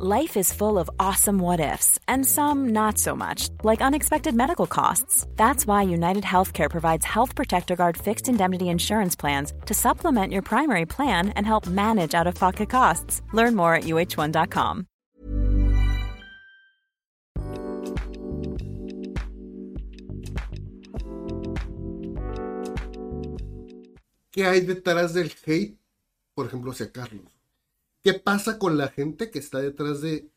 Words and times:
Life 0.00 0.36
is 0.36 0.52
full 0.52 0.78
of 0.78 0.88
awesome 1.00 1.40
what 1.40 1.58
ifs, 1.58 1.98
and 2.06 2.24
some 2.24 2.68
not 2.68 2.98
so 2.98 3.16
much, 3.16 3.48
like 3.64 3.82
unexpected 3.82 4.32
medical 4.32 4.68
costs. 4.68 5.26
That's 5.34 5.66
why 5.66 5.82
United 5.82 6.22
Healthcare 6.22 6.70
provides 6.70 7.04
Health 7.04 7.34
Protector 7.34 7.74
Guard 7.74 7.96
fixed 7.96 8.28
indemnity 8.28 8.68
insurance 8.68 9.16
plans 9.16 9.52
to 9.66 9.74
supplement 9.74 10.32
your 10.32 10.42
primary 10.42 10.86
plan 10.86 11.30
and 11.30 11.44
help 11.44 11.66
manage 11.66 12.14
out 12.14 12.28
of 12.28 12.36
pocket 12.36 12.70
costs. 12.70 13.22
Learn 13.32 13.56
more 13.56 13.74
at 13.74 13.86
uh1.com. 13.86 14.86
¿Qué 24.30 24.46
hay 24.46 24.60
detrás 24.60 25.12
del 25.12 25.32
hate, 25.44 25.76
por 26.36 26.46
ejemplo, 26.46 26.70
hacia 26.70 26.92
Carlos? 26.92 27.37
¿Qué 28.08 28.14
pasa 28.14 28.58
con 28.58 28.78
la 28.78 28.88
gente 28.88 29.30
que 29.30 29.38
está 29.38 29.60
detrás 29.60 30.00
de 30.00 30.30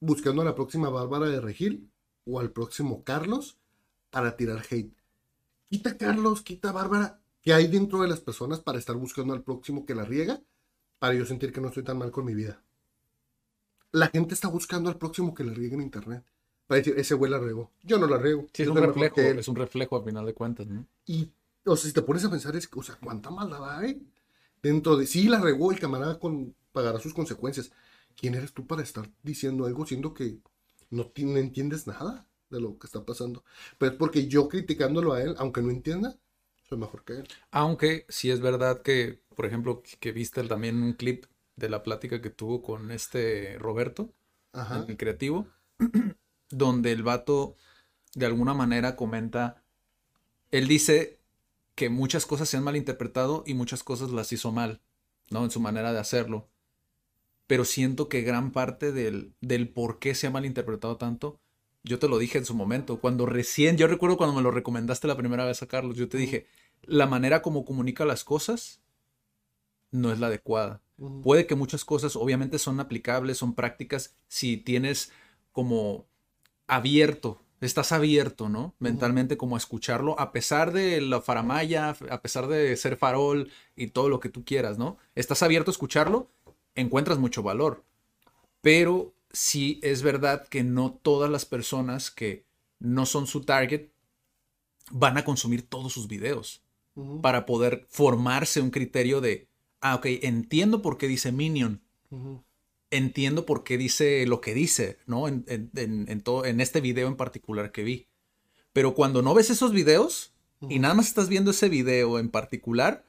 buscando 0.00 0.40
a 0.40 0.46
la 0.46 0.54
próxima 0.54 0.88
Bárbara 0.88 1.26
de 1.26 1.42
Regil 1.42 1.90
o 2.24 2.40
al 2.40 2.52
próximo 2.52 3.04
Carlos 3.04 3.58
para 4.08 4.34
tirar 4.34 4.64
hate? 4.70 4.96
Quita 5.68 5.98
Carlos, 5.98 6.40
quita 6.40 6.72
Bárbara. 6.72 7.20
¿Qué 7.42 7.52
hay 7.52 7.66
dentro 7.66 8.00
de 8.00 8.08
las 8.08 8.20
personas 8.20 8.60
para 8.60 8.78
estar 8.78 8.96
buscando 8.96 9.34
al 9.34 9.42
próximo 9.42 9.84
que 9.84 9.94
la 9.94 10.06
riega? 10.06 10.40
Para 10.98 11.12
yo 11.12 11.26
sentir 11.26 11.52
que 11.52 11.60
no 11.60 11.68
estoy 11.68 11.82
tan 11.82 11.98
mal 11.98 12.10
con 12.10 12.24
mi 12.24 12.34
vida. 12.34 12.62
La 13.92 14.06
gente 14.06 14.32
está 14.32 14.48
buscando 14.48 14.88
al 14.88 14.96
próximo 14.96 15.34
que 15.34 15.44
la 15.44 15.52
riegue 15.52 15.74
en 15.74 15.82
internet. 15.82 16.24
Para 16.66 16.78
decir, 16.78 16.94
ese 16.96 17.12
güey 17.12 17.30
la 17.30 17.38
regó. 17.38 17.72
Yo 17.82 17.98
no 17.98 18.06
la 18.06 18.16
riego. 18.16 18.46
Sí, 18.54 18.62
es 18.62 18.70
un 18.70 18.78
reflejo, 18.78 19.20
es 19.20 19.48
un 19.48 19.56
reflejo 19.56 19.96
a 19.96 20.02
final 20.02 20.24
de 20.24 20.32
cuentas, 20.32 20.66
¿no? 20.66 20.86
Y, 21.04 21.30
o 21.66 21.76
sea, 21.76 21.88
si 21.88 21.92
te 21.92 22.00
pones 22.00 22.24
a 22.24 22.30
pensar, 22.30 22.56
es, 22.56 22.70
o 22.74 22.82
sea, 22.82 22.96
¿cuánta 22.98 23.28
maldad 23.28 23.80
hay? 23.80 24.02
Dentro 24.62 24.96
de, 24.96 25.06
sí, 25.06 25.28
la 25.28 25.40
regó 25.42 25.70
el 25.70 25.78
camarada 25.78 26.18
con, 26.18 26.54
pagará 26.78 27.00
sus 27.00 27.12
consecuencias. 27.12 27.72
¿Quién 28.14 28.36
eres 28.36 28.52
tú 28.52 28.68
para 28.68 28.82
estar 28.84 29.10
diciendo 29.24 29.66
algo 29.66 29.84
siendo 29.84 30.14
que 30.14 30.38
no, 30.90 31.10
entiendes 31.16 31.88
nada 31.88 32.28
de 32.50 32.60
lo 32.60 32.78
que 32.78 32.86
está 32.86 33.04
pasando? 33.04 33.42
Pero 33.78 33.90
es 33.90 33.98
porque 33.98 34.28
yo 34.28 34.48
criticándolo 34.48 35.12
a 35.12 35.20
él, 35.20 35.34
aunque 35.38 35.60
no 35.60 35.70
entienda, 35.70 36.16
soy 36.68 36.78
mejor 36.78 37.04
que 37.04 37.14
él. 37.14 37.28
Aunque 37.50 38.06
sí 38.08 38.30
es 38.30 38.38
verdad 38.38 38.82
que, 38.82 39.20
por 39.34 39.44
ejemplo, 39.44 39.82
que 39.98 40.12
viste 40.12 40.40
también 40.44 40.80
un 40.80 40.92
clip 40.92 41.26
de 41.56 41.68
la 41.68 41.82
plática 41.82 42.22
que 42.22 42.30
tuvo 42.30 42.62
con 42.62 42.92
este 42.92 43.58
Roberto, 43.58 44.12
el 44.86 44.96
creativo, 44.96 45.48
donde 46.50 46.92
el 46.92 47.02
vato 47.02 47.56
de 48.14 48.26
alguna 48.26 48.54
manera 48.54 48.94
comenta, 48.94 49.64
él 50.52 50.68
dice 50.68 51.18
que 51.74 51.88
muchas 51.88 52.24
cosas 52.24 52.48
se 52.48 52.56
han 52.56 52.62
malinterpretado 52.62 53.42
y 53.48 53.54
muchas 53.54 53.82
cosas 53.82 54.10
las 54.10 54.32
hizo 54.32 54.52
mal, 54.52 54.80
¿no? 55.30 55.42
En 55.42 55.50
su 55.50 55.58
manera 55.58 55.92
de 55.92 55.98
hacerlo. 55.98 56.48
Pero 57.48 57.64
siento 57.64 58.08
que 58.08 58.22
gran 58.22 58.52
parte 58.52 58.92
del, 58.92 59.32
del 59.40 59.68
por 59.68 59.98
qué 59.98 60.14
se 60.14 60.28
ha 60.28 60.30
malinterpretado 60.30 60.96
tanto, 60.96 61.40
yo 61.82 61.98
te 61.98 62.08
lo 62.08 62.18
dije 62.18 62.38
en 62.38 62.44
su 62.44 62.54
momento, 62.54 63.00
cuando 63.00 63.26
recién, 63.26 63.76
yo 63.76 63.88
recuerdo 63.88 64.16
cuando 64.16 64.36
me 64.36 64.42
lo 64.42 64.52
recomendaste 64.52 65.08
la 65.08 65.16
primera 65.16 65.44
vez 65.44 65.62
a 65.62 65.66
Carlos, 65.66 65.96
yo 65.96 66.08
te 66.08 66.18
dije, 66.18 66.46
la 66.82 67.06
manera 67.06 67.42
como 67.42 67.64
comunica 67.64 68.04
las 68.04 68.22
cosas 68.22 68.80
no 69.90 70.12
es 70.12 70.20
la 70.20 70.28
adecuada. 70.28 70.80
Puede 71.22 71.46
que 71.46 71.54
muchas 71.54 71.84
cosas 71.84 72.16
obviamente 72.16 72.58
son 72.58 72.80
aplicables, 72.80 73.38
son 73.38 73.54
prácticas, 73.54 74.16
si 74.26 74.56
tienes 74.56 75.12
como 75.52 76.06
abierto, 76.66 77.40
estás 77.60 77.92
abierto, 77.92 78.48
¿no? 78.48 78.74
Mentalmente 78.78 79.36
como 79.36 79.56
a 79.56 79.58
escucharlo, 79.58 80.18
a 80.18 80.32
pesar 80.32 80.72
de 80.72 81.00
la 81.00 81.20
faramaya, 81.20 81.96
a 82.10 82.22
pesar 82.22 82.46
de 82.46 82.76
ser 82.76 82.96
farol 82.96 83.50
y 83.76 83.88
todo 83.88 84.08
lo 84.08 84.20
que 84.20 84.28
tú 84.28 84.44
quieras, 84.44 84.78
¿no? 84.78 84.98
Estás 85.14 85.42
abierto 85.42 85.70
a 85.70 85.72
escucharlo, 85.72 86.30
encuentras 86.80 87.18
mucho 87.18 87.42
valor. 87.42 87.84
Pero 88.60 89.14
sí 89.32 89.78
es 89.82 90.02
verdad 90.02 90.48
que 90.48 90.64
no 90.64 90.92
todas 90.92 91.30
las 91.30 91.44
personas 91.44 92.10
que 92.10 92.44
no 92.78 93.06
son 93.06 93.26
su 93.26 93.42
target 93.42 93.88
van 94.90 95.18
a 95.18 95.24
consumir 95.24 95.62
todos 95.62 95.92
sus 95.92 96.08
videos 96.08 96.62
para 97.22 97.46
poder 97.46 97.86
formarse 97.88 98.60
un 98.60 98.70
criterio 98.70 99.20
de, 99.20 99.46
ah, 99.80 99.94
ok, 99.96 100.06
entiendo 100.22 100.82
por 100.82 100.98
qué 100.98 101.06
dice 101.06 101.30
Minion 101.30 101.82
entiendo 102.90 103.46
por 103.46 103.64
qué 103.64 103.78
dice 103.78 104.26
lo 104.26 104.40
que 104.40 104.54
dice, 104.54 104.98
¿no? 105.06 105.28
En, 105.28 105.44
en, 105.46 106.20
todo, 106.20 106.44
en 106.44 106.60
este 106.60 106.80
video 106.80 107.08
en 107.08 107.16
particular 107.16 107.72
que 107.72 107.82
vi. 107.82 108.06
Pero 108.72 108.94
cuando 108.94 109.22
no 109.22 109.34
ves 109.34 109.50
esos 109.50 109.72
videos 109.72 110.32
y 110.68 110.78
nada 110.78 110.94
más 110.94 111.08
estás 111.08 111.28
viendo 111.28 111.50
ese 111.50 111.68
video 111.68 112.18
en 112.18 112.30
particular, 112.30 113.04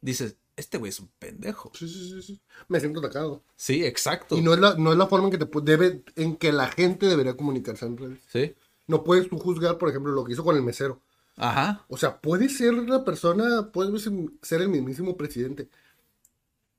dices, 0.00 0.36
este 0.60 0.78
güey 0.78 0.90
es 0.90 1.00
un 1.00 1.10
pendejo. 1.18 1.72
Sí, 1.74 1.88
sí, 1.88 2.10
sí, 2.10 2.22
sí. 2.22 2.40
Me 2.68 2.78
siento 2.78 3.00
atacado. 3.00 3.42
Sí, 3.56 3.84
exacto. 3.84 4.36
Y 4.36 4.42
no 4.42 4.54
es 4.54 4.60
la, 4.60 4.74
no 4.74 4.92
es 4.92 4.98
la 4.98 5.06
forma 5.06 5.28
en 5.28 5.32
que 5.32 5.44
te 5.44 5.60
debe, 5.62 6.04
en 6.16 6.36
que 6.36 6.52
la 6.52 6.68
gente 6.68 7.06
debería 7.06 7.36
comunicarse 7.36 7.86
en 7.86 7.96
redes. 7.96 8.20
Sí. 8.28 8.54
No 8.86 9.02
puedes 9.04 9.28
tú 9.28 9.38
juzgar, 9.38 9.78
por 9.78 9.88
ejemplo, 9.88 10.12
lo 10.12 10.24
que 10.24 10.32
hizo 10.32 10.44
con 10.44 10.56
el 10.56 10.62
mesero. 10.62 11.00
Ajá. 11.36 11.84
O 11.88 11.96
sea, 11.96 12.20
puede 12.20 12.48
ser 12.48 12.74
la 12.74 13.04
persona, 13.04 13.70
puede 13.72 13.98
ser 13.98 14.60
el 14.60 14.68
mismísimo 14.68 15.16
presidente. 15.16 15.68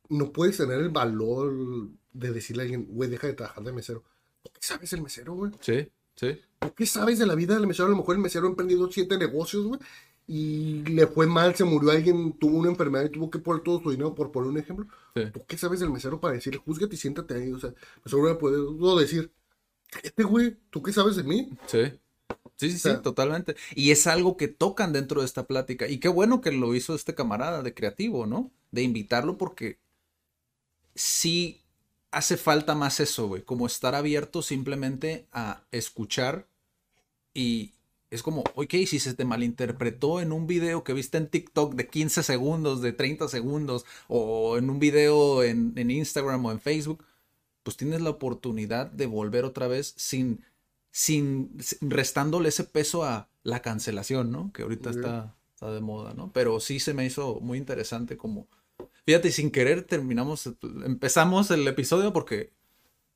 No 0.10 0.32
puedes 0.32 0.58
tener 0.58 0.80
el 0.80 0.90
valor 0.90 1.90
de 2.14 2.32
decirle 2.32 2.64
a 2.64 2.66
alguien, 2.66 2.88
güey, 2.90 3.10
deja 3.10 3.28
de 3.28 3.34
trabajar 3.34 3.64
de 3.64 3.72
mesero. 3.72 4.04
¿Qué 4.44 4.60
sabes 4.60 4.92
del 4.92 5.02
mesero, 5.02 5.34
güey? 5.34 5.52
Sí, 5.62 5.88
sí. 6.16 6.40
¿Qué 6.76 6.86
sabes 6.86 7.18
de 7.18 7.26
la 7.26 7.36
vida 7.36 7.56
del 7.56 7.66
mesero? 7.66 7.88
A 7.88 7.92
lo 7.92 7.98
mejor 7.98 8.16
el 8.16 8.22
mesero 8.22 8.46
ha 8.46 8.50
emprendido 8.50 8.92
siete 8.92 9.18
negocios, 9.18 9.66
güey, 9.66 9.80
y 10.34 10.82
le 10.86 11.08
fue 11.08 11.28
mal, 11.28 11.56
se 11.56 11.66
murió 11.66 11.92
alguien, 11.92 12.32
tuvo 12.32 12.60
una 12.60 12.70
enfermedad 12.70 13.04
y 13.04 13.10
tuvo 13.10 13.30
que 13.30 13.38
poner 13.38 13.64
todo 13.64 13.82
su 13.84 13.92
dinero, 13.92 14.16
por 14.16 14.32
poner 14.32 14.50
un 14.50 14.58
ejemplo. 14.58 14.88
¿Tú 15.14 15.44
qué 15.46 15.58
sabes 15.58 15.82
del 15.82 15.90
mesero 15.90 16.22
para 16.22 16.36
decirle, 16.36 16.62
júzgate 16.64 16.96
y 16.96 16.98
siéntate 16.98 17.34
ahí? 17.34 17.52
O 17.52 17.60
sea, 17.60 17.74
seguro 18.06 18.30
me 18.30 18.36
puedo 18.36 18.98
decir, 18.98 19.30
este 20.02 20.24
güey, 20.24 20.56
¿tú 20.70 20.82
qué 20.82 20.94
sabes 20.94 21.18
de 21.18 21.24
mí? 21.24 21.50
Sí. 21.68 21.82
Sí, 22.56 22.72
sí, 22.72 22.80
sí, 22.80 22.92
totalmente. 23.04 23.58
Y 23.76 23.92
es 23.92 24.08
algo 24.08 24.38
que 24.38 24.48
tocan 24.48 24.94
dentro 24.94 25.20
de 25.20 25.26
esta 25.26 25.48
plática. 25.48 25.90
Y 25.90 26.00
qué 26.00 26.08
bueno 26.08 26.40
que 26.40 26.54
lo 26.54 26.76
hizo 26.76 26.96
este 26.96 27.14
camarada 27.14 27.62
de 27.62 27.74
creativo, 27.74 28.26
¿no? 28.26 28.52
De 28.72 28.84
invitarlo 28.84 29.38
porque 29.38 29.80
sí 30.96 31.60
hace 32.10 32.38
falta 32.38 32.74
más 32.74 33.02
eso, 33.02 33.28
güey, 33.28 33.42
como 33.42 33.66
estar 33.66 33.96
abierto 33.96 34.42
simplemente 34.42 35.28
a 35.34 35.66
escuchar 35.72 36.48
y 37.34 37.74
es 38.12 38.22
como, 38.22 38.44
ok, 38.56 38.72
si 38.86 39.00
se 39.00 39.14
te 39.14 39.26
malinterpretó 39.26 40.22
en 40.22 40.32
un 40.32 40.46
video 40.46 40.84
que 40.84 40.94
viste 40.94 41.18
en 41.18 41.28
TikTok 41.28 41.74
de 41.74 41.88
15 41.88 42.22
segundos, 42.22 42.82
de 42.82 42.94
30 42.94 43.28
segundos, 43.28 43.86
o 44.08 44.58
en 44.58 44.70
un 44.70 44.80
video 44.80 45.44
en, 45.44 45.74
Instagram 45.90 46.46
o 46.46 46.52
en 46.52 46.60
Facebook, 46.60 47.04
pues 47.64 47.78
tienes 47.78 48.02
la 48.02 48.12
oportunidad 48.12 48.92
de 48.92 49.06
volver 49.08 49.46
otra 49.46 49.68
vez 49.68 49.94
sin, 49.98 50.44
sin, 50.92 51.58
restándole 51.82 52.50
ese 52.50 52.66
peso 52.66 53.04
a 53.04 53.30
la 53.44 53.62
cancelación, 53.62 54.32
¿no? 54.32 54.52
Que 54.54 54.64
ahorita 54.64 54.92
está, 54.92 55.36
está 55.54 55.72
de 55.72 55.82
moda, 55.82 56.14
¿no? 56.14 56.32
Pero 56.34 56.60
sí 56.60 56.80
se 56.80 56.94
me 56.94 57.06
hizo 57.06 57.40
muy 57.40 57.58
interesante 57.58 58.18
como 58.18 58.48
Fíjate, 59.06 59.32
sin 59.32 59.52
querer 59.52 59.84
terminamos, 59.84 60.50
empezamos 60.86 61.50
el 61.52 61.68
episodio 61.68 62.14
porque 62.14 62.52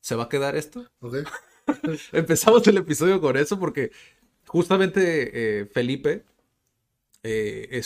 se 0.01 0.15
va 0.15 0.23
a 0.23 0.29
quedar 0.29 0.55
esto. 0.55 0.89
empezamos 2.11 2.67
el 2.67 2.77
episodio 2.77 3.21
con 3.21 3.37
eso 3.37 3.59
porque 3.59 3.91
justamente 4.55 5.59
eh, 5.59 5.65
Felipe 5.65 6.23
eh, 7.23 7.81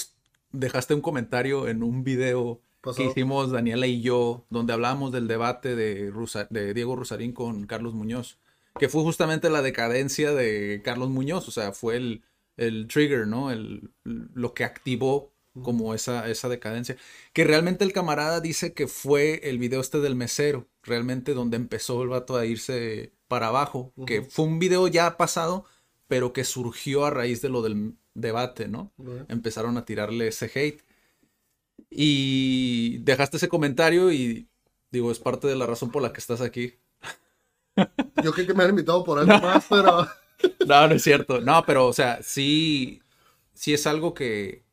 dejaste 0.51 0.93
un 0.93 1.01
comentario 1.01 1.67
en 1.67 1.81
un 1.81 2.03
video 2.03 2.61
que 2.95 3.05
hicimos 3.05 3.51
Daniela 3.51 3.87
y 3.87 4.01
yo, 4.01 4.45
donde 4.51 4.73
hablábamos 4.73 5.11
del 5.11 5.27
debate 5.27 5.75
de, 5.75 6.11
de 6.49 6.73
Diego 6.75 6.95
Rosarín 6.95 7.33
con 7.33 7.65
Carlos 7.65 7.95
Muñoz, 7.95 8.37
que 8.79 8.87
fue 8.87 9.01
justamente 9.01 9.49
la 9.49 9.63
decadencia 9.63 10.31
de 10.31 10.81
Carlos 10.83 11.09
Muñoz, 11.09 11.47
o 11.47 11.51
sea, 11.51 11.73
fue 11.73 11.97
el, 11.97 12.23
el 12.55 12.87
trigger, 12.87 13.25
¿no? 13.25 13.51
El, 13.51 13.89
lo 14.03 14.53
que 14.53 14.63
activó 14.63 15.33
como 15.63 15.95
esa, 15.95 16.29
esa 16.29 16.49
decadencia. 16.49 16.95
Que 17.33 17.43
realmente 17.43 17.83
el 17.83 17.93
camarada 17.93 18.41
dice 18.41 18.73
que 18.73 18.87
fue 18.87 19.41
el 19.49 19.57
video 19.57 19.81
este 19.81 19.99
del 19.99 20.15
mesero, 20.15 20.67
realmente 20.83 21.33
donde 21.33 21.57
empezó 21.57 22.03
el 22.03 22.09
vato 22.09 22.37
a 22.37 22.45
irse 22.45 23.11
para 23.27 23.47
abajo, 23.47 23.91
que 24.05 24.21
fue 24.21 24.45
un 24.45 24.59
video 24.59 24.87
ya 24.87 25.17
pasado, 25.17 25.65
pero 26.09 26.33
que 26.33 26.43
surgió 26.43 27.05
a 27.05 27.11
raíz 27.11 27.39
de 27.41 27.49
lo 27.49 27.61
del 27.61 27.93
debate, 28.15 28.67
¿no? 28.67 28.91
Empezaron 29.29 29.77
a 29.77 29.85
tirarle 29.85 30.27
ese 30.27 30.51
hate. 30.53 30.81
Y 31.91 32.97
dejaste 33.03 33.37
ese 33.37 33.47
comentario 33.47 34.11
y 34.11 34.49
digo, 34.89 35.11
es 35.11 35.19
parte 35.19 35.47
de 35.47 35.55
la 35.55 35.67
razón 35.67 35.91
por 35.91 36.01
la 36.01 36.11
que 36.11 36.19
estás 36.19 36.41
aquí. 36.41 36.73
Yo 38.23 38.33
creo 38.33 38.47
que 38.47 38.53
me 38.55 38.63
han 38.63 38.71
invitado 38.71 39.03
por 39.03 39.19
algo 39.19 39.39
más, 39.39 39.65
pero... 39.69 40.07
No, 40.65 40.87
no 40.87 40.95
es 40.95 41.03
cierto. 41.03 41.41
No, 41.41 41.63
pero, 41.65 41.85
o 41.87 41.91
sea, 41.91 42.23
sí, 42.23 43.01
sí 43.53 43.73
es 43.73 43.85
algo 43.85 44.13
que, 44.13 44.63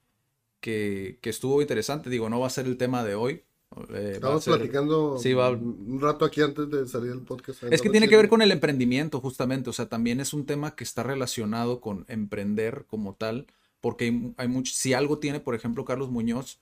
que, 0.60 1.18
estuvo 1.24 1.60
interesante. 1.60 2.08
Digo, 2.08 2.30
no 2.30 2.38
va 2.38 2.46
a 2.46 2.50
ser 2.50 2.66
el 2.66 2.76
tema 2.76 3.02
de 3.02 3.16
hoy. 3.16 3.44
Eh, 3.92 4.12
Estamos 4.14 4.44
platicando 4.44 5.18
un 5.18 6.00
rato 6.00 6.24
aquí 6.24 6.40
antes 6.40 6.70
de 6.70 6.86
salir 6.88 7.12
el 7.12 7.22
podcast. 7.22 7.64
Es 7.64 7.82
que 7.82 7.90
tiene 7.90 8.08
que 8.08 8.16
ver 8.16 8.28
con 8.28 8.42
el 8.42 8.52
emprendimiento, 8.52 9.20
justamente. 9.20 9.70
O 9.70 9.72
sea, 9.72 9.88
también 9.88 10.20
es 10.20 10.32
un 10.32 10.46
tema 10.46 10.74
que 10.74 10.84
está 10.84 11.02
relacionado 11.02 11.80
con 11.80 12.04
emprender 12.08 12.84
como 12.86 13.14
tal. 13.14 13.46
Porque 13.80 14.06
hay, 14.06 14.34
hay 14.36 14.48
mucho. 14.48 14.72
Si 14.74 14.94
algo 14.94 15.18
tiene, 15.18 15.40
por 15.40 15.54
ejemplo, 15.54 15.84
Carlos 15.84 16.10
Muñoz, 16.10 16.60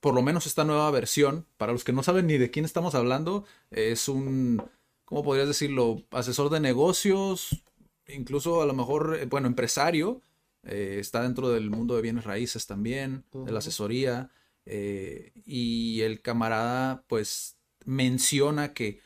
por 0.00 0.14
lo 0.14 0.22
menos 0.22 0.46
esta 0.46 0.64
nueva 0.64 0.90
versión, 0.90 1.46
para 1.56 1.72
los 1.72 1.84
que 1.84 1.92
no 1.92 2.02
saben 2.02 2.26
ni 2.26 2.38
de 2.38 2.50
quién 2.50 2.64
estamos 2.64 2.94
hablando, 2.94 3.44
es 3.70 4.08
un 4.08 4.62
¿cómo 5.06 5.22
podrías 5.22 5.48
decirlo? 5.48 6.02
Asesor 6.10 6.50
de 6.50 6.60
negocios, 6.60 7.62
incluso 8.06 8.60
a 8.60 8.66
lo 8.66 8.74
mejor, 8.74 9.16
eh, 9.18 9.24
bueno, 9.24 9.46
empresario, 9.46 10.20
eh, 10.64 10.98
está 11.00 11.22
dentro 11.22 11.48
del 11.48 11.70
mundo 11.70 11.96
de 11.96 12.02
bienes 12.02 12.24
raíces 12.24 12.66
también, 12.66 13.24
de 13.32 13.52
la 13.52 13.60
asesoría, 13.60 14.30
eh, 14.66 15.32
y 15.44 16.02
el 16.02 16.20
camarada 16.20 17.04
pues 17.06 17.56
menciona 17.84 18.74
que 18.74 19.00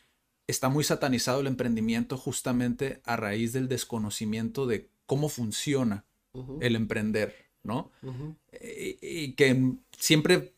está 0.46 0.68
muy 0.68 0.82
satanizado 0.82 1.40
el 1.40 1.46
emprendimiento 1.46 2.16
justamente 2.16 3.00
a 3.04 3.16
raíz 3.16 3.52
del 3.52 3.68
desconocimiento 3.68 4.66
de 4.66 4.90
cómo 5.06 5.28
funciona 5.28 6.04
el 6.60 6.76
emprender, 6.76 7.34
¿no? 7.62 7.90
y, 8.60 9.32
que 9.32 9.74
siempre 9.98 10.54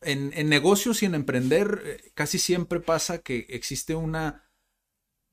en, 0.00 0.32
en, 0.34 0.48
negocios 0.48 1.02
y 1.02 1.06
en 1.06 1.14
emprender 1.14 2.12
casi 2.14 2.38
siempre 2.38 2.80
pasa 2.80 3.18
que 3.18 3.46
existe 3.50 3.94
una 3.94 4.48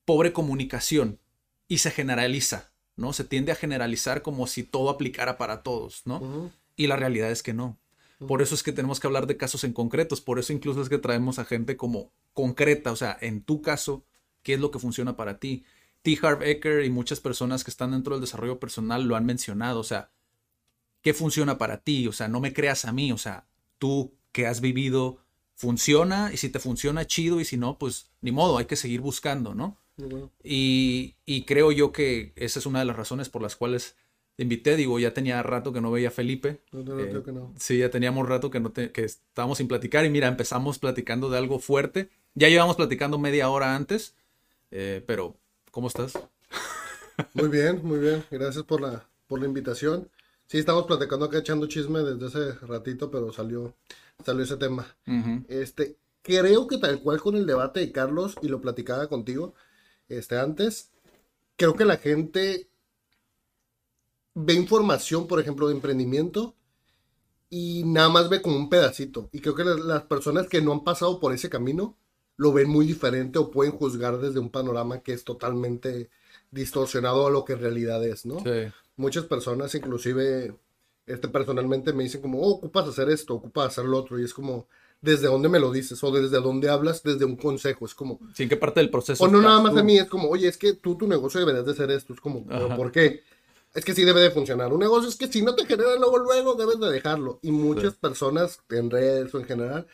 pobre 0.04 0.32
comunicación 0.32 1.20
y 1.66 1.78
se 1.78 1.90
generaliza, 1.92 2.72
¿no? 2.96 3.12
Se 3.12 3.24
tiende 3.24 3.52
a 3.52 3.54
generalizar 3.54 4.22
como 4.22 4.46
si 4.48 4.64
todo 4.64 4.90
aplicara 4.90 5.38
para 5.38 5.62
todos, 5.62 6.02
¿no? 6.04 6.50
Y 6.74 6.88
la 6.88 6.96
realidad 6.96 7.30
es 7.30 7.44
que 7.44 7.54
no. 7.54 7.79
Por 8.26 8.42
eso 8.42 8.54
es 8.54 8.62
que 8.62 8.72
tenemos 8.72 9.00
que 9.00 9.06
hablar 9.06 9.26
de 9.26 9.36
casos 9.36 9.64
en 9.64 9.72
concretos, 9.72 10.20
por 10.20 10.38
eso 10.38 10.52
incluso 10.52 10.82
es 10.82 10.88
que 10.88 10.98
traemos 10.98 11.38
a 11.38 11.44
gente 11.44 11.76
como 11.76 12.12
concreta, 12.34 12.92
o 12.92 12.96
sea, 12.96 13.16
en 13.20 13.42
tu 13.42 13.62
caso, 13.62 14.04
¿qué 14.42 14.54
es 14.54 14.60
lo 14.60 14.70
que 14.70 14.78
funciona 14.78 15.16
para 15.16 15.38
ti? 15.38 15.64
T. 16.02 16.18
Harv 16.22 16.42
Eker 16.42 16.84
y 16.84 16.90
muchas 16.90 17.20
personas 17.20 17.64
que 17.64 17.70
están 17.70 17.92
dentro 17.92 18.14
del 18.14 18.20
desarrollo 18.20 18.60
personal 18.60 19.04
lo 19.04 19.16
han 19.16 19.26
mencionado, 19.26 19.80
o 19.80 19.84
sea, 19.84 20.10
¿qué 21.02 21.14
funciona 21.14 21.58
para 21.58 21.78
ti? 21.78 22.08
O 22.08 22.12
sea, 22.12 22.28
no 22.28 22.40
me 22.40 22.52
creas 22.52 22.84
a 22.84 22.92
mí, 22.92 23.10
o 23.12 23.18
sea, 23.18 23.46
tú 23.78 24.14
que 24.32 24.46
has 24.46 24.60
vivido, 24.60 25.18
funciona 25.54 26.30
y 26.32 26.38
si 26.38 26.48
te 26.48 26.58
funciona, 26.58 27.06
chido, 27.06 27.38
y 27.38 27.44
si 27.44 27.58
no, 27.58 27.78
pues 27.78 28.10
ni 28.22 28.32
modo, 28.32 28.56
hay 28.56 28.64
que 28.64 28.76
seguir 28.76 29.00
buscando, 29.00 29.54
¿no? 29.54 29.76
Y, 30.42 31.44
creo 31.46 31.72
yo 31.72 31.92
que 31.92 32.32
esa 32.36 32.58
es 32.58 32.66
una 32.66 32.78
de 32.78 32.86
las 32.86 32.96
razones 32.96 33.28
por 33.28 33.42
las 33.42 33.56
cuales 33.56 33.96
te 34.40 34.44
invité. 34.44 34.74
Digo, 34.74 34.98
ya 34.98 35.12
tenía 35.12 35.42
rato 35.42 35.70
que 35.70 35.82
no 35.82 35.90
veía 35.90 36.08
a 36.08 36.10
Felipe. 36.10 36.62
Eh, 36.72 37.22
sí, 37.58 37.76
ya 37.76 37.90
teníamos 37.90 38.26
rato 38.26 38.50
que, 38.50 38.58
no 38.58 38.72
que 38.72 39.04
estábamos 39.04 39.58
sin 39.58 39.68
platicar. 39.68 40.06
Y 40.06 40.08
mira, 40.08 40.28
empezamos 40.28 40.78
platicando 40.78 41.28
de 41.28 41.36
algo 41.36 41.58
fuerte. 41.58 42.08
Ya 42.34 42.48
llevamos 42.48 42.76
platicando 42.76 43.18
media 43.18 43.50
hora 43.50 43.76
antes. 43.76 44.14
Eh, 44.70 45.04
pero, 45.06 45.36
¿cómo 45.70 45.88
estás? 45.88 46.18
Muy 47.34 47.48
bien, 47.48 47.80
muy 47.82 47.98
bien. 47.98 48.24
Gracias 48.30 48.64
por 48.64 48.80
la, 48.80 49.06
por 49.26 49.40
la 49.40 49.44
invitación. 49.44 50.08
Sí, 50.46 50.56
estamos 50.56 50.86
platicando 50.86 51.26
acá 51.26 51.36
echando 51.36 51.66
chisme 51.66 51.98
desde 52.00 52.28
hace 52.28 52.66
ratito, 52.66 53.10
pero 53.10 53.34
salió, 53.34 53.74
salió 54.24 54.42
ese 54.42 54.56
tema. 54.56 54.86
Este, 55.48 55.98
creo 56.22 56.66
que 56.66 56.78
tal 56.78 57.02
cual 57.02 57.20
con 57.20 57.36
el 57.36 57.44
debate 57.44 57.80
de 57.80 57.92
Carlos, 57.92 58.36
y 58.40 58.48
lo 58.48 58.62
platicaba 58.62 59.06
contigo, 59.06 59.52
este, 60.08 60.38
antes, 60.38 60.92
creo 61.56 61.74
que 61.74 61.84
la 61.84 61.98
gente 61.98 62.69
ve 64.44 64.54
información, 64.54 65.26
por 65.26 65.40
ejemplo, 65.40 65.68
de 65.68 65.74
emprendimiento 65.74 66.54
y 67.48 67.82
nada 67.84 68.08
más 68.08 68.28
ve 68.28 68.40
como 68.40 68.56
un 68.56 68.68
pedacito. 68.68 69.28
Y 69.32 69.40
creo 69.40 69.54
que 69.54 69.64
las, 69.64 70.02
personas 70.02 70.48
que 70.48 70.60
no 70.60 70.72
han 70.72 70.84
pasado 70.84 71.20
por 71.20 71.32
ese 71.32 71.50
camino 71.50 71.96
lo 72.36 72.52
ven 72.52 72.68
muy 72.68 72.86
diferente 72.86 73.38
o 73.38 73.50
pueden 73.50 73.72
juzgar 73.72 74.18
desde 74.18 74.38
un 74.38 74.50
panorama 74.50 75.00
que 75.00 75.12
es 75.12 75.24
totalmente 75.24 76.08
distorsionado 76.50 77.26
a 77.26 77.30
lo 77.30 77.44
que 77.44 77.52
en 77.52 77.60
realidad 77.60 78.04
es, 78.04 78.24
¿no? 78.24 78.42
Muchas 78.96 79.24
personas, 79.24 79.74
inclusive, 79.74 80.54
este, 81.06 81.28
personalmente 81.28 81.92
me 81.92 82.04
dicen 82.04 82.20
como, 82.20 82.40
oh, 82.40 82.50
ocupas 82.50 82.88
hacer 82.88 83.10
esto, 83.10 83.34
ocupas 83.34 83.68
hacer 83.68 83.84
lo 83.84 83.98
otro, 83.98 84.18
y 84.18 84.24
es 84.24 84.34
como, 84.34 84.68
desde 85.00 85.26
dónde 85.26 85.48
me 85.48 85.58
lo 85.58 85.72
dices 85.72 86.02
o 86.04 86.10
desde 86.10 86.40
dónde 86.40 86.68
hablas, 86.68 87.02
desde 87.02 87.24
un 87.24 87.36
consejo. 87.36 87.86
Es 87.86 87.94
como. 87.94 88.20
Sí, 88.34 88.48
qué 88.48 88.56
parte 88.56 88.80
del 88.80 88.90
proceso? 88.90 89.24
O 89.24 89.28
no 89.28 89.40
nada 89.40 89.60
más 89.60 89.76
a 89.76 89.82
mí, 89.82 89.98
es 89.98 90.06
como, 90.06 90.28
oye, 90.28 90.48
es 90.48 90.58
que 90.58 90.74
tú 90.74 90.96
tu 90.96 91.06
negocio 91.06 91.40
deberías 91.40 91.66
de 91.66 91.74
ser 91.74 91.90
esto. 91.90 92.12
Es 92.12 92.20
como, 92.20 92.44
¿por 92.76 92.92
qué? 92.92 93.22
Es 93.74 93.84
que 93.84 93.94
sí 93.94 94.04
debe 94.04 94.20
de 94.20 94.30
funcionar. 94.30 94.72
Un 94.72 94.80
negocio 94.80 95.08
es 95.08 95.16
que 95.16 95.28
si 95.28 95.42
no 95.42 95.54
te 95.54 95.64
genera 95.64 95.94
luego, 95.96 96.18
luego, 96.18 96.54
debes 96.54 96.80
de 96.80 96.90
dejarlo. 96.90 97.38
Y 97.42 97.52
muchas 97.52 97.94
personas 97.94 98.60
en 98.68 98.90
redes 98.90 99.32
o 99.34 99.38
en 99.38 99.44
general 99.44 99.86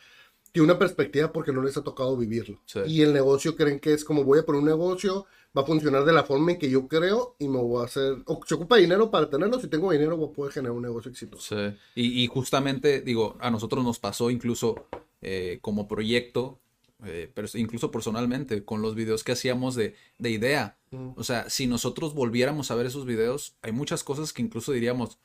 tienen 0.51 0.71
una 0.71 0.79
perspectiva 0.79 1.31
porque 1.31 1.51
no 1.51 1.61
les 1.61 1.77
ha 1.77 1.83
tocado 1.83 2.17
vivirlo. 2.17 2.59
Y 2.85 3.01
el 3.01 3.13
negocio 3.13 3.55
creen 3.55 3.79
que 3.79 3.93
es 3.93 4.03
como 4.03 4.23
voy 4.23 4.39
a 4.39 4.45
poner 4.45 4.61
un 4.61 4.67
negocio, 4.67 5.25
va 5.55 5.61
a 5.61 5.65
funcionar 5.65 6.05
de 6.05 6.13
la 6.13 6.23
forma 6.23 6.51
en 6.51 6.59
que 6.59 6.69
yo 6.69 6.87
creo 6.87 7.35
y 7.37 7.47
me 7.47 7.59
voy 7.59 7.81
a 7.81 7.85
hacer, 7.85 8.17
o 8.25 8.39
se 8.45 8.55
ocupa 8.55 8.77
dinero 8.77 9.11
para 9.11 9.29
tenerlo, 9.29 9.59
si 9.59 9.67
tengo 9.67 9.91
dinero 9.91 10.17
voy 10.17 10.29
a 10.29 10.33
poder 10.33 10.53
generar 10.53 10.75
un 10.75 10.83
negocio 10.83 11.11
exitoso. 11.11 11.55
Sí. 11.55 11.77
Y, 11.95 12.23
y 12.23 12.27
justamente, 12.27 13.01
digo, 13.01 13.37
a 13.39 13.51
nosotros 13.51 13.83
nos 13.83 13.99
pasó 13.99 14.31
incluso 14.31 14.87
eh, 15.21 15.59
como 15.61 15.87
proyecto, 15.87 16.59
eh, 17.05 17.31
pero 17.33 17.47
incluso 17.53 17.91
personalmente, 17.91 18.63
con 18.63 18.81
los 18.81 18.95
videos 18.95 19.23
que 19.23 19.33
hacíamos 19.33 19.75
de, 19.75 19.95
de 20.17 20.29
idea. 20.31 20.77
Mm. 20.91 21.11
O 21.15 21.23
sea, 21.23 21.49
si 21.49 21.67
nosotros 21.67 22.13
volviéramos 22.13 22.71
a 22.71 22.75
ver 22.75 22.85
esos 22.85 23.05
videos, 23.05 23.55
hay 23.61 23.71
muchas 23.71 24.03
cosas 24.03 24.33
que 24.33 24.41
incluso 24.41 24.71
diríamos, 24.71 25.19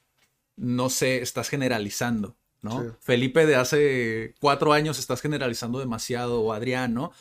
no 0.57 0.91
sé, 0.91 1.23
estás 1.23 1.49
generalizando. 1.49 2.37
¿no? 2.63 2.97
Felipe 3.01 3.45
de 3.45 3.57
hace 3.57 4.35
cuatro 4.41 4.73
años 4.73 4.99
estás 4.99 5.21
generalizando 5.21 5.81
demasiado, 5.81 6.43
o 6.43 6.53
Adrián, 6.53 6.95
¿no? 6.95 7.13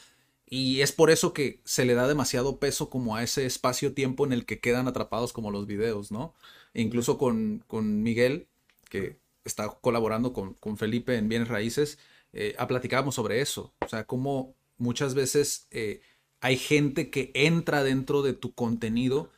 Y 0.48 0.82
es 0.82 0.92
por 0.92 1.10
eso 1.10 1.34
que 1.34 1.62
se 1.64 1.86
le 1.86 1.94
da 1.94 2.08
demasiado 2.08 2.60
peso 2.60 2.90
como 2.90 3.16
a 3.16 3.24
ese 3.24 3.46
espacio-tiempo 3.46 4.26
en 4.26 4.34
el 4.34 4.46
que 4.46 4.60
quedan 4.60 4.88
atrapados 4.88 5.34
como 5.34 5.50
los 5.50 5.66
videos, 5.66 6.12
¿no? 6.12 6.36
E 6.74 6.82
incluso 6.82 7.18
con, 7.18 7.64
con, 7.68 8.04
Miguel, 8.04 8.48
que 8.90 9.18
está 9.46 9.70
colaborando 9.70 10.34
con, 10.34 10.54
con, 10.56 10.78
Felipe 10.78 11.16
en 11.16 11.30
Bienes 11.30 11.48
Raíces, 11.48 11.98
eh, 12.34 12.56
platicábamos 12.68 13.16
sobre 13.16 13.42
eso. 13.42 13.74
O 13.80 13.88
sea, 13.88 14.06
cómo 14.06 14.56
muchas 14.78 15.14
veces 15.14 15.68
eh, 15.72 16.02
hay 16.40 16.58
gente 16.58 17.10
que 17.10 17.32
entra 17.34 17.84
dentro 17.84 18.22
de 18.22 18.34
tu 18.34 18.54
contenido 18.54 19.30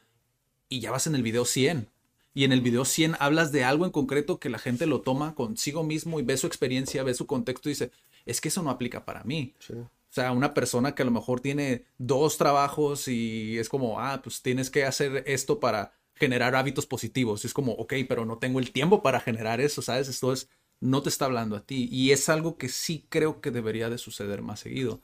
y 0.69 0.79
ya 0.79 0.91
vas 0.91 1.07
en 1.07 1.15
el 1.15 1.23
video 1.23 1.45
100. 1.45 1.89
Y 2.35 2.45
en 2.45 2.51
el 2.51 2.61
video 2.61 2.85
100 2.85 3.15
hablas 3.19 3.51
de 3.51 3.63
algo 3.63 3.85
en 3.85 3.91
concreto 3.91 4.39
que 4.39 4.49
la 4.49 4.57
gente 4.57 4.87
lo 4.87 5.01
toma 5.01 5.35
consigo 5.35 5.83
mismo 5.83 6.19
y 6.19 6.23
ve 6.23 6.35
su 6.37 6.47
experiencia, 6.47 7.03
ve 7.03 7.13
su 7.13 7.27
contexto 7.27 7.69
y 7.69 7.73
dice, 7.73 7.91
es 8.25 8.41
que 8.41 8.47
eso 8.47 8.63
no 8.63 8.71
aplica 8.71 9.05
para 9.05 9.23
mí. 9.23 9.53
Sí. 9.59 9.73
O 9.73 10.15
sea, 10.15 10.31
una 10.31 10.53
persona 10.53 10.93
que 10.93 11.01
a 11.01 11.05
lo 11.05 11.11
mejor 11.11 11.41
tiene 11.41 11.85
dos 11.97 12.37
trabajos 12.37 13.07
y 13.07 13.57
es 13.57 13.67
como, 13.69 13.99
ah, 13.99 14.21
pues 14.23 14.41
tienes 14.41 14.69
que 14.69 14.85
hacer 14.85 15.23
esto 15.25 15.59
para 15.59 15.93
generar 16.15 16.55
hábitos 16.55 16.85
positivos. 16.85 17.45
es 17.45 17.53
como, 17.53 17.73
ok, 17.73 17.93
pero 18.07 18.25
no 18.25 18.37
tengo 18.37 18.59
el 18.59 18.71
tiempo 18.71 19.01
para 19.01 19.19
generar 19.19 19.59
eso, 19.59 19.81
¿sabes? 19.81 20.07
Esto 20.07 20.31
es, 20.31 20.47
no 20.83 21.01
te 21.01 21.09
está 21.09 21.25
hablando 21.25 21.55
a 21.55 21.65
ti. 21.65 21.87
Y 21.91 22.11
es 22.11 22.29
algo 22.29 22.57
que 22.57 22.69
sí 22.69 23.05
creo 23.09 23.41
que 23.41 23.51
debería 23.51 23.89
de 23.89 23.97
suceder 23.97 24.41
más 24.41 24.59
seguido. 24.59 25.01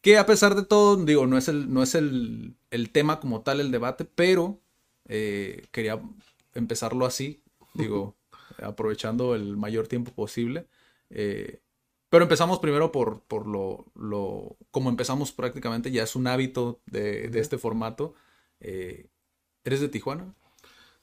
Que 0.00 0.16
a 0.16 0.26
pesar 0.26 0.54
de 0.54 0.64
todo, 0.64 0.96
digo, 0.96 1.26
no 1.26 1.36
es 1.36 1.48
el, 1.48 1.72
no 1.72 1.82
es 1.82 1.94
el, 1.94 2.56
tema 2.92 3.20
como 3.20 3.42
tal, 3.42 3.60
el 3.60 3.70
debate, 3.70 4.04
pero 4.04 4.60
eh, 5.06 5.66
quería 5.72 6.00
empezarlo 6.54 7.04
así, 7.04 7.42
digo, 7.74 8.16
aprovechando 8.62 9.34
el 9.34 9.56
mayor 9.56 9.86
tiempo 9.86 10.12
posible. 10.12 10.66
Eh, 11.10 11.60
pero 12.08 12.24
empezamos 12.24 12.58
primero 12.58 12.90
por, 12.90 13.22
por 13.22 13.46
lo, 13.46 13.86
lo, 13.94 14.56
como 14.70 14.88
empezamos 14.88 15.32
prácticamente, 15.32 15.90
ya 15.90 16.02
es 16.02 16.16
un 16.16 16.26
hábito 16.26 16.80
de, 16.86 17.28
de 17.28 17.40
este 17.40 17.58
formato. 17.58 18.14
Eh, 18.60 19.08
¿Eres 19.64 19.80
de 19.80 19.88
Tijuana? 19.88 20.34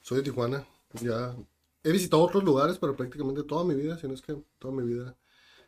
Soy 0.02 0.18
de 0.18 0.24
Tijuana, 0.24 0.66
ya 1.00 1.34
he 1.82 1.92
visitado 1.92 2.22
otros 2.22 2.44
lugares, 2.44 2.78
pero 2.78 2.96
prácticamente 2.96 3.42
toda 3.42 3.64
mi 3.64 3.74
vida, 3.74 3.98
si 3.98 4.06
no 4.08 4.14
es 4.14 4.22
que 4.22 4.36
toda 4.58 4.74
mi 4.74 4.82
vida 4.82 5.16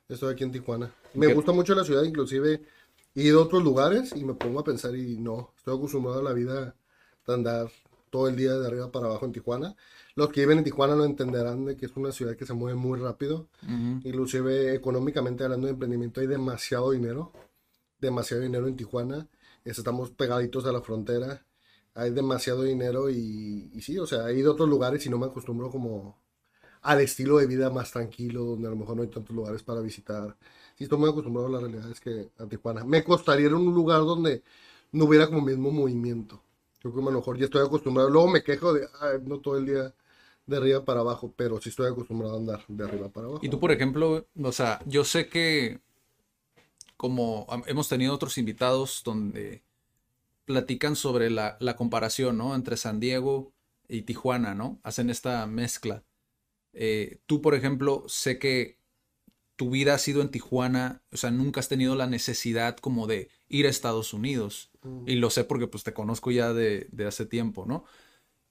estoy 0.09 0.33
aquí 0.33 0.45
en 0.45 0.53
Tijuana. 0.53 0.93
Me 1.15 1.33
gusta 1.33 1.53
mucho 1.53 1.75
la 1.75 1.85
ciudad, 1.85 2.03
inclusive 2.03 2.63
he 3.15 3.23
ido 3.23 3.41
a 3.41 3.45
otros 3.45 3.63
lugares 3.63 4.13
y 4.15 4.25
me 4.25 4.35
pongo 4.35 4.61
a 4.61 4.65
pensar 4.65 4.95
y 4.97 5.19
no, 5.19 5.55
estoy 5.57 5.77
acostumbrado 5.77 6.21
a 6.21 6.23
la 6.23 6.33
vida 6.33 6.75
de 7.27 7.35
andar 7.35 7.71
todo 8.11 8.29
el 8.29 8.37
día 8.37 8.55
de 8.55 8.67
arriba 8.67 8.91
para 8.91 9.07
abajo 9.07 9.25
en 9.25 9.33
Tijuana. 9.33 9.77
Los 10.17 10.31
que 10.31 10.41
viven 10.41 10.59
en 10.59 10.65
Tijuana 10.65 10.97
lo 10.97 11.05
entenderán 11.05 11.65
de 11.65 11.77
que 11.77 11.87
es 11.87 11.97
una 11.97 12.13
ciudad 12.13 12.37
que 12.37 12.45
se 12.45 12.53
mueve 12.53 12.77
muy 12.77 12.99
rápido. 12.99 13.49
Inclusive 14.05 14.75
económicamente 14.75 15.45
hablando 15.45 15.67
de 15.67 15.75
emprendimiento 15.75 16.21
hay 16.21 16.27
demasiado 16.27 16.91
dinero. 16.91 17.33
Demasiado 18.01 18.43
dinero 18.43 18.67
en 18.67 18.77
Tijuana. 18.77 19.29
Estamos 19.65 20.11
pegaditos 20.11 20.67
a 20.67 20.73
la 20.73 20.81
frontera. 20.81 21.47
Hay 21.95 22.11
demasiado 22.11 22.63
dinero 22.63 23.11
y, 23.11 23.71
sí, 23.81 23.99
o 23.99 24.07
sea, 24.07 24.31
he 24.31 24.39
ido 24.39 24.53
a 24.53 24.55
otros 24.55 24.69
lugares 24.69 25.05
y 25.07 25.11
no 25.11 25.19
me 25.19 25.27
acostumbro 25.27 25.71
como 25.71 26.17
al 26.83 27.01
estilo 27.01 27.39
de 27.39 27.47
vida 27.47 27.69
más 27.71 27.91
tranquilo, 27.93 28.45
donde 28.45 28.69
a 28.69 28.71
lo 28.71 28.77
mejor 28.77 28.97
no 28.97 29.03
hay 29.03 29.09
tantos 29.09 29.35
lugares 29.35 29.63
para 29.63 29.81
visitar. 29.81 30.37
Sí, 30.77 30.85
estoy 30.85 30.99
muy 30.99 31.11
acostumbrado 31.11 31.49
a 31.49 31.51
la 31.51 31.61
realidad 31.61 31.91
es 31.91 32.01
que 32.01 32.31
a 32.39 32.47
Tijuana. 32.47 32.85
Me 32.85 33.05
costaría 33.05 33.47
ir 33.47 33.53
a 33.53 33.57
un 33.57 33.75
lugar 33.75 34.01
donde 34.01 34.43
no 34.93 35.05
hubiera 35.05 35.27
como 35.27 35.43
mismo 35.43 35.71
movimiento. 35.71 36.43
Yo 36.83 36.91
creo 36.91 37.05
que 37.05 37.11
a 37.11 37.13
lo 37.13 37.19
mejor 37.19 37.39
ya 37.39 37.45
estoy 37.45 37.67
acostumbrado. 37.67 38.09
Luego 38.09 38.29
me 38.29 38.43
quejo 38.43 38.73
de, 38.73 38.89
no 39.25 39.41
todo 39.41 39.59
el 39.59 39.67
día 39.67 39.95
de 40.47 40.57
arriba 40.57 40.85
para 40.85 41.01
abajo, 41.01 41.33
pero 41.37 41.61
sí 41.61 41.69
estoy 41.69 41.91
acostumbrado 41.91 42.35
a 42.35 42.39
andar 42.39 42.65
de 42.67 42.85
arriba 42.85 43.09
para 43.09 43.27
abajo. 43.27 43.45
Y 43.45 43.51
tú, 43.51 43.61
por 43.61 43.73
ejemplo, 43.73 44.27
o 44.43 44.53
sea, 44.53 44.81
yo 44.87 45.05
sé 45.05 45.29
que 45.29 45.81
como 46.97 47.47
hemos 47.67 47.89
tenido 47.89 48.15
otros 48.15 48.37
invitados 48.37 49.03
donde 49.05 49.63
platican 50.51 50.97
sobre 50.97 51.31
la, 51.31 51.57
comparación, 51.77 52.37
¿no? 52.37 52.57
Entre 52.57 52.77
San 52.77 52.99
Diego 52.99 53.53
y 53.89 54.03
Tijuana, 54.03 54.53
¿no? 54.53 54.81
Hacen 54.83 55.09
esta 55.09 55.47
mezcla. 55.47 56.03
Eh, 56.73 57.21
tú, 57.27 57.41
por 57.41 57.55
ejemplo, 57.55 58.05
sé 58.09 58.41
que 58.41 58.79
tu 59.55 59.71
vida 59.71 59.95
ha 59.95 59.99
sido 59.99 60.23
en 60.23 60.31
Tijuana, 60.31 61.03
o 61.13 61.17
sea, 61.17 61.31
nunca 61.31 61.61
has 61.61 61.69
tenido 61.69 61.95
la 61.95 62.09
necesidad 62.09 62.77
como 62.79 63.07
de 63.07 63.29
ir 63.49 63.67
a 63.67 63.71
Estados 63.71 64.13
Unidos. 64.13 64.73
Mm. 64.83 65.09
Y 65.09 65.15
lo 65.15 65.31
sé 65.31 65.45
porque 65.45 65.69
pues 65.69 65.85
te 65.85 65.93
conozco 65.93 66.33
ya 66.33 66.53
de, 66.53 66.89
de 66.91 67.07
hace 67.07 67.27
tiempo, 67.27 67.65
¿no? 67.65 67.85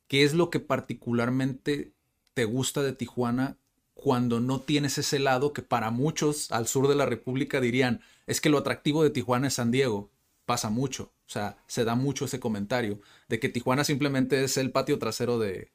¿Qué 0.07 0.23
es 0.23 0.33
lo 0.33 0.49
que 0.49 0.61
particularmente 0.61 1.91
te 2.33 2.45
gusta 2.45 2.81
de 2.81 2.93
Tijuana 2.93 3.57
cuando 3.93 4.39
no 4.39 4.61
tienes 4.61 4.97
ese 4.97 5.19
lado 5.19 5.51
que 5.51 5.63
para 5.63 5.91
muchos 5.91 6.49
al 6.53 6.65
sur 6.65 6.87
de 6.87 6.95
la 6.95 7.05
República 7.05 7.59
dirían, 7.59 7.99
es 8.25 8.39
que 8.39 8.49
lo 8.49 8.59
atractivo 8.59 9.03
de 9.03 9.09
Tijuana 9.09 9.47
es 9.47 9.55
San 9.55 9.71
Diego? 9.71 10.09
Pasa 10.45 10.69
mucho, 10.69 11.11
o 11.29 11.31
sea, 11.31 11.57
se 11.67 11.85
da 11.85 11.95
mucho 11.95 12.25
ese 12.25 12.41
comentario 12.41 13.01
de 13.29 13.39
que 13.39 13.49
Tijuana 13.49 13.83
simplemente 13.85 14.43
es 14.43 14.57
el 14.57 14.71
patio 14.73 14.99
trasero 14.99 15.39
de, 15.39 15.71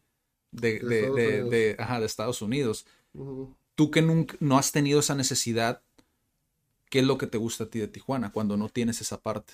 de, 0.53 0.81
De 0.81 0.89
de, 1.11 1.11
Estados 1.13 1.21
de- 1.45 1.77
ajá, 1.79 2.01
Estados 2.05 2.43
Unidos. 2.43 2.87
Tú 3.77 3.91
que 3.91 4.03
nunca, 4.03 4.37
no 4.41 4.59
has 4.59 4.73
tenido 4.73 5.01
esa 5.01 5.15
necesidad, 5.17 5.83
¿qué 6.91 7.01
es 7.01 7.05
lo 7.07 7.19
que 7.19 7.27
te 7.27 7.37
gusta 7.39 7.65
a 7.65 7.69
ti 7.71 7.79
de 7.79 7.89
Tijuana 7.89 8.33
cuando 8.33 8.57
no 8.57 8.71
tienes 8.71 9.01
esa 9.03 9.21
parte? 9.21 9.53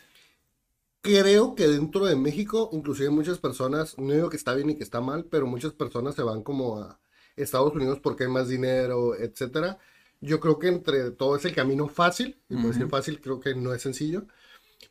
Creo 1.03 1.55
que 1.55 1.67
dentro 1.67 2.05
de 2.05 2.15
México, 2.17 2.69
inclusive 2.73 3.09
muchas 3.11 3.39
personas, 3.39 3.97
no 3.99 4.13
digo 4.13 4.29
que 4.29 4.37
está 4.37 4.55
bien 4.55 4.69
y 4.71 4.77
que 4.77 4.85
está 4.85 5.01
mal, 5.01 5.25
pero 5.25 5.47
muchas 5.47 5.73
personas 5.73 6.15
se 6.15 6.23
van 6.23 6.43
como 6.43 6.79
a 6.79 7.01
Estados 7.37 7.73
Unidos 7.75 8.01
porque 8.01 8.25
hay 8.25 8.31
más 8.31 8.49
dinero, 8.49 9.15
etcétera. 9.17 9.79
Yo 10.21 10.41
creo 10.41 10.59
que 10.59 10.69
entre 10.69 11.11
todo 11.13 11.37
es 11.37 11.45
el 11.47 11.55
camino 11.55 11.89
fácil, 11.89 12.43
y 12.51 12.57
por 12.59 12.71
decir 12.73 12.87
fácil 12.89 13.21
creo 13.23 13.41
que 13.41 13.55
no 13.55 13.73
es 13.73 13.81
sencillo, 13.83 14.27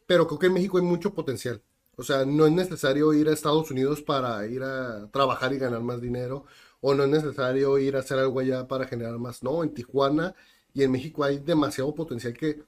pero 0.05 0.27
creo 0.27 0.39
que 0.39 0.47
en 0.47 0.53
México 0.53 0.77
hay 0.77 0.83
mucho 0.83 1.13
potencial. 1.13 1.61
O 1.95 2.03
sea, 2.03 2.25
no 2.25 2.45
es 2.45 2.53
necesario 2.53 3.11
ir 3.13 3.27
a 3.27 3.33
Estados 3.33 3.69
Unidos 3.71 4.01
para 4.01 4.47
ir 4.47 4.63
a 4.63 5.09
trabajar 5.11 5.51
y 5.53 5.57
ganar 5.57 5.81
más 5.81 5.99
dinero, 5.99 6.45
o 6.81 6.93
no 6.93 7.03
es 7.03 7.09
necesario 7.09 7.77
ir 7.77 7.95
a 7.95 7.99
hacer 7.99 8.19
algo 8.19 8.39
allá 8.39 8.67
para 8.67 8.87
generar 8.87 9.17
más. 9.17 9.43
No, 9.43 9.63
en 9.63 9.73
Tijuana 9.73 10.33
y 10.73 10.83
en 10.83 10.91
México 10.91 11.23
hay 11.23 11.39
demasiado 11.39 11.93
potencial 11.93 12.33
que, 12.33 12.63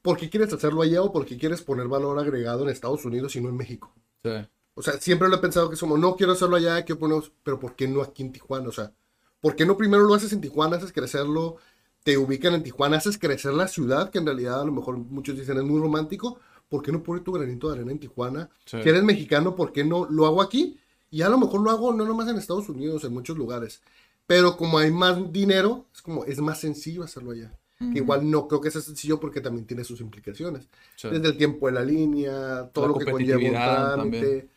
¿por 0.00 0.16
qué 0.16 0.30
quieres 0.30 0.52
hacerlo 0.52 0.82
allá 0.82 1.02
o 1.02 1.12
por 1.12 1.26
qué 1.26 1.36
quieres 1.36 1.62
poner 1.62 1.88
valor 1.88 2.18
agregado 2.18 2.62
en 2.62 2.70
Estados 2.70 3.04
Unidos 3.04 3.34
y 3.34 3.40
no 3.40 3.48
en 3.48 3.56
México? 3.56 3.92
Sí. 4.22 4.30
O 4.74 4.82
sea, 4.82 4.94
siempre 5.00 5.28
lo 5.28 5.36
he 5.36 5.40
pensado 5.40 5.68
que 5.68 5.74
es 5.74 5.80
como, 5.80 5.98
no 5.98 6.14
quiero 6.14 6.34
hacerlo 6.34 6.54
allá, 6.54 6.84
quiero 6.84 7.00
ponerlo, 7.00 7.24
pero 7.42 7.58
¿por 7.58 7.74
qué 7.74 7.88
no 7.88 8.00
aquí 8.00 8.22
en 8.22 8.30
Tijuana? 8.30 8.68
O 8.68 8.72
sea, 8.72 8.92
¿por 9.40 9.56
qué 9.56 9.66
no 9.66 9.76
primero 9.76 10.04
lo 10.04 10.14
haces 10.14 10.32
en 10.32 10.40
Tijuana, 10.40 10.76
haces 10.76 10.92
crecerlo, 10.92 11.56
te 12.04 12.16
ubican 12.16 12.54
en 12.54 12.62
Tijuana, 12.62 12.98
haces 12.98 13.18
crecer 13.18 13.54
la 13.54 13.66
ciudad, 13.66 14.10
que 14.10 14.18
en 14.18 14.26
realidad 14.26 14.62
a 14.62 14.64
lo 14.64 14.70
mejor 14.70 14.96
muchos 14.96 15.36
dicen 15.36 15.58
es 15.58 15.64
muy 15.64 15.80
romántico, 15.80 16.38
¿por 16.68 16.82
qué 16.82 16.92
no 16.92 17.02
poner 17.02 17.22
tu 17.24 17.32
granito 17.32 17.68
de 17.68 17.76
arena 17.76 17.92
en 17.92 17.98
Tijuana? 17.98 18.50
Sí. 18.64 18.78
Si 18.82 18.88
eres 18.88 19.02
mexicano, 19.02 19.54
¿por 19.56 19.72
qué 19.72 19.84
no 19.84 20.06
lo 20.10 20.26
hago 20.26 20.42
aquí? 20.42 20.78
Y 21.10 21.22
a 21.22 21.28
lo 21.28 21.38
mejor 21.38 21.60
lo 21.62 21.70
hago 21.70 21.92
no 21.92 22.04
nomás 22.04 22.28
en 22.28 22.36
Estados 22.36 22.68
Unidos, 22.68 23.04
en 23.04 23.12
muchos 23.12 23.36
lugares. 23.38 23.80
Pero 24.26 24.56
como 24.58 24.78
hay 24.78 24.90
más 24.90 25.32
dinero, 25.32 25.86
es 25.94 26.02
como, 26.02 26.24
es 26.24 26.38
más 26.40 26.60
sencillo 26.60 27.02
hacerlo 27.02 27.30
allá. 27.30 27.52
Que 27.78 27.98
igual 28.00 28.28
no 28.28 28.48
creo 28.48 28.60
que 28.60 28.72
sea 28.72 28.80
sencillo 28.80 29.20
porque 29.20 29.40
también 29.40 29.64
tiene 29.64 29.84
sus 29.84 30.00
implicaciones. 30.00 30.66
Sí. 30.96 31.08
Desde 31.10 31.28
el 31.28 31.36
tiempo 31.36 31.66
de 31.68 31.72
la 31.72 31.84
línea, 31.84 32.68
todo 32.72 32.86
La 32.88 32.92
lo 32.92 32.98
que 32.98 33.10
conlleva 33.10 33.38
un 33.38 33.50
trámite. 33.52 33.96
también. 33.96 34.50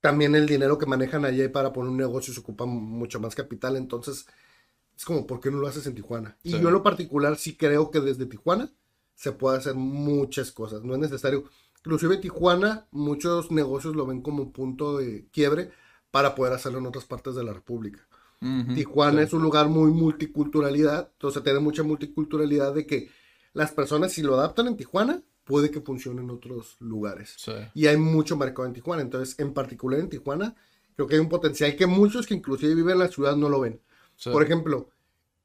También 0.00 0.34
el 0.36 0.46
dinero 0.46 0.78
que 0.78 0.86
manejan 0.86 1.24
allá 1.24 1.50
para 1.52 1.72
poner 1.72 1.90
un 1.90 1.96
negocio 1.96 2.32
se 2.32 2.40
ocupa 2.40 2.64
mucho 2.64 3.18
más 3.20 3.34
capital. 3.34 3.76
Entonces, 3.76 4.26
es 4.96 5.04
como, 5.04 5.26
¿por 5.26 5.40
qué 5.40 5.50
no 5.50 5.58
lo 5.58 5.66
haces 5.66 5.86
en 5.86 5.94
Tijuana? 5.96 6.36
Y 6.44 6.50
Sí. 6.52 6.60
yo 6.60 6.68
en 6.68 6.74
lo 6.74 6.82
particular 6.84 7.36
sí 7.36 7.56
creo 7.56 7.90
que 7.90 8.00
desde 8.00 8.26
Tijuana 8.26 8.70
se 9.22 9.30
puede 9.30 9.58
hacer 9.58 9.76
muchas 9.76 10.50
cosas. 10.50 10.82
No 10.82 10.94
es 10.94 11.00
necesario. 11.00 11.44
Inclusive 11.78 12.16
Tijuana, 12.16 12.88
muchos 12.90 13.52
negocios 13.52 13.94
lo 13.94 14.04
ven 14.04 14.20
como 14.20 14.42
un 14.42 14.52
punto 14.52 14.98
de 14.98 15.28
quiebre 15.30 15.70
para 16.10 16.34
poder 16.34 16.54
hacerlo 16.54 16.80
en 16.80 16.86
otras 16.86 17.04
partes 17.04 17.36
de 17.36 17.44
la 17.44 17.52
República. 17.52 18.04
Tijuana 18.74 19.20
sí. 19.20 19.26
es 19.26 19.32
un 19.32 19.42
lugar 19.42 19.68
muy 19.68 19.92
multiculturalidad, 19.92 21.10
entonces 21.12 21.40
tiene 21.44 21.60
mucha 21.60 21.84
multiculturalidad 21.84 22.74
de 22.74 22.84
que 22.84 23.10
las 23.52 23.70
personas 23.70 24.10
si 24.10 24.22
lo 24.22 24.34
adaptan 24.34 24.66
en 24.66 24.76
Tijuana, 24.76 25.22
puede 25.44 25.70
que 25.70 25.80
funcione 25.80 26.22
en 26.22 26.30
otros 26.30 26.76
lugares. 26.80 27.34
Sí. 27.36 27.52
Y 27.74 27.86
hay 27.86 27.98
mucho 27.98 28.36
mercado 28.36 28.66
en 28.66 28.74
Tijuana, 28.74 29.02
entonces 29.02 29.38
en 29.38 29.54
particular 29.54 30.00
en 30.00 30.08
Tijuana, 30.08 30.56
creo 30.96 31.06
que 31.06 31.14
hay 31.14 31.20
un 31.20 31.28
potencial 31.28 31.76
que 31.76 31.86
muchos 31.86 32.26
que 32.26 32.34
inclusive 32.34 32.74
viven 32.74 32.94
en 32.94 32.98
la 32.98 33.08
ciudad 33.08 33.36
no 33.36 33.48
lo 33.48 33.60
ven. 33.60 33.80
Sí. 34.16 34.30
Por 34.30 34.42
ejemplo, 34.42 34.88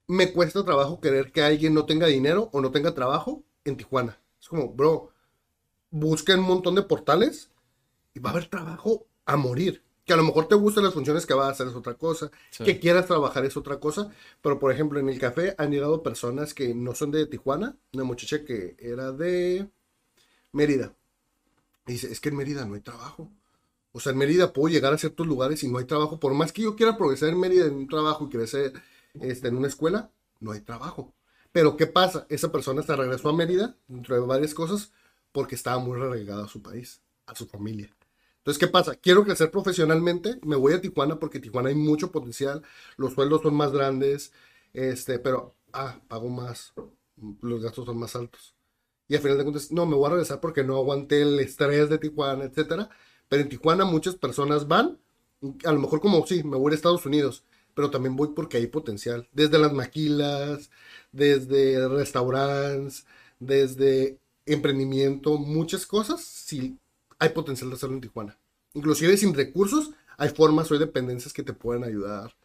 me 0.08 0.34
cuesta 0.34 0.66
trabajo 0.66 1.00
querer 1.00 1.32
que 1.32 1.44
alguien 1.44 1.76
no 1.76 1.86
tenga 1.86 2.08
dinero 2.08 2.50
o 2.54 2.62
no 2.62 2.72
tenga 2.72 2.96
trabajo 2.96 3.44
en 3.70 3.78
Tijuana. 3.78 4.20
Es 4.40 4.48
como, 4.48 4.70
bro, 4.74 5.12
busca 5.90 6.34
un 6.36 6.42
montón 6.42 6.76
de 6.76 6.84
portales 6.84 7.50
y 8.14 8.20
va 8.20 8.30
a 8.30 8.34
haber 8.34 8.48
trabajo 8.48 9.06
a 9.26 9.36
morir. 9.38 9.84
Que 10.06 10.14
a 10.14 10.18
lo 10.18 10.24
mejor 10.24 10.48
te 10.48 10.56
gustan 10.56 10.86
las 10.86 10.94
funciones 10.94 11.26
que 11.26 11.34
vas 11.34 11.48
a 11.48 11.52
hacer 11.52 11.68
es 11.68 11.76
otra 11.76 11.96
cosa, 11.96 12.32
Sí. 12.50 12.64
que 12.64 12.80
quieras 12.80 13.08
trabajar 13.08 13.44
es 13.46 13.58
otra 13.58 13.80
cosa, 13.80 14.10
pero 14.42 14.58
por 14.58 14.72
ejemplo 14.72 15.00
en 15.00 15.10
el 15.10 15.20
café 15.20 15.54
han 15.58 15.72
llegado 15.72 16.02
personas 16.02 16.54
que 16.54 16.74
no 16.74 16.96
son 16.96 17.12
de 17.12 17.26
Tijuana, 17.26 17.76
una 17.94 18.06
muchacha 18.06 18.46
que 18.46 18.78
era 18.80 19.12
de 19.12 19.68
Mérida. 20.54 20.94
Y 21.88 21.94
dice, 21.94 22.12
es 22.12 22.20
que 22.22 22.30
en 22.30 22.38
Mérida 22.38 22.66
no 22.66 22.76
hay 22.76 22.82
trabajo. 22.82 23.30
O 23.92 24.00
sea, 24.00 24.12
en 24.14 24.18
Mérida 24.18 24.54
puedo 24.54 24.68
llegar 24.74 24.94
a 24.94 24.98
ciertos 24.98 25.26
lugares 25.28 25.64
y 25.64 25.70
no 25.72 25.78
hay 25.78 25.86
trabajo. 25.86 26.20
Por 26.20 26.34
más 26.34 26.52
que 26.54 26.62
yo 26.62 26.76
quiera 26.76 26.98
progresar 26.98 27.30
en 27.30 27.40
Mérida 27.40 27.66
en 27.66 27.74
un 27.76 27.88
trabajo 27.88 28.26
y 28.26 28.30
crecer 28.30 28.74
este, 29.20 29.48
en 29.50 29.58
una 29.58 29.68
escuela, 29.68 30.12
no 30.40 30.52
hay 30.52 30.62
trabajo. 30.62 31.14
Pero 31.52 31.78
¿qué 31.78 31.88
pasa? 31.88 32.26
Esa 32.30 32.52
persona 32.52 32.84
se 32.84 32.96
regresó 32.96 33.30
a 33.30 33.34
Mérida, 33.34 33.76
dentro 33.88 34.16
de 34.16 34.22
varias 34.22 34.54
cosas, 34.54 34.92
porque 35.32 35.56
estaba 35.56 35.80
muy 35.80 35.98
relegada 35.98 36.46
a 36.46 36.48
su 36.48 36.62
país, 36.62 37.02
a 37.26 37.36
su 37.36 37.48
familia. 37.48 37.94
Entonces, 38.40 38.60
¿qué 38.60 38.68
pasa? 38.68 38.96
Quiero 38.96 39.26
crecer 39.26 39.52
profesionalmente, 39.52 40.40
me 40.44 40.56
voy 40.56 40.74
a 40.74 40.82
Tijuana 40.82 41.20
porque 41.20 41.40
Tijuana 41.40 41.70
hay 41.70 41.76
mucho 41.76 42.12
potencial, 42.12 42.64
los 42.96 43.14
sueldos 43.14 43.42
son 43.42 43.56
más 43.56 43.72
grandes, 43.72 44.32
este, 44.74 45.20
pero, 45.20 45.56
ah, 45.74 46.00
pago 46.08 46.30
más, 46.30 46.74
los 47.42 47.62
gastos 47.62 47.86
son 47.86 47.98
más 47.98 48.16
altos. 48.16 48.56
Y 49.08 49.16
al 49.16 49.22
final 49.22 49.38
de 49.38 49.44
cuentas, 49.44 49.72
no, 49.72 49.86
me 49.86 49.96
voy 49.96 50.08
a 50.08 50.12
regresar 50.12 50.40
porque 50.40 50.64
no 50.64 50.78
aguanté 50.78 51.22
el 51.22 51.40
estrés 51.40 51.90
de 51.90 51.98
Tijuana, 51.98 52.46
etcétera. 52.46 52.90
Pero 53.30 53.42
en 53.44 53.50
Tijuana 53.50 53.86
muchas 53.86 54.16
personas 54.16 54.68
van, 54.68 54.98
a 55.66 55.72
lo 55.72 55.80
mejor 55.80 56.02
como, 56.02 56.26
sí, 56.26 56.44
me 56.44 56.58
voy 56.58 56.72
a 56.72 56.76
Estados 56.76 57.06
Unidos, 57.06 57.44
pero 57.78 57.92
también 57.92 58.16
voy 58.16 58.30
porque 58.36 58.58
hay 58.58 58.66
potencial. 58.66 59.30
Desde 59.34 59.60
las 59.60 59.72
maquilas, 59.72 60.72
desde 61.12 61.88
restaurantes, 61.88 63.06
desde 63.40 64.18
emprendimiento, 64.48 65.38
muchas 65.38 65.86
cosas, 65.86 66.24
sí 66.24 66.80
hay 67.20 67.30
potencial 67.30 67.70
de 67.70 67.76
hacerlo 67.76 67.94
en 67.94 68.02
Tijuana. 68.02 68.36
Inclusive 68.74 69.16
sin 69.16 69.36
recursos, 69.36 69.92
hay 70.18 70.30
formas 70.30 70.72
o 70.72 70.74
hay 70.74 70.80
dependencias 70.80 71.34
que 71.34 71.44
te 71.44 71.54
pueden 71.54 71.84
ayudar. 71.84 72.36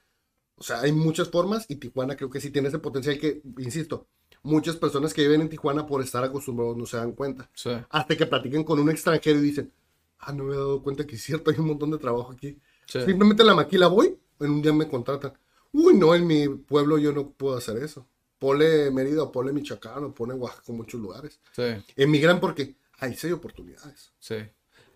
O 0.57 0.63
sea, 0.63 0.83
hay 0.83 0.93
muchas 0.93 1.31
formas 1.31 1.65
y 1.67 1.77
Tijuana 1.77 2.15
creo 2.15 2.29
que 2.29 2.39
sí 2.39 2.51
tiene 2.51 2.69
ese 2.69 2.79
potencial 2.79 3.19
que, 3.19 3.41
insisto, 3.57 4.07
muchas 4.43 4.77
personas 4.77 5.15
que 5.15 5.23
viven 5.23 5.41
en 5.41 5.49
Tijuana 5.49 5.87
por 5.87 6.03
estar 6.03 6.23
acostumbrados 6.23 6.77
no 6.77 6.85
se 6.85 6.99
dan 6.99 7.13
cuenta. 7.13 7.49
Sí. 7.55 7.71
Hasta 7.89 8.17
que 8.19 8.27
platiquen 8.27 8.65
con 8.65 8.79
un 8.79 8.91
extranjero 8.91 9.39
y 9.39 9.43
dicen, 9.43 9.73
ah, 10.19 10.35
no 10.35 10.45
me 10.45 10.53
he 10.53 10.59
dado 10.59 10.83
cuenta 10.83 11.07
que 11.07 11.17
es 11.17 11.23
cierto, 11.23 11.51
hay 11.51 11.59
un 11.59 11.69
montón 11.69 11.91
de 11.91 11.97
trabajo 11.97 12.33
aquí. 12.33 12.59
Sí. 12.87 13.01
Simplemente 13.01 13.43
la 13.45 13.55
maquila 13.55 13.87
voy, 13.87 14.19
en 14.43 14.51
un 14.51 14.63
día 14.63 14.73
me 14.73 14.89
contratan. 14.89 15.33
Uy, 15.73 15.95
no, 15.95 16.15
en 16.15 16.27
mi 16.27 16.49
pueblo 16.49 16.99
yo 16.99 17.13
no 17.13 17.31
puedo 17.31 17.57
hacer 17.57 17.83
eso. 17.83 18.07
Pole 18.39 18.91
Mérida 18.91 19.23
o 19.23 19.33
Pole 19.33 19.53
Michoacán 19.53 20.05
o 20.05 20.15
Pole 20.15 20.35
Oaxaca, 20.35 20.73
muchos 20.73 21.01
lugares. 21.01 21.41
Sí. 21.53 21.63
Emigran 21.97 22.41
porque 22.41 22.75
ahí 22.99 23.15
sí 23.15 23.29
hay 23.29 23.33
oportunidades. 23.33 24.13
Sí. 24.19 24.37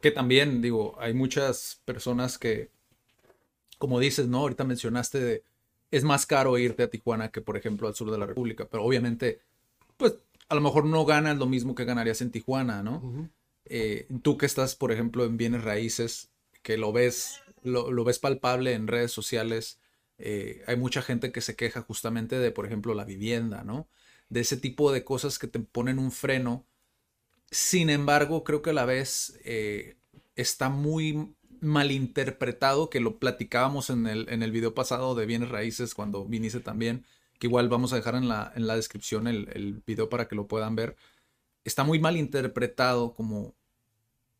Que 0.00 0.10
también, 0.10 0.60
digo, 0.60 0.96
hay 0.98 1.14
muchas 1.14 1.80
personas 1.84 2.38
que, 2.38 2.70
como 3.78 4.00
dices, 4.00 4.26
¿no? 4.26 4.38
Ahorita 4.38 4.64
mencionaste 4.64 5.20
de, 5.20 5.44
es 5.90 6.04
más 6.04 6.26
caro 6.26 6.58
irte 6.58 6.82
a 6.82 6.90
Tijuana 6.90 7.30
que, 7.30 7.40
por 7.40 7.56
ejemplo, 7.56 7.88
al 7.88 7.94
sur 7.94 8.10
de 8.10 8.18
la 8.18 8.26
República, 8.26 8.68
pero 8.68 8.84
obviamente, 8.84 9.40
pues, 9.96 10.16
a 10.48 10.54
lo 10.54 10.60
mejor 10.60 10.84
no 10.84 11.04
ganas 11.04 11.38
lo 11.38 11.46
mismo 11.46 11.74
que 11.74 11.84
ganarías 11.84 12.20
en 12.20 12.30
Tijuana, 12.30 12.82
¿no? 12.82 13.30
Eh, 13.64 14.06
tú 14.22 14.36
que 14.36 14.46
estás, 14.46 14.76
por 14.76 14.92
ejemplo, 14.92 15.24
en 15.24 15.36
bienes 15.36 15.64
raíces, 15.64 16.30
que 16.62 16.76
lo 16.76 16.92
ves, 16.92 17.40
lo, 17.66 17.90
lo 17.92 18.04
ves 18.04 18.18
palpable 18.18 18.72
en 18.74 18.88
redes 18.88 19.12
sociales, 19.12 19.80
eh, 20.18 20.64
hay 20.66 20.76
mucha 20.76 21.02
gente 21.02 21.32
que 21.32 21.40
se 21.42 21.56
queja 21.56 21.82
justamente 21.82 22.38
de, 22.38 22.50
por 22.52 22.66
ejemplo, 22.66 22.94
la 22.94 23.04
vivienda, 23.04 23.64
¿no? 23.64 23.88
De 24.30 24.40
ese 24.40 24.56
tipo 24.56 24.92
de 24.92 25.04
cosas 25.04 25.38
que 25.38 25.48
te 25.48 25.60
ponen 25.60 25.98
un 25.98 26.12
freno. 26.12 26.66
Sin 27.50 27.90
embargo, 27.90 28.44
creo 28.44 28.62
que 28.62 28.70
a 28.70 28.72
la 28.74 28.84
vez 28.84 29.38
eh, 29.44 29.96
está 30.36 30.68
muy 30.68 31.34
malinterpretado, 31.60 32.90
que 32.90 33.00
lo 33.00 33.18
platicábamos 33.18 33.90
en 33.90 34.06
el, 34.06 34.28
en 34.28 34.42
el 34.42 34.52
video 34.52 34.74
pasado 34.74 35.14
de 35.14 35.26
bienes 35.26 35.48
raíces 35.50 35.94
cuando 35.94 36.24
viniste 36.26 36.60
también, 36.60 37.04
que 37.38 37.46
igual 37.46 37.68
vamos 37.68 37.92
a 37.92 37.96
dejar 37.96 38.14
en 38.16 38.28
la, 38.28 38.52
en 38.56 38.66
la 38.66 38.76
descripción 38.76 39.26
el, 39.26 39.48
el 39.54 39.82
video 39.86 40.08
para 40.08 40.28
que 40.28 40.36
lo 40.36 40.46
puedan 40.48 40.76
ver 40.76 40.96
está 41.64 41.84
muy 41.84 41.98
mal 42.00 42.16
interpretado 42.16 43.14
como 43.14 43.54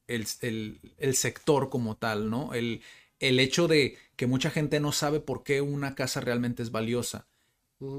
el, 0.07 0.27
el- 0.43 0.81
el 0.99 1.15
sector 1.17 1.69
como 1.71 1.97
tal, 1.97 2.31
¿no? 2.31 2.55
El, 2.55 2.83
el 3.21 3.41
hecho 3.41 3.69
de 3.69 3.97
que 4.17 4.27
mucha 4.27 4.51
gente 4.51 4.81
no 4.81 4.93
sabe 4.93 5.21
por 5.21 5.43
qué 5.43 5.61
una 5.61 5.95
casa 5.95 6.21
realmente 6.21 6.63
es 6.63 6.71
valiosa, 6.71 7.27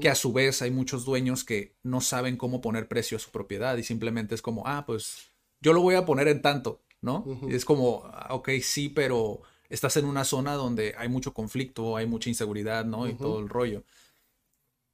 que 0.00 0.08
a 0.08 0.16
su 0.16 0.32
vez 0.32 0.60
hay 0.60 0.72
muchos 0.72 1.04
dueños 1.04 1.44
que 1.44 1.76
no 1.84 2.00
saben 2.00 2.36
cómo 2.36 2.60
poner 2.60 2.88
precio 2.88 3.16
a 3.16 3.20
su 3.20 3.30
propiedad 3.30 3.76
y 3.76 3.84
simplemente 3.84 4.34
es 4.34 4.42
como, 4.42 4.66
ah, 4.66 4.84
pues 4.84 5.30
yo 5.60 5.72
lo 5.72 5.82
voy 5.82 5.94
a 5.94 6.04
poner 6.04 6.26
en 6.26 6.42
tanto, 6.42 6.80
¿no? 7.00 7.24
Y 7.48 7.54
es 7.54 7.64
como, 7.64 8.02
ah, 8.06 8.34
ok, 8.34 8.50
sí, 8.60 8.88
pero 8.88 9.40
estás 9.68 9.96
en 9.96 10.04
una 10.04 10.24
zona 10.24 10.54
donde 10.54 10.94
hay 10.98 11.08
mucho 11.08 11.32
conflicto, 11.32 11.96
hay 11.96 12.06
mucha 12.06 12.28
inseguridad, 12.28 12.84
¿no? 12.84 13.06
Y 13.06 13.14
todo 13.14 13.38
el 13.38 13.48
rollo. 13.48 13.84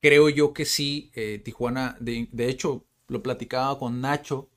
Creo 0.03 0.29
yo 0.29 0.53
que 0.53 0.67
sí, 0.67 1.11
eh, 1.15 1.41
Tijuana, 1.43 1.97
de, 1.99 2.29
de 2.31 2.51
hecho, 2.51 2.85
lo 3.09 3.23
platicaba 3.23 3.79
con 3.79 4.03
Nacho 4.03 4.51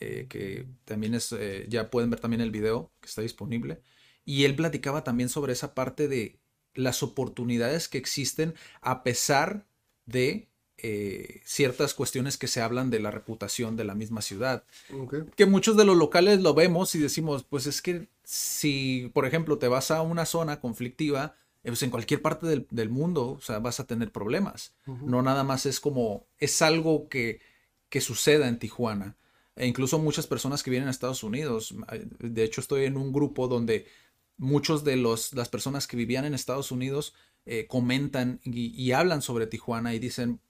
eh, 0.00 0.26
que 0.28 0.66
también 0.84 1.14
es, 1.14 1.32
eh, 1.32 1.66
ya 1.68 1.90
pueden 1.90 2.10
ver 2.10 2.20
también 2.20 2.40
el 2.42 2.50
video 2.50 2.90
que 3.00 3.08
está 3.08 3.22
disponible. 3.22 3.80
Y 4.26 4.44
él 4.44 4.54
platicaba 4.54 5.04
también 5.04 5.30
sobre 5.30 5.54
esa 5.54 5.72
parte 5.72 6.08
de 6.08 6.38
las 6.74 7.02
oportunidades 7.02 7.88
que 7.88 7.96
existen 7.96 8.54
a 8.82 9.02
pesar 9.02 9.64
de 10.04 10.48
eh, 10.78 11.40
ciertas 11.46 11.94
cuestiones 11.94 12.36
que 12.36 12.48
se 12.48 12.60
hablan 12.60 12.90
de 12.90 13.00
la 13.00 13.10
reputación 13.10 13.76
de 13.76 13.84
la 13.84 13.94
misma 13.94 14.20
ciudad. 14.20 14.64
Que 15.34 15.46
muchos 15.46 15.76
de 15.78 15.86
los 15.86 15.96
locales 15.96 16.40
lo 16.40 16.52
vemos 16.52 16.94
y 16.94 16.98
decimos, 16.98 17.44
pues 17.44 17.66
es 17.66 17.80
que 17.80 18.08
si, 18.24 19.10
por 19.14 19.24
ejemplo, 19.24 19.56
te 19.56 19.68
vas 19.68 19.90
a 19.90 20.02
una 20.02 20.26
zona 20.26 20.60
conflictiva, 20.60 21.34
pues 21.62 21.82
en 21.82 21.90
cualquier 21.90 22.20
parte 22.20 22.46
del, 22.46 22.90
mundo, 22.90 23.30
o 23.30 23.40
sea, 23.40 23.58
vas 23.58 23.80
a 23.80 23.86
tener 23.86 24.12
problemas. 24.12 24.74
No 24.86 25.22
nada 25.22 25.44
más 25.44 25.64
es 25.64 25.80
como, 25.80 26.26
es 26.38 26.60
algo 26.60 27.08
que, 27.08 27.40
que 27.88 28.02
suceda 28.02 28.46
en 28.46 28.58
Tijuana. 28.58 29.16
E 29.56 29.66
incluso 29.66 29.98
muchas 29.98 30.26
personas 30.26 30.62
que 30.62 30.70
vienen 30.70 30.88
a 30.88 30.90
Estados 30.90 31.22
Unidos, 31.22 31.74
de 32.18 32.44
hecho 32.44 32.60
estoy 32.60 32.84
en 32.84 32.98
un 32.98 33.10
grupo 33.10 33.48
donde 33.48 33.86
muchos 34.38 34.84
de 34.84 34.96
los, 34.96 35.32
las 35.32 35.48
personas 35.48 35.86
que 35.86 35.96
vivían 35.96 36.24
en 36.24 36.34
Estados 36.34 36.70
Unidos 36.70 37.14
eh, 37.44 37.66
comentan 37.68 38.40
y, 38.44 38.90
hablan 38.92 39.22
sobre 39.22 39.46
Tijuana 39.46 39.94
y 39.94 39.98
dicen, 39.98 40.40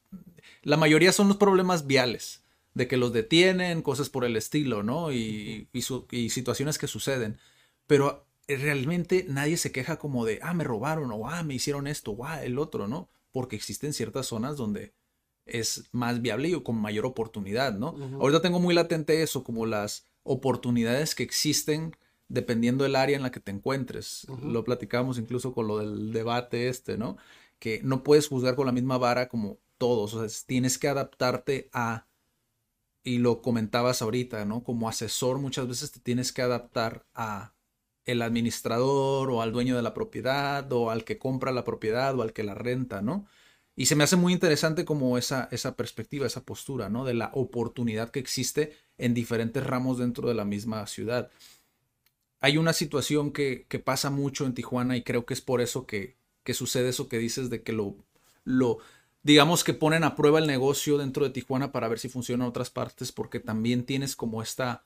la 0.62 0.76
mayoría 0.76 1.12
son 1.12 1.28
los 1.28 1.37
problemas 1.37 1.87
viales, 1.87 2.43
de 2.75 2.88
que 2.88 2.97
los 2.97 3.12
detienen, 3.12 3.83
cosas 3.83 4.09
por 4.09 4.25
el 4.25 4.37
estilo, 4.37 4.83
¿no? 4.83 5.12
Y, 5.12 5.69
y, 5.73 6.31
situaciones 6.31 6.78
que 6.78 6.87
suceden. 6.87 7.38
Pero 7.87 8.26
realmente 8.49 9.26
nadie 9.28 9.57
se 9.57 9.73
queja 9.73 9.99
como 9.99 10.25
de, 10.25 10.38
ah, 10.43 10.55
me 10.55 10.64
robaron, 10.64 11.11
o 11.12 11.28
ah, 11.28 11.43
me 11.43 11.55
hicieron 11.55 11.87
esto, 11.87 12.12
o 12.12 12.25
ah, 12.25 12.43
el 12.43 12.59
otro, 12.59 12.88
¿no? 12.88 13.09
Porque 13.33 13.57
existen 13.57 13.93
ciertas 13.93 14.26
zonas 14.26 14.57
donde 14.57 14.95
es 15.45 15.85
más 15.93 16.21
viable 16.23 16.49
y 16.49 16.62
con 16.62 16.76
mayor 16.76 17.07
oportunidad, 17.07 17.75
¿no? 17.75 17.95
Ahorita 18.21 18.43
tengo 18.43 18.59
muy 18.59 18.75
latente 18.75 19.23
eso, 19.23 19.45
como 19.45 19.64
las 19.64 20.07
oportunidades 20.23 21.14
que 21.14 21.23
existen 21.23 21.97
dependiendo 22.28 22.85
del 22.85 22.97
área 22.97 23.16
en 23.16 23.23
la 23.23 23.30
que 23.30 23.40
te 23.40 23.52
encuentres. 23.52 24.26
Lo 24.42 24.64
platicamos 24.64 25.18
incluso 25.18 25.52
con 25.52 25.66
lo 25.66 25.78
del 25.78 26.12
debate 26.12 26.68
este, 26.68 26.99
¿no? 26.99 27.16
Que 27.59 27.80
no 27.83 28.02
puedes 28.02 28.28
juzgar 28.28 28.56
con 28.56 28.66
la 28.66 28.73
misma 28.73 28.99
vara 28.99 29.28
como 29.28 29.59
todos, 29.78 30.14
o 30.14 30.26
sea, 30.26 30.45
tienes 30.47 30.78
que 30.78 30.88
adaptarte 30.88 31.68
a, 31.73 32.06
y 33.04 33.18
lo 33.18 33.42
comentabas 33.42 34.02
ahorita, 34.02 34.45
¿no? 34.45 34.64
Como 34.64 34.88
asesor 34.88 35.38
muchas 35.38 35.68
veces 35.68 35.92
te 35.92 36.00
tienes 36.00 36.33
que 36.33 36.42
adaptar 36.42 37.06
a 37.14 37.52
el 38.04 38.23
administrador 38.23 39.30
o 39.30 39.42
al 39.42 39.52
dueño 39.52 39.76
de 39.76 39.83
la 39.83 39.95
propiedad 39.95 40.71
o 40.73 40.90
al 40.90 41.04
que 41.04 41.18
compra 41.18 41.52
la 41.52 41.64
propiedad 41.64 42.18
o 42.18 42.23
al 42.23 42.33
que 42.33 42.45
la 42.45 42.54
renta, 42.54 43.02
¿no? 43.02 43.26
Y 43.75 43.87
se 43.87 43.95
me 43.97 44.04
hace 44.04 44.16
muy 44.16 44.33
interesante 44.33 44.87
como 44.87 45.18
esa, 45.18 45.49
esa 45.52 45.76
perspectiva, 45.76 46.26
esa 46.26 46.45
postura, 46.45 46.88
¿no? 46.88 47.04
De 47.04 47.14
la 47.14 47.30
oportunidad 47.35 48.11
que 48.11 48.21
existe 48.21 48.73
en 48.97 49.12
diferentes 49.12 49.64
ramos 49.64 49.99
dentro 49.99 50.28
de 50.28 50.35
la 50.35 50.47
misma 50.47 50.87
ciudad 50.87 51.30
hay 52.40 52.59
una 52.59 52.73
situación 52.73 53.33
que, 53.33 53.66
pasa 53.85 54.11
mucho 54.11 54.47
en 54.47 54.55
Tijuana 54.55 54.97
y 54.97 55.02
creo 55.02 55.26
que 55.26 55.35
es 55.35 55.40
por 55.40 55.61
eso 55.61 55.87
que, 55.87 56.16
sucede 56.52 56.90
eso 56.90 57.09
que 57.09 57.19
dices 57.19 57.50
de 57.50 57.62
que 57.62 57.73
lo, 57.73 57.97
lo, 58.45 58.78
digamos 59.23 59.64
que 59.64 59.75
ponen 59.75 60.05
a 60.05 60.14
prueba 60.14 60.38
el 60.38 60.47
negocio 60.47 60.99
dentro 60.99 61.25
de 61.25 61.31
Tijuana 61.31 61.73
para 61.73 61.88
ver 61.88 61.99
si 61.99 62.09
funciona 62.09 62.45
en 62.45 62.50
otras 62.50 62.71
partes, 62.71 63.12
porque 63.12 63.40
también 63.40 63.85
tienes 63.85 64.16
como 64.16 64.43
esta, 64.43 64.85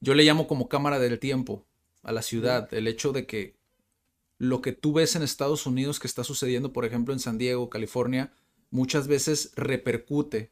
yo 0.00 0.14
le 0.14 0.24
llamo 0.24 0.46
como 0.46 0.68
cámara 0.68 0.98
del 0.98 1.18
tiempo 1.18 1.64
a 2.02 2.12
la 2.12 2.22
ciudad, 2.22 2.72
el 2.74 2.86
hecho 2.86 3.12
de 3.12 3.26
que 3.26 3.54
lo 4.38 4.62
que 4.62 4.72
tú 4.72 4.94
ves 4.94 5.16
en 5.16 5.22
Estados 5.22 5.66
Unidos 5.66 6.00
que 6.00 6.06
está 6.06 6.24
sucediendo, 6.24 6.72
por 6.72 6.86
ejemplo, 6.86 7.12
en 7.12 7.20
San 7.20 7.36
Diego, 7.36 7.68
California, 7.68 8.32
muchas 8.70 9.06
veces 9.06 9.52
repercute 9.54 10.50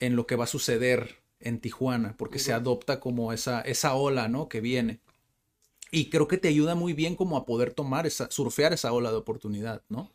en 0.00 0.16
lo 0.16 0.26
que 0.26 0.36
va 0.36 0.44
a 0.44 0.48
suceder 0.48 1.22
en 1.38 1.60
Tijuana, 1.60 2.16
porque 2.16 2.38
se 2.38 2.52
adopta 2.52 2.98
como 2.98 3.32
esa, 3.32 3.60
esa 3.60 3.94
ola, 3.94 4.28
¿no? 4.28 4.48
Que 4.48 4.60
viene. 4.60 5.00
Y 5.90 6.10
creo 6.10 6.28
que 6.28 6.38
te 6.38 6.48
ayuda 6.48 6.74
muy 6.74 6.92
bien 6.92 7.14
como 7.14 7.36
a 7.36 7.46
poder 7.46 7.72
tomar 7.72 8.06
esa, 8.06 8.30
surfear 8.30 8.72
esa 8.72 8.92
ola 8.92 9.10
de 9.10 9.16
oportunidad, 9.16 9.82
¿no? 9.88 10.10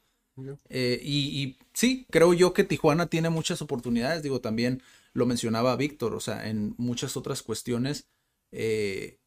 Eh, 0.69 0.99
y, 1.03 1.57
sí, 1.73 2.07
creo 2.10 2.34
yo 2.34 2.53
que 2.53 2.63
Tijuana 2.63 3.07
tiene 3.07 3.29
muchas 3.29 3.62
oportunidades, 3.62 4.23
digo, 4.23 4.41
también 4.41 4.81
lo 5.13 5.25
mencionaba 5.25 5.75
Víctor, 5.75 6.15
o 6.15 6.19
sea, 6.19 6.49
en 6.49 6.73
muchas 6.77 7.17
otras 7.17 7.43
cuestiones, 7.43 8.07
eh, 8.51 9.19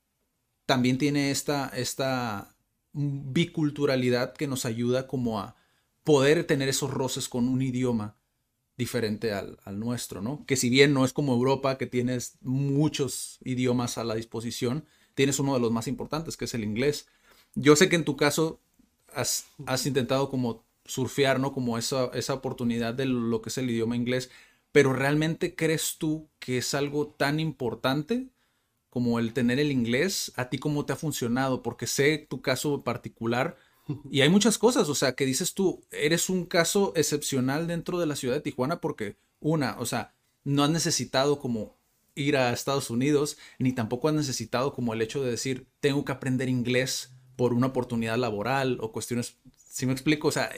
también 0.66 0.98
tiene 0.98 1.30
esta, 1.30 1.68
esta 1.68 2.56
biculturalidad 2.92 4.34
que 4.34 4.46
nos 4.46 4.64
ayuda 4.64 5.06
como 5.06 5.40
a 5.40 5.56
poder 6.04 6.44
tener 6.46 6.68
esos 6.68 6.90
roces 6.90 7.28
con 7.28 7.48
un 7.48 7.62
idioma 7.62 8.16
diferente 8.76 9.32
al, 9.32 9.58
al, 9.64 9.78
nuestro, 9.78 10.20
¿no? 10.20 10.44
Que 10.46 10.56
si 10.56 10.68
bien 10.68 10.94
no 10.94 11.04
es 11.04 11.12
como 11.12 11.34
Europa, 11.34 11.78
que 11.78 11.86
tienes 11.86 12.38
muchos 12.40 13.38
idiomas 13.44 13.98
a 13.98 14.04
la 14.04 14.14
disposición, 14.14 14.86
tienes 15.14 15.38
uno 15.38 15.54
de 15.54 15.60
los 15.60 15.72
más 15.72 15.88
importantes, 15.88 16.36
que 16.36 16.44
es 16.44 16.54
el 16.54 16.64
inglés. 16.64 17.06
Yo 17.54 17.76
sé 17.76 17.88
que 17.88 17.96
en 17.96 18.04
tu 18.04 18.16
caso 18.16 18.60
has, 19.12 19.46
intentado 19.86 20.28
como 20.28 20.64
surfear, 20.84 21.40
¿no? 21.40 21.52
Como 21.52 21.78
esa, 21.78 22.06
esa 22.14 22.34
oportunidad 22.34 22.94
de 22.94 23.06
lo 23.06 23.40
que 23.42 23.48
es 23.48 23.58
el 23.58 23.70
idioma 23.70 23.96
inglés, 23.96 24.30
pero 24.72 24.92
¿realmente 24.92 25.54
crees 25.54 25.96
tú 25.98 26.28
que 26.40 26.58
es 26.58 26.74
algo 26.74 27.06
tan 27.06 27.40
importante 27.40 28.26
como 28.90 29.18
el 29.18 29.32
tener 29.32 29.60
el 29.60 29.70
inglés? 29.70 30.32
¿A 30.36 30.50
ti 30.50 30.58
cómo 30.58 30.84
te 30.84 30.92
ha 30.92 30.96
funcionado? 30.96 31.62
Porque 31.62 31.86
sé 31.86 32.18
tu 32.18 32.42
caso 32.42 32.82
particular 32.82 33.56
y 34.10 34.22
hay 34.22 34.30
muchas 34.30 34.56
cosas, 34.58 34.88
o 34.88 34.94
sea, 34.94 35.14
que 35.14 35.26
dices 35.26 35.52
tú, 35.52 35.82
eres 35.90 36.30
un 36.30 36.46
caso 36.46 36.92
excepcional 36.96 37.66
dentro 37.66 37.98
de 37.98 38.06
la 38.06 38.16
ciudad 38.16 38.34
de 38.34 38.40
Tijuana 38.40 38.80
porque, 38.80 39.16
una, 39.40 39.76
o 39.78 39.84
sea, 39.84 40.14
no 40.42 40.64
has 40.64 40.70
necesitado 40.70 41.38
como 41.38 41.76
ir 42.14 42.36
a 42.36 42.52
Estados 42.52 42.90
Unidos, 42.90 43.38
ni 43.58 43.72
tampoco 43.72 44.08
has 44.08 44.14
necesitado 44.14 44.72
como 44.72 44.94
el 44.94 45.02
hecho 45.02 45.22
de 45.22 45.30
decir, 45.30 45.66
tengo 45.80 46.04
que 46.04 46.12
aprender 46.12 46.48
inglés 46.48 47.12
por 47.36 47.52
una 47.52 47.68
oportunidad 47.68 48.16
laboral 48.16 48.78
o 48.80 48.92
cuestiones, 48.92 49.36
si 49.56 49.86
me 49.86 49.92
explico, 49.92 50.28
o 50.28 50.32
sea, 50.32 50.50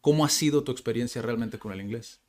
¿cómo 0.00 0.24
ha 0.24 0.28
sido 0.28 0.64
tu 0.64 0.72
experiencia 0.72 1.22
realmente 1.22 1.58
con 1.58 1.72
el 1.72 1.80
inglés? 1.80 2.20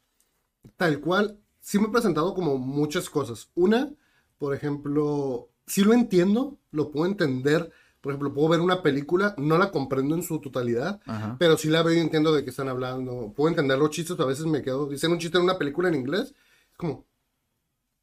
Tal 0.77 0.99
cual, 0.99 1.39
sí 1.59 1.79
me 1.79 1.87
he 1.87 1.91
presentado 1.91 2.33
como 2.33 2.57
muchas 2.57 3.09
cosas. 3.09 3.49
Una, 3.55 3.91
por 4.37 4.55
ejemplo, 4.55 5.49
sí 5.67 5.83
lo 5.83 5.93
entiendo, 5.93 6.57
lo 6.71 6.91
puedo 6.91 7.05
entender. 7.05 7.71
Por 8.01 8.13
ejemplo, 8.13 8.33
puedo 8.33 8.49
ver 8.49 8.61
una 8.61 8.81
película, 8.81 9.35
no 9.37 9.57
la 9.57 9.69
comprendo 9.71 10.15
en 10.15 10.23
su 10.23 10.39
totalidad, 10.39 10.99
pero 11.37 11.55
sí 11.57 11.69
la 11.69 11.83
veo 11.83 11.93
y 11.93 11.99
entiendo 11.99 12.33
de 12.33 12.43
qué 12.43 12.49
están 12.49 12.67
hablando. 12.67 13.31
Puedo 13.35 13.49
entender 13.49 13.77
los 13.77 13.91
chistes, 13.91 14.19
a 14.19 14.25
veces 14.25 14.45
me 14.45 14.63
quedo, 14.63 14.87
dicen 14.87 15.11
un 15.11 15.19
chiste 15.19 15.37
en 15.37 15.43
una 15.43 15.57
película 15.59 15.87
en 15.87 15.95
inglés, 15.95 16.33
es 16.71 16.77
como, 16.77 17.05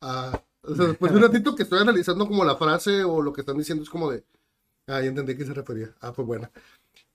ah, 0.01 0.41
o 0.69 0.77
sea, 0.77 0.87
después 0.87 1.13
de 1.13 1.19
un 1.19 1.25
ratito 1.25 1.55
que 1.55 1.63
estoy 1.63 1.81
analizando 1.81 2.27
como 2.27 2.45
la 2.45 2.57
frase 2.57 3.03
o 3.05 3.23
lo 3.23 3.33
que 3.33 3.41
están 3.41 3.57
diciendo 3.57 3.83
es 3.83 3.91
como 3.91 4.11
de, 4.11 4.25
ah, 4.87 5.01
ya 5.01 5.07
entendí 5.07 5.33
a 5.33 5.37
qué 5.37 5.45
se 5.45 5.55
refería. 5.55 5.95
Ah, 6.01 6.13
pues 6.13 6.27
buena. 6.27 6.51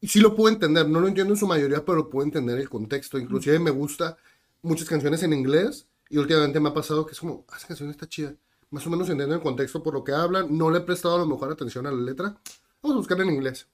Y 0.02 0.08
sí 0.08 0.20
lo 0.20 0.36
puedo 0.36 0.54
entender, 0.54 0.88
no 0.88 1.00
lo 1.00 1.08
entiendo 1.08 1.34
en 1.34 1.40
su 1.40 1.48
mayoría, 1.48 1.86
pero 1.86 2.10
puedo 2.10 2.26
entender 2.26 2.60
el 2.60 2.70
contexto. 2.70 3.18
Inclusive 3.18 3.60
me 3.60 3.72
gusta 3.72 4.18
muchas 4.62 4.88
canciones 4.88 5.24
en 5.24 5.34
inglés 5.34 5.88
y 6.10 6.18
últimamente 6.18 6.60
me 6.60 6.70
ha 6.70 6.74
pasado 6.74 7.06
que 7.06 7.14
es 7.14 7.20
como, 7.20 7.46
ah, 7.50 7.58
esa 7.58 7.68
canción 7.68 7.90
está 7.90 8.08
chida. 8.08 8.34
Más 8.70 8.86
o 8.88 8.90
menos 8.90 9.10
entiendo 9.10 9.36
el 9.36 9.42
contexto 9.42 9.84
por 9.84 9.94
lo 9.94 10.04
que 10.04 10.14
hablan, 10.14 10.58
no 10.58 10.72
le 10.72 10.80
he 10.80 10.82
prestado 10.82 11.16
a 11.16 11.20
lo 11.20 11.28
mejor 11.28 11.52
atención 11.52 11.86
a 11.86 11.92
la 11.92 12.02
letra. 12.02 12.36
Vamos 12.82 12.96
a 12.96 12.98
buscar 12.98 13.22
en 13.22 13.30
inglés. 13.30 13.68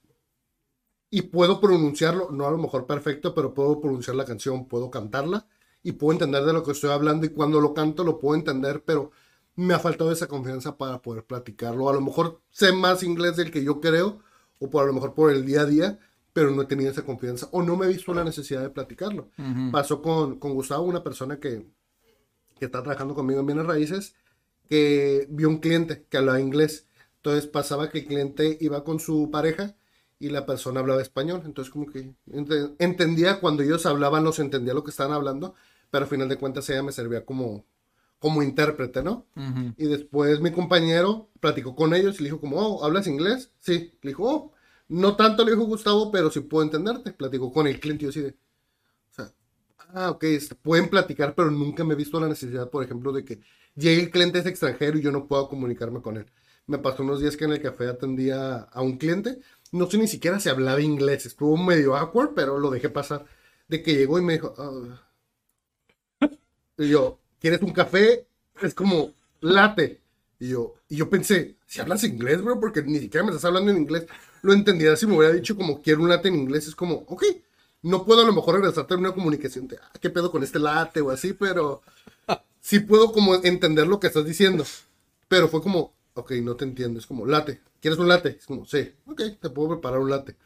Y 1.10 1.22
puedo 1.22 1.60
pronunciarlo, 1.60 2.30
no 2.30 2.46
a 2.46 2.50
lo 2.50 2.58
mejor 2.58 2.86
perfecto, 2.86 3.34
pero 3.34 3.52
puedo 3.52 3.80
pronunciar 3.80 4.14
la 4.14 4.24
canción, 4.24 4.68
puedo 4.68 4.90
cantarla 4.90 5.46
y 5.82 5.92
puedo 5.92 6.12
entender 6.12 6.44
de 6.44 6.52
lo 6.52 6.62
que 6.62 6.72
estoy 6.72 6.90
hablando 6.90 7.26
y 7.26 7.30
cuando 7.30 7.60
lo 7.60 7.74
canto 7.74 8.04
lo 8.04 8.18
puedo 8.18 8.36
entender, 8.36 8.82
pero 8.84 9.10
me 9.60 9.74
ha 9.74 9.78
faltado 9.78 10.10
esa 10.10 10.26
confianza 10.26 10.76
para 10.78 11.02
poder 11.02 11.24
platicarlo. 11.24 11.88
A 11.88 11.92
lo 11.92 12.00
mejor 12.00 12.40
sé 12.50 12.72
más 12.72 13.02
inglés 13.02 13.36
del 13.36 13.50
que 13.50 13.62
yo 13.62 13.80
creo, 13.80 14.20
o 14.58 14.70
por 14.70 14.82
a 14.82 14.86
lo 14.86 14.92
mejor 14.94 15.14
por 15.14 15.30
el 15.30 15.44
día 15.44 15.62
a 15.62 15.66
día, 15.66 15.98
pero 16.32 16.50
no 16.50 16.62
he 16.62 16.66
tenido 16.66 16.90
esa 16.90 17.04
confianza, 17.04 17.48
o 17.52 17.62
no 17.62 17.76
me 17.76 17.86
he 17.86 17.88
visto 17.88 18.14
la 18.14 18.24
necesidad 18.24 18.62
de 18.62 18.70
platicarlo. 18.70 19.28
Pasó 19.70 20.00
con, 20.00 20.38
con, 20.38 20.54
Gustavo, 20.54 20.84
una 20.84 21.02
persona 21.02 21.38
que, 21.38 21.66
que 22.58 22.64
está 22.64 22.82
trabajando 22.82 23.14
conmigo 23.14 23.40
en 23.40 23.46
bienes 23.46 23.66
raíces, 23.66 24.14
que 24.68 25.26
vio 25.28 25.48
un 25.48 25.58
cliente 25.58 26.06
que 26.08 26.16
hablaba 26.16 26.40
inglés. 26.40 26.86
Entonces 27.16 27.46
pasaba 27.46 27.90
que 27.90 27.98
el 27.98 28.06
cliente 28.06 28.56
iba 28.60 28.82
con 28.82 28.98
su 28.98 29.30
pareja 29.30 29.76
y 30.18 30.30
la 30.30 30.46
persona 30.46 30.80
hablaba 30.80 31.02
español. 31.02 31.42
Entonces 31.44 31.70
como 31.70 31.86
que 31.86 32.14
entendía 32.78 33.40
cuando 33.40 33.62
ellos 33.62 33.84
hablaban, 33.84 34.24
los 34.24 34.38
entendía 34.38 34.72
lo 34.72 34.84
que 34.84 34.90
estaban 34.90 35.12
hablando, 35.12 35.54
pero 35.90 36.04
al 36.04 36.10
final 36.10 36.28
de 36.30 36.36
cuentas 36.36 36.70
ella 36.70 36.82
me 36.82 36.92
servía 36.92 37.26
como, 37.26 37.66
como 38.20 38.42
intérprete, 38.42 39.02
¿no? 39.02 39.26
Y 39.78 39.86
después 39.86 40.40
mi 40.40 40.52
compañero 40.52 41.30
platicó 41.40 41.74
con 41.74 41.94
ellos 41.94 42.20
y 42.20 42.24
le 42.24 42.28
dijo 42.28 42.40
como, 42.40 42.58
oh, 42.58 42.84
¿hablas 42.84 43.06
inglés? 43.06 43.50
Sí. 43.58 43.94
Le 44.02 44.10
dijo, 44.10 44.24
oh, 44.24 44.54
no 44.88 45.16
tanto 45.16 45.42
le 45.44 45.52
dijo 45.52 45.64
Gustavo, 45.64 46.12
pero 46.12 46.30
sí 46.30 46.40
puedo 46.40 46.62
entenderte. 46.62 47.12
Platicó 47.12 47.50
con 47.50 47.66
el 47.66 47.80
cliente 47.80 48.04
y 48.04 48.06
yo 48.06 48.10
así 48.10 48.20
de, 48.20 48.28
o 48.28 49.14
sea, 49.14 49.32
ah, 49.94 50.10
ok, 50.10 50.24
este, 50.24 50.54
pueden 50.54 50.90
platicar, 50.90 51.34
pero 51.34 51.50
nunca 51.50 51.82
me 51.82 51.94
he 51.94 51.96
visto 51.96 52.20
la 52.20 52.28
necesidad, 52.28 52.68
por 52.68 52.84
ejemplo, 52.84 53.10
de 53.10 53.24
que 53.24 53.40
llegue 53.74 54.02
el 54.02 54.10
cliente 54.10 54.38
es 54.38 54.46
extranjero 54.46 54.98
y 54.98 55.02
yo 55.02 55.10
no 55.12 55.26
puedo 55.26 55.48
comunicarme 55.48 56.02
con 56.02 56.18
él. 56.18 56.26
Me 56.66 56.78
pasó 56.78 57.02
unos 57.02 57.20
días 57.20 57.38
que 57.38 57.46
en 57.46 57.52
el 57.52 57.62
café 57.62 57.88
atendía 57.88 58.58
a 58.70 58.82
un 58.82 58.98
cliente, 58.98 59.40
no 59.72 59.90
sé 59.90 59.96
ni 59.96 60.08
siquiera 60.08 60.38
si 60.40 60.50
hablaba 60.50 60.82
inglés, 60.82 61.24
estuvo 61.24 61.56
medio 61.56 61.96
awkward, 61.96 62.34
pero 62.34 62.58
lo 62.58 62.70
dejé 62.70 62.90
pasar. 62.90 63.24
De 63.66 63.82
que 63.82 63.94
llegó 63.94 64.18
y 64.18 64.22
me 64.22 64.34
dijo, 64.34 64.54
ah". 64.58 65.00
y 66.78 66.88
yo, 66.88 67.20
¿Quieres 67.40 67.62
un 67.62 67.72
café? 67.72 68.26
Es 68.60 68.74
como 68.74 69.14
late. 69.40 70.00
Y 70.38 70.50
yo, 70.50 70.74
y 70.88 70.96
yo 70.96 71.10
pensé, 71.10 71.56
si 71.66 71.80
hablas 71.80 72.04
inglés, 72.04 72.42
bro, 72.42 72.60
porque 72.60 72.82
ni 72.82 72.98
siquiera 72.98 73.24
me 73.24 73.30
estás 73.30 73.46
hablando 73.46 73.70
en 73.70 73.78
inglés. 73.78 74.06
Lo 74.42 74.52
entendía 74.52 74.94
si 74.96 75.06
me 75.06 75.16
hubiera 75.16 75.34
dicho 75.34 75.56
como 75.56 75.82
quiero 75.82 76.02
un 76.02 76.08
latte 76.08 76.28
en 76.28 76.34
inglés. 76.36 76.68
Es 76.68 76.74
como, 76.74 77.04
ok, 77.06 77.24
no 77.82 78.04
puedo 78.04 78.22
a 78.22 78.26
lo 78.26 78.32
mejor 78.32 78.56
regresarte 78.56 78.94
en 78.94 79.00
una 79.00 79.12
comunicación 79.12 79.68
de, 79.68 79.78
ah, 79.78 79.90
¿qué 80.00 80.10
pedo 80.10 80.30
con 80.30 80.42
este 80.42 80.58
latte 80.58 81.00
o 81.00 81.10
así? 81.10 81.32
Pero 81.32 81.82
sí 82.60 82.80
puedo 82.80 83.12
como 83.12 83.34
entender 83.36 83.86
lo 83.86 84.00
que 84.00 84.08
estás 84.08 84.24
diciendo. 84.24 84.64
Pero 85.28 85.48
fue 85.48 85.62
como, 85.62 85.94
ok, 86.14 86.32
no 86.42 86.56
te 86.56 86.64
entiendo. 86.64 86.98
Es 86.98 87.06
como, 87.06 87.26
latte, 87.26 87.60
¿quieres 87.80 87.98
un 87.98 88.08
latte? 88.08 88.36
Es 88.38 88.46
como, 88.46 88.66
sí, 88.66 88.92
ok, 89.06 89.22
te 89.40 89.50
puedo 89.50 89.70
preparar 89.70 90.00
un 90.00 90.10
latte. 90.10 90.36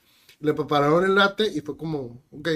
Le 0.40 0.54
prepararon 0.54 1.04
el 1.04 1.14
latte 1.14 1.46
y 1.46 1.60
fue 1.60 1.76
como, 1.76 2.22
ok, 2.30 2.48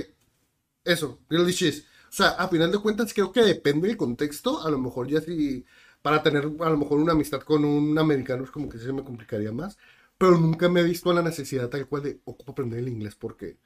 eso, 0.85 1.19
really 1.29 1.53
cheese. 1.53 1.85
O 2.09 2.13
sea, 2.13 2.31
a 2.31 2.49
final 2.49 2.73
de 2.73 2.79
cuentas 2.79 3.13
creo 3.13 3.33
que 3.33 3.43
depende 3.43 3.89
del 3.89 3.97
contexto. 3.97 4.65
A 4.67 4.71
lo 4.71 4.79
mejor 4.79 5.09
ya 5.09 5.21
si 5.21 5.65
para 6.03 6.23
tener 6.23 6.45
a 6.61 6.71
lo 6.71 6.79
mejor 6.79 7.01
una 7.01 7.13
amistad 7.13 7.41
con 7.41 7.65
un 7.65 7.99
americano 7.99 8.45
es 8.45 8.51
como 8.51 8.69
que 8.69 8.79
se 8.79 8.93
me 8.93 9.05
complicaría 9.05 9.53
más. 9.53 9.77
Pero 10.17 10.39
nunca 10.39 10.69
me 10.69 10.81
he 10.81 10.85
visto 10.85 11.13
la 11.13 11.23
necesidad 11.23 11.69
tal 11.69 11.87
cual 11.87 12.03
de 12.03 12.21
ocupo 12.25 12.53
aprender 12.53 12.81
el 12.81 12.89
inglés 12.89 13.15
porque 13.15 13.57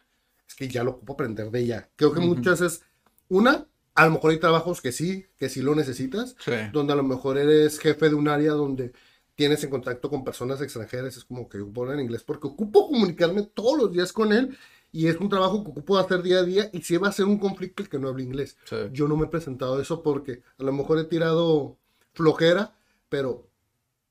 es 0.47 0.55
que 0.55 0.69
ya 0.69 0.85
lo 0.85 0.93
ocupo 0.93 1.15
aprender 1.15 1.51
de 1.51 1.61
ella. 1.61 1.89
Creo 1.97 2.13
que 2.13 2.21
muchas 2.21 2.61
es 2.61 2.83
una, 3.29 3.67
a 3.95 4.05
lo 4.07 4.13
mejor 4.13 4.33
hay 4.33 4.39
trabajos 4.39 4.83
que 4.83 4.93
sí, 4.93 5.27
que 5.39 5.49
sí 5.49 5.63
lo 5.63 5.75
necesitas, 5.75 6.37
donde 6.73 6.93
a 6.93 6.97
lo 6.97 7.03
mejor 7.05 7.39
eres 7.39 7.79
jefe 7.79 8.11
de 8.11 8.15
un 8.15 8.29
área 8.29 8.53
donde 8.53 8.93
tienes 9.35 9.65
en 9.65 9.71
contacto 9.71 10.11
con 10.11 10.25
personas 10.25 10.61
extranjeras, 10.61 11.17
es 11.17 11.25
como 11.25 11.49
que 11.49 11.59
ocupo 11.59 11.91
en 11.91 12.01
inglés 12.01 12.23
porque 12.23 12.49
ocupo 12.49 12.89
comunicarme 12.89 13.43
todos 13.43 13.79
los 13.79 13.93
días 13.93 14.13
con 14.13 14.33
él 14.33 14.57
y 14.93 15.09
es 15.09 15.17
un 15.17 15.29
trabajo 15.29 15.65
que 15.65 15.71
ocupo 15.71 15.99
hacer 15.99 16.23
día 16.23 16.39
a 16.39 16.43
día 16.43 16.71
y 16.73 16.83
si 16.83 16.97
va 16.99 17.09
a 17.09 17.13
ser 17.13 17.25
un 17.25 17.39
conflicto 17.39 17.83
el 17.83 17.89
que 17.89 17.99
no 17.99 18.09
hable 18.09 18.23
inglés. 18.23 18.57
Yo 18.93 19.09
no 19.09 19.17
me 19.17 19.25
he 19.25 19.29
presentado 19.29 19.81
eso 19.81 20.03
porque 20.03 20.43
a 20.59 20.63
lo 20.63 20.73
mejor 20.73 20.99
he 20.99 21.05
tirado 21.05 21.79
flojera, 22.13 22.77
pero 23.09 23.49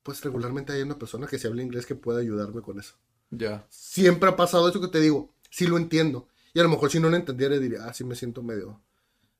pues 0.02 0.22
regularmente 0.24 0.72
hay 0.72 0.82
una 0.82 0.98
persona 0.98 1.26
que 1.26 1.38
se 1.38 1.46
habla 1.46 1.62
inglés 1.62 1.86
que 1.86 1.94
pueda 1.94 2.20
ayudarme 2.20 2.60
con 2.60 2.78
eso. 2.78 2.94
Ya. 3.30 3.66
Siempre 3.70 4.28
ha 4.28 4.36
pasado 4.36 4.68
eso 4.68 4.80
que 4.80 4.88
te 4.88 5.00
digo, 5.00 5.32
sí 5.50 5.66
lo 5.66 5.76
entiendo. 5.76 6.28
Y 6.54 6.60
a 6.60 6.62
lo 6.62 6.68
mejor 6.68 6.90
si 6.90 7.00
no 7.00 7.08
lo 7.08 7.16
entendiera 7.16 7.58
diría, 7.58 7.86
ah, 7.86 7.94
sí 7.94 8.04
me 8.04 8.14
siento 8.14 8.42
medio, 8.42 8.80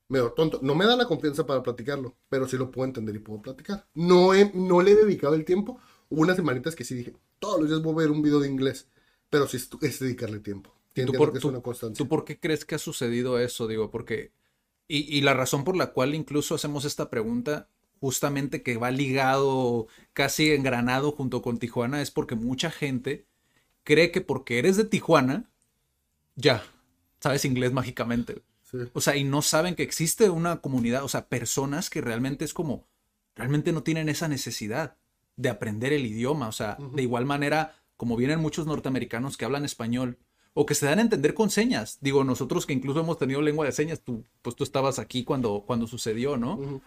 medio 0.09 0.33
tonto. 0.33 0.61
No 0.63 0.75
me 0.75 0.87
da 0.87 0.97
la 0.97 1.07
confianza 1.07 1.47
para 1.47 1.63
platicarlo, 1.63 2.17
pero 2.29 2.49
sí 2.49 2.57
lo 2.57 2.71
puedo 2.71 2.87
entender 2.87 3.17
y 3.17 3.19
puedo 3.19 3.43
platicar. 3.43 3.87
No, 3.95 4.33
he, 4.33 4.51
no 4.55 4.81
le 4.81 4.93
he 4.93 4.95
dedicado 4.95 5.35
el 5.35 5.45
tiempo. 5.45 5.79
Hubo 6.09 6.23
unas 6.23 6.37
semanitas 6.37 6.75
que 6.75 6.85
sí 6.85 6.95
dije, 6.95 7.15
todos 7.39 7.61
los 7.61 7.69
días 7.69 7.83
voy 7.83 7.95
a 7.95 7.99
ver 7.99 8.11
un 8.11 8.23
video 8.23 8.41
de 8.41 8.49
inglés, 8.49 8.89
pero 9.29 9.47
sí 9.47 9.59
es, 9.81 9.99
dedicarle 9.99 10.39
tiempo. 10.39 10.73
¿Tú 10.95 11.13
por, 11.13 11.37
es 11.37 11.45
una 11.45 11.61
¿Tú 11.97 12.09
por 12.09 12.25
qué 12.25 12.39
crees 12.39 12.65
que 12.65 12.75
ha 12.75 12.79
sucedido 12.79 13.39
eso? 13.39 13.67
Digo, 13.67 13.91
porque... 13.91 14.33
Y, 14.89 15.17
y 15.17 15.23
la 15.23 15.33
razón 15.33 15.65
por 15.65 15.77
la 15.77 15.93
cual 15.93 16.15
incluso 16.15 16.55
hacemos 16.55 16.85
esta 16.85 17.09
pregunta 17.09 17.69
justamente 18.01 18.63
que 18.65 18.77
va 18.77 18.91
ligado, 18.91 19.87
casi 20.13 20.51
engranado 20.51 21.13
junto 21.13 21.41
con 21.41 21.59
Tijuana, 21.59 22.03
es 22.03 22.11
porque 22.11 22.35
mucha 22.35 22.71
gente 22.71 23.27
cree 23.85 24.11
que 24.11 24.21
porque 24.21 24.59
eres 24.59 24.77
de 24.77 24.85
Tijuana, 24.85 25.51
ya, 26.35 26.65
sabes 27.21 27.45
inglés 27.45 27.73
mágicamente. 27.73 28.43
O 28.93 29.01
sea, 29.01 29.17
y 29.17 29.23
no 29.23 29.41
saben 29.43 29.75
que 29.75 29.83
existe 29.83 30.31
una 30.31 30.61
comunidad, 30.61 31.05
o 31.05 31.09
sea, 31.09 31.29
personas 31.29 31.91
que 31.91 32.01
realmente 32.01 32.45
es 32.45 32.55
como, 32.55 32.89
realmente 33.37 33.73
no 33.73 33.83
tienen 33.83 34.09
esa 34.09 34.29
necesidad 34.29 34.97
de 35.37 35.51
aprender 35.51 35.93
el 35.93 36.07
idioma. 36.07 36.49
O 36.49 36.53
sea, 36.53 36.79
de 36.95 37.03
igual 37.03 37.27
manera, 37.27 37.77
como 37.97 38.17
vienen 38.17 38.41
muchos 38.41 38.67
norteamericanos 38.67 39.37
que 39.37 39.45
hablan 39.45 39.65
español 39.65 40.19
o 40.55 40.67
que 40.67 40.75
se 40.75 40.87
dan 40.87 40.99
a 40.99 41.03
entender 41.03 41.35
con 41.35 41.51
señas. 41.51 41.99
Digo, 42.01 42.25
nosotros 42.25 42.67
que 42.67 42.73
incluso 42.73 43.01
hemos 43.01 43.19
tenido 43.19 43.41
lengua 43.43 43.67
de 43.67 43.73
señas, 43.73 44.01
tú, 44.01 44.25
pues 44.43 44.57
tú 44.57 44.65
estabas 44.65 44.99
aquí 44.99 45.25
cuando, 45.25 45.65
cuando 45.67 45.87
sucedió, 45.87 46.37
¿no? 46.37 46.81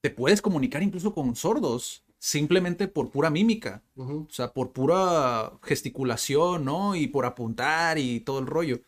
te 0.00 0.10
puedes 0.10 0.40
comunicar 0.40 0.82
incluso 0.82 1.14
con 1.14 1.36
sordos 1.36 2.04
simplemente 2.18 2.88
por 2.88 3.10
pura 3.10 3.30
mímica, 3.30 3.82
o 3.96 4.26
sea, 4.30 4.52
por 4.52 4.72
pura 4.72 5.52
gesticulación, 5.62 6.64
¿no? 6.64 6.94
Y 6.94 7.06
por 7.06 7.24
apuntar 7.24 7.98
y 7.98 8.20
todo 8.20 8.38
el 8.38 8.46
rollo. 8.46 8.82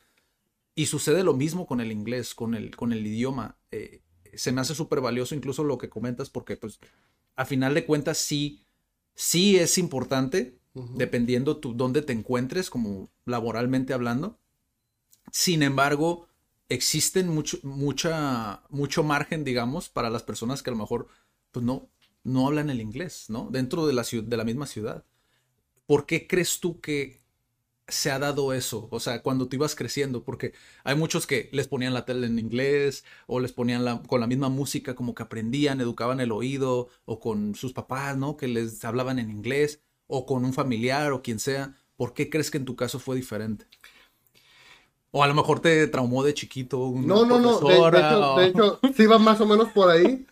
Y 0.74 0.86
sucede 0.86 1.24
lo 1.24 1.34
mismo 1.34 1.66
con 1.66 1.80
el 1.80 1.92
inglés, 1.92 2.34
con 2.34 2.54
el, 2.54 2.76
con 2.76 2.92
el 2.92 3.06
idioma. 3.06 3.56
Eh, 3.70 4.02
se 4.34 4.52
me 4.52 4.60
hace 4.60 4.74
súper 4.74 5.00
valioso 5.00 5.34
incluso 5.34 5.64
lo 5.64 5.78
que 5.78 5.88
comentas 5.88 6.28
porque, 6.28 6.56
pues, 6.56 6.78
a 7.34 7.46
final 7.46 7.72
de 7.72 7.86
cuentas 7.86 8.18
sí, 8.18 8.66
sí 9.14 9.56
es 9.56 9.78
importante, 9.78 10.58
dependiendo 10.74 11.58
tú 11.58 11.74
dónde 11.74 12.02
te 12.02 12.12
encuentres, 12.12 12.70
como 12.70 13.10
laboralmente 13.24 13.92
hablando. 13.92 14.38
Sin 15.30 15.62
embargo, 15.62 16.28
existen 16.68 17.28
mucho, 17.28 17.58
mucha, 17.62 18.62
mucho 18.70 19.02
margen, 19.02 19.44
digamos, 19.44 19.88
para 19.88 20.10
las 20.10 20.22
personas 20.22 20.62
que 20.62 20.70
a 20.70 20.72
lo 20.72 20.78
mejor 20.78 21.08
pues 21.50 21.64
no, 21.64 21.90
no 22.24 22.46
hablan 22.46 22.70
el 22.70 22.80
inglés, 22.80 23.26
¿no? 23.28 23.48
Dentro 23.50 23.86
de 23.86 23.92
la, 23.92 24.02
de 24.10 24.36
la 24.36 24.44
misma 24.44 24.66
ciudad. 24.66 25.04
¿Por 25.86 26.06
qué 26.06 26.26
crees 26.26 26.60
tú 26.60 26.80
que 26.80 27.20
se 27.88 28.10
ha 28.10 28.18
dado 28.18 28.52
eso? 28.54 28.88
O 28.90 29.00
sea, 29.00 29.22
cuando 29.22 29.48
tú 29.48 29.56
ibas 29.56 29.74
creciendo, 29.74 30.24
porque 30.24 30.54
hay 30.84 30.96
muchos 30.96 31.26
que 31.26 31.50
les 31.52 31.68
ponían 31.68 31.94
la 31.94 32.06
tele 32.06 32.26
en 32.26 32.38
inglés 32.38 33.04
o 33.26 33.40
les 33.40 33.52
ponían 33.52 33.98
con 34.04 34.20
la 34.20 34.26
misma 34.26 34.48
música 34.48 34.94
como 34.94 35.14
que 35.14 35.24
aprendían, 35.24 35.80
educaban 35.80 36.20
el 36.20 36.32
oído 36.32 36.88
o 37.04 37.20
con 37.20 37.54
sus 37.54 37.72
papás, 37.74 38.16
¿no? 38.16 38.36
Que 38.36 38.48
les 38.48 38.84
hablaban 38.84 39.18
en 39.18 39.30
inglés 39.30 39.82
o 40.14 40.26
con 40.26 40.44
un 40.44 40.52
familiar 40.52 41.12
o 41.12 41.22
quien 41.22 41.38
sea. 41.38 41.74
¿Por 41.96 42.12
qué 42.12 42.28
crees 42.28 42.50
que 42.50 42.58
en 42.58 42.66
tu 42.66 42.76
caso 42.76 42.98
fue 42.98 43.16
diferente? 43.16 43.64
O 45.10 45.24
a 45.24 45.26
lo 45.26 45.34
mejor 45.34 45.60
te 45.60 45.86
traumó 45.86 46.22
de 46.22 46.34
chiquito. 46.34 46.92
no, 46.94 47.24
no, 47.24 47.38
no. 47.38 47.58
De, 47.90 48.46
hecho, 48.46 48.78
sí 48.94 49.06
va 49.06 49.18
más 49.18 49.40
o 49.40 49.46
menos 49.46 49.68
por 49.68 49.88
ahí. 49.88 50.26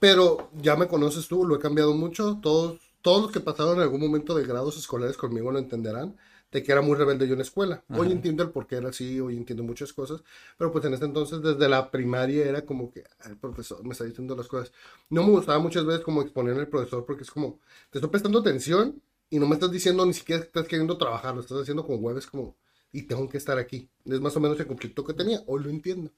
Pero 0.00 0.50
ya 0.62 0.76
me 0.76 0.88
conoces 0.88 1.28
tú, 1.28 1.44
lo 1.44 1.56
he 1.56 1.58
cambiado 1.58 1.92
mucho. 1.92 2.38
Todos, 2.40 2.80
todos 3.02 3.22
los 3.22 3.32
que 3.32 3.40
pasaron 3.40 3.76
en 3.76 3.82
algún 3.82 4.00
momento 4.00 4.34
de 4.34 4.46
grados 4.46 4.78
escolares 4.78 5.18
conmigo 5.18 5.52
lo 5.52 5.58
entenderán. 5.58 6.16
De 6.50 6.62
que 6.62 6.72
era 6.72 6.80
muy 6.80 6.96
rebelde 6.96 7.26
yo 7.26 7.34
en 7.34 7.40
la 7.40 7.44
escuela. 7.44 7.84
Hoy 7.90 8.10
entiendo 8.10 8.42
el 8.42 8.48
por 8.48 8.66
qué 8.66 8.76
era 8.76 8.88
así, 8.88 9.20
hoy 9.20 9.36
entiendo 9.36 9.62
muchas 9.62 9.92
cosas. 9.92 10.22
Pero 10.56 10.72
pues 10.72 10.82
en 10.86 10.94
ese 10.94 11.04
entonces, 11.04 11.42
desde 11.42 11.68
la 11.68 11.90
primaria, 11.90 12.46
era 12.46 12.64
como 12.64 12.90
que 12.90 13.04
el 13.26 13.36
profesor 13.36 13.84
me 13.84 13.92
está 13.92 14.04
diciendo 14.04 14.34
las 14.34 14.48
cosas. 14.48 14.72
No 15.10 15.22
me 15.22 15.32
gustaba 15.32 15.58
muchas 15.58 15.84
veces 15.84 16.02
como 16.02 16.22
exponer 16.22 16.58
al 16.58 16.68
profesor 16.68 17.04
porque 17.04 17.24
es 17.24 17.30
como, 17.30 17.58
te 17.90 17.98
estoy 17.98 18.10
prestando 18.10 18.38
atención 18.38 19.02
y 19.30 19.38
no 19.38 19.46
me 19.46 19.54
estás 19.54 19.70
diciendo 19.70 20.04
ni 20.06 20.14
siquiera 20.14 20.42
que 20.42 20.48
estás 20.48 20.66
queriendo 20.66 20.96
trabajar, 20.96 21.34
lo 21.34 21.40
estás 21.40 21.62
haciendo 21.62 21.86
con 21.86 22.02
hueves 22.02 22.26
como 22.26 22.56
y 22.92 23.02
tengo 23.02 23.28
que 23.28 23.38
estar 23.38 23.58
aquí. 23.58 23.88
Es 24.04 24.20
más 24.20 24.36
o 24.36 24.40
menos 24.40 24.58
el 24.60 24.66
conflicto 24.66 25.04
que 25.04 25.14
tenía, 25.14 25.42
hoy 25.46 25.62
lo 25.62 25.70
entiendo. 25.70 26.10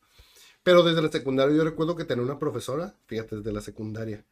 Pero 0.62 0.82
desde 0.82 1.02
la 1.02 1.10
secundaria 1.10 1.56
yo 1.56 1.64
recuerdo 1.64 1.96
que 1.96 2.04
tenía 2.04 2.24
una 2.24 2.38
profesora, 2.38 2.94
fíjate, 3.06 3.36
desde 3.36 3.52
la 3.52 3.60
secundaria, 3.60 4.24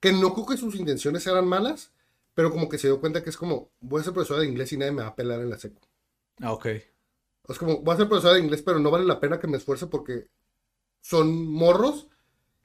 que 0.00 0.12
no 0.12 0.34
creo 0.34 0.46
que 0.46 0.56
sus 0.56 0.74
intenciones 0.74 1.26
eran 1.26 1.46
malas, 1.46 1.92
pero 2.34 2.50
como 2.50 2.68
que 2.68 2.78
se 2.78 2.88
dio 2.88 3.00
cuenta 3.00 3.22
que 3.22 3.30
es 3.30 3.36
como, 3.36 3.70
voy 3.80 4.00
a 4.00 4.04
ser 4.04 4.12
profesora 4.12 4.40
de 4.40 4.48
inglés 4.48 4.72
y 4.72 4.76
nadie 4.76 4.92
me 4.92 5.02
va 5.02 5.08
a 5.08 5.16
pelar 5.16 5.40
en 5.40 5.50
la 5.50 5.58
secu. 5.58 5.80
Ah, 6.40 6.52
ok. 6.52 6.66
Es 7.48 7.58
como, 7.58 7.78
voy 7.82 7.94
a 7.94 7.98
ser 7.98 8.08
profesora 8.08 8.34
de 8.34 8.40
inglés, 8.40 8.62
pero 8.62 8.78
no 8.78 8.90
vale 8.90 9.04
la 9.04 9.20
pena 9.20 9.38
que 9.38 9.46
me 9.46 9.56
esfuerce 9.56 9.86
porque 9.86 10.28
son 11.00 11.46
morros 11.46 12.08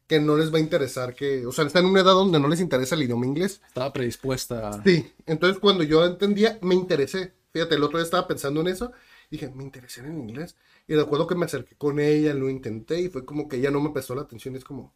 que 0.08 0.20
no 0.20 0.36
les 0.36 0.54
va 0.54 0.58
a 0.58 0.62
interesar 0.62 1.15
que, 1.15 1.46
o 1.46 1.52
sea, 1.52 1.65
están 1.65 1.86
en 1.86 1.91
una 1.91 2.02
edad 2.02 2.13
donde 2.13 2.39
no 2.39 2.48
les 2.48 2.60
interesa 2.60 2.96
el 2.96 3.04
idioma 3.04 3.26
inglés. 3.26 3.62
Estaba 3.68 3.91
predispuesta. 3.91 4.82
Sí, 4.84 5.12
entonces 5.26 5.60
cuando 5.60 5.84
yo 5.84 6.06
entendía, 6.06 6.60
me 6.62 6.76
interesé. 6.76 7.34
Fíjate, 7.52 7.76
el 7.76 7.84
otro 7.84 7.98
día 7.98 8.06
estaba 8.06 8.28
pensando 8.28 8.62
en 8.62 8.68
eso. 8.68 8.91
Dije, 9.32 9.50
me 9.50 9.63
interesé 9.63 10.02
en 10.02 10.20
inglés. 10.20 10.56
Y 10.88 10.96
recuerdo 10.96 11.26
que 11.26 11.36
me 11.36 11.46
acerqué 11.46 11.76
con 11.76 12.00
ella, 12.00 12.34
lo 12.34 12.50
intenté 12.50 13.02
y 13.02 13.10
fue 13.10 13.26
como 13.26 13.48
que 13.48 13.58
ella 13.58 13.72
no 13.72 13.82
me 13.82 13.89
prestó 13.89 14.13
la 14.13 14.22
atención. 14.22 14.56
Es 14.56 14.63
como, 14.63 14.94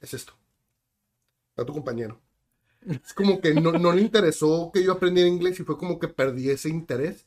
es 0.00 0.12
esto. 0.12 0.34
A 1.56 1.64
tu 1.64 1.72
compañero. 1.72 2.20
Es 2.82 3.14
como 3.14 3.40
que 3.40 3.54
no, 3.54 3.72
no 3.72 3.92
le 3.92 4.02
interesó 4.02 4.70
que 4.72 4.84
yo 4.84 4.92
aprendiera 4.92 5.28
inglés 5.28 5.58
y 5.58 5.64
fue 5.64 5.78
como 5.78 5.98
que 5.98 6.08
perdí 6.08 6.50
ese 6.50 6.68
interés 6.68 7.26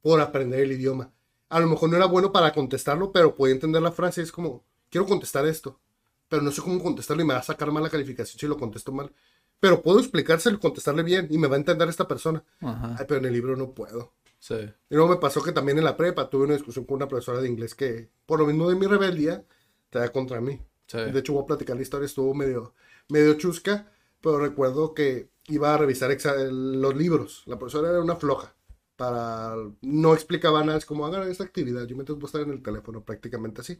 por 0.00 0.20
aprender 0.20 0.60
el 0.60 0.72
idioma. 0.72 1.12
A 1.48 1.60
lo 1.60 1.66
mejor 1.66 1.90
no 1.90 1.96
era 1.96 2.06
bueno 2.06 2.32
para 2.32 2.52
contestarlo, 2.52 3.12
pero 3.12 3.34
podía 3.34 3.54
entender 3.54 3.82
la 3.82 3.92
frase. 3.92 4.22
Es 4.22 4.32
como, 4.32 4.64
quiero 4.88 5.06
contestar 5.06 5.46
esto, 5.46 5.80
pero 6.28 6.42
no 6.42 6.50
sé 6.50 6.62
cómo 6.62 6.82
contestarlo 6.82 7.22
y 7.22 7.26
me 7.26 7.34
va 7.34 7.40
a 7.40 7.44
sacar 7.44 7.70
mala 7.70 7.90
calificación 7.90 8.38
si 8.38 8.46
lo 8.46 8.56
contesto 8.56 8.92
mal 8.92 9.12
pero 9.60 9.82
puedo 9.82 9.98
explicárselo, 9.98 10.60
contestarle 10.60 11.02
bien 11.02 11.28
y 11.30 11.38
me 11.38 11.48
va 11.48 11.56
a 11.56 11.58
entender 11.58 11.88
esta 11.88 12.06
persona. 12.06 12.44
Ay, 12.60 13.04
pero 13.08 13.20
en 13.20 13.26
el 13.26 13.32
libro 13.32 13.56
no 13.56 13.72
puedo. 13.72 14.12
Sí. 14.38 14.54
Y 14.54 14.94
luego 14.94 15.08
me 15.10 15.16
pasó 15.16 15.42
que 15.42 15.52
también 15.52 15.78
en 15.78 15.84
la 15.84 15.96
prepa 15.96 16.28
tuve 16.28 16.44
una 16.44 16.54
discusión 16.54 16.84
con 16.84 16.96
una 16.96 17.08
profesora 17.08 17.40
de 17.40 17.48
inglés 17.48 17.74
que, 17.74 18.10
por 18.26 18.38
lo 18.38 18.46
mismo 18.46 18.68
de 18.68 18.76
mi 18.76 18.86
rebeldía, 18.86 19.44
te 19.90 19.98
da 19.98 20.12
contra 20.12 20.40
mí. 20.40 20.60
Sí. 20.86 20.98
De 20.98 21.18
hecho, 21.18 21.32
voy 21.32 21.42
a 21.42 21.46
platicar 21.46 21.76
la 21.76 21.82
historia, 21.82 22.06
estuvo 22.06 22.34
medio, 22.34 22.74
medio 23.08 23.34
chusca, 23.34 23.90
pero 24.20 24.38
recuerdo 24.38 24.94
que 24.94 25.30
iba 25.48 25.74
a 25.74 25.78
revisar 25.78 26.10
los 26.50 26.96
libros. 26.96 27.42
La 27.46 27.58
profesora 27.58 27.90
era 27.90 28.00
una 28.00 28.16
floja. 28.16 28.54
Para, 28.96 29.54
no 29.82 30.14
explicaba 30.14 30.64
nada, 30.64 30.78
es 30.78 30.86
como 30.86 31.04
hagan 31.06 31.30
esta 31.30 31.44
actividad. 31.44 31.86
Yo 31.86 31.96
me 31.96 32.04
tengo 32.04 32.18
que 32.18 32.26
estar 32.26 32.40
en 32.40 32.50
el 32.50 32.62
teléfono, 32.62 33.02
prácticamente 33.02 33.60
así. 33.60 33.78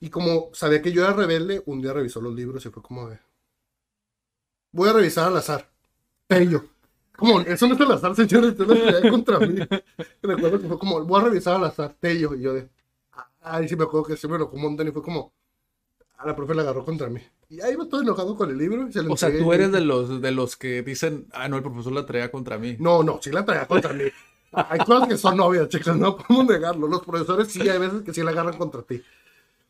Y 0.00 0.10
como 0.10 0.50
sabía 0.52 0.82
que 0.82 0.92
yo 0.92 1.04
era 1.04 1.12
rebelde, 1.12 1.62
un 1.66 1.80
día 1.80 1.92
revisó 1.92 2.20
los 2.20 2.34
libros 2.34 2.64
y 2.66 2.70
fue 2.70 2.82
como 2.82 3.08
de, 3.08 3.18
voy 4.72 4.88
a 4.88 4.92
revisar 4.92 5.28
al 5.28 5.36
azar. 5.36 5.70
Tello. 6.26 6.64
Como, 7.16 7.40
eso 7.40 7.66
no 7.66 7.74
es 7.74 7.80
al 7.80 7.92
azar, 7.92 8.16
señores, 8.16 8.54
es 8.58 9.02
la 9.02 9.10
contra 9.10 9.38
mí. 9.40 9.60
Recuerdo 10.22 10.60
que 10.60 10.68
fue 10.68 10.78
como, 10.78 11.04
voy 11.04 11.20
a 11.20 11.24
revisar 11.24 11.56
al 11.56 11.64
azar, 11.64 11.96
Y 12.02 12.18
yo 12.18 12.54
de, 12.54 12.70
ay, 13.42 13.68
sí 13.68 13.76
me 13.76 13.84
acuerdo 13.84 14.06
que 14.06 14.16
se 14.16 14.26
me 14.26 14.38
lo 14.38 14.50
comentan 14.50 14.88
y 14.88 14.90
fue 14.90 15.02
como, 15.02 15.32
a 16.16 16.26
la 16.26 16.34
profe 16.34 16.54
la 16.54 16.62
agarró 16.62 16.84
contra 16.84 17.08
mí. 17.08 17.20
Y 17.50 17.60
ahí 17.60 17.76
me 17.76 17.84
estoy 17.84 18.02
enojado 18.02 18.36
con 18.36 18.48
el 18.48 18.56
libro. 18.56 18.88
o 19.08 19.16
sea, 19.16 19.36
tú 19.36 19.52
eres 19.52 19.72
de 19.72 19.80
los, 19.80 20.22
de 20.22 20.30
los 20.30 20.56
que 20.56 20.82
dicen, 20.82 21.26
ah, 21.32 21.48
no, 21.48 21.56
el 21.56 21.62
profesor 21.62 21.92
la 21.92 22.06
traía 22.06 22.30
contra 22.30 22.58
mí. 22.58 22.76
No, 22.78 23.02
no, 23.02 23.18
sí 23.20 23.30
la 23.30 23.44
traía 23.44 23.66
contra 23.66 23.92
mí. 23.92 24.04
Hay 24.52 24.80
cosas 24.80 25.08
que 25.08 25.16
son 25.16 25.38
obvias, 25.40 25.68
chicos, 25.68 25.96
no 25.96 26.16
podemos 26.16 26.46
negarlo. 26.46 26.88
Los 26.88 27.02
profesores 27.02 27.48
sí, 27.48 27.68
hay 27.68 27.78
veces 27.78 28.02
que 28.02 28.12
sí 28.12 28.22
la 28.22 28.30
agarran 28.30 28.56
contra 28.56 28.82
ti. 28.82 29.02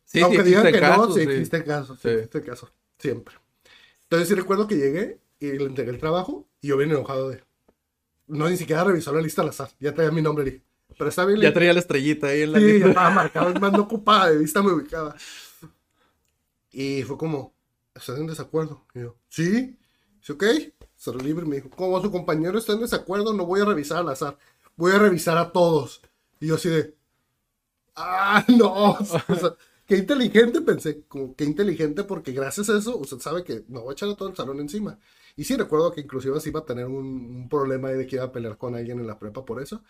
Sí, 0.05 0.21
Aunque 0.21 0.43
digan 0.43 0.71
que 0.71 0.81
no, 0.81 1.11
sí, 1.11 1.21
existe 1.21 1.63
caso, 1.63 1.95
sí, 1.95 2.09
siempre. 2.97 3.35
Entonces 4.03 4.27
sí 4.27 4.35
recuerdo 4.35 4.67
que 4.67 4.75
llegué 4.75 5.19
y 5.39 5.51
le 5.53 5.65
entregué 5.65 5.91
el 5.91 5.99
trabajo 5.99 6.47
y 6.59 6.67
yo 6.67 6.77
bien 6.77 6.91
enojado 6.91 7.29
de... 7.29 7.43
No, 8.27 8.49
ni 8.49 8.57
siquiera 8.57 8.83
revisó 8.83 9.13
la 9.13 9.21
lista 9.21 9.41
al 9.41 9.49
azar, 9.49 9.69
ya 9.79 9.93
traía 9.93 10.11
mi 10.11 10.21
nombre, 10.21 10.43
dije, 10.43 10.61
pero 10.97 11.09
está 11.09 11.25
bien. 11.25 11.39
Ya 11.39 11.53
traía 11.53 11.73
la 11.73 11.79
estrellita 11.79 12.27
ahí 12.27 12.41
en 12.41 12.51
la 12.51 12.59
sí, 12.59 12.65
lista. 12.65 12.89
estaba 12.89 13.09
marcado, 13.09 13.53
más 13.59 13.71
no 13.71 13.83
ocupada, 13.83 14.29
de 14.31 14.37
vista 14.37 14.61
muy 14.61 14.73
ubicada. 14.73 15.15
Y 16.71 17.03
fue 17.03 17.17
como, 17.17 17.53
¿estás 17.95 18.17
en 18.17 18.27
desacuerdo? 18.27 18.85
Y 18.93 18.99
yo, 19.01 19.15
sí, 19.29 19.77
dice, 20.19 20.33
ok, 20.33 20.43
se 20.95 21.15
libre, 21.15 21.45
me 21.45 21.55
dijo, 21.55 21.69
como 21.69 22.01
su 22.01 22.11
compañero 22.11 22.57
está 22.57 22.73
en 22.73 22.81
desacuerdo, 22.81 23.33
no 23.33 23.45
voy 23.45 23.61
a 23.61 23.65
revisar 23.65 23.99
al 23.99 24.09
azar, 24.09 24.37
voy 24.75 24.93
a 24.93 24.99
revisar 24.99 25.37
a 25.37 25.51
todos. 25.51 26.01
Y 26.39 26.47
yo 26.47 26.55
así 26.55 26.69
de, 26.69 26.95
ah, 27.95 28.43
no, 28.57 28.93
o 28.93 29.05
sea, 29.05 29.23
qué 29.85 29.97
inteligente, 29.97 30.61
pensé, 30.61 31.03
como 31.07 31.35
qué 31.35 31.43
inteligente, 31.45 32.03
porque 32.03 32.31
gracias 32.31 32.69
a 32.69 32.77
eso 32.77 32.97
usted 32.97 33.19
sabe 33.19 33.43
que 33.43 33.65
me 33.67 33.79
voy 33.79 33.89
a 33.91 33.93
echar 33.93 34.09
a 34.09 34.15
todo 34.15 34.29
el 34.29 34.35
salón 34.35 34.59
encima. 34.59 34.99
Y 35.35 35.43
sí, 35.45 35.55
recuerdo 35.55 35.91
que 35.91 36.01
inclusive 36.01 36.37
así 36.37 36.49
iba 36.49 36.59
a 36.61 36.65
tener 36.65 36.85
un, 36.85 36.95
un 37.05 37.49
problema 37.49 37.89
de 37.89 38.05
que 38.07 38.17
iba 38.17 38.25
a 38.25 38.31
pelear 38.31 38.57
con 38.57 38.75
alguien 38.75 38.99
en 38.99 39.07
la 39.07 39.17
prepa 39.19 39.45
por 39.45 39.61
eso. 39.61 39.83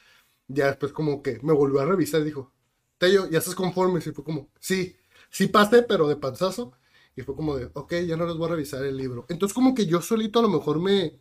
Ya 0.47 0.67
después 0.67 0.93
como 0.93 1.23
que 1.23 1.39
me 1.43 1.53
volvió 1.53 1.81
a 1.81 1.85
revisar 1.85 2.21
y 2.21 2.25
dijo, 2.25 2.53
Tello, 2.97 3.29
¿ya 3.29 3.39
estás 3.39 3.55
conforme? 3.55 3.99
Y 3.99 4.03
fue 4.11 4.23
como, 4.23 4.49
sí, 4.59 4.95
sí 5.29 5.47
pasé, 5.47 5.83
pero 5.83 6.07
de 6.07 6.17
panzazo. 6.17 6.73
Y 7.15 7.21
fue 7.23 7.35
como 7.35 7.57
de, 7.57 7.69
ok, 7.73 7.93
ya 8.07 8.17
no 8.17 8.25
les 8.25 8.37
voy 8.37 8.47
a 8.49 8.51
revisar 8.53 8.83
el 8.85 8.97
libro. 8.97 9.25
Entonces 9.29 9.53
como 9.55 9.73
que 9.75 9.85
yo 9.85 10.01
solito 10.01 10.39
a 10.39 10.43
lo 10.43 10.49
mejor 10.49 10.79
me, 10.79 11.19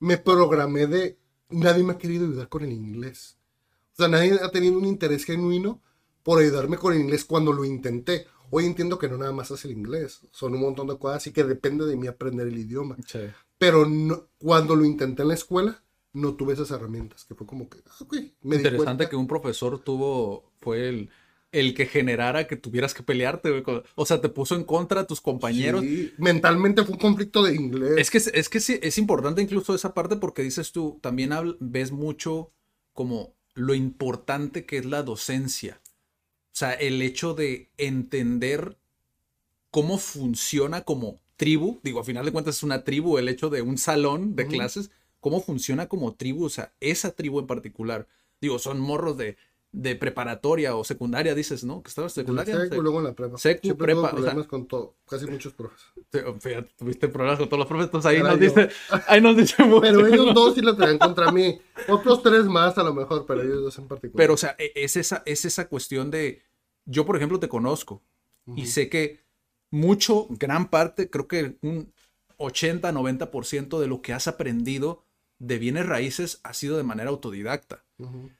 me 0.00 0.18
programé 0.18 0.86
de, 0.86 1.18
nadie 1.50 1.82
me 1.82 1.92
ha 1.92 1.98
querido 1.98 2.26
ayudar 2.26 2.48
con 2.48 2.64
el 2.64 2.72
inglés. 2.72 3.38
O 3.92 3.96
sea, 3.96 4.08
nadie 4.08 4.38
ha 4.42 4.50
tenido 4.50 4.78
un 4.78 4.84
interés 4.84 5.24
genuino 5.24 5.80
por 6.22 6.40
ayudarme 6.40 6.76
con 6.76 6.92
el 6.92 7.00
inglés 7.00 7.24
cuando 7.24 7.52
lo 7.52 7.64
intenté. 7.64 8.26
Hoy 8.50 8.66
entiendo 8.66 8.98
que 8.98 9.08
no 9.08 9.16
nada 9.16 9.32
más 9.32 9.50
hace 9.50 9.68
el 9.68 9.76
inglés, 9.76 10.20
son 10.32 10.54
un 10.54 10.60
montón 10.60 10.86
de 10.86 10.98
cosas 10.98 11.26
y 11.26 11.32
que 11.32 11.44
depende 11.44 11.84
de 11.86 11.96
mí 11.96 12.06
aprender 12.06 12.46
el 12.48 12.58
idioma. 12.58 12.96
Pero 13.58 13.86
no, 13.86 14.28
cuando 14.38 14.76
lo 14.76 14.84
intenté 14.84 15.22
en 15.22 15.28
la 15.28 15.34
escuela, 15.34 15.82
no 16.12 16.34
tuve 16.34 16.54
esas 16.54 16.70
herramientas, 16.70 17.24
que 17.24 17.34
fue 17.34 17.46
como 17.46 17.68
que, 17.68 17.78
ah, 17.86 18.06
me 18.42 18.56
Interesante 18.56 19.08
que 19.08 19.16
un 19.16 19.26
profesor 19.26 19.78
tuvo, 19.80 20.52
fue 20.60 20.88
el, 20.88 21.10
el 21.56 21.72
que 21.72 21.86
generara 21.86 22.46
que 22.46 22.56
tuvieras 22.56 22.92
que 22.92 23.02
pelearte, 23.02 23.64
O 23.94 24.04
sea, 24.04 24.20
te 24.20 24.28
puso 24.28 24.54
en 24.54 24.64
contra 24.64 25.00
a 25.00 25.06
tus 25.06 25.22
compañeros. 25.22 25.80
Sí, 25.80 26.12
mentalmente 26.18 26.84
fue 26.84 26.92
un 26.92 27.00
conflicto 27.00 27.42
de 27.42 27.54
inglés. 27.54 27.92
Es 27.96 28.10
que, 28.10 28.18
es 28.38 28.48
que 28.50 28.60
sí, 28.60 28.78
es 28.82 28.98
importante 28.98 29.40
incluso 29.40 29.74
esa 29.74 29.94
parte 29.94 30.16
porque 30.16 30.42
dices 30.42 30.70
tú, 30.72 30.98
también 31.00 31.30
ves 31.58 31.92
mucho 31.92 32.52
como 32.92 33.34
lo 33.54 33.74
importante 33.74 34.66
que 34.66 34.76
es 34.76 34.84
la 34.84 35.02
docencia. 35.02 35.80
O 35.82 36.58
sea, 36.58 36.72
el 36.72 37.00
hecho 37.00 37.32
de 37.32 37.70
entender 37.78 38.76
cómo 39.70 39.96
funciona 39.96 40.82
como 40.82 41.20
tribu, 41.36 41.80
digo, 41.82 42.00
a 42.00 42.04
final 42.04 42.26
de 42.26 42.32
cuentas 42.32 42.56
es 42.56 42.62
una 42.64 42.84
tribu, 42.84 43.16
el 43.16 43.30
hecho 43.30 43.48
de 43.48 43.62
un 43.62 43.78
salón 43.78 44.36
de 44.36 44.46
clases, 44.46 44.90
cómo 45.20 45.40
funciona 45.40 45.86
como 45.86 46.14
tribu, 46.14 46.44
o 46.44 46.50
sea, 46.50 46.74
esa 46.80 47.12
tribu 47.12 47.40
en 47.40 47.46
particular. 47.46 48.06
Digo, 48.42 48.58
son 48.58 48.78
morros 48.78 49.16
de, 49.16 49.38
de 49.72 49.94
preparatoria 49.94 50.74
o 50.74 50.84
secundaria, 50.84 51.34
dices, 51.34 51.64
¿no? 51.64 51.82
Que 51.82 51.88
estabas 51.88 52.12
secundaria. 52.12 52.58
Secu, 52.60 52.80
luego 52.80 52.98
en 52.98 53.04
la 53.04 53.12
prepa. 53.12 53.36
Secu, 53.36 53.76
prepa. 53.76 54.10
problemas 54.10 54.46
con 54.46 54.66
todo, 54.66 54.96
casi 55.08 55.26
muchos 55.26 55.52
profes. 55.52 55.82
Fíjate, 56.40 56.68
tuviste 56.76 57.08
problemas 57.08 57.38
con 57.38 57.48
todos 57.48 57.58
los 57.58 57.68
profes, 57.68 57.86
entonces 57.86 58.10
ahí 58.10 58.22
nos 58.22 58.40
dice, 58.40 58.70
ahí 59.06 59.20
nos 59.20 59.36
dice 59.36 59.62
mucho. 59.64 59.82
Pero 59.82 60.06
ellos 60.06 60.34
dos 60.34 60.54
sí 60.54 60.62
la 60.62 60.76
traen 60.76 60.98
contra 60.98 61.30
mí. 61.30 61.58
Otros 61.88 62.22
tres 62.22 62.44
más 62.44 62.78
a 62.78 62.82
lo 62.82 62.94
mejor, 62.94 63.26
pero 63.26 63.42
ellos 63.42 63.62
dos 63.62 63.78
en 63.78 63.88
particular. 63.88 64.16
Pero, 64.16 64.34
o 64.34 64.36
sea, 64.38 64.56
e, 64.58 64.72
es 64.74 64.96
esa, 64.96 65.22
es 65.26 65.44
esa 65.44 65.68
cuestión 65.68 66.10
de, 66.10 66.42
yo 66.84 67.04
por 67.04 67.16
ejemplo 67.16 67.38
te 67.38 67.48
conozco 67.48 68.02
y 68.54 68.66
sé 68.66 68.88
que 68.88 69.24
mucho, 69.70 70.26
gran 70.30 70.70
parte, 70.70 71.10
creo 71.10 71.26
que 71.26 71.58
un 71.62 71.92
80, 72.38 72.92
90% 72.92 73.78
de 73.78 73.86
lo 73.86 74.02
que 74.02 74.12
has 74.12 74.28
aprendido 74.28 75.02
de 75.38 75.58
bienes 75.58 75.86
raíces 75.86 76.40
ha 76.44 76.54
sido 76.54 76.76
de 76.76 76.82
manera 76.82 77.10
autodidacta. 77.10 77.84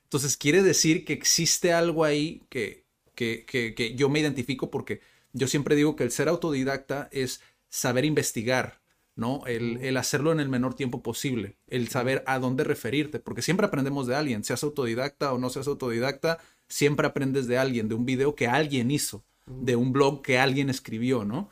Entonces 0.07 0.37
quiere 0.37 0.63
decir 0.63 1.05
que 1.05 1.13
existe 1.13 1.73
algo 1.73 2.05
ahí 2.05 2.43
que, 2.49 2.87
que, 3.15 3.45
que, 3.45 3.95
yo 3.97 4.09
me 4.09 4.21
identifico 4.21 4.71
porque 4.71 5.01
yo 5.33 5.49
siempre 5.49 5.77
digo 5.77 5.97
que 5.97 6.05
el 6.05 6.11
ser 6.11 6.29
autodidacta 6.29 7.09
es 7.13 7.41
saber 7.69 8.05
investigar, 8.05 8.81
¿no? 9.17 9.43
El, 9.47 9.79
el, 9.83 9.97
hacerlo 9.97 10.33
en 10.33 10.41
el 10.41 10.49
menor 10.49 10.75
tiempo 10.75 11.03
posible, 11.03 11.57
el 11.67 11.89
saber 11.89 12.23
a 12.27 12.39
dónde 12.39 12.65
referirte, 12.65 13.19
porque 13.19 13.43
siempre 13.43 13.67
aprendemos 13.67 14.07
de 14.07 14.15
alguien, 14.15 14.45
seas 14.45 14.63
autodidacta 14.63 15.33
o 15.33 15.39
no 15.39 15.51
seas 15.51 15.67
autodidacta, 15.67 16.39
siempre 16.69 17.07
aprendes 17.07 17.47
de 17.47 17.59
alguien, 17.59 17.89
de 17.89 17.95
un 17.95 18.07
video 18.07 18.35
que 18.35 18.47
alguien 18.47 18.91
hizo, 18.91 19.25
de 19.47 19.77
un 19.77 19.93
blog 19.93 20.23
que 20.23 20.39
alguien 20.39 20.71
escribió, 20.71 21.25
¿no? 21.25 21.51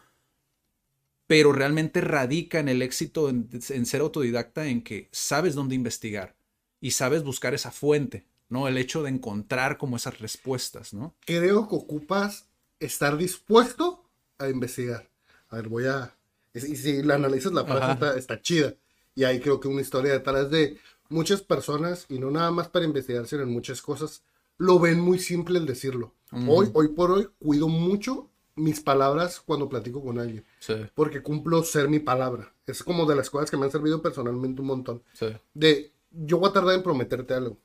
pero 1.26 1.52
realmente 1.52 2.00
radica 2.00 2.58
en 2.58 2.68
el 2.68 2.82
éxito 2.82 3.28
en, 3.28 3.86
ser 3.86 4.00
autodidacta 4.00 4.66
en 4.66 4.82
que 4.82 5.08
sabes 5.10 5.54
dónde 5.54 5.74
investigar 5.74 6.36
y 6.80 6.90
sabes 6.92 7.22
buscar 7.22 7.54
esa 7.54 7.70
fuente, 7.70 8.26
¿no? 8.48 8.68
El 8.68 8.78
hecho 8.78 9.02
de 9.02 9.10
encontrar 9.10 9.78
como 9.78 9.96
esas 9.96 10.18
respuestas, 10.18 10.94
¿no? 10.94 11.14
Creo 11.24 11.68
que 11.68 11.74
ocupas 11.74 12.46
estar 12.80 13.16
dispuesto 13.16 14.04
a 14.38 14.48
investigar. 14.48 15.08
A 15.48 15.56
ver, 15.56 15.68
voy 15.68 15.86
a... 15.86 16.14
Y 16.54 16.60
si 16.76 17.02
la 17.02 17.16
analizas, 17.16 17.52
la 17.52 17.64
frase 17.64 18.18
está, 18.18 18.40
chida. 18.40 18.74
Y 19.14 19.24
ahí 19.24 19.40
creo 19.40 19.60
que 19.60 19.68
una 19.68 19.80
historia 19.80 20.12
detrás 20.12 20.50
de 20.50 20.78
muchas 21.08 21.42
personas, 21.42 22.06
y 22.08 22.18
no 22.18 22.30
nada 22.30 22.50
más 22.50 22.68
para 22.68 22.84
investigar, 22.84 23.26
sino 23.26 23.42
en 23.42 23.50
muchas 23.50 23.82
cosas, 23.82 24.22
lo 24.56 24.78
ven 24.78 25.00
muy 25.00 25.18
simple 25.18 25.58
el 25.58 25.66
decirlo. 25.66 26.14
Hoy, 26.48 26.70
hoy 26.74 26.88
por 26.88 27.10
hoy, 27.12 27.28
cuido 27.38 27.68
mucho 27.68 28.30
mis 28.56 28.80
palabras 28.80 29.40
cuando 29.40 29.68
platico 29.68 30.02
con 30.02 30.18
alguien. 30.18 30.44
Porque 30.94 31.22
cumplo 31.22 31.62
ser 31.62 31.88
mi 31.88 31.98
palabra. 31.98 32.52
Es 32.66 32.82
como 32.82 33.06
de 33.06 33.16
las 33.16 33.30
cosas 33.30 33.50
que 33.50 33.56
me 33.56 33.64
han 33.64 33.72
servido 33.72 34.00
personalmente 34.00 34.60
un 34.60 34.68
montón. 34.68 35.02
De, 35.52 35.92
yo 36.10 36.38
voy 36.38 36.50
a 36.50 36.52
tardar 36.52 36.76
en 36.76 36.82
prometerte 36.82 37.34
algo, 37.34 37.58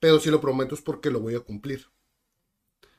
pero 0.00 0.18
si 0.18 0.30
lo 0.30 0.40
prometo 0.40 0.74
es 0.74 0.82
porque 0.82 1.10
lo 1.10 1.20
voy 1.20 1.34
a 1.34 1.40
cumplir. 1.40 1.86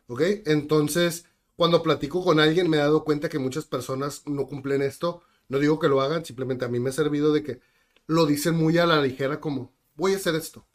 ¿Ok? 0.07 0.21
Entonces, 0.45 1.25
cuando 1.55 1.83
platico 1.83 2.23
con 2.23 2.39
alguien 2.39 2.69
me 2.69 2.77
he 2.77 2.79
dado 2.79 3.03
cuenta 3.03 3.29
que 3.29 3.39
muchas 3.39 3.65
personas 3.65 4.23
no 4.25 4.47
cumplen 4.47 4.81
esto. 4.81 5.21
No 5.49 5.59
digo 5.59 5.79
que 5.79 5.89
lo 5.89 6.01
hagan, 6.01 6.23
simplemente 6.23 6.63
a 6.63 6.69
mí 6.69 6.79
me 6.79 6.91
ha 6.91 6.93
servido 6.93 7.33
de 7.33 7.43
que 7.43 7.59
lo 8.07 8.25
dicen 8.25 8.55
muy 8.55 8.77
a 8.77 8.85
la 8.85 9.01
ligera 9.01 9.39
como, 9.39 9.73
voy 9.95 10.13
a 10.13 10.17
hacer 10.17 10.35
esto, 10.35 10.65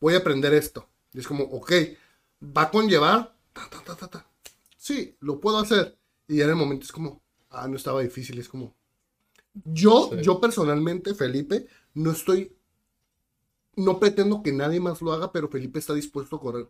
voy 0.00 0.14
a 0.14 0.18
aprender 0.18 0.52
esto. 0.54 0.88
Y 1.12 1.20
es 1.20 1.28
como, 1.28 1.44
ok, 1.44 1.72
va 2.56 2.62
a 2.62 2.70
conllevar, 2.70 3.36
sí, 4.76 5.16
lo 5.20 5.40
puedo 5.40 5.58
hacer 5.58 5.96
y 6.26 6.40
en 6.40 6.50
el 6.50 6.56
momento 6.56 6.84
es 6.84 6.92
como, 6.92 7.22
ah, 7.50 7.68
no 7.68 7.76
estaba 7.76 8.02
difícil, 8.02 8.38
es 8.38 8.48
como... 8.48 8.74
Yo, 9.64 10.20
yo 10.20 10.40
personalmente, 10.40 11.14
Felipe, 11.14 11.68
no 11.94 12.10
estoy, 12.10 12.56
no 13.76 13.98
pretendo 13.98 14.42
que 14.42 14.52
nadie 14.52 14.80
más 14.80 15.02
lo 15.02 15.12
haga, 15.12 15.32
pero 15.32 15.48
Felipe 15.48 15.78
está 15.78 15.94
dispuesto 15.94 16.36
a 16.36 16.40
correr 16.40 16.68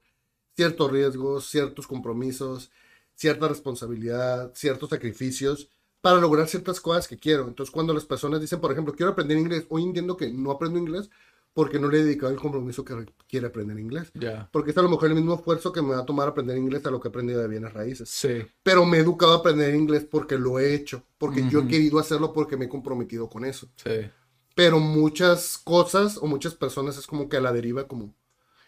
ciertos 0.57 0.91
riesgos, 0.91 1.49
ciertos 1.49 1.87
compromisos, 1.87 2.71
cierta 3.15 3.49
responsabilidad, 3.49 4.53
ciertos 4.55 4.91
sacrificios 4.91 5.69
para 6.01 6.19
lograr 6.19 6.49
ciertas 6.49 6.81
cosas 6.81 7.09
que 7.09 7.19
quiero. 7.19 7.49
Entonces, 7.49 7.73
cuando 7.73 7.95
las 7.95 8.05
personas 8.05 8.41
dicen, 8.41 8.61
por 8.61 8.73
ejemplo, 8.73 8.95
quiero 8.95 9.13
aprender 9.13 9.39
inglés, 9.39 9.67
hoy 9.69 9.85
entiendo 9.85 10.17
que 10.17 10.31
no 10.31 10.51
aprendo 10.51 10.79
inglés 10.79 11.11
porque 11.55 11.79
no 11.79 11.89
le 11.89 12.01
he 12.01 12.05
dedicado 12.05 12.33
el 12.33 12.39
compromiso 12.39 12.85
que 12.85 13.07
quiere 13.29 13.47
aprender 13.47 13.79
inglés. 13.79 14.13
Porque 14.51 14.73
es 14.73 14.77
a 14.77 14.83
lo 14.83 14.89
mejor 14.89 15.09
el 15.09 15.15
mismo 15.15 15.35
esfuerzo 15.35 15.73
que 15.73 15.81
me 15.81 15.91
va 15.91 16.01
a 16.01 16.05
tomar 16.05 16.29
aprender 16.29 16.59
inglés 16.59 16.85
a 16.85 16.91
lo 16.91 17.01
que 17.01 17.09
he 17.09 17.11
aprendido 17.11 17.41
de 17.41 17.49
bienes 17.49 17.73
raíces. 17.73 18.09
Sí. 18.09 18.45
Pero 18.63 18.85
me 18.85 18.99
he 18.99 19.01
educado 19.01 19.33
a 19.33 19.37
aprender 19.37 19.73
inglés 19.75 20.05
porque 20.05 20.37
lo 20.37 20.59
he 20.59 20.75
hecho, 20.75 21.05
porque 21.17 21.49
yo 21.49 21.61
he 21.61 21.69
querido 21.69 22.01
hacerlo 22.01 22.33
porque 22.33 22.57
me 22.57 22.65
he 22.65 22.69
comprometido 22.69 23.29
con 23.29 23.45
eso. 23.45 23.69
Sí. 23.77 24.11
Pero 24.55 24.79
muchas 24.79 25.59
cosas 25.59 26.17
o 26.19 26.27
muchas 26.27 26.55
personas 26.55 26.97
es 26.97 27.07
como 27.07 27.29
que 27.29 27.37
a 27.37 27.41
la 27.41 27.53
deriva 27.53 27.89
como, 27.89 28.15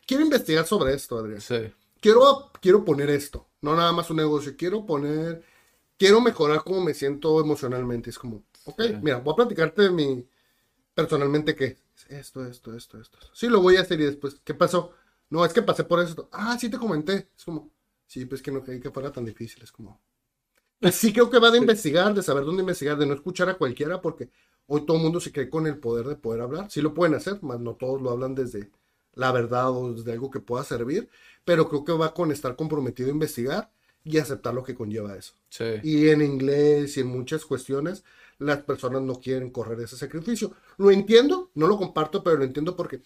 quiero 0.07 0.25
investigar 0.25 0.67
sobre 0.67 0.95
esto, 0.95 1.19
Adrián. 1.19 1.41
Sí. 1.41 1.73
Quiero, 2.01 2.51
quiero 2.61 2.85
poner 2.85 3.11
esto, 3.11 3.49
no 3.61 3.75
nada 3.75 3.93
más 3.93 4.11
un 4.11 4.17
negocio, 4.17 4.55
quiero 4.57 4.85
poner, 4.85 5.43
quiero 5.97 6.21
mejorar 6.21 6.63
cómo 6.65 6.83
me 6.83 6.95
siento 6.95 7.41
emocionalmente. 7.41 8.11
Es 8.11 8.19
como, 8.19 8.43
ok, 8.65 8.83
mira, 9.03 9.19
voy 9.19 9.33
a 9.33 9.37
platicarte 9.37 9.83
de 9.83 9.91
mi, 9.91 10.29
personalmente 10.95 11.55
qué 11.55 11.79
esto, 12.09 12.45
esto, 12.45 12.75
esto, 12.75 13.01
esto. 13.01 13.19
Sí, 13.33 13.49
lo 13.49 13.61
voy 13.61 13.77
a 13.77 13.81
hacer 13.81 14.01
y 14.01 14.05
después, 14.05 14.41
¿qué 14.45 14.55
pasó? 14.55 14.93
No, 15.31 15.45
es 15.45 15.53
que 15.53 15.63
pasé 15.63 15.85
por 15.85 16.01
esto. 16.01 16.29
Ah, 16.33 16.57
sí 16.59 16.69
te 16.69 16.79
comenté. 16.79 17.31
Es 17.37 17.45
como, 17.45 17.71
sí, 18.07 18.27
pues 18.27 18.43
que 18.43 18.53
no 18.53 18.63
creí 18.63 18.81
que 18.81 18.91
fuera 18.91 19.11
tan 19.11 19.25
difícil. 19.25 19.63
Es 19.63 19.73
como, 19.73 20.01
sí 20.93 21.13
creo 21.13 21.31
que 21.31 21.39
va 21.39 21.51
de 21.51 21.59
investigar, 21.59 22.15
de 22.15 22.23
saber 22.23 22.45
dónde 22.45 22.61
investigar, 22.61 22.97
de 22.97 23.07
no 23.07 23.15
escuchar 23.15 23.49
a 23.49 23.55
cualquiera, 23.55 24.01
porque 24.01 24.31
hoy 24.67 24.85
todo 24.87 24.97
el 24.97 25.03
mundo 25.03 25.21
se 25.21 25.33
cree 25.33 25.49
con 25.49 25.67
el 25.67 25.79
poder 25.79 26.07
de 26.07 26.17
poder 26.17 26.43
hablar. 26.43 26.71
Sí 26.71 26.81
lo 26.81 26.95
pueden 26.95 27.15
hacer, 27.15 27.43
más 27.43 27.61
no 27.61 27.75
todos 27.75 28.01
lo 28.01 28.11
hablan 28.11 28.35
desde 28.35 28.71
la 29.15 29.33
verdad 29.33 29.71
o 29.71 29.95
desde 29.95 30.13
algo 30.13 30.31
que 30.31 30.41
pueda 30.41 30.63
servir, 30.65 31.09
pero 31.45 31.69
creo 31.69 31.85
que 31.85 31.93
va 31.93 32.13
con 32.15 32.31
estar 32.31 32.55
comprometido 32.55 33.09
a 33.09 33.13
investigar 33.13 33.71
y 34.05 34.19
aceptar 34.19 34.55
lo 34.55 34.63
que 34.63 34.75
conlleva 34.75 35.17
eso. 35.17 35.35
Sí. 35.49 35.65
Y 35.83 36.09
en 36.11 36.23
inglés 36.23 36.97
y 36.97 37.01
en 37.01 37.09
muchas 37.09 37.45
cuestiones, 37.45 38.05
las 38.39 38.59
personas 38.59 39.03
no 39.03 39.19
quieren 39.19 39.51
correr 39.51 39.81
ese 39.81 39.97
sacrificio. 39.97 40.53
Lo 40.77 40.91
entiendo, 40.91 41.51
no 41.55 41.67
lo 41.67 41.77
comparto, 41.77 42.23
pero 42.23 42.37
lo 42.37 42.45
entiendo 42.45 42.77
porque 42.77 43.01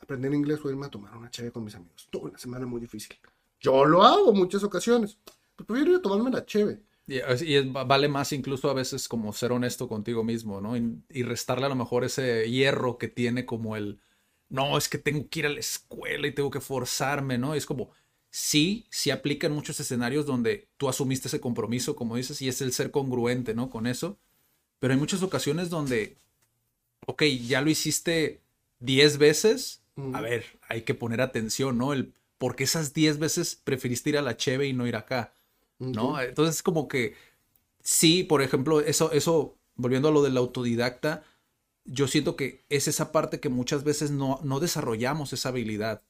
aprender 0.00 0.32
inglés 0.32 0.60
o 0.64 0.70
irme 0.70 0.86
a 0.86 0.90
tomar 0.90 1.16
una 1.16 1.30
cheve 1.30 1.50
con 1.50 1.64
mis 1.64 1.74
amigos. 1.74 2.08
Toda 2.10 2.26
una 2.26 2.38
semana 2.38 2.64
muy 2.64 2.80
difícil. 2.80 3.16
Yo 3.60 3.84
lo 3.84 4.02
hago 4.02 4.32
muchas 4.32 4.62
ocasiones. 4.62 5.18
Pero 5.56 5.66
prefiero 5.66 5.90
ir 5.92 5.96
a 5.98 6.02
tomarme 6.02 6.30
la 6.30 6.44
cheve. 6.46 6.80
Y, 7.06 7.20
vale 7.68 8.08
más 8.08 8.32
incluso 8.32 8.68
a 8.68 8.74
veces 8.74 9.06
como 9.06 9.32
ser 9.32 9.52
honesto 9.52 9.88
contigo 9.88 10.24
mismo, 10.24 10.60
¿no? 10.60 10.76
Y, 10.76 11.22
restarle 11.22 11.66
a 11.66 11.68
lo 11.68 11.76
mejor 11.76 12.04
ese 12.04 12.50
hierro 12.50 12.98
que 12.98 13.08
tiene 13.08 13.46
como 13.46 13.76
el, 13.76 14.00
no, 14.48 14.76
es 14.76 14.88
que 14.88 14.98
tengo 14.98 15.28
que 15.28 15.40
ir 15.40 15.46
a 15.46 15.50
la 15.50 15.60
escuela 15.60 16.26
y 16.26 16.32
tengo 16.32 16.50
que 16.50 16.60
forzarme, 16.60 17.38
¿no? 17.38 17.54
es 17.54 17.66
como, 17.66 17.90
sí, 18.30 18.86
sí 18.90 19.10
aplica 19.10 19.46
en 19.46 19.54
muchos 19.54 19.78
escenarios 19.80 20.26
donde 20.26 20.68
tú 20.76 20.88
asumiste 20.88 21.28
ese 21.28 21.40
compromiso, 21.40 21.96
como 21.96 22.16
dices, 22.16 22.42
y 22.42 22.48
es 22.48 22.60
el 22.60 22.72
ser 22.72 22.90
congruente, 22.90 23.54
¿no? 23.54 23.70
Con 23.70 23.86
eso. 23.86 24.18
Pero 24.78 24.92
hay 24.92 25.00
muchas 25.00 25.22
ocasiones 25.22 25.70
donde, 25.70 26.18
ok, 27.06 27.22
ya 27.24 27.60
lo 27.62 27.70
hiciste 27.70 28.42
10 28.80 29.18
veces, 29.18 29.82
a 30.12 30.20
ver, 30.20 30.44
hay 30.68 30.82
que 30.82 30.94
poner 30.94 31.22
atención, 31.22 31.78
¿no? 31.78 31.92
El 31.92 32.12
por 32.38 32.56
qué 32.56 32.64
esas 32.64 32.92
10 32.92 33.18
veces 33.18 33.56
preferiste 33.56 34.10
ir 34.10 34.18
a 34.18 34.22
la 34.22 34.36
Cheve 34.36 34.66
y 34.66 34.74
no 34.74 34.86
ir 34.86 34.96
acá, 34.96 35.32
¿no? 35.78 36.20
Entonces, 36.20 36.62
como 36.62 36.88
que 36.88 37.14
sí, 37.82 38.24
por 38.24 38.42
ejemplo, 38.42 38.80
eso, 38.80 39.12
eso, 39.12 39.56
volviendo 39.74 40.08
a 40.08 40.12
lo 40.12 40.22
del 40.22 40.36
autodidacta, 40.36 41.22
yo 41.84 42.08
siento 42.08 42.36
que 42.36 42.64
es 42.68 42.88
esa 42.88 43.12
parte 43.12 43.40
que 43.40 43.48
muchas 43.48 43.84
veces 43.84 44.10
no, 44.10 44.40
no 44.42 44.60
desarrollamos 44.60 45.32
esa 45.32 45.50
habilidad 45.50 46.02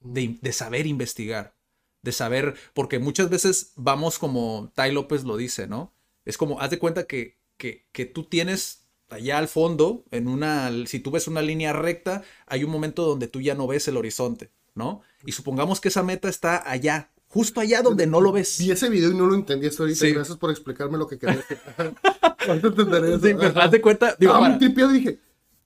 de, 0.00 0.38
de, 0.40 0.52
saber 0.52 0.86
investigar, 0.86 1.54
de 2.02 2.12
saber, 2.12 2.54
porque 2.74 2.98
muchas 2.98 3.28
veces 3.28 3.72
vamos 3.76 4.18
como 4.18 4.72
Tai 4.74 4.92
López 4.92 5.24
lo 5.24 5.36
dice, 5.36 5.66
¿no? 5.66 5.92
Es 6.24 6.38
como, 6.38 6.60
haz 6.60 6.70
de 6.70 6.78
cuenta 6.78 7.06
que, 7.06 7.36
que, 7.58 7.86
que 7.92 8.06
tú 8.06 8.24
tienes 8.24 8.86
allá 9.10 9.38
al 9.38 9.48
fondo, 9.48 10.04
en 10.10 10.28
una, 10.28 10.70
si 10.86 11.00
tú 11.00 11.10
ves 11.10 11.28
una 11.28 11.42
línea 11.42 11.72
recta, 11.72 12.22
hay 12.46 12.64
un 12.64 12.70
momento 12.70 13.04
donde 13.04 13.28
tú 13.28 13.40
ya 13.40 13.54
no 13.54 13.66
ves 13.66 13.88
el 13.88 13.96
horizonte, 13.96 14.50
¿no? 14.74 15.02
Y 15.26 15.32
supongamos 15.32 15.80
que 15.80 15.88
esa 15.88 16.02
meta 16.02 16.28
está 16.28 16.68
allá, 16.70 17.09
justo 17.30 17.60
allá 17.60 17.80
donde 17.80 18.06
no 18.06 18.20
lo 18.20 18.32
ves. 18.32 18.58
Vi 18.58 18.70
ese 18.72 18.90
video 18.90 19.10
y 19.10 19.14
no 19.14 19.26
lo 19.26 19.34
entendí 19.34 19.68
hasta 19.68 19.84
ahorita. 19.84 20.06
Gracias 20.08 20.36
por 20.36 20.50
explicarme 20.50 20.98
lo 20.98 21.06
que 21.06 21.18
querías. 21.18 21.44
¿Cuánto 22.46 22.68
entenderé 22.68 23.14
eso? 23.14 23.26
Sí, 23.26 23.34
pero 23.38 23.60
haz 23.60 23.70
de 23.70 23.80
cuenta. 23.80 24.16
Digo, 24.18 24.34
ah, 24.34 24.40
un 24.40 24.58
tripio 24.58 24.88
dije. 24.88 25.18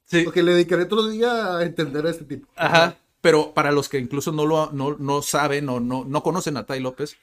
Sí. 0.04 0.22
Porque 0.22 0.42
le 0.42 0.52
dedicaré 0.52 0.82
otro 0.82 1.08
día 1.08 1.56
a 1.56 1.62
entender 1.64 2.06
a 2.06 2.10
este 2.10 2.24
tipo. 2.24 2.46
Ajá. 2.54 2.98
Pero 3.22 3.54
para 3.54 3.72
los 3.72 3.88
que 3.88 3.98
incluso 3.98 4.32
no 4.32 4.44
lo 4.44 4.70
no, 4.72 4.96
no 4.98 5.22
saben 5.22 5.68
o 5.70 5.80
no, 5.80 6.04
no 6.04 6.22
conocen 6.22 6.58
a 6.58 6.66
Tai 6.66 6.78
López, 6.80 7.16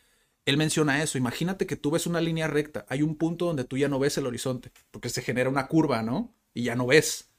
él 0.46 0.58
menciona 0.58 1.04
eso. 1.04 1.20
Imagínate 1.20 1.68
que 1.68 1.76
tú 1.76 1.92
ves 1.92 2.08
una 2.08 2.20
línea 2.20 2.48
recta. 2.48 2.86
Hay 2.90 3.04
un 3.04 3.16
punto 3.16 3.46
donde 3.46 3.64
tú 3.64 3.78
ya 3.78 3.88
no 3.88 4.00
ves 4.00 4.18
el 4.18 4.26
horizonte, 4.26 4.72
porque 4.90 5.10
se 5.10 5.22
genera 5.22 5.50
una 5.50 5.68
curva, 5.68 6.02
¿no? 6.02 6.34
Y 6.56 6.64
ya 6.64 6.76
no 6.76 6.88
ves. 6.88 7.30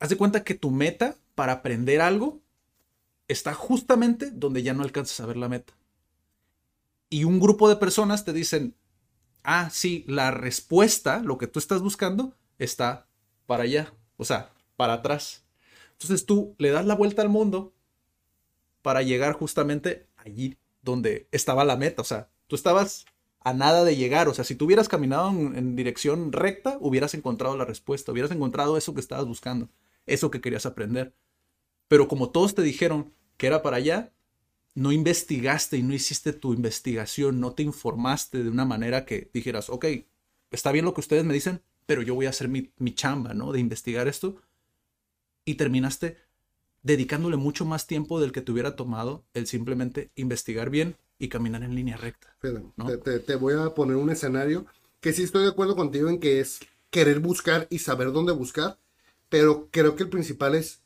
Haz 0.00 0.08
de 0.08 0.16
cuenta 0.16 0.42
que 0.42 0.54
tu 0.54 0.72
meta 0.72 1.16
para 1.36 1.52
aprender 1.52 2.00
algo 2.00 2.40
está 3.28 3.54
justamente 3.54 4.30
donde 4.30 4.62
ya 4.62 4.74
no 4.74 4.82
alcanzas 4.82 5.20
a 5.20 5.26
ver 5.26 5.36
la 5.36 5.48
meta. 5.48 5.74
Y 7.10 7.24
un 7.24 7.40
grupo 7.40 7.68
de 7.68 7.76
personas 7.76 8.24
te 8.24 8.32
dicen, 8.32 8.74
ah, 9.44 9.70
sí, 9.70 10.04
la 10.08 10.30
respuesta, 10.30 11.20
lo 11.20 11.38
que 11.38 11.46
tú 11.46 11.58
estás 11.58 11.80
buscando, 11.80 12.34
está 12.58 13.06
para 13.46 13.64
allá, 13.64 13.94
o 14.16 14.24
sea, 14.24 14.52
para 14.76 14.94
atrás. 14.94 15.44
Entonces 15.92 16.26
tú 16.26 16.54
le 16.58 16.70
das 16.70 16.86
la 16.86 16.94
vuelta 16.94 17.22
al 17.22 17.28
mundo 17.28 17.72
para 18.82 19.02
llegar 19.02 19.32
justamente 19.32 20.06
allí 20.16 20.56
donde 20.82 21.28
estaba 21.32 21.64
la 21.64 21.76
meta. 21.76 22.02
O 22.02 22.04
sea, 22.04 22.30
tú 22.46 22.56
estabas 22.56 23.06
a 23.40 23.52
nada 23.52 23.84
de 23.84 23.96
llegar. 23.96 24.28
O 24.28 24.34
sea, 24.34 24.44
si 24.44 24.54
tú 24.54 24.66
hubieras 24.66 24.88
caminado 24.88 25.30
en, 25.30 25.76
dirección 25.76 26.32
recta, 26.32 26.76
hubieras 26.80 27.14
encontrado 27.14 27.56
la 27.56 27.64
respuesta, 27.64 28.12
hubieras 28.12 28.30
encontrado 28.30 28.76
eso 28.76 28.94
que 28.94 29.00
estabas 29.00 29.26
buscando, 29.26 29.68
eso 30.06 30.30
que 30.30 30.40
querías 30.40 30.66
aprender. 30.66 31.14
Pero 31.88 32.06
como 32.06 32.30
todos 32.30 32.54
te 32.54 32.62
dijeron 32.62 33.12
que 33.38 33.46
era 33.46 33.62
para 33.62 33.78
allá, 33.78 34.12
no 34.74 34.92
investigaste 34.92 35.78
y 35.78 35.82
no 35.82 35.94
hiciste 35.94 36.34
tu 36.34 36.52
investigación, 36.52 37.40
no 37.40 37.52
te 37.52 37.62
informaste 37.62 38.44
de 38.44 38.50
una 38.50 38.66
manera 38.66 39.06
que 39.06 39.30
dijeras, 39.32 39.70
ok, 39.70 39.86
está 40.50 40.70
bien 40.70 40.84
lo 40.84 40.92
que 40.92 41.00
ustedes 41.00 41.24
me 41.24 41.32
dicen, 41.32 41.62
pero 41.86 42.02
yo 42.02 42.14
voy 42.14 42.26
a 42.26 42.30
hacer 42.30 42.48
mi, 42.48 42.70
mi 42.76 42.94
chamba, 42.94 43.32
¿no? 43.32 43.50
De 43.52 43.60
investigar 43.60 44.06
esto. 44.06 44.36
Y 45.46 45.54
terminaste 45.54 46.18
dedicándole 46.82 47.36
mucho 47.36 47.64
más 47.64 47.86
tiempo 47.86 48.20
del 48.20 48.32
que 48.32 48.40
te 48.40 48.52
hubiera 48.52 48.76
tomado 48.76 49.24
el 49.34 49.46
simplemente 49.46 50.10
investigar 50.14 50.70
bien 50.70 50.96
y 51.18 51.28
caminar 51.28 51.62
en 51.62 51.74
línea 51.74 51.96
recta. 51.96 52.36
te, 53.26 53.36
voy 53.36 53.54
a 53.54 53.74
poner 53.74 53.96
un 53.96 54.10
escenario 54.10 54.66
que 55.00 55.12
sí 55.12 55.24
estoy 55.24 55.42
de 55.42 55.50
acuerdo 55.50 55.76
contigo 55.76 56.08
en 56.08 56.20
que 56.20 56.40
es 56.40 56.60
querer 56.90 57.20
buscar 57.20 57.66
y 57.70 57.80
saber 57.80 58.12
dónde 58.12 58.32
buscar, 58.32 58.78
pero 59.28 59.68
creo 59.70 59.96
que 59.96 60.04
el 60.04 60.08
principal 60.08 60.54
es 60.54 60.80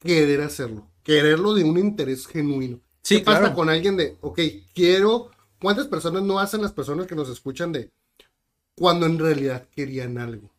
querer 0.00 0.40
hacerlo, 0.40 0.88
quererlo 1.06 1.54
de 1.54 1.62
un 1.62 1.78
interés 1.78 2.26
genuino. 2.26 2.80
Sí, 3.00 3.18
¿Qué 3.18 3.24
pasa 3.24 3.54
con 3.54 3.68
alguien 3.70 3.96
de, 3.96 4.16
ok, 4.20 4.40
quiero, 4.74 5.30
¿cuántas 5.60 5.86
personas 5.86 6.24
no 6.24 6.40
hacen 6.40 6.60
las 6.60 6.72
personas 6.72 7.06
que 7.06 7.14
nos 7.14 7.28
escuchan 7.28 7.70
de 7.70 7.92
cuando 8.74 9.06
en 9.06 9.16
realidad 9.16 9.68
querían 9.70 10.18
algo? 10.18 10.50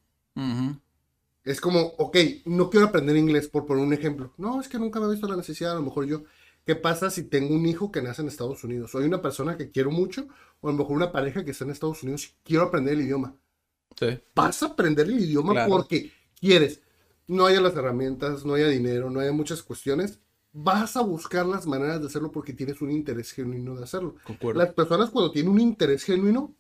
Es 1.44 1.60
como, 1.60 1.82
ok, 1.98 2.18
no 2.46 2.70
quiero 2.70 2.86
aprender 2.86 3.18
inglés 3.18 3.50
por 3.50 3.66
poner 3.66 3.84
un 3.84 3.92
ejemplo. 3.92 4.32
No, 4.38 4.62
es 4.62 4.70
que 4.70 4.80
nunca 4.80 5.02
me 5.02 5.08
he 5.08 5.12
visto 5.12 5.28
la 5.28 5.36
necesidad, 5.36 5.74
a 5.74 5.76
lo 5.76 5.82
mejor 5.82 6.06
yo. 6.06 6.24
¿Qué 6.66 6.76
pasa 6.76 7.10
si 7.10 7.24
tengo 7.24 7.54
un 7.54 7.66
hijo 7.66 7.92
que 7.92 8.02
nace 8.02 8.22
en 8.22 8.30
Estados 8.30 8.64
Unidos? 8.64 8.92
Soy 8.92 9.04
una 9.04 9.22
persona 9.22 9.58
que 9.58 9.70
quiero 9.70 9.92
mucho, 9.92 10.30
o 10.62 10.70
a 10.70 10.72
lo 10.72 10.78
mejor 10.78 10.96
una 10.96 11.12
pareja 11.12 11.44
que 11.44 11.52
está 11.52 11.66
en 11.66 11.72
Estados 11.72 12.04
Unidos 12.04 12.28
y 12.28 12.30
quiero 12.46 12.64
aprender 12.64 12.94
el 12.94 13.02
idioma. 13.02 13.36
Sí. 14.00 14.18
Vas 14.34 14.64
a 14.64 14.68
aprender 14.68 15.08
el 15.08 15.20
idioma 15.20 15.66
porque 15.68 16.14
quieres. 16.40 16.80
No 17.28 17.46
haya 17.46 17.60
las 17.60 17.76
herramientas, 17.76 18.46
no 18.46 18.54
haya 18.54 18.70
dinero, 18.70 19.10
no 19.10 19.20
haya 19.20 19.34
muchas 19.34 19.62
cuestiones. 19.62 20.20
Vas 20.60 20.98
a 20.98 21.02
buscar 21.02 21.46
las 21.46 21.68
maneras 21.68 22.02
de 22.02 22.08
hacerlo 22.08 22.32
porque 22.32 22.52
tienes 22.52 22.82
un 22.82 22.90
interés 22.90 23.32
genuino 23.32 23.76
de 23.76 23.84
hacerlo. 23.84 24.16
Las 24.56 24.74
personas 24.74 25.12
cuando 25.12 25.32
tienen 25.32 25.52
un 25.52 25.60
interés 25.60 26.04
genuino 26.04 26.56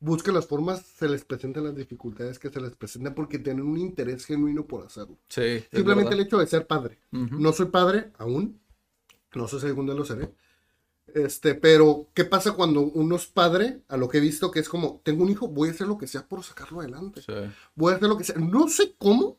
buscan 0.00 0.34
las 0.34 0.46
formas, 0.46 0.82
se 0.82 1.08
les 1.08 1.24
presentan 1.24 1.64
las 1.64 1.74
dificultades 1.74 2.38
que 2.38 2.50
se 2.50 2.60
les 2.60 2.74
presentan 2.76 3.14
porque 3.14 3.38
tienen 3.38 3.64
un 3.64 3.78
interés 3.78 4.26
genuino 4.26 4.66
por 4.66 4.84
hacerlo. 4.84 5.16
Sí, 5.30 5.64
Simplemente 5.72 6.12
el 6.12 6.20
hecho 6.20 6.36
de 6.36 6.46
ser 6.46 6.66
padre. 6.66 6.98
No 7.10 7.52
soy 7.54 7.66
padre 7.66 8.12
aún, 8.18 8.60
no 9.34 9.48
sé 9.48 9.60
si 9.60 9.66
algún 9.66 9.86
día 9.86 9.94
lo 9.94 10.04
seré. 10.04 10.30
Este, 11.14 11.54
pero, 11.54 12.08
¿qué 12.12 12.26
pasa 12.26 12.52
cuando 12.52 12.82
uno 12.82 13.16
es 13.16 13.26
padre? 13.26 13.80
A 13.88 13.96
lo 13.96 14.10
que 14.10 14.18
he 14.18 14.20
visto 14.20 14.50
que 14.50 14.60
es 14.60 14.68
como, 14.68 15.00
tengo 15.02 15.22
un 15.22 15.30
hijo, 15.30 15.48
voy 15.48 15.70
a 15.70 15.72
hacer 15.72 15.86
lo 15.86 15.96
que 15.96 16.06
sea 16.06 16.28
por 16.28 16.44
sacarlo 16.44 16.80
adelante. 16.80 17.22
Voy 17.74 17.94
a 17.94 17.96
hacer 17.96 18.08
lo 18.10 18.18
que 18.18 18.24
sea. 18.24 18.36
No 18.36 18.68
sé 18.68 18.94
cómo, 18.98 19.38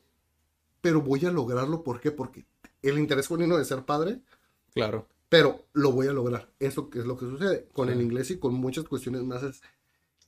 pero 0.81 1.01
voy 1.03 1.23
a 1.27 1.31
lograrlo. 1.31 1.83
¿Por 1.83 1.99
qué? 1.99 2.09
Porque 2.09 2.45
el 2.81 2.99
interés 2.99 3.27
genuino 3.27 3.57
de 3.57 3.65
ser 3.65 3.83
padre. 3.83 4.19
Claro. 4.73 5.07
Pero 5.29 5.65
lo 5.73 5.91
voy 5.91 6.07
a 6.07 6.13
lograr. 6.13 6.49
Eso 6.59 6.89
es 6.93 7.05
lo 7.05 7.17
que 7.17 7.25
sucede. 7.25 7.67
Con 7.73 7.89
el 7.89 8.01
inglés 8.01 8.31
y 8.31 8.39
con 8.39 8.53
muchas 8.53 8.85
cuestiones 8.85 9.23
más 9.23 9.43
es 9.43 9.61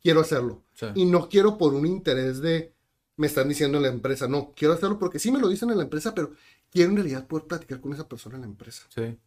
quiero 0.01 0.21
hacerlo. 0.21 0.63
Y 0.95 1.05
no 1.05 1.29
quiero 1.29 1.57
por 1.57 1.73
un 1.73 1.85
interés 1.85 2.41
de, 2.41 2.73
me 3.17 3.27
están 3.27 3.47
diciendo 3.47 3.77
en 3.77 3.83
la 3.83 3.89
empresa, 3.89 4.27
no, 4.27 4.53
quiero 4.55 4.73
hacerlo 4.73 4.99
porque 4.99 5.19
sí 5.19 5.31
me 5.31 5.39
lo 5.39 5.49
dicen 5.49 5.69
en 5.69 5.77
la 5.77 5.83
empresa, 5.83 6.13
pero 6.15 6.31
quiero 6.69 6.89
en 6.89 6.97
realidad 6.97 7.27
poder 7.27 7.45
platicar 7.45 7.81
con 7.81 7.93
esa 7.93 8.07
persona 8.07 8.35
en 8.35 8.41
la 8.41 8.47
empresa. 8.47 8.83
Sí, 8.89 9.17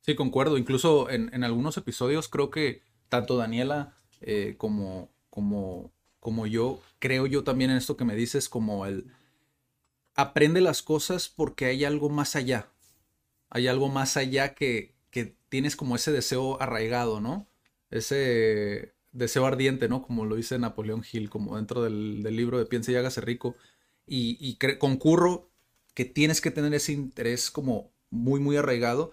sí, 0.00 0.14
concuerdo. 0.14 0.58
Incluso 0.58 1.10
en, 1.10 1.44
algunos 1.44 1.76
episodios 1.76 2.28
creo 2.28 2.50
que 2.50 2.82
tanto 3.08 3.36
Daniela 3.36 3.96
eh, 4.20 4.54
como, 4.56 5.10
como, 5.30 5.92
como 6.20 6.46
yo, 6.46 6.80
creo 6.98 7.26
yo 7.26 7.44
también 7.44 7.70
en 7.70 7.76
esto 7.76 7.96
que 7.96 8.04
me 8.04 8.16
dices, 8.16 8.48
como 8.48 8.86
el 8.86 9.06
aprende 10.14 10.60
las 10.60 10.82
cosas 10.82 11.28
porque 11.28 11.66
hay 11.66 11.84
algo 11.84 12.08
más 12.08 12.36
allá. 12.36 12.70
Hay 13.50 13.68
algo 13.68 13.88
más 13.88 14.16
allá 14.16 14.54
que, 14.54 14.94
que 15.10 15.36
tienes 15.48 15.76
como 15.76 15.96
ese 15.96 16.12
deseo 16.12 16.60
arraigado, 16.60 17.20
¿no? 17.20 17.46
Ese, 17.90 18.94
deseo 19.14 19.46
ardiente, 19.46 19.88
¿no? 19.88 20.02
Como 20.02 20.26
lo 20.26 20.36
dice 20.36 20.58
Napoleón 20.58 21.02
Hill, 21.10 21.30
como 21.30 21.56
dentro 21.56 21.82
del, 21.82 22.22
libro 22.22 22.58
de 22.58 22.66
Piensa 22.66 22.92
y 22.92 22.96
hágase 22.96 23.22
rico. 23.22 23.56
Y, 24.06 24.58
concurro 24.78 25.50
que 25.94 26.04
tienes 26.04 26.40
que 26.40 26.50
tener 26.50 26.74
ese 26.74 26.92
interés 26.92 27.50
como 27.50 27.92
muy, 28.10 28.40
muy 28.40 28.56
arraigado. 28.56 29.12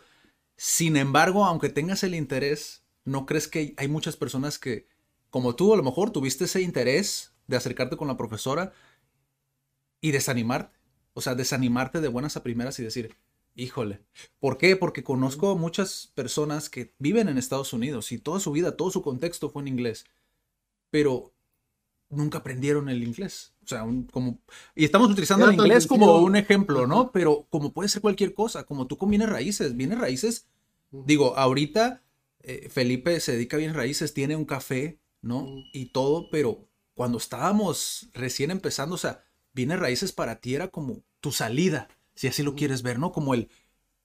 Sin 0.58 0.98
embargo, 0.98 1.46
aunque 1.46 1.70
tengas 1.70 2.04
el 2.04 2.16
interés, 2.16 2.84
¿no 3.06 3.26
crees 3.26 3.48
que 3.48 3.74
hay 3.78 3.88
muchas 3.88 4.18
personas 4.18 4.60
que, 4.60 4.88
como 5.30 5.56
tú, 5.56 5.74
a 5.74 5.78
lo 5.78 5.84
mejor 5.84 6.12
tuviste 6.12 6.46
ese 6.46 6.62
interés 6.62 7.34
de 7.48 7.58
acercarte 7.58 7.96
con 7.96 8.08
la 8.08 8.18
profesora 8.18 8.74
y 10.02 10.12
desanimarte? 10.12 10.81
O 11.14 11.22
sea, 11.22 11.36
desanimarte 11.36 12.02
de 12.02 12.08
buenas 12.08 12.38
a 12.38 12.44
primeras 12.44 12.80
y 12.80 12.84
decir, 12.84 13.16
Híjole. 13.56 14.00
¿Por 14.40 14.58
qué? 14.58 14.76
Porque 14.76 15.04
conozco 15.04 15.58
muchas 15.58 16.12
personas 16.16 16.70
que 16.70 16.94
viven 17.00 17.28
en 17.28 17.38
Estados 17.38 17.74
Unidos 17.74 18.12
y 18.12 18.18
toda 18.18 18.40
su 18.40 18.52
vida, 18.52 18.78
todo 18.78 18.92
su 18.92 19.02
contexto 19.02 19.50
fue 19.50 19.62
en 19.62 19.68
inglés, 19.68 20.06
pero 20.90 21.34
nunca 22.10 22.40
aprendieron 22.40 22.90
el 22.90 23.04
inglés. 23.04 23.54
O 23.64 23.68
sea, 23.68 23.86
como... 24.12 24.40
Y 24.74 24.86
estamos 24.86 25.10
utilizando 25.10 25.48
el 25.48 25.56
inglés 25.56 25.86
como 25.86 26.20
un 26.20 26.36
ejemplo, 26.36 26.88
¿no? 26.88 27.12
Pero 27.12 27.48
como 27.50 27.74
puede 27.74 27.90
ser 27.90 28.02
cualquier 28.02 28.34
cosa, 28.34 28.66
como 28.66 28.88
tú 28.88 28.98
con 28.98 29.10
bienes 29.10 29.30
raíces, 29.30 29.76
bienes 29.76 30.00
raíces, 30.00 30.48
digo, 30.92 31.38
ahorita 31.38 32.04
eh, 32.40 32.70
Felipe 32.70 33.20
se 33.20 33.34
dedica 33.34 33.58
a 33.58 33.60
bienes 33.60 33.76
raíces, 33.76 34.14
tiene 34.14 34.36
un 34.36 34.46
café, 34.46 35.00
¿no? 35.22 35.46
Y 35.74 35.88
todo, 35.88 36.30
pero 36.32 36.68
cuando 36.94 37.18
estábamos 37.18 38.10
recién 38.14 38.50
empezando, 38.52 38.96
o 38.96 38.98
sea, 38.98 39.24
Viene 39.54 39.78
Raíces 39.78 40.12
para 40.12 40.40
ti 40.40 40.56
era 40.56 40.70
como 40.70 41.04
tu 41.20 41.32
salida, 41.32 41.90
si 42.16 42.28
así 42.28 42.44
lo 42.44 42.56
quieres 42.56 42.82
ver, 42.82 43.00
¿no? 43.00 43.12
Como 43.12 43.34
el, 43.34 43.50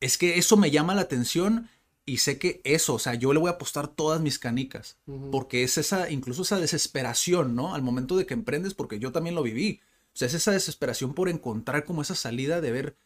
es 0.01 0.19
que 0.19 0.39
eso 0.39 0.57
me 0.57 0.71
llama 0.71 0.95
la 0.95 1.03
atención 1.03 1.69
y 2.05 2.19
sé 2.19 2.39
que 2.39 2.61
eso, 2.65 2.95
o 2.95 2.99
sea, 2.99 3.15
yo 3.15 3.33
le 3.33 3.41
voy 3.41 3.49
a 3.49 3.55
apostar 3.55 3.89
todas 3.89 4.21
mis 4.21 4.39
canicas, 4.39 4.97
porque 5.33 5.65
es 5.65 5.77
esa, 5.77 6.09
incluso 6.11 6.43
esa 6.43 6.61
desesperación, 6.61 7.57
¿no? 7.57 7.75
Al 7.75 7.83
momento 7.83 8.17
de 8.17 8.27
que 8.27 8.35
emprendes, 8.35 8.75
porque 8.75 9.01
yo 9.01 9.11
también 9.11 9.35
lo 9.35 9.43
viví, 9.43 9.81
o 10.15 10.17
sea, 10.17 10.29
es 10.29 10.35
esa 10.35 10.53
desesperación 10.53 11.15
por 11.15 11.29
encontrar 11.29 11.85
como 11.85 12.03
esa 12.03 12.15
salida 12.15 12.61
de 12.61 12.71
ver 12.71 12.97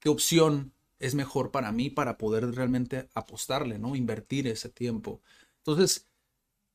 qué 0.00 0.10
opción 0.10 0.72
es 0.98 1.14
mejor 1.14 1.50
para 1.50 1.72
mí 1.72 1.90
para 1.90 2.18
poder 2.18 2.54
realmente 2.54 3.08
apostarle, 3.14 3.78
¿no? 3.78 3.96
Invertir 3.96 4.46
ese 4.48 4.68
tiempo. 4.68 5.22
Entonces, 5.58 6.06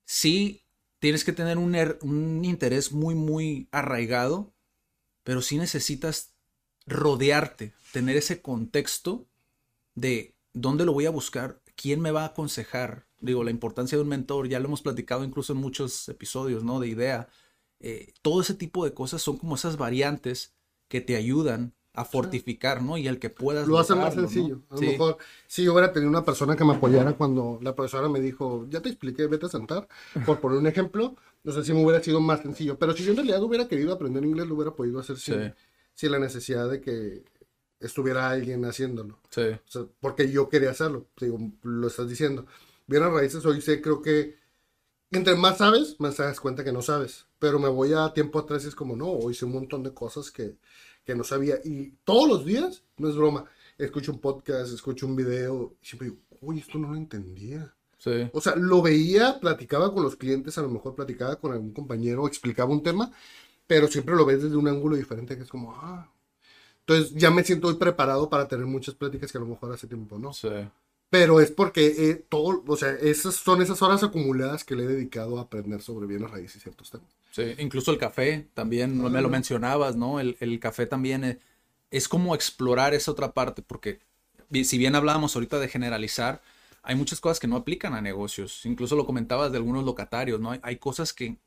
sí, 0.05 0.63
tienes 0.99 1.23
que 1.23 1.33
tener 1.33 1.57
un, 1.57 1.75
er, 1.75 1.99
un 2.01 2.43
interés 2.43 2.91
muy, 2.91 3.15
muy 3.15 3.67
arraigado, 3.71 4.53
pero 5.23 5.41
sí 5.41 5.57
necesitas 5.57 6.33
rodearte, 6.85 7.73
tener 7.91 8.17
ese 8.17 8.41
contexto 8.41 9.27
de 9.95 10.35
dónde 10.53 10.85
lo 10.85 10.93
voy 10.93 11.05
a 11.05 11.11
buscar, 11.11 11.61
quién 11.75 12.01
me 12.01 12.11
va 12.11 12.23
a 12.23 12.27
aconsejar. 12.27 13.07
Digo, 13.19 13.43
la 13.43 13.51
importancia 13.51 13.97
de 13.97 14.03
un 14.03 14.09
mentor, 14.09 14.47
ya 14.47 14.59
lo 14.59 14.65
hemos 14.65 14.81
platicado 14.81 15.23
incluso 15.23 15.53
en 15.53 15.59
muchos 15.59 16.09
episodios, 16.09 16.63
¿no? 16.63 16.79
De 16.79 16.87
idea. 16.87 17.29
Eh, 17.79 18.13
todo 18.21 18.41
ese 18.41 18.53
tipo 18.53 18.85
de 18.85 18.93
cosas 18.93 19.21
son 19.21 19.37
como 19.37 19.55
esas 19.55 19.77
variantes 19.77 20.53
que 20.87 21.01
te 21.01 21.15
ayudan 21.15 21.73
a 21.93 22.05
fortificar, 22.05 22.81
¿no? 22.81 22.97
Y 22.97 23.07
el 23.07 23.19
que 23.19 23.29
puedas... 23.29 23.67
Lo 23.67 23.77
hace 23.77 23.95
más 23.95 24.13
sencillo. 24.13 24.61
A 24.69 24.75
lo 24.75 24.81
mejor, 24.81 25.17
si 25.47 25.63
yo 25.63 25.73
hubiera 25.73 25.91
tenido 25.91 26.09
una 26.09 26.23
persona 26.23 26.55
que 26.55 26.63
me 26.63 26.75
apoyara 26.75 27.13
cuando 27.13 27.59
la 27.61 27.75
profesora 27.75 28.07
me 28.07 28.21
dijo, 28.21 28.65
ya 28.69 28.81
te 28.81 28.89
expliqué, 28.89 29.27
vete 29.27 29.47
a 29.47 29.49
sentar, 29.49 29.87
por 30.25 30.39
poner 30.39 30.59
un 30.59 30.67
ejemplo, 30.67 31.15
no 31.43 31.51
sé 31.51 31.63
si 31.65 31.73
me 31.73 31.83
hubiera 31.83 32.01
sido 32.01 32.21
más 32.21 32.41
sencillo. 32.41 32.77
Pero 32.77 32.93
si 32.93 33.03
yo 33.03 33.11
en 33.11 33.17
realidad 33.17 33.43
hubiera 33.43 33.67
querido 33.67 33.93
aprender 33.93 34.23
inglés, 34.23 34.47
lo 34.47 34.55
hubiera 34.55 34.71
podido 34.71 34.99
hacer 34.99 35.17
sin, 35.17 35.53
sin 35.93 36.11
la 36.11 36.19
necesidad 36.19 36.69
de 36.69 36.79
que 36.79 37.23
estuviera 37.79 38.29
alguien 38.29 38.63
haciéndolo. 38.63 39.19
Sí. 39.29 39.41
O 39.41 39.71
sea, 39.71 39.83
porque 39.99 40.31
yo 40.31 40.47
quería 40.47 40.71
hacerlo, 40.71 41.07
digo, 41.19 41.39
lo 41.63 41.87
estás 41.87 42.07
diciendo. 42.07 42.45
Bien 42.87 43.03
a 43.03 43.09
raíces, 43.09 43.45
hoy 43.45 43.61
sé, 43.61 43.81
creo 43.81 44.01
que 44.01 44.39
entre 45.11 45.35
más 45.35 45.57
sabes, 45.57 45.97
más 45.99 46.15
te 46.15 46.23
das 46.23 46.39
cuenta 46.39 46.63
que 46.63 46.71
no 46.71 46.81
sabes. 46.81 47.25
Pero 47.37 47.59
me 47.59 47.67
voy 47.67 47.93
a 47.93 48.13
tiempo 48.13 48.39
atrás 48.39 48.63
y 48.63 48.69
es 48.69 48.75
como, 48.75 48.95
no, 48.95 49.07
hoy 49.07 49.33
sé 49.33 49.45
un 49.45 49.51
montón 49.51 49.83
de 49.83 49.93
cosas 49.93 50.31
que 50.31 50.55
que 51.03 51.15
no 51.15 51.23
sabía. 51.23 51.55
Y 51.63 51.93
todos 52.03 52.27
los 52.27 52.45
días, 52.45 52.83
no 52.97 53.09
es 53.09 53.15
broma, 53.15 53.45
escucho 53.77 54.11
un 54.11 54.19
podcast, 54.19 54.73
escucho 54.73 55.07
un 55.07 55.15
video, 55.15 55.75
y 55.81 55.85
siempre 55.85 56.09
digo, 56.09 56.21
uy, 56.41 56.59
esto 56.59 56.77
no 56.77 56.89
lo 56.89 56.95
entendía. 56.95 57.73
Sí. 57.97 58.29
O 58.33 58.41
sea, 58.41 58.55
lo 58.55 58.81
veía, 58.81 59.39
platicaba 59.39 59.93
con 59.93 60.03
los 60.03 60.15
clientes, 60.15 60.57
a 60.57 60.61
lo 60.61 60.69
mejor 60.69 60.95
platicaba 60.95 61.35
con 61.35 61.51
algún 61.51 61.71
compañero, 61.73 62.27
explicaba 62.27 62.71
un 62.71 62.83
tema, 62.83 63.11
pero 63.67 63.87
siempre 63.87 64.15
lo 64.15 64.25
ves 64.25 64.43
desde 64.43 64.57
un 64.57 64.67
ángulo 64.67 64.95
diferente, 64.95 65.35
que 65.35 65.43
es 65.43 65.49
como, 65.49 65.73
ah. 65.73 66.11
Entonces 66.79 67.13
ya 67.13 67.29
me 67.29 67.43
siento 67.43 67.67
hoy 67.67 67.75
preparado 67.75 68.29
para 68.29 68.47
tener 68.47 68.65
muchas 68.65 68.95
pláticas 68.95 69.31
que 69.31 69.37
a 69.37 69.41
lo 69.41 69.47
mejor 69.47 69.71
hace 69.71 69.87
tiempo, 69.87 70.17
¿no? 70.17 70.33
Sí. 70.33 70.49
Pero 71.11 71.41
es 71.41 71.51
porque 71.51 71.87
eh, 71.87 72.25
todo, 72.29 72.63
o 72.65 72.77
sea, 72.77 72.91
esas 72.93 73.35
son 73.35 73.61
esas 73.61 73.81
horas 73.81 74.01
acumuladas 74.01 74.63
que 74.63 74.77
le 74.77 74.85
he 74.85 74.87
dedicado 74.87 75.37
a 75.37 75.41
aprender 75.41 75.81
sobre 75.81 76.07
bienes 76.07 76.31
raíces 76.31 76.55
y 76.55 76.59
ciertos 76.61 76.89
temas. 76.89 77.07
Sí, 77.31 77.53
incluso 77.57 77.91
el 77.91 77.97
café 77.97 78.47
también, 78.53 78.97
me 78.97 79.21
lo 79.21 79.27
mencionabas, 79.27 79.97
¿no? 79.97 80.21
El, 80.21 80.59
café 80.61 80.85
también 80.85 81.25
es, 81.25 81.37
es, 81.91 82.07
como 82.07 82.33
explorar 82.33 82.93
esa 82.93 83.11
otra 83.11 83.33
parte, 83.33 83.61
porque 83.61 83.99
si 84.63 84.77
bien 84.77 84.95
hablábamos 84.95 85.35
ahorita 85.35 85.59
de 85.59 85.67
generalizar, 85.67 86.41
hay 86.81 86.95
muchas 86.95 87.19
cosas 87.19 87.41
que 87.41 87.47
no 87.47 87.57
aplican 87.57 87.93
a 87.93 87.99
negocios. 87.99 88.65
Incluso 88.65 88.95
lo 88.95 89.05
comentabas 89.05 89.51
de 89.51 89.57
algunos 89.57 89.83
locatarios, 89.83 90.39
¿no? 90.39 90.51
Hay, 90.51 90.61
hay 90.63 90.77
cosas 90.77 91.11
que 91.11 91.37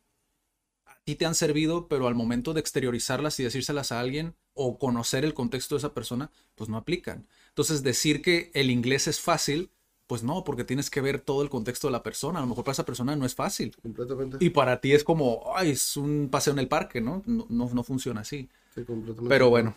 a 0.84 1.00
ti 1.04 1.14
te 1.14 1.24
han 1.24 1.34
servido, 1.34 1.88
pero 1.88 2.06
al 2.06 2.14
momento 2.14 2.52
de 2.52 2.60
exteriorizarlas 2.60 3.40
y 3.40 3.44
decírselas 3.44 3.92
a 3.92 4.00
alguien 4.00 4.34
o 4.52 4.78
conocer 4.78 5.24
el 5.24 5.32
contexto 5.32 5.74
de 5.74 5.78
esa 5.78 5.94
persona, 5.94 6.30
pues 6.54 6.68
no 6.68 6.76
aplican. 6.76 7.26
Entonces, 7.54 7.84
decir 7.84 8.20
que 8.20 8.50
el 8.52 8.68
inglés 8.68 9.06
es 9.06 9.20
fácil, 9.20 9.70
pues 10.08 10.24
no, 10.24 10.42
porque 10.42 10.64
tienes 10.64 10.90
que 10.90 11.00
ver 11.00 11.20
todo 11.20 11.40
el 11.42 11.50
contexto 11.50 11.86
de 11.86 11.92
la 11.92 12.02
persona. 12.02 12.40
A 12.40 12.42
lo 12.42 12.48
mejor 12.48 12.64
para 12.64 12.72
esa 12.72 12.84
persona 12.84 13.14
no 13.14 13.24
es 13.24 13.36
fácil. 13.36 13.76
Completamente. 13.80 14.38
Y 14.40 14.50
para 14.50 14.80
ti 14.80 14.92
es 14.92 15.04
como, 15.04 15.52
ay, 15.54 15.70
es 15.70 15.96
un 15.96 16.28
paseo 16.32 16.52
en 16.52 16.58
el 16.58 16.66
parque, 16.66 17.00
¿no? 17.00 17.22
No, 17.26 17.46
no, 17.48 17.82
funciona 17.84 18.22
así. 18.22 18.48
Sí, 18.74 18.82
completamente. 18.82 19.28
Pero 19.28 19.50
bueno, 19.50 19.76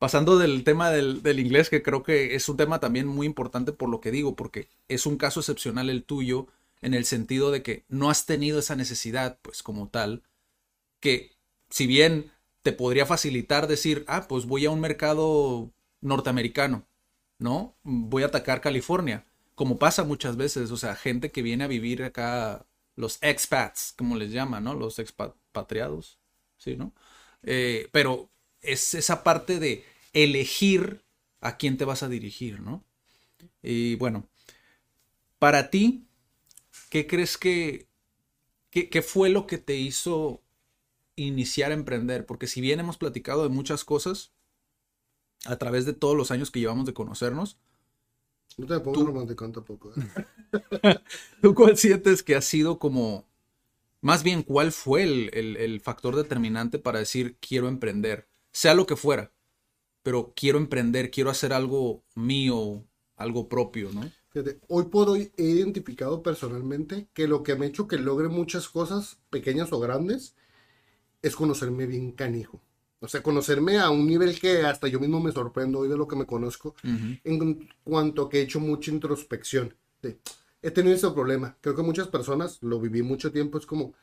pasando 0.00 0.36
del 0.36 0.64
tema 0.64 0.90
del, 0.90 1.22
del, 1.22 1.38
inglés, 1.38 1.70
que 1.70 1.80
creo 1.80 2.02
que 2.02 2.34
es 2.34 2.48
un 2.48 2.56
tema 2.56 2.80
también 2.80 3.06
muy 3.06 3.24
importante 3.24 3.72
por 3.72 3.88
lo 3.88 4.00
que 4.00 4.10
digo, 4.10 4.34
porque 4.34 4.68
es 4.88 5.06
un 5.06 5.16
caso 5.16 5.38
excepcional 5.38 5.88
el 5.88 6.02
tuyo, 6.02 6.48
en 6.82 6.94
el 6.94 7.04
sentido 7.04 7.52
de 7.52 7.62
que 7.62 7.84
no 7.88 8.10
has 8.10 8.26
tenido 8.26 8.58
esa 8.58 8.74
necesidad, 8.74 9.38
pues 9.42 9.62
como 9.62 9.88
tal, 9.88 10.24
que 10.98 11.36
si 11.70 11.86
bien 11.86 12.32
te 12.62 12.72
podría 12.72 13.06
facilitar 13.06 13.68
decir, 13.68 14.04
ah, 14.08 14.26
pues 14.28 14.46
voy 14.46 14.66
a 14.66 14.70
un 14.70 14.80
mercado 14.80 15.70
norteamericano, 16.00 16.84
¿no? 17.38 17.76
Voy 17.82 18.22
a 18.22 18.26
atacar 18.26 18.60
California, 18.60 19.26
como 19.54 19.78
pasa 19.78 20.04
muchas 20.04 20.36
veces, 20.36 20.70
o 20.70 20.76
sea, 20.76 20.94
gente 20.94 21.30
que 21.32 21.42
viene 21.42 21.64
a 21.64 21.68
vivir 21.68 22.02
acá, 22.02 22.66
los 22.94 23.18
expats, 23.22 23.94
como 23.96 24.16
les 24.16 24.30
llaman, 24.30 24.64
¿no? 24.64 24.74
Los 24.74 24.98
expatriados, 24.98 26.18
¿sí, 26.58 26.76
no? 26.76 26.94
Eh, 27.42 27.88
pero 27.92 28.30
es 28.60 28.94
esa 28.94 29.22
parte 29.22 29.58
de 29.58 29.84
elegir 30.12 31.02
a 31.40 31.56
quién 31.56 31.76
te 31.76 31.84
vas 31.84 32.02
a 32.02 32.08
dirigir, 32.08 32.60
¿no? 32.60 32.84
Y 33.62 33.96
bueno, 33.96 34.28
para 35.38 35.70
ti, 35.70 36.06
¿qué 36.90 37.06
crees 37.06 37.38
que, 37.38 37.88
qué 38.70 39.02
fue 39.02 39.28
lo 39.30 39.46
que 39.46 39.58
te 39.58 39.76
hizo 39.76 40.42
iniciar 41.16 41.70
a 41.70 41.74
emprender? 41.74 42.26
Porque 42.26 42.46
si 42.46 42.60
bien 42.60 42.80
hemos 42.80 42.98
platicado 42.98 43.42
de 43.42 43.48
muchas 43.48 43.84
cosas, 43.84 44.32
a 45.44 45.56
través 45.56 45.86
de 45.86 45.92
todos 45.92 46.16
los 46.16 46.30
años 46.30 46.50
que 46.50 46.60
llevamos 46.60 46.86
de 46.86 46.94
conocernos. 46.94 47.58
No 48.56 48.66
te 48.66 48.80
pongo 48.80 49.04
romántico 49.04 49.50
tampoco. 49.50 49.92
¿eh? 49.92 50.96
¿Tú 51.42 51.54
cuál 51.54 51.76
sientes 51.76 52.22
que 52.22 52.34
ha 52.34 52.40
sido 52.40 52.78
como, 52.78 53.26
más 54.00 54.22
bien, 54.22 54.42
cuál 54.42 54.72
fue 54.72 55.02
el, 55.02 55.80
factor 55.82 56.16
determinante 56.16 56.78
para 56.78 56.98
decir 56.98 57.36
quiero 57.38 57.68
emprender? 57.68 58.28
Sea 58.52 58.74
lo 58.74 58.86
que 58.86 58.96
fuera, 58.96 59.32
pero 60.02 60.32
quiero 60.34 60.58
emprender, 60.58 61.10
quiero 61.10 61.30
hacer 61.30 61.52
algo 61.52 62.02
mío, 62.14 62.84
algo 63.16 63.48
propio, 63.48 63.90
¿no? 63.92 64.10
hoy 64.68 64.84
por 64.84 65.08
hoy 65.08 65.32
he 65.38 65.44
identificado 65.44 66.22
personalmente 66.22 67.08
que 67.14 67.26
lo 67.26 67.42
que 67.42 67.54
me 67.56 67.64
ha 67.64 67.68
hecho 67.70 67.88
que 67.88 67.96
logre 67.96 68.28
muchas 68.28 68.68
cosas, 68.68 69.18
pequeñas 69.30 69.72
o 69.72 69.80
grandes, 69.80 70.34
es 71.22 71.34
conocerme 71.34 71.86
bien 71.86 72.12
canijo. 72.12 72.60
O 73.00 73.08
sea, 73.08 73.22
conocerme 73.22 73.78
a 73.78 73.90
un 73.90 74.06
nivel 74.06 74.40
que 74.40 74.62
hasta 74.62 74.88
yo 74.88 74.98
mismo 74.98 75.20
me 75.20 75.30
sorprendo 75.30 75.80
hoy 75.80 75.88
de 75.88 75.98
lo 75.98 76.08
que 76.08 76.16
me 76.16 76.26
conozco, 76.26 76.74
en 76.82 77.68
cuanto 77.84 78.28
que 78.28 78.38
he 78.38 78.42
hecho 78.42 78.58
mucha 78.58 78.90
introspección. 78.90 79.74
he 80.62 80.70
tenido 80.70 80.96
ese 80.96 81.10
problema. 81.10 81.56
Creo 81.60 81.76
que 81.76 81.82
muchas 81.82 82.08
personas, 82.08 82.62
lo 82.62 82.80
viví 82.80 83.02
mucho 83.02 83.30
tiempo, 83.30 83.58
es 83.58 83.66
como, 83.66 83.94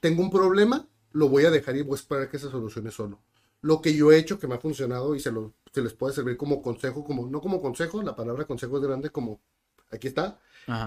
tengo 0.00 0.22
un 0.22 0.30
problema, 0.30 0.88
lo 1.12 1.28
voy 1.28 1.44
a 1.44 1.50
dejar 1.50 1.76
y 1.76 1.82
voy 1.82 1.92
a 1.92 2.00
esperar 2.00 2.30
que 2.30 2.38
se 2.38 2.50
solucione 2.50 2.90
solo. 2.90 3.20
Lo 3.60 3.82
que 3.82 3.94
yo 3.94 4.12
he 4.12 4.18
hecho 4.18 4.38
que 4.38 4.46
me 4.46 4.54
ha 4.54 4.58
funcionado 4.58 5.14
y 5.14 5.20
se, 5.20 5.30
lo, 5.30 5.52
se 5.72 5.82
les 5.82 5.92
puede 5.92 6.14
servir 6.14 6.36
como 6.36 6.62
consejo, 6.62 7.04
como 7.04 7.26
no 7.28 7.40
como 7.40 7.60
consejo, 7.60 8.02
la 8.02 8.16
palabra 8.16 8.46
consejo 8.46 8.78
es 8.78 8.82
grande, 8.82 9.10
como 9.10 9.40
aquí 9.90 10.08
está, 10.08 10.40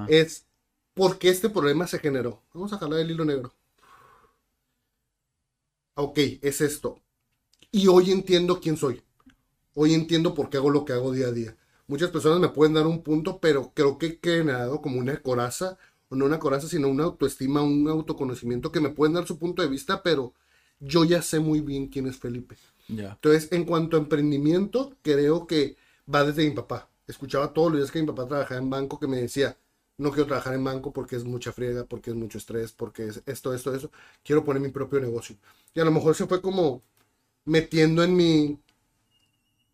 es 0.07 0.45
por 0.93 1.19
qué 1.19 1.29
este 1.29 1.49
problema 1.49 1.85
se 1.85 1.99
generó. 1.99 2.41
Vamos 2.53 2.73
a 2.73 2.77
jalar 2.79 2.99
el 2.99 3.11
hilo 3.11 3.25
negro. 3.25 3.53
Ok, 5.95 6.17
es 6.41 6.61
esto 6.61 7.01
y 7.71 7.87
hoy 7.87 8.11
entiendo 8.11 8.59
quién 8.59 8.77
soy. 8.77 9.01
Hoy 9.73 9.93
entiendo 9.93 10.33
por 10.33 10.49
qué 10.49 10.57
hago 10.57 10.69
lo 10.69 10.83
que 10.83 10.93
hago 10.93 11.11
día 11.11 11.27
a 11.27 11.31
día. 11.31 11.55
Muchas 11.87 12.09
personas 12.09 12.39
me 12.39 12.49
pueden 12.49 12.73
dar 12.73 12.85
un 12.85 13.01
punto, 13.01 13.39
pero 13.39 13.71
creo 13.73 13.97
que 13.97 14.05
he 14.07 14.19
generado 14.21 14.81
como 14.81 14.99
una 14.99 15.21
coraza, 15.21 15.77
o 16.09 16.15
no 16.15 16.25
una 16.25 16.39
coraza, 16.39 16.67
sino 16.67 16.89
una 16.89 17.05
autoestima, 17.05 17.61
un 17.61 17.87
autoconocimiento 17.87 18.71
que 18.71 18.81
me 18.81 18.89
pueden 18.89 19.13
dar 19.13 19.25
su 19.25 19.39
punto 19.39 19.61
de 19.61 19.69
vista, 19.69 20.03
pero 20.03 20.33
yo 20.79 21.05
ya 21.05 21.21
sé 21.21 21.39
muy 21.39 21.61
bien 21.61 21.87
quién 21.87 22.07
es 22.07 22.17
Felipe. 22.17 22.57
Entonces, 22.87 23.49
en 23.51 23.63
cuanto 23.63 23.95
a 23.95 24.01
emprendimiento, 24.01 24.93
creo 25.01 25.47
que 25.47 25.77
va 26.13 26.25
desde 26.25 26.43
mi 26.43 26.51
papá. 26.51 26.89
Escuchaba 27.07 27.53
todos 27.53 27.71
los 27.71 27.79
días 27.79 27.91
que 27.91 28.01
mi 28.01 28.07
papá 28.07 28.27
trabajaba 28.27 28.59
en 28.59 28.69
banco 28.69 28.99
que 28.99 29.07
me 29.07 29.17
decía, 29.17 29.57
no 29.97 30.11
quiero 30.11 30.27
trabajar 30.27 30.55
en 30.55 30.63
banco 30.63 30.91
porque 30.91 31.15
es 31.15 31.23
mucha 31.23 31.53
friega, 31.53 31.85
porque 31.85 32.09
es 32.09 32.15
mucho 32.17 32.37
estrés, 32.37 32.73
porque 32.73 33.07
es 33.07 33.23
esto, 33.25 33.53
esto, 33.53 33.73
eso. 33.73 33.91
Quiero 34.23 34.43
poner 34.43 34.61
mi 34.61 34.69
propio 34.69 34.99
negocio. 34.99 35.37
Y 35.73 35.79
a 35.79 35.85
lo 35.85 35.91
mejor 35.91 36.15
se 36.15 36.27
fue 36.27 36.41
como 36.41 36.83
metiendo 37.45 38.03
en 38.03 38.15
mi, 38.15 38.59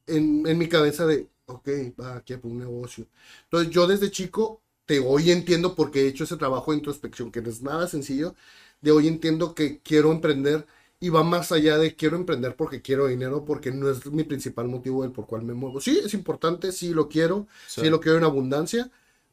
en, 0.07 0.57
mi 0.57 0.67
cabeza 0.67 1.05
de, 1.05 1.27
ok, 1.45 1.69
va, 1.99 2.17
aquí 2.17 2.33
un 2.43 2.59
negocio. 2.59 3.07
Entonces 3.43 3.71
yo 3.71 3.87
desde 3.87 4.11
chico, 4.11 4.61
te 4.85 4.99
hoy 4.99 5.31
entiendo 5.31 5.75
porque 5.75 6.01
he 6.01 6.07
hecho 6.07 6.23
ese 6.23 6.37
trabajo 6.37 6.71
de 6.71 6.77
introspección, 6.77 7.31
que 7.31 7.41
no 7.41 7.49
es 7.49 7.61
nada 7.61 7.87
sencillo, 7.87 8.35
de 8.81 8.91
hoy 8.91 9.07
entiendo 9.07 9.53
que 9.53 9.79
quiero 9.81 10.11
emprender 10.11 10.65
y 10.99 11.09
va 11.09 11.23
más 11.23 11.51
allá 11.51 11.77
de 11.77 11.95
quiero 11.95 12.15
emprender 12.15 12.55
porque 12.55 12.81
quiero 12.81 13.07
dinero, 13.07 13.45
porque 13.45 13.71
no 13.71 13.89
es 13.89 14.05
mi 14.07 14.23
principal 14.23 14.67
motivo 14.67 15.03
del 15.03 15.11
por 15.11 15.27
cual 15.27 15.43
me 15.43 15.53
muevo. 15.53 15.79
Sí, 15.79 15.99
es 16.03 16.13
importante, 16.13 16.71
sí 16.71 16.93
lo 16.93 17.07
quiero, 17.07 17.47
sí, 17.67 17.89
lo 17.89 17.99
quiero 17.99 18.17
en 18.17 18.23
abundancia, 18.23 18.89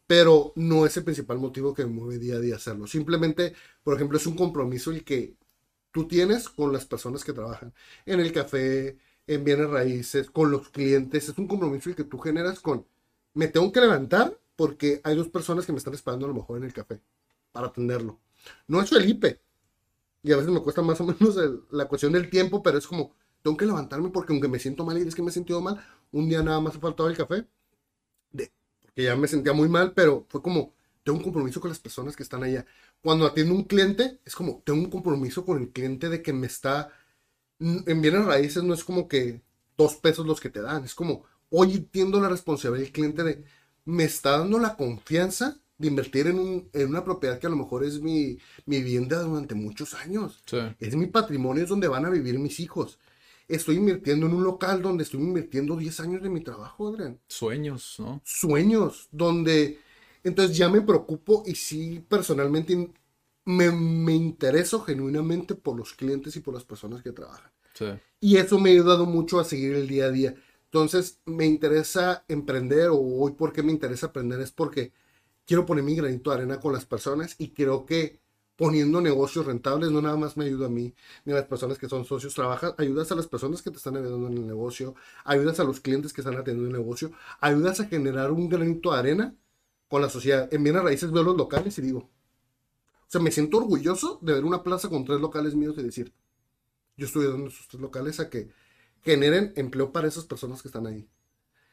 pero 0.07 0.53
no 0.57 0.85
es 0.85 0.97
el 0.97 1.05
principal 1.05 1.39
motivo 1.39 1.73
que 1.73 1.85
me 1.87 1.93
mueve 1.93 2.19
día 2.19 2.37
a 2.37 2.41
día 2.41 2.57
hacerlo. 2.57 2.87
Simplemente, 2.87 3.55
por 3.83 3.95
ejemplo, 3.95 4.19
es 4.19 4.27
un 4.27 4.37
compromiso 4.37 4.91
el 4.91 5.05
que 5.05 5.35
tú 5.95 6.09
tienes 6.09 6.49
con 6.49 6.73
las 6.73 6.87
personas 6.87 7.23
que 7.23 7.33
trabajan 7.33 7.73
en 8.05 8.19
el 8.19 8.33
café, 8.33 8.99
en 9.29 9.45
bienes 9.45 9.71
raíces, 9.71 10.29
con 10.29 10.51
los 10.51 10.69
clientes. 10.71 11.29
Es 11.29 11.39
un 11.39 11.47
compromiso 11.47 11.89
el 11.89 11.95
que 11.95 12.03
tú 12.03 12.19
generas 12.19 12.59
con, 12.59 12.85
me 13.33 13.47
tengo 13.47 13.71
que 13.71 13.81
levantar 13.81 14.37
porque 14.57 15.01
hay 15.05 15.15
dos 15.15 15.29
personas 15.29 15.65
que 15.65 15.71
me 15.73 15.79
están 15.79 15.95
esperando 15.95 16.27
a 16.27 16.31
lo 16.31 16.35
mejor 16.35 16.59
en 16.59 16.65
el 16.65 16.73
café 16.73 17.01
para 17.53 17.69
atenderlo. 17.69 18.19
No 18.67 18.83
es 18.83 18.91
Felipe. 18.91 19.41
Y 20.25 20.33
a 20.33 20.37
veces 20.37 20.51
me 20.51 20.61
cuesta 20.61 20.83
más 20.83 21.01
o 21.01 21.05
menos 21.07 21.39
la 21.71 21.87
cuestión 21.87 22.13
del 22.13 22.29
tiempo, 22.29 22.61
pero 22.61 22.77
es 22.79 22.89
como, 22.89 23.15
tengo 23.43 23.57
que 23.57 23.67
levantarme 23.67 24.09
porque 24.11 24.33
aunque 24.33 24.49
me 24.49 24.59
siento 24.59 24.85
mal 24.85 24.99
y 24.99 25.03
es 25.07 25.15
que 25.15 25.23
me 25.23 25.31
he 25.31 25.33
sentido 25.33 25.61
mal, 25.61 25.81
un 26.11 26.29
día 26.29 26.43
nada 26.43 26.61
más 26.61 26.75
ha 26.75 26.81
faltado 26.81 27.09
el 27.09 27.17
café. 27.17 27.47
De, 28.33 28.51
porque 28.83 29.05
ya 29.05 29.15
me 29.15 29.29
sentía 29.29 29.53
muy 29.53 29.69
mal, 29.69 29.93
pero 29.93 30.27
fue 30.29 30.43
como, 30.43 30.75
tengo 31.05 31.19
un 31.19 31.25
compromiso 31.25 31.61
con 31.61 31.69
las 31.69 31.79
personas 31.79 32.17
que 32.17 32.23
están 32.23 32.43
allá. 32.43 32.67
Cuando 33.03 33.27
atiendo 33.27 33.55
un 33.55 33.65
cliente, 33.65 34.21
es 34.25 34.35
como, 34.35 34.63
tengo 34.65 34.81
un 34.81 34.91
compromiso 34.91 35.45
con 35.45 35.61
el 35.61 35.71
cliente 35.71 36.09
de 36.09 36.23
que 36.23 36.33
me 36.33 36.47
está, 36.47 36.91
en 37.61 38.01
bienes 38.03 38.25
raíces 38.25 38.63
no 38.65 38.75
es 38.75 38.83
como 38.83 39.07
que 39.07 39.43
dos 39.77 39.97
pesos 39.97 40.27
los 40.27 40.41
que 40.41 40.51
te 40.51 40.63
dan, 40.63 40.85
es 40.85 40.95
como, 40.95 41.25
hoy 41.51 41.75
entiendo 41.75 42.21
la 42.21 42.29
responsabilidad 42.29 42.85
del 42.85 42.93
cliente 42.93 43.23
de, 43.23 43.45
me 43.85 44.05
está 44.05 44.39
dando 44.39 44.59
la 44.59 44.77
confianza 44.77 45.61
de 45.77 45.89
invertir 45.89 46.29
en, 46.29 46.39
un, 46.39 46.71
en 46.73 46.89
una 46.89 47.05
propiedad 47.05 47.39
que 47.39 47.47
a 47.47 47.51
lo 47.51 47.57
mejor 47.57 47.85
es 47.85 48.01
mi, 48.01 48.39
mi 48.65 48.79
vivienda 48.79 49.21
durante 49.23 49.55
muchos 49.55 49.93
años. 49.95 50.43
Es 50.79 50.97
mi 50.97 51.07
patrimonio, 51.07 51.65
es 51.65 51.69
donde 51.69 51.89
van 51.89 52.07
a 52.07 52.11
vivir 52.11 52.39
mis 52.39 52.61
hijos. 52.61 52.99
Estoy 53.47 53.77
invirtiendo 53.77 54.27
en 54.27 54.35
un 54.35 54.45
local 54.45 54.81
donde 54.81 55.05
estoy 55.05 55.21
invirtiendo 55.21 55.77
10 55.77 56.01
años 56.01 56.23
de 56.23 56.31
mi 56.31 56.41
trabajo, 56.41 56.89
Adrián. 56.89 57.21
Sueños, 57.29 57.97
¿no? 57.99 58.23
Sueños, 58.25 59.09
donde 59.13 59.81
entonces 60.25 60.57
ya 60.57 60.69
me 60.69 60.81
preocupo 60.83 61.45
y 61.47 61.55
sí 61.55 62.05
personalmente 62.09 62.93
me, 63.45 63.71
me 63.71 64.15
intereso 64.15 64.81
genuinamente 64.83 65.55
por 65.55 65.77
los 65.77 65.95
clientes 65.95 66.37
y 66.37 66.41
por 66.41 66.55
las 66.55 66.65
personas 66.65 67.03
que 67.03 67.13
trabajan. 67.13 67.51
Y 68.21 68.37
eso 68.39 68.59
me 68.59 68.71
ha 68.71 68.73
ayudado 68.75 69.07
mucho 69.07 69.41
a 69.41 69.45
seguir 69.45 69.75
el 69.75 69.89
día 69.89 70.07
a 70.07 70.11
día. 70.11 70.35
Entonces 70.67 71.21
me 71.27 71.47
interesa 71.47 72.25
emprender 72.29 72.89
o 72.89 72.99
hoy 72.99 73.33
por 73.33 73.53
qué 73.53 73.63
me 73.63 73.73
interesa 73.73 74.07
aprender 74.09 74.41
es 74.41 74.53
porque 74.53 74.93
quiero 75.47 75.67
poner 75.67 75.85
mi 75.85 75.95
granito 75.97 76.31
de 76.31 76.37
arena 76.37 76.61
con 76.61 76.73
las 76.73 76.87
personas 76.87 77.37
y 77.39 77.51
creo 77.51 77.87
que 77.87 78.21
poniendo 78.57 79.01
negocios 79.01 79.47
rentables 79.47 79.91
no 79.91 80.01
nada 80.03 80.17
más 80.17 80.37
me 80.37 80.45
ayuda 80.47 80.67
a 80.67 80.71
mí 80.71 80.95
ni 81.25 81.33
a 81.33 81.37
las 81.37 81.47
personas 81.47 81.79
que 81.79 81.89
son 81.89 82.05
socios, 82.05 82.35
trabajas, 82.35 82.75
ayudas 82.79 83.11
a 83.13 83.17
las 83.17 83.27
personas 83.27 83.63
que 83.63 83.71
te 83.71 83.79
están 83.79 83.97
ayudando 83.97 84.29
en 84.29 84.35
el 84.39 84.47
negocio, 84.47 84.95
ayudas 85.25 85.61
a 85.61 85.65
los 85.65 85.81
clientes 85.81 86.13
que 86.13 86.21
están 86.21 86.37
atendiendo 86.37 86.67
el 86.77 86.83
negocio, 86.83 87.13
ayudas 87.41 87.81
a 87.81 87.87
generar 87.87 88.31
un 88.33 88.49
granito 88.49 88.93
de 88.93 88.99
arena 88.99 89.35
con 89.89 90.03
la 90.03 90.11
sociedad. 90.11 90.53
En 90.53 90.63
bienes 90.63 90.83
raíces 90.83 91.11
veo 91.13 91.23
los 91.23 91.37
locales 91.37 91.79
y 91.79 91.83
digo, 91.83 91.99
o 92.01 93.07
sea, 93.09 93.21
me 93.21 93.31
siento 93.31 93.59
orgulloso 93.59 94.19
de 94.23 94.35
ver 94.35 94.45
una 94.45 94.63
plaza 94.63 94.89
con 94.89 95.05
tres 95.05 95.21
locales 95.21 95.55
míos 95.55 95.75
y 95.79 95.83
decir, 95.83 96.13
yo 96.97 97.07
estoy 97.07 97.25
ayudando 97.25 97.47
a 97.47 97.49
esos 97.51 97.69
tres 97.69 97.81
locales 97.81 98.21
a 98.21 98.31
que 98.31 98.51
generen 99.03 99.53
empleo 99.57 99.93
para 99.93 100.09
esas 100.09 100.25
personas 100.25 100.63
que 100.63 100.69
están 100.69 100.87
ahí. 100.87 101.09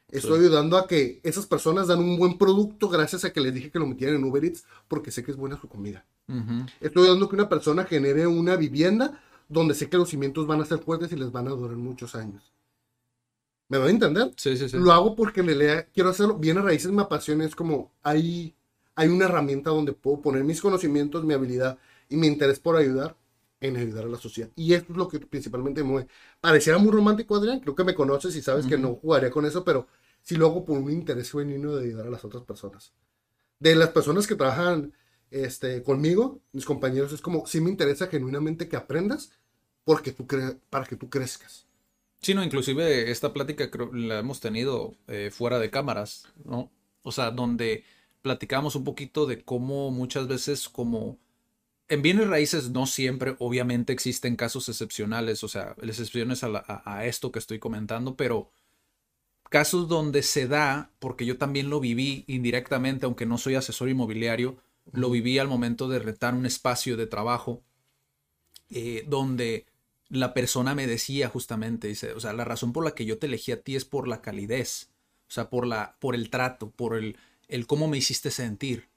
Estoy 0.10 0.42
ayudando 0.42 0.78
a 0.78 0.88
que 0.88 1.22
esas 1.24 1.46
personas 1.46 1.88
dan 1.88 2.00
un 2.00 2.18
buen 2.18 2.38
producto 2.38 2.90
gracias 2.90 3.24
a 3.24 3.32
que 3.32 3.40
les 3.40 3.54
dije 3.54 3.72
que 3.72 3.80
lo 3.80 3.88
metieran 3.88 4.18
en 4.18 4.24
Uber 4.26 4.44
Eats 4.44 4.66
porque 4.90 5.10
sé 5.10 5.24
que 5.24 5.32
es 5.32 5.38
buena 5.38 5.60
su 5.60 5.70
comida. 5.70 6.06
Estoy 6.82 7.04
ayudando 7.04 7.26
a 7.26 7.30
que 7.30 7.36
una 7.36 7.50
persona 7.50 7.86
genere 7.86 8.28
una 8.28 8.58
vivienda 8.58 9.22
donde 9.48 9.74
sé 9.74 9.90
que 9.90 9.98
los 9.98 10.10
cimientos 10.10 10.48
van 10.48 10.62
a 10.62 10.66
ser 10.66 10.80
fuertes 10.80 11.12
y 11.12 11.16
les 11.16 11.32
van 11.32 11.48
a 11.48 11.52
durar 11.52 11.78
muchos 11.78 12.16
años. 12.16 12.52
¿Me 13.72 13.78
voy 13.78 13.88
a 13.88 13.92
entender? 13.92 14.34
Sí, 14.36 14.58
sí, 14.58 14.68
sí. 14.68 14.78
Lo 14.78 14.92
hago 14.92 15.16
porque 15.16 15.42
me 15.44 15.56
lea, 15.56 15.88
quiero 15.94 16.10
hacerlo. 16.10 16.38
Bien 16.38 16.58
a 16.58 16.62
raíces 16.62 16.92
me 16.92 17.04
apasiona, 17.04 17.46
es 17.46 17.56
como 17.56 17.94
hay, 18.04 18.54
hay 18.96 19.08
una 19.08 19.24
herramienta 19.24 19.70
donde 19.70 19.94
puedo 19.94 20.20
poner 20.20 20.44
mis 20.44 20.60
conocimientos, 20.60 21.24
mi 21.24 21.34
habilidad 21.34 21.80
y 22.10 22.18
mi 22.18 22.28
interés 22.28 22.60
por 22.60 22.76
ayudar 22.76 23.16
en 23.62 23.78
ayudar 23.78 24.04
a 24.04 24.10
la 24.10 24.18
sociedad. 24.18 24.50
Y 24.58 24.74
esto 24.74 24.92
es 24.92 24.98
lo 24.98 25.08
que 25.08 25.20
principalmente 25.22 25.84
me 25.84 25.90
mueve. 25.90 26.10
Pareciera 26.42 26.80
muy 26.80 26.92
romántico, 26.92 27.38
Adrián. 27.38 27.62
Creo 27.62 27.74
que 27.74 27.86
me 27.86 27.96
conoces 27.96 28.36
y 28.36 28.42
sabes 28.42 28.66
que 28.66 28.78
no 28.78 28.96
jugaría 28.96 29.32
con 29.32 29.46
eso, 29.46 29.64
pero 29.64 29.88
sí 30.22 30.36
lo 30.36 30.48
hago 30.48 30.66
por 30.66 30.78
un 30.78 30.92
interés 30.92 31.32
genuino 31.32 31.74
de 31.74 31.86
ayudar 31.86 32.08
a 32.08 32.10
las 32.12 32.26
otras 32.26 32.44
personas. 32.44 32.92
De 33.58 33.74
las 33.74 33.92
personas 33.92 34.28
que 34.28 34.36
trabajan 34.36 34.92
este, 35.30 35.82
conmigo, 35.82 36.42
mis 36.52 36.66
compañeros, 36.66 37.14
es 37.14 37.22
como, 37.22 37.48
sí 37.48 37.62
me 37.62 37.70
interesa 37.70 38.08
genuinamente 38.08 38.68
que 38.68 38.76
aprendas 38.76 39.32
porque 39.86 40.12
tú 40.12 40.28
para 40.70 40.86
que 40.86 40.98
tú 40.98 41.10
crezcas. 41.10 41.71
Sí, 42.22 42.36
no, 42.36 42.44
inclusive 42.44 43.10
esta 43.10 43.34
plática 43.34 43.70
la 43.94 44.20
hemos 44.20 44.40
tenido 44.40 44.96
eh, 45.08 45.32
fuera 45.32 45.58
de 45.60 45.72
cámaras, 45.72 46.28
¿no? 46.46 46.72
O 47.04 47.12
sea, 47.12 47.32
donde 47.32 47.84
platicamos 48.22 48.76
un 48.76 48.84
poquito 48.84 49.26
de 49.26 49.44
cómo 49.44 49.90
muchas 49.92 50.28
veces 50.28 50.70
como 50.70 51.18
en 51.90 52.02
bienes 52.04 52.28
raíces 52.28 52.72
no 52.72 52.86
siempre, 52.88 53.36
obviamente 53.40 53.94
existen 53.94 54.36
casos 54.38 54.70
excepcionales, 54.70 55.44
o 55.44 55.50
sea, 55.50 55.76
excepciones 55.82 56.44
a, 56.44 56.84
a, 56.86 57.06
esto 57.06 57.32
que 57.32 57.40
estoy 57.40 57.60
comentando, 57.60 58.16
pero 58.16 58.52
casos 59.50 59.90
donde 59.90 60.24
se 60.24 60.48
da, 60.48 60.92
porque 61.00 61.26
yo 61.26 61.38
también 61.38 61.70
lo 61.70 61.80
viví 61.82 62.24
indirectamente, 62.28 63.06
aunque 63.06 63.26
no 63.26 63.38
soy 63.38 63.56
asesor 63.56 63.90
inmobiliario, 63.90 64.58
lo 64.94 65.10
viví 65.10 65.38
al 65.40 65.48
momento 65.50 65.90
de 65.90 66.00
retar 66.00 66.34
un 66.36 66.46
espacio 66.46 66.98
de 66.98 67.08
trabajo, 67.08 67.62
eh, 68.70 69.04
donde 69.08 69.66
la 70.12 70.34
persona 70.34 70.76
me 70.76 70.88
decía 70.88 71.30
justamente, 71.30 71.88
dice, 71.88 72.14
o 72.14 72.20
sea, 72.20 72.34
la 72.34 72.44
razón 72.44 72.74
por 72.74 72.84
la 72.84 72.92
que 72.92 73.06
yo 73.06 73.18
te 73.18 73.28
elegí 73.28 73.54
a 73.54 73.62
ti 73.62 73.78
es 73.78 73.86
por 73.86 74.10
la 74.10 74.22
calidez, 74.22 74.90
o 75.30 75.32
sea, 75.32 75.50
por, 75.50 75.66
la, 75.66 75.96
por 76.00 76.16
el 76.16 76.30
trato, 76.30 76.70
por 76.70 76.96
el, 76.98 77.18
el 77.48 77.66
cómo 77.66 77.88
me 77.88 77.98
hiciste 77.98 78.30
sentir. 78.30 78.90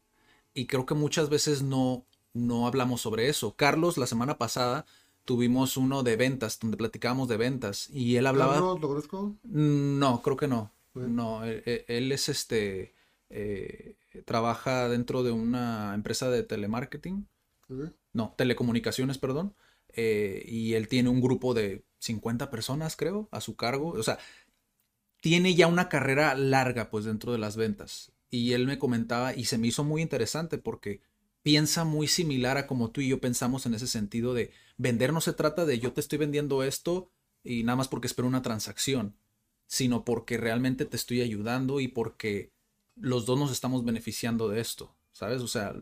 Y 0.55 0.67
creo 0.67 0.87
que 0.87 0.95
muchas 0.95 1.29
veces 1.29 1.63
no, 1.63 2.05
no 2.33 2.67
hablamos 2.67 3.01
sobre 3.01 3.29
eso. 3.29 3.55
Carlos, 3.55 3.97
la 3.97 4.09
semana 4.09 4.39
pasada 4.39 4.87
tuvimos 5.25 5.77
uno 5.77 6.03
de 6.03 6.17
ventas, 6.17 6.59
donde 6.59 6.77
platicábamos 6.77 7.29
de 7.29 7.37
ventas, 7.37 7.89
y 7.91 8.17
él 8.17 8.27
hablaba... 8.27 8.55
¿Carlos 8.55 8.81
lo 8.81 8.89
conozco? 8.89 9.37
No, 9.45 10.21
creo 10.21 10.37
que 10.37 10.49
no. 10.49 10.73
No, 10.95 11.45
e, 11.47 11.63
e, 11.65 11.85
él, 11.87 12.11
es 12.11 12.29
este... 12.29 12.93
Eh, 13.31 13.97
trabaja 14.25 14.89
dentro 14.89 15.23
de 15.23 15.31
una 15.31 15.95
empresa 15.95 16.29
de 16.29 16.43
telemarketing. 16.43 17.27
No, 18.13 18.35
telecomunicaciones, 18.37 19.19
perdón. 19.19 19.55
Eh, 19.97 20.45
y 20.47 20.75
él 20.75 20.89
tiene 20.89 21.09
un 21.09 21.21
grupo 21.21 21.55
de 21.55 21.85
50 21.99 22.51
personas, 22.51 22.97
creo, 22.97 23.29
a 23.31 23.41
su 23.41 23.57
cargo. 23.57 23.91
O 23.91 24.03
sea, 24.03 24.19
tiene 25.21 25.55
ya 25.55 25.67
una 25.67 25.89
carrera 25.89 26.35
larga, 26.35 26.91
pues, 26.91 27.05
dentro 27.05 27.33
de 27.33 27.39
las 27.39 27.57
ventas. 27.57 28.13
Y 28.31 28.53
él 28.53 28.67
me 28.67 28.79
comentaba, 28.79 29.35
y 29.35 29.45
se 29.45 29.59
me 29.59 29.69
hizo 29.69 29.85
muy 29.85 30.03
interesante 30.03 30.59
porque 30.59 31.01
piensa 31.43 31.85
muy 31.85 32.09
similar 32.09 32.57
a 32.57 32.67
como 32.67 32.91
tú 32.91 33.01
y 33.03 33.09
yo 33.09 33.21
pensamos 33.21 33.67
en 33.67 33.75
ese 33.75 33.87
sentido 33.87 34.33
de 34.33 34.51
vender 34.79 35.13
no 35.13 35.21
se 35.21 35.35
trata 35.35 35.67
de 35.67 35.79
yo 35.79 35.93
te 35.93 36.01
estoy 36.01 36.19
vendiendo 36.19 36.63
esto 36.63 37.11
y 37.45 37.65
nada 37.65 37.77
más 37.77 37.89
porque 37.89 38.07
espero 38.07 38.27
una 38.27 38.41
transacción, 38.41 39.15
sino 39.67 40.05
porque 40.05 40.39
realmente 40.39 40.87
te 40.87 40.97
estoy 40.97 41.21
ayudando 41.21 41.81
y 41.81 41.89
porque 41.89 42.51
los 42.97 43.27
dos 43.27 43.39
nos 43.39 43.53
estamos 43.53 43.85
beneficiando 43.85 44.49
de 44.49 44.61
esto, 44.61 44.97
¿sabes? 45.13 45.43
O 45.43 45.49
sea, 45.49 45.75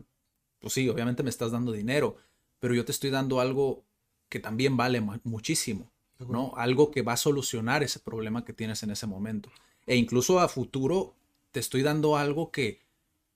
pues 0.59 0.73
sí, 0.73 0.87
obviamente 0.89 1.23
me 1.23 1.29
estás 1.29 1.51
dando 1.51 1.71
dinero, 1.71 2.17
pero 2.59 2.75
yo 2.75 2.83
te 2.83 2.91
estoy 2.91 3.09
dando 3.09 3.39
algo 3.39 3.85
que 4.33 4.39
también 4.39 4.75
vale 4.75 4.99
muchísimo, 5.23 5.91
¿no? 6.27 6.53
Algo 6.57 6.89
que 6.89 7.03
va 7.03 7.13
a 7.13 7.17
solucionar 7.17 7.83
ese 7.83 7.99
problema 7.99 8.43
que 8.43 8.51
tienes 8.51 8.81
en 8.81 8.89
ese 8.89 9.05
momento. 9.05 9.51
E 9.85 9.95
incluso 9.95 10.39
a 10.39 10.47
futuro 10.47 11.13
te 11.51 11.59
estoy 11.59 11.83
dando 11.83 12.17
algo 12.17 12.49
que, 12.49 12.81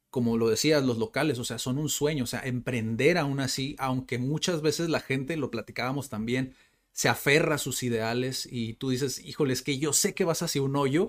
como 0.10 0.38
lo 0.38 0.50
decías, 0.50 0.84
los 0.84 0.98
locales, 0.98 1.38
o 1.38 1.44
sea, 1.44 1.60
son 1.60 1.78
un 1.78 1.90
sueño, 1.90 2.24
o 2.24 2.28
sea, 2.28 2.40
emprender 2.40 3.20
aún 3.20 3.40
así, 3.40 3.76
aunque 3.78 4.18
muchas 4.18 4.64
veces 4.64 4.90
la 4.90 5.00
gente, 5.00 5.38
lo 5.38 5.52
platicábamos 5.52 6.10
también, 6.10 6.56
se 6.94 7.10
aferra 7.10 7.56
a 7.56 7.60
sus 7.60 7.84
ideales 7.84 8.50
y 8.52 8.74
tú 8.74 8.90
dices, 8.90 9.24
híjole, 9.24 9.54
es 9.54 9.62
que 9.62 9.78
yo 9.78 9.94
sé 9.94 10.16
que 10.16 10.26
vas 10.26 10.42
hacia 10.42 10.64
un 10.64 10.76
hoyo 10.76 11.06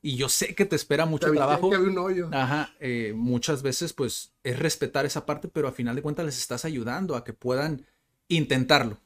y 0.00 0.14
yo 0.14 0.28
sé 0.28 0.54
que 0.54 0.64
te 0.64 0.76
espera 0.76 1.06
mucho 1.06 1.32
trabajo. 1.32 1.66
un 1.66 1.98
hoyo. 1.98 2.28
Ajá, 2.30 2.72
eh, 2.78 3.14
muchas 3.16 3.62
veces 3.62 3.92
pues 3.92 4.30
es 4.44 4.56
respetar 4.60 5.06
esa 5.06 5.26
parte, 5.26 5.48
pero 5.48 5.66
a 5.66 5.72
final 5.72 5.96
de 5.96 6.02
cuentas 6.02 6.24
les 6.24 6.38
estás 6.38 6.64
ayudando 6.64 7.16
a 7.16 7.24
que 7.24 7.32
puedan 7.32 7.84
intentarlo 8.28 9.00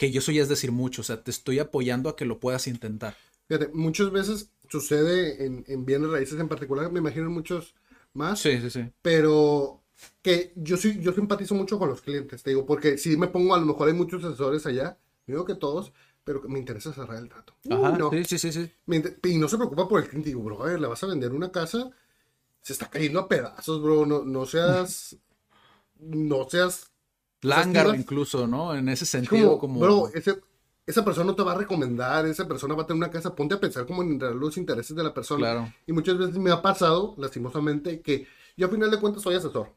que 0.00 0.10
yo 0.10 0.20
eso 0.20 0.32
ya 0.32 0.40
es 0.40 0.48
decir 0.48 0.72
mucho, 0.72 1.02
o 1.02 1.04
sea, 1.04 1.22
te 1.22 1.30
estoy 1.30 1.58
apoyando 1.58 2.08
a 2.08 2.16
que 2.16 2.24
lo 2.24 2.40
puedas 2.40 2.66
intentar. 2.66 3.14
Fíjate, 3.48 3.68
muchas 3.74 4.10
veces 4.10 4.48
sucede 4.66 5.44
en, 5.44 5.62
en 5.68 5.84
bienes 5.84 6.08
raíces 6.08 6.40
en 6.40 6.48
particular, 6.48 6.90
me 6.90 7.00
imagino 7.00 7.28
muchos 7.28 7.74
más. 8.14 8.40
Sí, 8.40 8.58
sí, 8.62 8.70
sí. 8.70 8.90
Pero 9.02 9.82
que 10.22 10.54
yo 10.56 10.78
sí, 10.78 10.98
yo 11.02 11.12
simpatizo 11.12 11.54
mucho 11.54 11.78
con 11.78 11.90
los 11.90 12.00
clientes, 12.00 12.42
te 12.42 12.48
digo, 12.48 12.64
porque 12.64 12.96
si 12.96 13.14
me 13.18 13.28
pongo, 13.28 13.54
a 13.54 13.60
lo 13.60 13.66
mejor 13.66 13.88
hay 13.88 13.94
muchos 13.94 14.24
asesores 14.24 14.64
allá, 14.64 14.96
digo 15.26 15.44
que 15.44 15.54
todos, 15.54 15.92
pero 16.24 16.40
me 16.48 16.58
interesa 16.58 16.94
cerrar 16.94 17.18
el 17.18 17.28
trato. 17.28 17.52
Ajá, 17.68 17.98
sí, 18.24 18.38
sí, 18.38 18.52
sí, 18.52 18.72
y 19.24 19.36
no 19.36 19.48
se 19.48 19.58
preocupa 19.58 19.86
por 19.86 20.00
el 20.00 20.08
cliente, 20.08 20.30
digo, 20.30 20.42
bro, 20.42 20.78
le 20.78 20.86
vas 20.86 21.04
a 21.04 21.08
vender 21.08 21.32
una 21.32 21.52
casa, 21.52 21.90
se 22.62 22.72
está 22.72 22.88
cayendo 22.88 23.20
a 23.20 23.28
pedazos, 23.28 23.82
bro, 23.82 24.06
no, 24.06 24.24
no 24.24 24.46
seas, 24.46 25.18
no 25.98 26.48
seas 26.48 26.90
Lángaro 27.42 27.94
incluso, 27.94 28.46
¿no? 28.46 28.74
En 28.74 28.88
ese 28.88 29.06
sentido, 29.06 29.58
como... 29.58 29.80
Bro, 29.80 30.10
esa 30.86 31.04
persona 31.04 31.26
no 31.26 31.34
te 31.34 31.42
va 31.42 31.52
a 31.52 31.58
recomendar, 31.58 32.26
esa 32.26 32.48
persona 32.48 32.74
va 32.74 32.82
a 32.82 32.86
tener 32.86 32.98
una 32.98 33.10
casa, 33.10 33.34
ponte 33.34 33.54
a 33.54 33.60
pensar 33.60 33.86
como 33.86 34.02
en 34.02 34.18
los 34.38 34.56
intereses 34.56 34.96
de 34.96 35.04
la 35.04 35.14
persona. 35.14 35.40
Claro. 35.40 35.72
Y 35.86 35.92
muchas 35.92 36.18
veces 36.18 36.36
me 36.38 36.50
ha 36.50 36.60
pasado, 36.60 37.14
lastimosamente, 37.16 38.00
que 38.00 38.26
yo 38.56 38.66
a 38.66 38.70
final 38.70 38.90
de 38.90 38.98
cuentas 38.98 39.22
soy 39.22 39.36
asesor. 39.36 39.68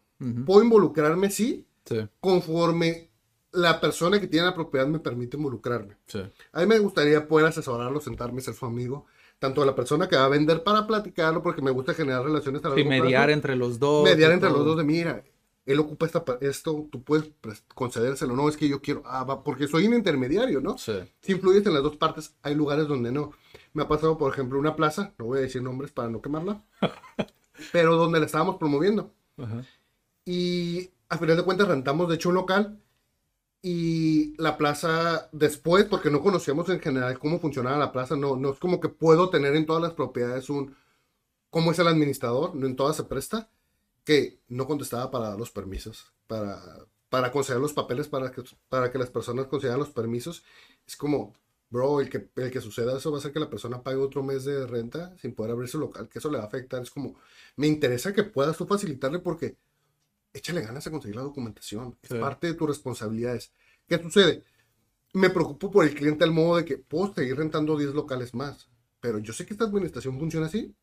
Puedo 0.45 0.63
involucrarme, 0.63 1.29
sí, 1.29 1.65
sí, 1.85 2.07
conforme 2.19 3.09
la 3.51 3.79
persona 3.79 4.19
que 4.19 4.27
tiene 4.27 4.47
la 4.47 4.55
propiedad 4.55 4.87
me 4.87 4.99
permite 4.99 5.37
involucrarme. 5.37 5.97
Sí. 6.07 6.21
A 6.53 6.61
mí 6.61 6.65
me 6.65 6.79
gustaría 6.79 7.27
poder 7.27 7.47
asesorarlo, 7.47 7.99
sentarme, 7.99 8.41
ser 8.41 8.53
su 8.53 8.65
amigo. 8.65 9.05
Tanto 9.37 9.61
a 9.61 9.65
la 9.65 9.75
persona 9.75 10.07
que 10.07 10.15
va 10.15 10.25
a 10.25 10.29
vender 10.29 10.63
para 10.63 10.87
platicarlo, 10.87 11.43
porque 11.43 11.61
me 11.61 11.71
gusta 11.71 11.93
generar 11.93 12.23
relaciones 12.23 12.63
a 12.63 12.69
largo 12.69 12.89
mediar 12.89 13.25
plazo. 13.25 13.33
entre 13.33 13.55
los 13.57 13.77
dos. 13.77 14.05
Mediar 14.05 14.31
y 14.31 14.35
entre 14.35 14.49
los 14.49 14.63
dos 14.63 14.77
de, 14.77 14.83
mira, 14.85 15.21
él 15.65 15.79
ocupa 15.79 16.05
esta, 16.05 16.23
esto, 16.41 16.87
tú 16.91 17.03
puedes 17.03 17.31
concedérselo. 17.73 18.35
No, 18.35 18.49
es 18.49 18.57
que 18.57 18.67
yo 18.67 18.81
quiero, 18.81 19.03
ah, 19.05 19.23
va, 19.23 19.43
porque 19.43 19.67
soy 19.67 19.87
un 19.87 19.93
intermediario, 19.93 20.59
¿no? 20.59 20.77
Sí. 20.77 20.93
Si 21.21 21.31
influyes 21.31 21.65
en 21.65 21.73
las 21.73 21.83
dos 21.83 21.97
partes, 21.97 22.35
hay 22.41 22.55
lugares 22.55 22.87
donde 22.87 23.11
no. 23.11 23.31
Me 23.73 23.83
ha 23.83 23.87
pasado, 23.87 24.17
por 24.17 24.31
ejemplo, 24.31 24.59
una 24.59 24.75
plaza, 24.75 25.13
no 25.17 25.25
voy 25.25 25.39
a 25.39 25.41
decir 25.41 25.61
nombres 25.61 25.91
para 25.91 26.09
no 26.09 26.21
quemarla, 26.21 26.63
pero 27.71 27.95
donde 27.95 28.19
la 28.19 28.25
estábamos 28.25 28.57
promoviendo. 28.57 29.11
Ajá. 29.37 29.63
Y 30.25 30.89
al 31.09 31.19
final 31.19 31.37
de 31.37 31.43
cuentas 31.43 31.67
rentamos, 31.67 32.09
de 32.09 32.15
hecho, 32.15 32.29
un 32.29 32.35
local. 32.35 32.79
Y 33.65 34.35
la 34.41 34.57
plaza 34.57 35.29
después, 35.31 35.85
porque 35.85 36.11
no 36.11 36.21
conocíamos 36.21 36.67
en 36.67 36.81
general 36.81 37.17
cómo 37.17 37.39
funcionaba 37.39 37.77
la 37.77 37.93
plaza, 37.93 38.17
no, 38.17 38.35
no 38.35 38.51
es 38.51 38.59
como 38.59 38.81
que 38.81 38.89
puedo 38.89 39.29
tener 39.29 39.55
en 39.55 39.65
todas 39.65 39.81
las 39.81 39.93
propiedades 39.93 40.49
un, 40.49 40.75
cómo 41.49 41.71
es 41.71 41.79
el 41.79 41.87
administrador, 41.87 42.55
no 42.55 42.67
en 42.67 42.75
todas 42.75 42.97
se 42.97 43.03
presta, 43.03 43.49
que 44.03 44.39
no 44.49 44.67
contestaba 44.67 45.11
para 45.11 45.29
dar 45.29 45.39
los 45.39 45.51
permisos, 45.51 46.11
para, 46.27 46.61
para 47.09 47.31
conceder 47.31 47.61
los 47.61 47.73
papeles 47.73 48.07
para 48.07 48.31
que, 48.31 48.43
para 48.69 48.91
que 48.91 48.97
las 48.97 49.09
personas 49.09 49.47
concedan 49.47 49.79
los 49.79 49.89
permisos. 49.89 50.43
Es 50.85 50.95
como, 50.97 51.33
bro, 51.69 52.01
el 52.01 52.09
que, 52.09 52.29
el 52.35 52.51
que 52.51 52.61
suceda 52.61 52.97
eso 52.97 53.11
va 53.11 53.17
a 53.17 53.19
hacer 53.19 53.31
que 53.33 53.39
la 53.39 53.49
persona 53.49 53.81
pague 53.83 53.97
otro 53.97 54.23
mes 54.23 54.45
de 54.45 54.65
renta 54.67 55.15
sin 55.21 55.33
poder 55.35 55.51
abrir 55.53 55.69
su 55.69 55.79
local, 55.79 56.09
que 56.09 56.19
eso 56.19 56.29
le 56.29 56.37
va 56.37 56.43
a 56.43 56.47
afectar. 56.47 56.81
Es 56.81 56.91
como, 56.91 57.15
me 57.55 57.67
interesa 57.67 58.13
que 58.13 58.23
puedas 58.23 58.57
tú 58.57 58.65
facilitarle 58.65 59.19
porque 59.19 59.57
échale 60.33 60.61
ganas 60.61 60.85
a 60.87 60.91
conseguir 60.91 61.15
la 61.15 61.21
documentación. 61.23 61.97
Es 62.01 62.09
Sí. 62.09 62.15
parte 62.19 62.47
de 62.47 62.53
tus 62.55 62.67
responsabilidades. 62.67 63.51
¿Qué 63.87 64.01
sucede? 64.01 64.43
Me 65.13 65.29
preocupo 65.29 65.71
por 65.71 65.85
el 65.85 65.93
cliente 65.95 66.23
al 66.23 66.31
modo 66.31 66.57
de 66.57 66.65
que 66.65 66.77
puedo 66.77 67.13
seguir 67.13 67.37
rentando 67.37 67.77
10 67.77 67.93
locales 67.93 68.33
más, 68.33 68.67
pero 68.99 69.19
yo 69.19 69.33
sé 69.33 69.45
que 69.45 69.53
esta 69.53 69.65
administración 69.65 70.19
funciona 70.19 70.47
así. 70.47 70.75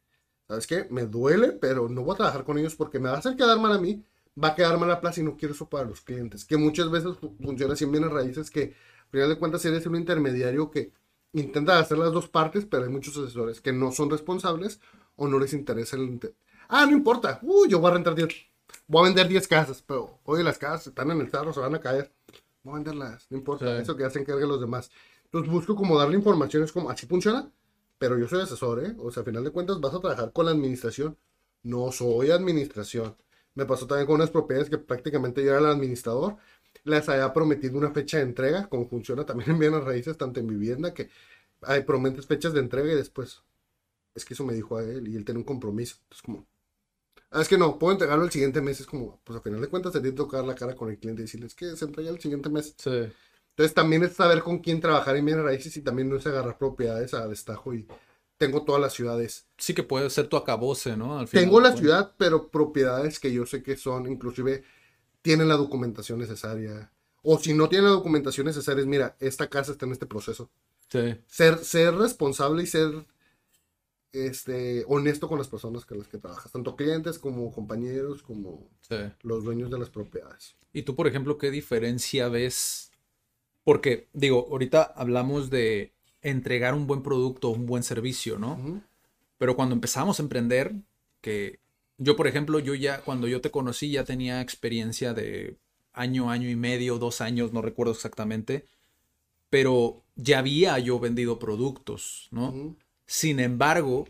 ¿Sabes 0.50 0.66
qué? 0.66 0.86
Me 0.90 1.06
duele, 1.06 1.52
pero 1.52 1.88
no 1.88 2.02
voy 2.02 2.14
a 2.14 2.16
trabajar 2.16 2.44
con 2.44 2.58
ellos 2.58 2.74
porque 2.74 2.98
me 2.98 3.08
va 3.08 3.16
a 3.16 3.18
hacer 3.18 3.36
quedar 3.36 3.60
mal 3.60 3.72
a 3.72 3.78
mí, 3.78 4.04
va 4.42 4.48
a 4.48 4.54
quedar 4.56 4.78
mal 4.78 4.88
la 4.88 5.00
plaza 5.00 5.20
y 5.20 5.24
no 5.24 5.36
quiero 5.36 5.54
eso 5.54 5.68
para 5.68 5.84
los 5.88 6.00
clientes. 6.00 6.44
Que 6.44 6.56
muchas 6.56 6.90
veces 6.90 7.16
fu- 7.18 7.36
funciona 7.40 7.74
así 7.74 7.84
en 7.84 7.92
bienes 7.92 8.10
raíces 8.10 8.50
que, 8.50 8.74
al 9.04 9.10
final 9.10 9.28
de 9.28 9.38
cuentas, 9.38 9.64
eres 9.64 9.86
un 9.86 9.94
intermediario 9.96 10.70
que 10.70 10.92
intenta 11.32 11.78
hacer 11.78 11.98
las 11.98 12.12
dos 12.12 12.28
partes, 12.28 12.66
pero 12.66 12.82
hay 12.84 12.90
muchos 12.90 13.16
asesores 13.16 13.60
que 13.60 13.72
no 13.72 13.92
son 13.92 14.10
responsables 14.10 14.80
o 15.16 15.28
no 15.28 15.38
les 15.38 15.52
interesa 15.52 15.96
el... 15.96 16.02
inter- 16.04 16.34
Ah, 16.68 16.86
no 16.86 16.92
importa. 16.92 17.38
Uh, 17.42 17.66
yo 17.68 17.78
voy 17.80 17.90
a 17.92 17.94
rentar 17.94 18.14
10. 18.16 18.28
Voy 18.88 19.02
a 19.02 19.04
vender 19.06 19.28
10 19.28 19.46
casas, 19.48 19.82
pero 19.86 20.18
oye, 20.24 20.42
las 20.42 20.58
casas 20.58 20.88
están 20.88 21.10
en 21.12 21.20
el 21.20 21.30
cerro, 21.30 21.52
se 21.52 21.60
van 21.60 21.74
a 21.76 21.80
caer. 21.80 22.12
Voy 22.64 22.72
a 22.72 22.76
venderlas, 22.76 23.26
no 23.30 23.38
importa. 23.38 23.76
Sí. 23.76 23.82
Eso 23.82 23.96
que 23.96 24.02
ya 24.02 24.10
se 24.10 24.20
encarguen 24.20 24.48
los 24.48 24.60
demás. 24.60 24.90
Entonces 25.24 25.50
busco 25.52 25.76
como 25.76 25.98
darle 25.98 26.16
información, 26.16 26.62
es 26.64 26.72
como, 26.72 26.90
así 26.90 27.06
funciona, 27.06 27.50
pero 28.00 28.18
yo 28.18 28.26
soy 28.28 28.40
asesor, 28.40 28.82
¿eh? 28.82 28.94
O 28.98 29.12
sea, 29.12 29.20
al 29.20 29.26
final 29.26 29.44
de 29.44 29.50
cuentas 29.52 29.78
vas 29.78 29.94
a 29.94 30.00
trabajar 30.00 30.32
con 30.32 30.46
la 30.46 30.52
administración. 30.52 31.18
No 31.62 31.92
soy 31.92 32.30
administración. 32.30 33.14
Me 33.54 33.66
pasó 33.66 33.86
también 33.86 34.06
con 34.06 34.16
unas 34.16 34.30
propiedades 34.30 34.70
que 34.70 34.78
prácticamente 34.78 35.44
yo 35.44 35.50
era 35.50 35.58
el 35.60 35.66
administrador. 35.66 36.38
Les 36.84 37.06
había 37.10 37.32
prometido 37.34 37.76
una 37.76 37.90
fecha 37.92 38.16
de 38.16 38.22
entrega, 38.24 38.68
como 38.70 38.88
funciona 38.88 39.26
también 39.26 39.50
en 39.50 39.58
bienes 39.58 39.84
raíces, 39.84 40.16
tanto 40.16 40.40
en 40.40 40.46
vivienda, 40.46 40.94
que 40.94 41.10
hay 41.62 41.82
prometes 41.84 42.26
fechas 42.26 42.54
de 42.54 42.60
entrega 42.60 42.90
y 42.90 42.96
después. 42.96 43.42
Es 44.14 44.24
que 44.24 44.32
eso 44.34 44.44
me 44.46 44.54
dijo 44.54 44.78
a 44.78 44.82
él 44.82 45.06
y 45.08 45.16
él 45.16 45.24
tiene 45.26 45.40
un 45.40 45.44
compromiso. 45.44 45.96
Entonces, 46.04 46.22
como, 46.22 46.46
ah, 47.32 47.42
es 47.42 47.48
que 47.48 47.58
no, 47.58 47.78
puedo 47.78 47.92
entregarlo 47.92 48.24
el 48.24 48.30
siguiente 48.30 48.62
mes. 48.62 48.80
Es 48.80 48.86
como, 48.86 49.20
pues 49.24 49.36
al 49.36 49.42
final 49.42 49.60
de 49.60 49.68
cuentas, 49.68 49.92
se 49.92 50.00
tiene 50.00 50.14
que 50.14 50.22
tocar 50.22 50.44
la 50.44 50.54
cara 50.54 50.74
con 50.74 50.88
el 50.90 50.98
cliente 50.98 51.20
y 51.22 51.26
decirles 51.26 51.54
que 51.54 51.76
se 51.76 51.84
entrega 51.84 52.10
el 52.10 52.20
siguiente 52.20 52.48
mes. 52.48 52.74
Sí. 52.78 53.12
Entonces 53.50 53.74
también 53.74 54.02
es 54.04 54.14
saber 54.14 54.42
con 54.42 54.58
quién 54.58 54.80
trabajar 54.80 55.16
en 55.16 55.24
bienes 55.26 55.44
raíces 55.44 55.76
y 55.76 55.82
también 55.82 56.08
no 56.08 56.16
es 56.16 56.26
agarrar 56.26 56.56
propiedades 56.58 57.12
a 57.14 57.26
destajo 57.28 57.74
y 57.74 57.86
tengo 58.38 58.64
todas 58.64 58.80
las 58.80 58.94
ciudades. 58.94 59.46
Sí 59.58 59.74
que 59.74 59.82
puede 59.82 60.08
ser 60.08 60.28
tu 60.28 60.36
acabose, 60.36 60.96
¿no? 60.96 61.18
Al 61.18 61.28
final 61.28 61.44
Tengo 61.44 61.60
la 61.60 61.76
ciudad, 61.76 62.14
pero 62.16 62.48
propiedades 62.48 63.20
que 63.20 63.32
yo 63.32 63.44
sé 63.44 63.62
que 63.62 63.76
son, 63.76 64.10
inclusive 64.10 64.64
tienen 65.20 65.48
la 65.48 65.56
documentación 65.56 66.18
necesaria. 66.18 66.90
O 67.22 67.38
si 67.38 67.52
no 67.52 67.68
tienen 67.68 67.84
la 67.88 67.92
documentación 67.92 68.46
necesaria, 68.46 68.80
es 68.80 68.86
mira, 68.86 69.16
esta 69.20 69.48
casa 69.48 69.72
está 69.72 69.84
en 69.84 69.92
este 69.92 70.06
proceso. 70.06 70.48
Sí. 70.88 71.16
Ser, 71.26 71.58
ser 71.58 71.94
responsable 71.94 72.62
y 72.62 72.66
ser 72.66 73.04
este, 74.12 74.84
honesto 74.88 75.28
con 75.28 75.38
las 75.38 75.48
personas 75.48 75.84
con 75.84 75.98
las 75.98 76.08
que 76.08 76.18
trabajas, 76.18 76.50
tanto 76.50 76.74
clientes 76.76 77.18
como 77.18 77.52
compañeros, 77.52 78.22
como 78.22 78.68
Sí. 78.80 78.96
los 79.22 79.44
dueños 79.44 79.70
de 79.70 79.78
las 79.78 79.90
propiedades. 79.90 80.56
Y 80.72 80.82
tú, 80.82 80.96
por 80.96 81.06
ejemplo, 81.06 81.38
¿qué 81.38 81.50
diferencia 81.50 82.28
ves? 82.28 82.89
Porque, 83.70 84.08
digo, 84.12 84.48
ahorita 84.50 84.82
hablamos 84.82 85.48
de 85.48 85.92
entregar 86.22 86.74
un 86.74 86.88
buen 86.88 87.04
producto, 87.04 87.50
un 87.50 87.66
buen 87.66 87.84
servicio, 87.84 88.36
¿no? 88.36 88.82
Pero 89.38 89.54
cuando 89.54 89.76
empezamos 89.76 90.18
a 90.18 90.24
emprender, 90.24 90.74
que 91.20 91.60
yo, 91.96 92.16
por 92.16 92.26
ejemplo, 92.26 92.58
yo 92.58 92.74
ya, 92.74 93.02
cuando 93.02 93.28
yo 93.28 93.40
te 93.40 93.52
conocí, 93.52 93.92
ya 93.92 94.02
tenía 94.02 94.40
experiencia 94.40 95.14
de 95.14 95.56
año, 95.92 96.32
año 96.32 96.50
y 96.50 96.56
medio, 96.56 96.98
dos 96.98 97.20
años, 97.20 97.52
no 97.52 97.62
recuerdo 97.62 97.92
exactamente, 97.92 98.66
pero 99.50 100.02
ya 100.16 100.40
había 100.40 100.76
yo 100.80 100.98
vendido 100.98 101.38
productos, 101.38 102.26
¿no? 102.32 102.74
Sin 103.06 103.38
embargo, 103.38 104.08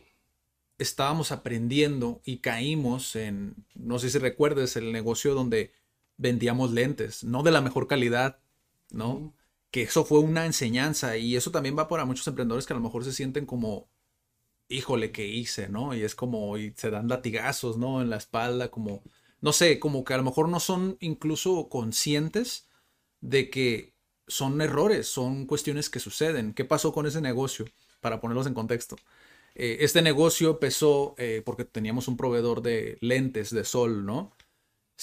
estábamos 0.79 1.33
aprendiendo 1.33 2.23
y 2.25 2.39
caímos 2.39 3.15
en, 3.15 3.57
no 3.75 3.99
sé 3.99 4.09
si 4.09 4.17
recuerdes, 4.17 4.77
el 4.77 4.91
negocio 4.91 5.35
donde 5.35 5.71
vendíamos 6.17 6.73
lentes, 6.73 7.25
no 7.25 7.43
de 7.43 7.51
la 7.51 7.61
mejor 7.61 7.89
calidad, 7.89 8.39
¿no? 8.91 9.35
Que 9.71 9.83
eso 9.83 10.05
fue 10.05 10.21
una 10.21 10.47
enseñanza 10.47 11.17
y 11.17 11.37
eso 11.37 11.51
también 11.51 11.79
va 11.79 11.89
para 11.89 12.05
muchos 12.05 12.27
emprendedores 12.27 12.67
que 12.67 12.73
a 12.73 12.77
lo 12.77 12.83
mejor 12.83 13.05
se 13.05 13.13
sienten 13.13 13.47
como, 13.47 13.89
híjole, 14.69 15.13
¿qué 15.13 15.27
hice, 15.29 15.69
no? 15.69 15.95
Y 15.95 16.03
es 16.03 16.15
como, 16.15 16.57
se 16.77 16.91
dan 16.91 17.09
latigazos, 17.09 17.79
¿no? 17.79 18.03
En 18.03 18.11
la 18.11 18.17
espalda, 18.17 18.71
como, 18.71 19.03
no 19.41 19.53
sé, 19.53 19.79
como 19.79 20.05
que 20.05 20.15
a 20.15 20.17
lo 20.19 20.25
mejor 20.25 20.49
no 20.49 20.61
son 20.61 20.97
incluso 21.01 21.69
conscientes 21.69 22.69
de 23.21 23.51
que 23.51 23.95
son 24.29 24.61
errores, 24.61 25.09
son 25.09 25.47
cuestiones 25.47 25.91
que 25.91 26.01
suceden. 26.01 26.55
¿Qué 26.55 26.65
pasó 26.65 26.93
con 26.93 27.07
ese 27.07 27.21
negocio? 27.21 27.67
Para 28.01 28.21
ponerlos 28.21 28.47
en 28.47 28.55
contexto. 28.55 28.97
Eh, 29.55 29.79
este 29.81 30.03
negocio 30.03 30.51
empezó 30.51 31.15
eh, 31.19 31.43
porque 31.45 31.65
teníamos 31.65 32.09
un 32.09 32.17
proveedor 32.17 32.63
de 32.63 32.99
lentes 33.01 33.51
de 33.51 33.65
sol, 33.65 34.07
¿no? 34.07 34.33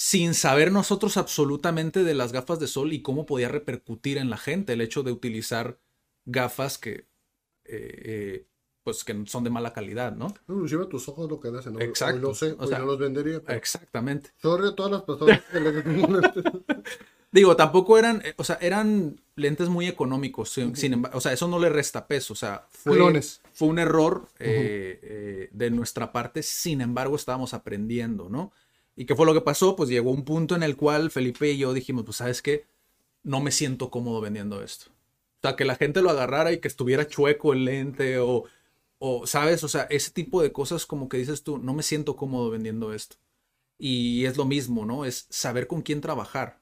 Sin 0.00 0.34
saber 0.34 0.70
nosotros 0.70 1.16
absolutamente 1.16 2.04
de 2.04 2.14
las 2.14 2.30
gafas 2.30 2.60
de 2.60 2.68
sol 2.68 2.92
y 2.92 3.02
cómo 3.02 3.26
podía 3.26 3.48
repercutir 3.48 4.16
en 4.16 4.30
la 4.30 4.36
gente 4.36 4.74
el 4.74 4.80
hecho 4.80 5.02
de 5.02 5.10
utilizar 5.10 5.80
gafas 6.24 6.78
que, 6.78 6.90
eh, 6.92 7.06
eh, 7.64 8.46
pues, 8.84 9.02
que 9.02 9.24
son 9.26 9.42
de 9.42 9.50
mala 9.50 9.72
calidad, 9.72 10.14
¿no? 10.14 10.32
Inclusive 10.48 10.84
a 10.84 10.88
tus 10.88 11.08
ojos 11.08 11.28
lo 11.28 11.40
que 11.40 11.48
hacen. 11.48 11.74
Hoy 11.74 11.82
Exacto. 11.82 12.20
lo 12.20 12.32
sé, 12.36 12.54
O 12.60 12.68
sea, 12.68 12.78
no 12.78 12.86
los 12.86 13.00
vendería. 13.00 13.40
pero 13.42 13.58
Exactamente. 13.58 14.30
Sorry 14.40 14.68
a 14.68 14.76
todas 14.76 14.92
las 14.92 15.02
personas 15.02 15.42
que. 15.50 15.62
Digo, 17.32 17.56
tampoco 17.56 17.98
eran, 17.98 18.22
eh, 18.24 18.34
o 18.36 18.44
sea, 18.44 18.56
eran 18.60 19.20
lentes 19.34 19.68
muy 19.68 19.88
económicos, 19.88 20.50
sin, 20.50 20.76
sin 20.76 20.92
emba- 20.94 21.10
o 21.12 21.20
sea, 21.20 21.32
eso 21.32 21.48
no 21.48 21.58
le 21.58 21.70
resta 21.70 22.06
peso, 22.06 22.34
o 22.34 22.36
sea, 22.36 22.68
fue, 22.70 22.94
Clones. 22.94 23.40
fue 23.52 23.66
un 23.66 23.80
error 23.80 24.28
eh, 24.38 25.50
de 25.52 25.70
nuestra 25.72 26.12
parte, 26.12 26.44
sin 26.44 26.80
embargo, 26.82 27.16
estábamos 27.16 27.52
aprendiendo, 27.52 28.28
¿no? 28.28 28.52
¿Y 28.98 29.06
qué 29.06 29.14
fue 29.14 29.26
lo 29.26 29.32
que 29.32 29.40
pasó? 29.40 29.76
Pues 29.76 29.88
llegó 29.88 30.10
un 30.10 30.24
punto 30.24 30.56
en 30.56 30.64
el 30.64 30.76
cual 30.76 31.12
Felipe 31.12 31.52
y 31.52 31.58
yo 31.58 31.72
dijimos, 31.72 32.04
pues, 32.04 32.16
¿sabes 32.16 32.42
qué? 32.42 32.66
No 33.22 33.40
me 33.40 33.52
siento 33.52 33.92
cómodo 33.92 34.20
vendiendo 34.20 34.60
esto. 34.60 34.86
O 34.90 35.40
sea, 35.40 35.54
que 35.54 35.64
la 35.64 35.76
gente 35.76 36.02
lo 36.02 36.10
agarrara 36.10 36.50
y 36.50 36.58
que 36.58 36.66
estuviera 36.66 37.06
chueco 37.06 37.52
el 37.52 37.64
lente 37.64 38.18
o, 38.18 38.46
o, 38.98 39.24
¿sabes? 39.24 39.62
O 39.62 39.68
sea, 39.68 39.82
ese 39.82 40.10
tipo 40.10 40.42
de 40.42 40.50
cosas 40.50 40.84
como 40.84 41.08
que 41.08 41.16
dices 41.16 41.44
tú, 41.44 41.58
no 41.58 41.74
me 41.74 41.84
siento 41.84 42.16
cómodo 42.16 42.50
vendiendo 42.50 42.92
esto. 42.92 43.18
Y 43.78 44.24
es 44.24 44.36
lo 44.36 44.46
mismo, 44.46 44.84
¿no? 44.84 45.04
Es 45.04 45.28
saber 45.30 45.68
con 45.68 45.82
quién 45.82 46.00
trabajar, 46.00 46.60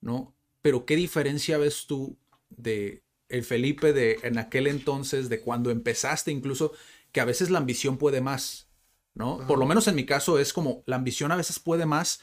¿no? 0.00 0.36
Pero 0.60 0.86
¿qué 0.86 0.94
diferencia 0.94 1.58
ves 1.58 1.86
tú 1.88 2.16
de 2.48 3.02
el 3.28 3.42
Felipe 3.42 3.92
de 3.92 4.20
en 4.22 4.38
aquel 4.38 4.68
entonces, 4.68 5.28
de 5.28 5.40
cuando 5.40 5.72
empezaste 5.72 6.30
incluso, 6.30 6.74
que 7.10 7.20
a 7.20 7.24
veces 7.24 7.50
la 7.50 7.58
ambición 7.58 7.98
puede 7.98 8.20
más, 8.20 8.68
¿no? 9.14 9.46
Por 9.46 9.58
lo 9.58 9.66
menos 9.66 9.88
en 9.88 9.94
mi 9.94 10.06
caso 10.06 10.38
es 10.38 10.52
como 10.52 10.82
la 10.86 10.96
ambición 10.96 11.32
a 11.32 11.36
veces 11.36 11.58
puede 11.58 11.86
más 11.86 12.20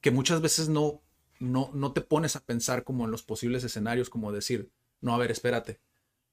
que 0.00 0.10
muchas 0.10 0.40
veces 0.40 0.68
no, 0.68 1.00
no, 1.38 1.70
no 1.74 1.92
te 1.92 2.00
pones 2.00 2.36
a 2.36 2.44
pensar 2.44 2.84
como 2.84 3.04
en 3.04 3.10
los 3.10 3.22
posibles 3.22 3.64
escenarios, 3.64 4.10
como 4.10 4.32
decir, 4.32 4.70
no, 5.00 5.14
a 5.14 5.18
ver, 5.18 5.30
espérate, 5.30 5.80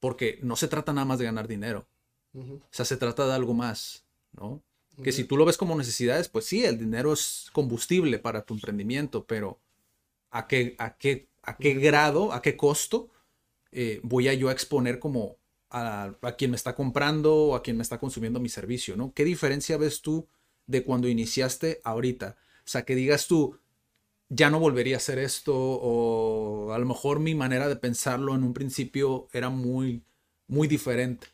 porque 0.00 0.38
no 0.42 0.56
se 0.56 0.68
trata 0.68 0.92
nada 0.92 1.04
más 1.04 1.18
de 1.18 1.26
ganar 1.26 1.46
dinero, 1.46 1.86
o 2.34 2.60
sea, 2.70 2.84
se 2.84 2.96
trata 2.96 3.26
de 3.26 3.34
algo 3.34 3.54
más, 3.54 4.04
¿no? 4.32 4.62
Que 5.02 5.12
si 5.12 5.24
tú 5.24 5.38
lo 5.38 5.46
ves 5.46 5.56
como 5.56 5.76
necesidades, 5.76 6.28
pues 6.28 6.44
sí, 6.44 6.64
el 6.64 6.78
dinero 6.78 7.14
es 7.14 7.48
combustible 7.52 8.18
para 8.18 8.42
tu 8.42 8.52
emprendimiento, 8.52 9.24
pero 9.24 9.58
¿a 10.30 10.46
qué, 10.46 10.76
a 10.78 10.96
qué, 10.96 11.28
a 11.42 11.56
qué 11.56 11.74
grado, 11.74 12.32
a 12.34 12.42
qué 12.42 12.56
costo 12.56 13.08
eh, 13.72 14.00
voy 14.02 14.28
a 14.28 14.34
yo 14.34 14.48
a 14.48 14.52
exponer 14.52 14.98
como 14.98 15.36
a, 15.70 16.14
a 16.22 16.32
quien 16.36 16.50
me 16.50 16.56
está 16.56 16.74
comprando 16.74 17.34
o 17.34 17.54
a 17.54 17.62
quien 17.62 17.76
me 17.76 17.82
está 17.82 17.98
consumiendo 17.98 18.40
mi 18.40 18.48
servicio, 18.48 18.96
¿no? 18.96 19.12
¿Qué 19.14 19.24
diferencia 19.24 19.76
ves 19.76 20.02
tú 20.02 20.28
de 20.66 20.84
cuando 20.84 21.08
iniciaste 21.08 21.80
ahorita? 21.84 22.36
O 22.58 22.68
sea, 22.68 22.84
que 22.84 22.94
digas 22.94 23.26
tú, 23.26 23.58
ya 24.30 24.48
no 24.48 24.60
volvería 24.60 24.96
a 24.96 24.98
hacer 24.98 25.18
esto 25.18 25.54
o 25.56 26.72
a 26.72 26.78
lo 26.78 26.86
mejor 26.86 27.18
mi 27.18 27.34
manera 27.34 27.68
de 27.68 27.76
pensarlo 27.76 28.34
en 28.34 28.44
un 28.44 28.54
principio 28.54 29.28
era 29.32 29.50
muy, 29.50 30.02
muy 30.46 30.68
diferente. 30.68 31.26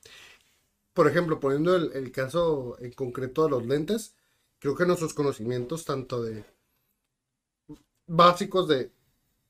Por 0.94 1.06
ejemplo, 1.06 1.38
poniendo 1.38 1.76
el, 1.76 2.10
caso 2.10 2.78
en 2.80 2.92
concreto 2.92 3.44
de 3.44 3.50
los 3.50 3.66
lentes, 3.66 4.14
creo 4.58 4.74
que 4.74 4.86
nuestros 4.86 5.12
conocimientos, 5.12 5.84
tanto 5.84 6.22
de 6.22 6.42
básicos 8.06 8.66
de 8.66 8.90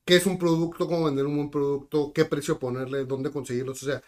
qué 0.05 0.17
es 0.17 0.27
un 0.27 0.39
producto, 0.39 0.89
cómo 0.89 1.05
vender 1.05 1.25
un 1.25 1.37
buen 1.37 1.51
producto, 1.51 2.13
qué 2.13 2.25
precio 2.25 2.59
ponerle, 2.59 3.05
dónde 3.05 3.31
conseguirlos, 3.31 3.81
o 3.85 3.87
sea, 3.87 4.03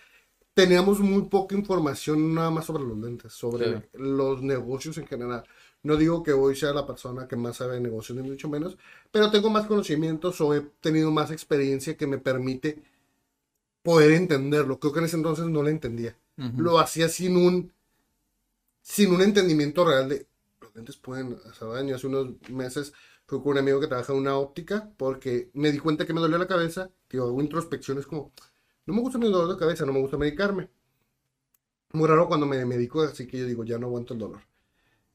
teníamos 0.58 0.98
muy 0.98 1.22
poca 1.26 1.54
información 1.54 2.34
nada 2.34 2.50
más 2.50 2.64
sobre 2.64 2.82
los 2.82 2.98
lentes, 2.98 3.32
sobre 3.32 3.88
los 3.92 4.42
negocios 4.42 4.98
en 4.98 5.06
general. 5.06 5.44
No 5.84 5.94
digo 5.94 6.24
que 6.24 6.32
hoy 6.32 6.56
sea 6.56 6.72
la 6.72 6.84
persona 6.84 7.28
que 7.28 7.36
más 7.36 7.58
sabe 7.58 7.74
de 7.74 7.80
negocios, 7.80 8.18
ni 8.18 8.28
mucho 8.28 8.48
menos, 8.48 8.76
pero 9.12 9.30
tengo 9.30 9.50
más 9.50 9.68
conocimientos 9.68 10.40
o 10.40 10.52
he 10.56 10.62
tenido 10.80 11.12
más 11.12 11.30
experiencia 11.30 11.96
que 11.96 12.08
me 12.08 12.18
permite 12.18 12.82
poder 13.84 14.10
entenderlo. 14.10 14.80
Creo 14.80 14.92
que 14.92 14.98
en 14.98 15.04
ese 15.04 15.14
entonces 15.14 15.46
no 15.46 15.62
lo 15.62 15.68
entendía. 15.68 16.16
Lo 16.56 16.80
hacía 16.80 17.08
sin 17.08 17.36
un, 17.36 17.72
sin 18.82 19.12
un 19.12 19.22
entendimiento 19.22 19.84
real 19.84 20.08
de 20.08 20.26
los 20.60 20.74
lentes 20.74 20.96
pueden 20.96 21.38
hacer 21.48 21.68
daño. 21.68 21.94
Hace 21.94 22.08
unos 22.08 22.30
meses 22.50 22.92
fui 23.26 23.38
con 23.38 23.52
un 23.52 23.58
amigo 23.58 23.78
que 23.78 23.86
trabaja 23.86 24.12
en 24.12 24.18
una 24.18 24.36
óptica 24.36 24.90
porque 24.96 25.50
me 25.52 25.70
di 25.70 25.78
cuenta 25.78 26.04
que 26.04 26.14
me 26.14 26.20
dolía 26.20 26.36
la 26.36 26.48
cabeza. 26.48 26.90
Digo, 27.08 27.26
hago 27.26 27.40
introspecciones 27.40 28.06
como, 28.06 28.32
no 28.88 28.94
me 28.94 29.02
gusta 29.02 29.18
mi 29.18 29.30
dolor 29.30 29.50
de 29.52 29.58
cabeza, 29.58 29.84
no 29.86 29.92
me 29.92 30.00
gusta 30.00 30.16
medicarme. 30.16 30.70
Muy 31.92 32.08
raro 32.08 32.28
cuando 32.28 32.46
me 32.46 32.64
medico, 32.64 33.02
así 33.02 33.26
que 33.26 33.38
yo 33.38 33.46
digo, 33.46 33.64
ya 33.64 33.78
no 33.78 33.86
aguanto 33.86 34.14
el 34.14 34.20
dolor. 34.20 34.40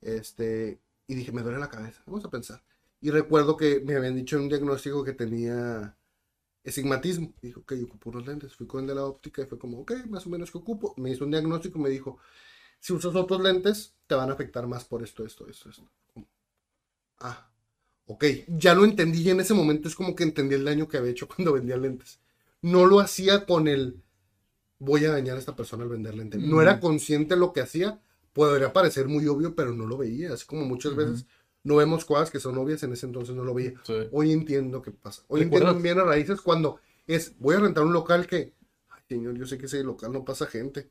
Este, 0.01 0.79
y 1.07 1.15
dije, 1.15 1.31
me 1.31 1.43
duele 1.43 1.59
la 1.59 1.69
cabeza, 1.69 2.03
vamos 2.07 2.25
a 2.25 2.29
pensar. 2.31 2.63
Y 3.01 3.11
recuerdo 3.11 3.57
que 3.57 3.81
me 3.81 3.95
habían 3.95 4.15
dicho 4.15 4.37
en 4.37 4.43
un 4.43 4.49
diagnóstico 4.49 5.03
que 5.03 5.13
tenía 5.13 5.97
estigmatismo. 6.63 7.33
Dijo, 7.41 7.61
ok, 7.61 7.73
ocupo 7.85 8.11
unos 8.11 8.27
lentes. 8.27 8.55
Fui 8.55 8.67
con 8.67 8.81
el 8.81 8.87
de 8.87 8.95
la 8.95 9.05
óptica 9.05 9.43
y 9.43 9.47
fue 9.47 9.59
como, 9.59 9.79
ok, 9.81 9.93
más 10.09 10.27
o 10.27 10.29
menos 10.31 10.51
que 10.51 10.59
ocupo. 10.59 10.93
Me 10.97 11.11
hizo 11.11 11.25
un 11.25 11.31
diagnóstico 11.31 11.79
y 11.79 11.83
me 11.83 11.89
dijo, 11.89 12.19
si 12.79 12.93
usas 12.93 13.15
otros 13.15 13.41
lentes, 13.41 13.95
te 14.07 14.15
van 14.15 14.29
a 14.31 14.33
afectar 14.33 14.67
más 14.67 14.85
por 14.85 15.03
esto, 15.03 15.25
esto, 15.25 15.47
esto, 15.49 15.69
esto. 15.71 15.89
ah, 17.19 17.49
ok, 18.07 18.25
ya 18.49 18.75
lo 18.75 18.85
entendí 18.85 19.21
y 19.23 19.29
en 19.31 19.39
ese 19.41 19.53
momento 19.55 19.87
es 19.87 19.95
como 19.95 20.15
que 20.15 20.23
entendí 20.23 20.55
el 20.55 20.65
daño 20.65 20.87
que 20.87 20.97
había 20.97 21.11
hecho 21.11 21.27
cuando 21.27 21.53
vendía 21.55 21.77
lentes. 21.77 22.19
No 22.63 22.87
lo 22.87 22.99
hacía 22.99 23.45
con 23.45 23.67
el, 23.67 24.01
voy 24.79 25.05
a 25.05 25.11
dañar 25.11 25.35
a 25.35 25.39
esta 25.39 25.55
persona 25.55 25.83
al 25.83 25.89
vender 25.89 26.15
lentes. 26.15 26.41
No 26.41 26.61
era 26.61 26.79
consciente 26.79 27.35
de 27.35 27.39
lo 27.39 27.53
que 27.53 27.61
hacía 27.61 28.01
podría 28.33 28.73
parecer 28.73 29.07
muy 29.07 29.27
obvio, 29.27 29.55
pero 29.55 29.73
no 29.73 29.85
lo 29.85 29.97
veía. 29.97 30.33
Así 30.33 30.45
como 30.45 30.65
muchas 30.65 30.95
veces 30.95 31.25
no 31.63 31.77
vemos 31.77 32.03
cosas 32.03 32.29
que 32.29 32.39
son 32.39 32.57
obvias, 32.57 32.83
en 32.83 32.93
ese 32.93 33.05
entonces 33.05 33.35
no 33.35 33.43
lo 33.43 33.53
veía. 33.53 33.73
Hoy 34.11 34.31
entiendo 34.31 34.81
qué 34.81 34.91
pasa. 34.91 35.23
Hoy 35.27 35.41
entiendo 35.41 35.73
bien 35.75 35.99
a 35.99 36.03
raíces 36.03 36.41
cuando 36.41 36.79
es, 37.07 37.37
voy 37.39 37.55
a 37.55 37.59
rentar 37.59 37.85
un 37.85 37.93
local 37.93 38.27
que, 38.27 38.53
ay, 38.89 39.01
señor, 39.07 39.35
yo 39.35 39.45
sé 39.45 39.57
que 39.57 39.67
ese 39.67 39.83
local 39.83 40.11
no 40.11 40.25
pasa 40.25 40.47
gente. 40.47 40.89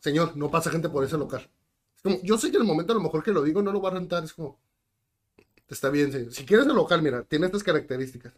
Señor, 0.00 0.36
no 0.36 0.50
pasa 0.50 0.70
gente 0.70 0.88
por 0.88 1.04
ese 1.04 1.18
local. 1.18 1.50
Es 1.94 2.02
como, 2.02 2.22
yo 2.22 2.38
sé 2.38 2.50
que 2.50 2.56
en 2.56 2.62
el 2.62 2.68
momento 2.68 2.92
a 2.92 2.96
lo 2.96 3.02
mejor 3.02 3.22
que 3.22 3.32
lo 3.32 3.42
digo 3.42 3.60
no 3.60 3.72
lo 3.72 3.82
va 3.82 3.90
a 3.90 3.94
rentar, 3.94 4.22
es 4.22 4.32
como, 4.32 4.58
está 5.68 5.90
bien, 5.90 6.12
señor. 6.12 6.32
Si 6.32 6.46
quieres 6.46 6.66
el 6.66 6.74
local, 6.74 7.02
mira, 7.02 7.24
tiene 7.24 7.46
estas 7.46 7.64
características. 7.64 8.32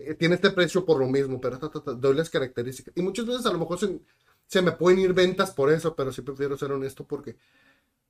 Eh, 0.00 0.14
tiene 0.14 0.36
este 0.36 0.50
precio 0.50 0.84
por 0.84 0.98
lo 0.98 1.06
mismo, 1.06 1.40
pero 1.40 1.58
doy 1.58 2.14
las 2.14 2.30
características. 2.30 2.94
Y 2.96 3.02
muchas 3.02 3.26
veces 3.26 3.46
a 3.46 3.52
lo 3.52 3.58
mejor 3.58 3.78
se, 3.78 4.00
se 4.46 4.62
me 4.62 4.72
pueden 4.72 4.98
ir 4.98 5.12
ventas 5.12 5.50
por 5.50 5.70
eso, 5.70 5.94
pero 5.94 6.12
sí 6.12 6.22
prefiero 6.22 6.56
ser 6.56 6.72
honesto 6.72 7.04
porque 7.04 7.36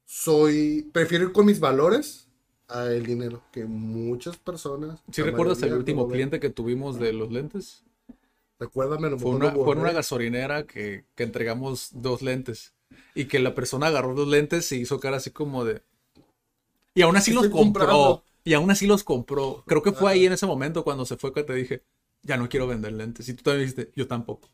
soy, 0.05 0.88
prefiero 0.93 1.24
ir 1.24 1.32
con 1.32 1.47
mis 1.47 1.61
valores 1.61 2.28
a 2.68 2.86
el 2.86 3.05
dinero, 3.05 3.43
que 3.53 3.64
muchas 3.64 4.36
personas. 4.36 5.03
¿Sí 5.11 5.22
recuerdas 5.22 5.62
el 5.62 5.74
último 5.74 6.09
cliente 6.09 6.38
que 6.38 6.51
tuvimos 6.51 6.99
de 6.99 7.12
los 7.12 7.32
lentes? 7.32 7.82
Recuérdame. 8.59 9.18
Fue 9.18 9.32
una, 9.32 9.51
fue 9.53 9.74
una 9.74 9.93
gasolinera 9.93 10.64
que, 10.64 11.05
que, 11.14 11.22
entregamos 11.24 11.91
dos 11.93 12.22
lentes 12.22 12.74
y 13.14 13.24
que 13.24 13.41
la 13.41 13.55
persona 13.55 13.88
agarró 13.88 14.14
dos 14.14 14.28
lentes 14.28 14.70
y 14.72 14.80
hizo 14.80 15.01
cara 15.01 15.16
así 15.16 15.30
como 15.30 15.64
de... 15.64 15.82
Y 16.95 17.03
aún 17.03 17.16
así 17.16 17.32
los 17.32 17.49
compró. 17.49 18.22
Y 18.45 18.55
aún 18.55 18.70
así 18.70 18.86
los 18.86 19.05
compró. 19.05 19.64
Creo 19.66 19.82
que 19.82 19.93
fue 19.93 20.11
ahí 20.11 20.26
en 20.26 20.32
ese 20.32 20.47
momento 20.47 20.84
cuando 20.84 21.05
se 21.05 21.16
fue 21.16 21.32
que 21.32 21.43
te 21.43 21.55
dije, 21.55 21.84
ya 22.22 22.36
no 22.36 22.49
quiero 22.49 22.66
vender 22.66 22.93
lentes. 22.93 23.28
Y 23.28 23.34
tú 23.34 23.43
también 23.43 23.68
dijiste, 23.68 23.93
yo 23.95 24.07
tampoco. 24.07 24.49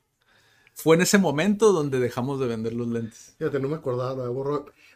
Fue 0.74 0.97
en 0.97 1.03
ese 1.03 1.18
momento 1.18 1.72
donde 1.72 2.01
dejamos 2.01 2.39
de 2.39 2.47
vender 2.47 2.74
los 2.74 2.89
lentes. 2.89 3.34
Fíjate, 3.39 3.61
no 3.61 3.68
me 3.68 3.76
acordaba, 3.76 4.28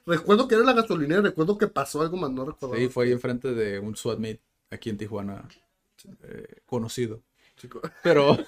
Recuerdo 0.07 0.49
que 0.49 0.55
era 0.55 0.65
la 0.65 0.73
gasolinera, 0.73 1.21
recuerdo 1.21 1.57
que 1.57 1.69
pasó 1.69 2.03
algo 2.03 2.17
más, 2.17 2.31
no 2.31 2.45
recuerdo. 2.45 2.77
Sí, 2.77 2.89
fue 2.89 3.07
ahí 3.07 3.13
enfrente 3.13 3.53
de 3.53 3.79
un 3.79 3.97
SWAT 3.97 4.19
meet 4.19 4.41
aquí 4.71 4.91
en 4.91 4.99
Tijuana, 4.99 5.49
eh, 6.23 6.61
conocido. 6.67 7.23
Chico. 7.57 7.81
Pero, 8.03 8.39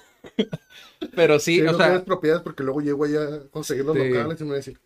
pero 1.15 1.39
sí, 1.39 1.61
o 1.61 1.71
no 1.71 1.77
sea. 1.77 2.03
propiedades 2.03 2.43
porque 2.43 2.63
luego 2.63 2.81
llego 2.81 3.05
allá 3.05 3.35
a 3.35 3.39
conseguir 3.49 3.85
los 3.85 3.95
locales 3.95 4.41
y 4.41 4.43
me 4.43 4.49
voy 4.49 4.55
a 4.55 4.57
decir, 4.57 4.79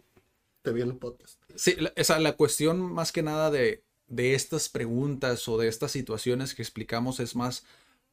te 0.61 0.71
vi 0.71 0.81
en 0.81 0.89
el 0.89 0.97
podcast. 0.97 1.41
Sí, 1.55 1.75
la, 1.77 1.93
esa, 1.95 2.19
la 2.19 2.33
cuestión 2.33 2.81
más 2.81 3.11
que 3.11 3.23
nada 3.23 3.49
de, 3.49 3.83
de 4.07 4.33
estas 4.33 4.69
preguntas 4.69 5.47
o 5.47 5.57
de 5.57 5.67
estas 5.67 5.91
situaciones 5.91 6.55
que 6.55 6.61
explicamos 6.61 7.19
es 7.19 7.35
más, 7.35 7.65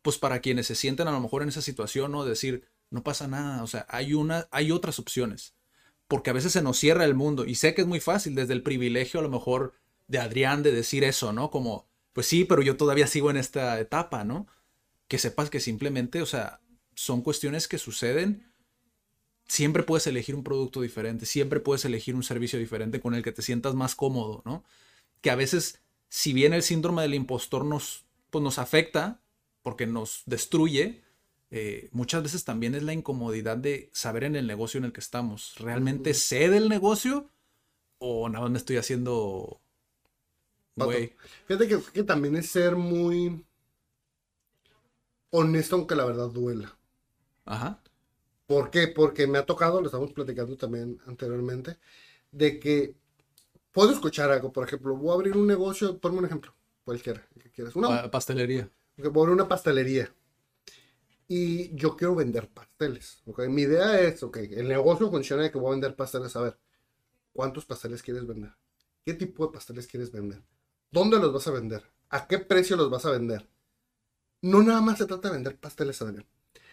pues 0.02 0.18
para 0.18 0.40
quienes 0.40 0.66
se 0.66 0.74
sienten 0.74 1.08
a 1.08 1.12
lo 1.12 1.20
mejor 1.20 1.42
en 1.42 1.48
esa 1.48 1.62
situación, 1.62 2.12
¿no? 2.12 2.24
Decir, 2.24 2.66
no 2.90 3.02
pasa 3.02 3.28
nada, 3.28 3.62
o 3.62 3.66
sea, 3.66 3.86
hay 3.88 4.14
una, 4.14 4.48
hay 4.50 4.72
otras 4.72 4.98
opciones 4.98 5.54
porque 6.08 6.30
a 6.30 6.34
veces 6.34 6.52
se 6.52 6.62
nos 6.62 6.78
cierra 6.78 7.04
el 7.04 7.14
mundo. 7.14 7.44
Y 7.46 7.54
sé 7.54 7.74
que 7.74 7.82
es 7.82 7.86
muy 7.86 8.00
fácil 8.00 8.34
desde 8.34 8.52
el 8.52 8.62
privilegio 8.62 9.20
a 9.20 9.22
lo 9.22 9.30
mejor 9.30 9.72
de 10.06 10.18
Adrián 10.18 10.62
de 10.62 10.72
decir 10.72 11.04
eso, 11.04 11.32
¿no? 11.32 11.50
Como, 11.50 11.88
pues 12.12 12.26
sí, 12.26 12.44
pero 12.44 12.62
yo 12.62 12.76
todavía 12.76 13.06
sigo 13.06 13.30
en 13.30 13.36
esta 13.36 13.80
etapa, 13.80 14.24
¿no? 14.24 14.46
Que 15.08 15.18
sepas 15.18 15.50
que 15.50 15.60
simplemente, 15.60 16.22
o 16.22 16.26
sea, 16.26 16.60
son 16.94 17.22
cuestiones 17.22 17.68
que 17.68 17.78
suceden. 17.78 18.52
Siempre 19.46 19.82
puedes 19.82 20.06
elegir 20.06 20.34
un 20.34 20.44
producto 20.44 20.80
diferente, 20.80 21.26
siempre 21.26 21.60
puedes 21.60 21.84
elegir 21.84 22.14
un 22.14 22.22
servicio 22.22 22.58
diferente 22.58 23.00
con 23.00 23.14
el 23.14 23.22
que 23.22 23.32
te 23.32 23.42
sientas 23.42 23.74
más 23.74 23.94
cómodo, 23.94 24.42
¿no? 24.44 24.64
Que 25.20 25.30
a 25.30 25.36
veces, 25.36 25.80
si 26.14 26.32
bien 26.32 26.52
el 26.52 26.62
síndrome 26.62 27.02
del 27.02 27.14
impostor 27.14 27.64
nos, 27.64 28.04
pues 28.30 28.40
nos 28.40 28.60
afecta, 28.60 29.20
porque 29.64 29.84
nos 29.88 30.22
destruye, 30.26 31.02
eh, 31.50 31.88
muchas 31.90 32.22
veces 32.22 32.44
también 32.44 32.76
es 32.76 32.84
la 32.84 32.92
incomodidad 32.92 33.56
de 33.56 33.90
saber 33.92 34.22
en 34.22 34.36
el 34.36 34.46
negocio 34.46 34.78
en 34.78 34.84
el 34.84 34.92
que 34.92 35.00
estamos. 35.00 35.56
¿Realmente 35.58 36.14
sé 36.14 36.48
del 36.48 36.68
negocio 36.68 37.32
o 37.98 38.28
nada 38.28 38.42
más 38.44 38.52
me 38.52 38.58
estoy 38.58 38.76
haciendo... 38.76 39.60
Güey. 40.76 41.16
Fíjate 41.48 41.82
que, 41.92 42.04
también 42.04 42.36
es 42.36 42.48
ser 42.48 42.76
muy 42.76 43.44
honesto 45.30 45.74
aunque 45.74 45.96
la 45.96 46.04
verdad 46.04 46.28
duela. 46.28 46.78
Ajá. 47.44 47.82
¿Por 48.46 48.70
qué? 48.70 48.86
Porque 48.86 49.26
me 49.26 49.38
ha 49.38 49.46
tocado, 49.46 49.80
lo 49.80 49.86
estamos 49.88 50.12
platicando 50.12 50.56
también 50.56 51.00
anteriormente, 51.06 51.76
de 52.30 52.60
que 52.60 52.94
puedo 53.74 53.90
escuchar 53.90 54.30
algo. 54.30 54.50
Por 54.50 54.66
ejemplo, 54.66 54.96
voy 54.96 55.10
a 55.10 55.14
abrir 55.14 55.36
un 55.36 55.46
negocio, 55.46 55.98
ponme 55.98 56.18
un 56.18 56.24
ejemplo, 56.24 56.54
cualquiera, 56.84 57.28
que 57.42 57.50
quieras. 57.50 57.76
Una 57.76 58.10
pastelería. 58.10 58.70
Voy 58.96 59.06
a 59.06 59.08
abrir 59.08 59.34
una 59.34 59.48
pastelería 59.48 60.10
y 61.28 61.74
yo 61.74 61.96
quiero 61.96 62.14
vender 62.14 62.48
pasteles. 62.48 63.22
¿okay? 63.26 63.48
Mi 63.48 63.62
idea 63.62 64.00
es, 64.00 64.22
ok, 64.22 64.36
el 64.36 64.68
negocio 64.68 65.10
funciona 65.10 65.42
de 65.42 65.50
que 65.50 65.58
voy 65.58 65.68
a 65.68 65.70
vender 65.72 65.96
pasteles. 65.96 66.34
A 66.36 66.42
ver, 66.42 66.58
¿cuántos 67.32 67.66
pasteles 67.66 68.02
quieres 68.02 68.26
vender? 68.26 68.52
¿Qué 69.04 69.14
tipo 69.14 69.46
de 69.46 69.52
pasteles 69.52 69.86
quieres 69.86 70.10
vender? 70.10 70.42
¿Dónde 70.90 71.18
los 71.18 71.32
vas 71.32 71.46
a 71.48 71.50
vender? 71.50 71.82
¿A 72.10 72.26
qué 72.26 72.38
precio 72.38 72.76
los 72.76 72.88
vas 72.88 73.04
a 73.04 73.10
vender? 73.10 73.48
No 74.42 74.62
nada 74.62 74.80
más 74.80 74.98
se 74.98 75.06
trata 75.06 75.28
de 75.28 75.34
vender 75.34 75.58
pasteles, 75.58 76.00
Adrián. 76.00 76.26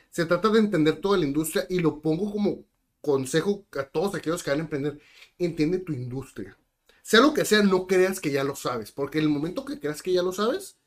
Se 0.10 0.26
trata 0.26 0.50
de 0.50 0.60
entender 0.60 1.00
toda 1.00 1.18
la 1.18 1.26
industria 1.26 1.66
y 1.70 1.80
lo 1.80 2.02
pongo 2.02 2.32
como 2.32 2.66
consejo 3.00 3.66
a 3.80 3.84
todos 3.84 4.14
aquellos 4.14 4.44
que 4.44 4.52
van 4.52 4.60
a 4.60 4.64
emprender. 4.64 5.00
Entiende 5.40 5.80
tu 5.80 5.94
industria. 5.94 6.58
Sea 7.04 7.22
lo 7.22 7.34
que 7.34 7.46
sea, 7.46 7.64
no 7.64 7.88
creas 7.88 8.20
que 8.20 8.32
ya 8.32 8.44
lo 8.44 8.56
sabes, 8.56 8.92
porque 8.92 9.20
en 9.20 9.26
el 9.26 9.30
momento 9.30 9.66
que 9.66 9.80
creas 9.80 10.02
que 10.02 10.14
ya 10.14 10.22
lo 10.22 10.32
sabes, 10.32 10.78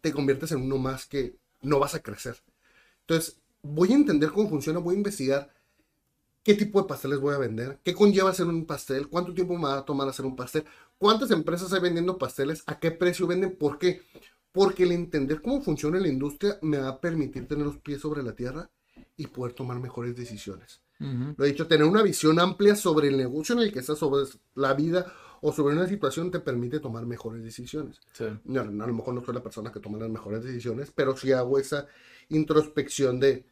te 0.00 0.12
conviertes 0.12 0.52
en 0.52 0.62
uno 0.62 0.78
más 0.78 1.06
que 1.06 1.36
no 1.62 1.78
vas 1.78 1.94
a 1.94 2.02
crecer. 2.02 2.36
Entonces, 3.00 3.38
voy 3.62 3.92
a 3.92 3.96
entender 3.96 4.30
cómo 4.30 4.48
funciona, 4.48 4.80
voy 4.80 4.94
a 4.94 4.98
investigar 4.98 5.52
qué 6.42 6.54
tipo 6.54 6.82
de 6.82 6.88
pasteles 6.88 7.20
voy 7.20 7.34
a 7.34 7.38
vender, 7.38 7.78
qué 7.84 7.94
conlleva 7.94 8.30
hacer 8.30 8.46
un 8.46 8.66
pastel, 8.66 9.08
cuánto 9.08 9.32
tiempo 9.32 9.56
me 9.56 9.64
va 9.64 9.78
a 9.78 9.84
tomar 9.84 10.08
hacer 10.08 10.26
un 10.26 10.36
pastel, 10.36 10.64
cuántas 10.98 11.30
empresas 11.30 11.72
hay 11.72 11.80
vendiendo 11.80 12.18
pasteles, 12.18 12.62
a 12.66 12.78
qué 12.78 12.90
precio 12.90 13.26
venden, 13.26 13.56
por 13.56 13.78
qué. 13.78 14.02
Porque 14.50 14.82
el 14.82 14.92
entender 14.92 15.40
cómo 15.40 15.62
funciona 15.62 15.98
la 15.98 16.08
industria 16.08 16.58
me 16.62 16.78
va 16.78 16.88
a 16.88 17.00
permitir 17.00 17.46
tener 17.48 17.64
los 17.64 17.78
pies 17.78 18.00
sobre 18.00 18.22
la 18.22 18.34
tierra 18.34 18.70
y 19.16 19.28
poder 19.28 19.54
tomar 19.54 19.78
mejores 19.80 20.14
decisiones. 20.14 20.80
Lo 20.98 21.44
he 21.44 21.48
dicho, 21.48 21.66
tener 21.66 21.84
una 21.84 22.02
visión 22.02 22.38
amplia 22.38 22.76
sobre 22.76 23.08
el 23.08 23.16
negocio 23.16 23.56
en 23.56 23.62
el 23.62 23.72
que 23.72 23.80
estás, 23.80 23.98
sobre 23.98 24.24
la 24.54 24.72
vida 24.74 25.12
o 25.44 25.52
sobre 25.52 25.74
una 25.74 25.88
situación 25.88 26.30
te 26.30 26.38
permite 26.38 26.78
tomar 26.78 27.04
mejores 27.04 27.42
decisiones. 27.42 28.00
No, 28.44 28.60
a 28.60 28.64
lo 28.64 28.94
mejor 28.94 29.12
no 29.12 29.24
soy 29.24 29.34
la 29.34 29.42
persona 29.42 29.72
que 29.72 29.80
toma 29.80 29.98
las 29.98 30.08
mejores 30.08 30.44
decisiones, 30.44 30.92
pero 30.94 31.16
si 31.16 31.32
hago 31.32 31.58
esa 31.58 31.88
introspección 32.28 33.18
de 33.18 33.44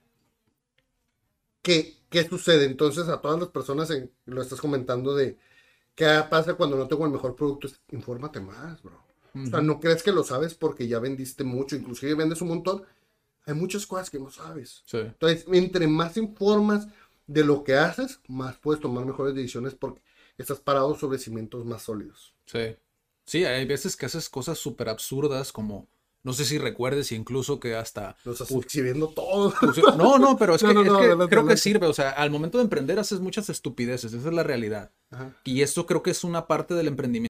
qué, 1.62 1.96
qué 2.08 2.28
sucede. 2.28 2.66
Entonces, 2.66 3.08
a 3.08 3.20
todas 3.20 3.40
las 3.40 3.48
personas, 3.48 3.90
en, 3.90 4.08
lo 4.26 4.40
estás 4.40 4.60
comentando 4.60 5.16
de 5.16 5.36
qué 5.96 6.22
pasa 6.30 6.54
cuando 6.54 6.76
no 6.76 6.86
tengo 6.86 7.04
el 7.06 7.10
mejor 7.10 7.34
producto, 7.34 7.68
infórmate 7.90 8.40
más, 8.40 8.80
bro. 8.82 9.04
O 9.34 9.46
sea, 9.46 9.60
no 9.60 9.80
crees 9.80 10.04
que 10.04 10.12
lo 10.12 10.22
sabes 10.22 10.54
porque 10.54 10.86
ya 10.86 11.00
vendiste 11.00 11.42
mucho, 11.42 11.74
inclusive 11.74 12.14
vendes 12.14 12.40
un 12.40 12.48
montón, 12.48 12.84
hay 13.46 13.54
muchas 13.54 13.84
cosas 13.84 14.10
que 14.10 14.20
no 14.20 14.30
sabes. 14.30 14.84
Entonces, 14.92 15.44
entre 15.52 15.88
más 15.88 16.16
informas 16.16 16.86
de 17.26 17.44
lo 17.44 17.64
que 17.64 17.74
haces, 17.74 18.20
más 18.28 18.56
puedes 18.58 18.80
tomar 18.80 19.04
mejores 19.04 19.34
decisiones 19.34 19.74
porque 19.74 20.00
estás 20.42 20.60
parado 20.60 20.94
sobre 20.96 21.18
cimientos 21.18 21.64
más 21.64 21.82
sólidos. 21.82 22.34
Sí. 22.46 22.76
Sí, 23.26 23.44
hay 23.44 23.64
veces 23.64 23.96
que 23.96 24.06
haces 24.06 24.28
cosas 24.28 24.58
súper 24.58 24.88
absurdas 24.88 25.52
como 25.52 25.88
no 26.22 26.34
sé 26.34 26.44
si 26.44 26.58
recuerdes 26.58 27.12
incluso 27.12 27.60
que 27.60 27.74
hasta... 27.74 28.16
Lo 28.24 28.32
estás 28.32 28.50
exhibiendo 28.50 29.08
todo. 29.08 29.54
no, 29.96 30.18
no, 30.18 30.36
pero 30.36 30.54
es 30.54 30.62
que, 30.62 31.26
creo 31.28 31.46
que 31.46 31.56
sirve. 31.56 31.86
O 31.86 31.94
sea, 31.94 32.10
al 32.10 32.30
momento 32.30 32.58
de 32.58 32.64
emprender 32.64 32.98
haces 32.98 33.20
muchas 33.20 33.48
estupideces. 33.48 34.12
Esa 34.12 34.28
es 34.28 34.34
la 34.34 34.42
realidad. 34.42 34.90
Y 35.44 35.62
esto 35.62 35.86
creo 35.86 36.02
que 36.02 36.10
es 36.10 36.22
una 36.22 36.46
parte 36.46 36.74
del 36.74 36.88
emprendimiento. 36.88 37.29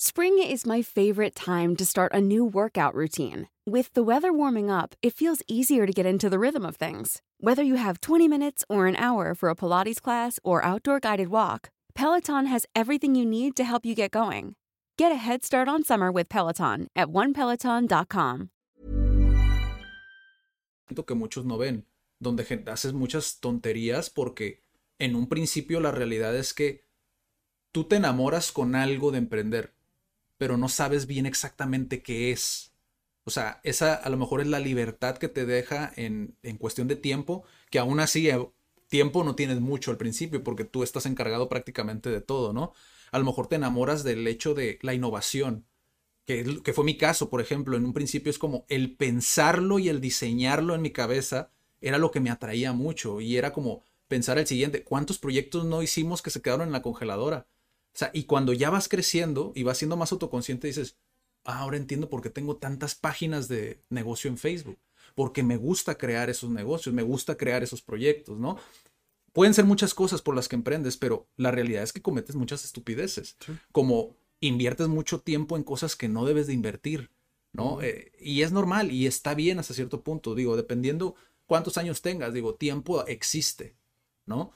Spring 0.00 0.38
is 0.38 0.64
my 0.64 0.80
favorite 0.80 1.34
time 1.34 1.74
to 1.74 1.84
start 1.84 2.14
a 2.14 2.20
new 2.20 2.44
workout 2.44 2.94
routine. 2.94 3.48
With 3.66 3.92
the 3.94 4.04
weather 4.04 4.32
warming 4.32 4.70
up, 4.70 4.94
it 5.02 5.12
feels 5.12 5.42
easier 5.48 5.86
to 5.86 5.92
get 5.92 6.06
into 6.06 6.30
the 6.30 6.38
rhythm 6.38 6.64
of 6.64 6.76
things. 6.76 7.20
Whether 7.40 7.64
you 7.64 7.74
have 7.74 8.00
20 8.00 8.28
minutes 8.28 8.64
or 8.68 8.86
an 8.86 8.94
hour 8.94 9.34
for 9.34 9.50
a 9.50 9.56
Pilates 9.56 10.00
class 10.00 10.38
or 10.44 10.64
outdoor 10.64 11.00
guided 11.00 11.30
walk, 11.30 11.70
Peloton 11.96 12.46
has 12.46 12.64
everything 12.76 13.16
you 13.16 13.26
need 13.26 13.56
to 13.56 13.64
help 13.64 13.84
you 13.84 13.96
get 13.96 14.12
going. 14.12 14.54
Get 14.96 15.10
a 15.10 15.16
head 15.16 15.42
start 15.44 15.66
on 15.66 15.82
summer 15.82 16.12
with 16.12 16.28
Peloton 16.28 16.86
at 16.94 17.08
onepeloton.com. 17.08 18.50
Que 20.94 21.16
muchos 21.16 21.44
no 21.44 21.58
ven, 21.58 21.86
donde 22.20 22.44
haces 22.68 22.92
muchas 22.92 23.40
tonterías 23.40 24.10
porque 24.10 24.62
en 25.00 25.16
un 25.16 25.26
principio 25.26 25.80
la 25.80 25.90
realidad 25.90 26.36
es 26.36 26.54
que 26.54 26.84
tú 27.72 27.82
te 27.82 27.96
enamoras 27.96 28.52
con 28.52 28.76
algo 28.76 29.10
de 29.10 29.18
emprender, 29.18 29.74
pero 30.38 30.56
no 30.56 30.68
sabes 30.68 31.06
bien 31.06 31.26
exactamente 31.26 32.02
qué 32.02 32.32
es. 32.32 32.72
O 33.24 33.30
sea, 33.30 33.60
esa 33.64 33.94
a 33.94 34.08
lo 34.10 34.16
mejor 34.16 34.40
es 34.40 34.46
la 34.48 34.60
libertad 34.60 35.18
que 35.18 35.28
te 35.28 35.44
deja 35.46 35.92
en, 35.96 36.36
en 36.42 36.56
cuestión 36.58 36.88
de 36.88 36.96
tiempo, 36.96 37.44
que 37.70 37.78
aún 37.78 38.00
así 38.00 38.28
eh, 38.30 38.38
tiempo 38.88 39.24
no 39.24 39.34
tienes 39.34 39.60
mucho 39.60 39.90
al 39.90 39.98
principio 39.98 40.42
porque 40.42 40.64
tú 40.64 40.82
estás 40.82 41.06
encargado 41.06 41.48
prácticamente 41.48 42.10
de 42.10 42.20
todo, 42.22 42.52
¿no? 42.52 42.72
a 43.10 43.18
lo 43.18 43.24
mejor 43.24 43.46
te 43.48 43.56
enamoras 43.56 44.04
del 44.04 44.26
hecho 44.26 44.54
de 44.54 44.78
la 44.82 44.94
innovación, 44.94 45.66
que, 46.26 46.60
que 46.62 46.72
fue 46.72 46.84
mi 46.84 46.96
caso, 46.96 47.30
por 47.30 47.40
ejemplo, 47.40 47.76
en 47.76 47.84
un 47.84 47.92
principio 47.94 48.30
es 48.30 48.38
como 48.38 48.66
el 48.68 48.96
pensarlo 48.96 49.78
y 49.78 49.88
el 49.88 50.00
diseñarlo 50.00 50.74
en 50.74 50.82
mi 50.82 50.92
cabeza 50.92 51.50
era 51.80 51.98
lo 51.98 52.10
que 52.10 52.20
me 52.20 52.30
atraía 52.30 52.72
mucho 52.72 53.20
y 53.20 53.36
era 53.36 53.52
como 53.52 53.82
pensar 54.08 54.38
el 54.38 54.46
siguiente, 54.46 54.84
¿cuántos 54.84 55.18
proyectos 55.18 55.64
no 55.64 55.82
hicimos 55.82 56.22
que 56.22 56.30
se 56.30 56.42
quedaron 56.42 56.68
en 56.68 56.72
la 56.72 56.82
congeladora? 56.82 57.46
O 57.98 58.00
sea, 58.00 58.12
y 58.14 58.24
cuando 58.24 58.52
ya 58.52 58.70
vas 58.70 58.88
creciendo 58.88 59.50
y 59.56 59.64
vas 59.64 59.78
siendo 59.78 59.96
más 59.96 60.12
autoconsciente, 60.12 60.68
dices, 60.68 60.96
ah, 61.42 61.58
ahora 61.58 61.78
entiendo 61.78 62.08
por 62.08 62.22
qué 62.22 62.30
tengo 62.30 62.56
tantas 62.56 62.94
páginas 62.94 63.48
de 63.48 63.82
negocio 63.90 64.30
en 64.30 64.38
Facebook, 64.38 64.78
porque 65.16 65.42
me 65.42 65.56
gusta 65.56 65.98
crear 65.98 66.30
esos 66.30 66.48
negocios, 66.48 66.94
me 66.94 67.02
gusta 67.02 67.36
crear 67.36 67.64
esos 67.64 67.82
proyectos, 67.82 68.38
¿no? 68.38 68.56
Pueden 69.32 69.52
ser 69.52 69.64
muchas 69.64 69.94
cosas 69.94 70.22
por 70.22 70.36
las 70.36 70.46
que 70.46 70.54
emprendes, 70.54 70.96
pero 70.96 71.26
la 71.36 71.50
realidad 71.50 71.82
es 71.82 71.92
que 71.92 72.00
cometes 72.00 72.36
muchas 72.36 72.64
estupideces, 72.64 73.36
como 73.72 74.14
inviertes 74.38 74.86
mucho 74.86 75.20
tiempo 75.20 75.56
en 75.56 75.64
cosas 75.64 75.96
que 75.96 76.08
no 76.08 76.24
debes 76.24 76.46
de 76.46 76.52
invertir, 76.52 77.10
¿no? 77.52 77.82
Eh, 77.82 78.12
y 78.20 78.42
es 78.42 78.52
normal 78.52 78.92
y 78.92 79.08
está 79.08 79.34
bien 79.34 79.58
hasta 79.58 79.74
cierto 79.74 80.04
punto, 80.04 80.36
digo, 80.36 80.54
dependiendo 80.54 81.16
cuántos 81.46 81.76
años 81.78 82.00
tengas, 82.00 82.32
digo, 82.32 82.54
tiempo 82.54 83.04
existe, 83.06 83.74
¿no? 84.24 84.52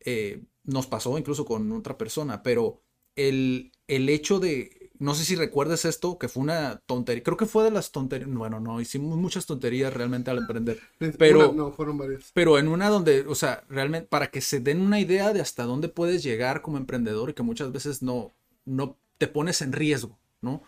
Eh, 0.00 0.42
nos 0.64 0.86
pasó 0.86 1.16
incluso 1.18 1.44
con 1.44 1.70
otra 1.72 1.96
persona, 1.96 2.42
pero 2.42 2.80
el, 3.16 3.72
el 3.86 4.08
hecho 4.08 4.40
de 4.40 4.84
no 4.98 5.14
sé 5.14 5.24
si 5.24 5.34
recuerdes 5.34 5.84
esto, 5.84 6.18
que 6.18 6.28
fue 6.28 6.42
una 6.42 6.80
tontería. 6.86 7.22
Creo 7.22 7.36
que 7.36 7.46
fue 7.46 7.64
de 7.64 7.70
las 7.70 7.90
tonterías. 7.90 8.32
Bueno, 8.32 8.60
no, 8.60 8.80
hicimos 8.80 9.18
muchas 9.18 9.44
tonterías 9.44 9.92
realmente 9.92 10.30
al 10.30 10.38
emprender. 10.38 10.78
Pero, 11.18 11.52
no, 11.52 11.72
fueron 11.72 11.98
varias. 11.98 12.30
Pero 12.32 12.58
en 12.58 12.68
una 12.68 12.88
donde, 12.88 13.26
o 13.26 13.34
sea, 13.34 13.64
realmente, 13.68 14.08
para 14.08 14.28
que 14.28 14.40
se 14.40 14.60
den 14.60 14.80
una 14.80 15.00
idea 15.00 15.32
de 15.32 15.40
hasta 15.40 15.64
dónde 15.64 15.88
puedes 15.88 16.22
llegar 16.22 16.62
como 16.62 16.78
emprendedor 16.78 17.30
y 17.30 17.34
que 17.34 17.42
muchas 17.42 17.72
veces 17.72 18.02
no, 18.02 18.32
no 18.64 18.96
te 19.18 19.26
pones 19.26 19.62
en 19.62 19.72
riesgo, 19.72 20.18
¿no? 20.40 20.62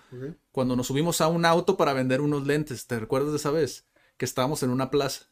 Cuando 0.50 0.74
nos 0.74 0.88
subimos 0.88 1.20
a 1.20 1.28
un 1.28 1.44
auto 1.44 1.76
para 1.76 1.92
vender 1.92 2.20
unos 2.20 2.46
lentes, 2.46 2.86
¿te 2.86 2.98
recuerdas 2.98 3.30
de 3.30 3.36
esa 3.36 3.52
vez? 3.52 3.86
Que 4.16 4.24
estábamos 4.24 4.62
en 4.62 4.70
una 4.70 4.90
plaza. 4.90 5.26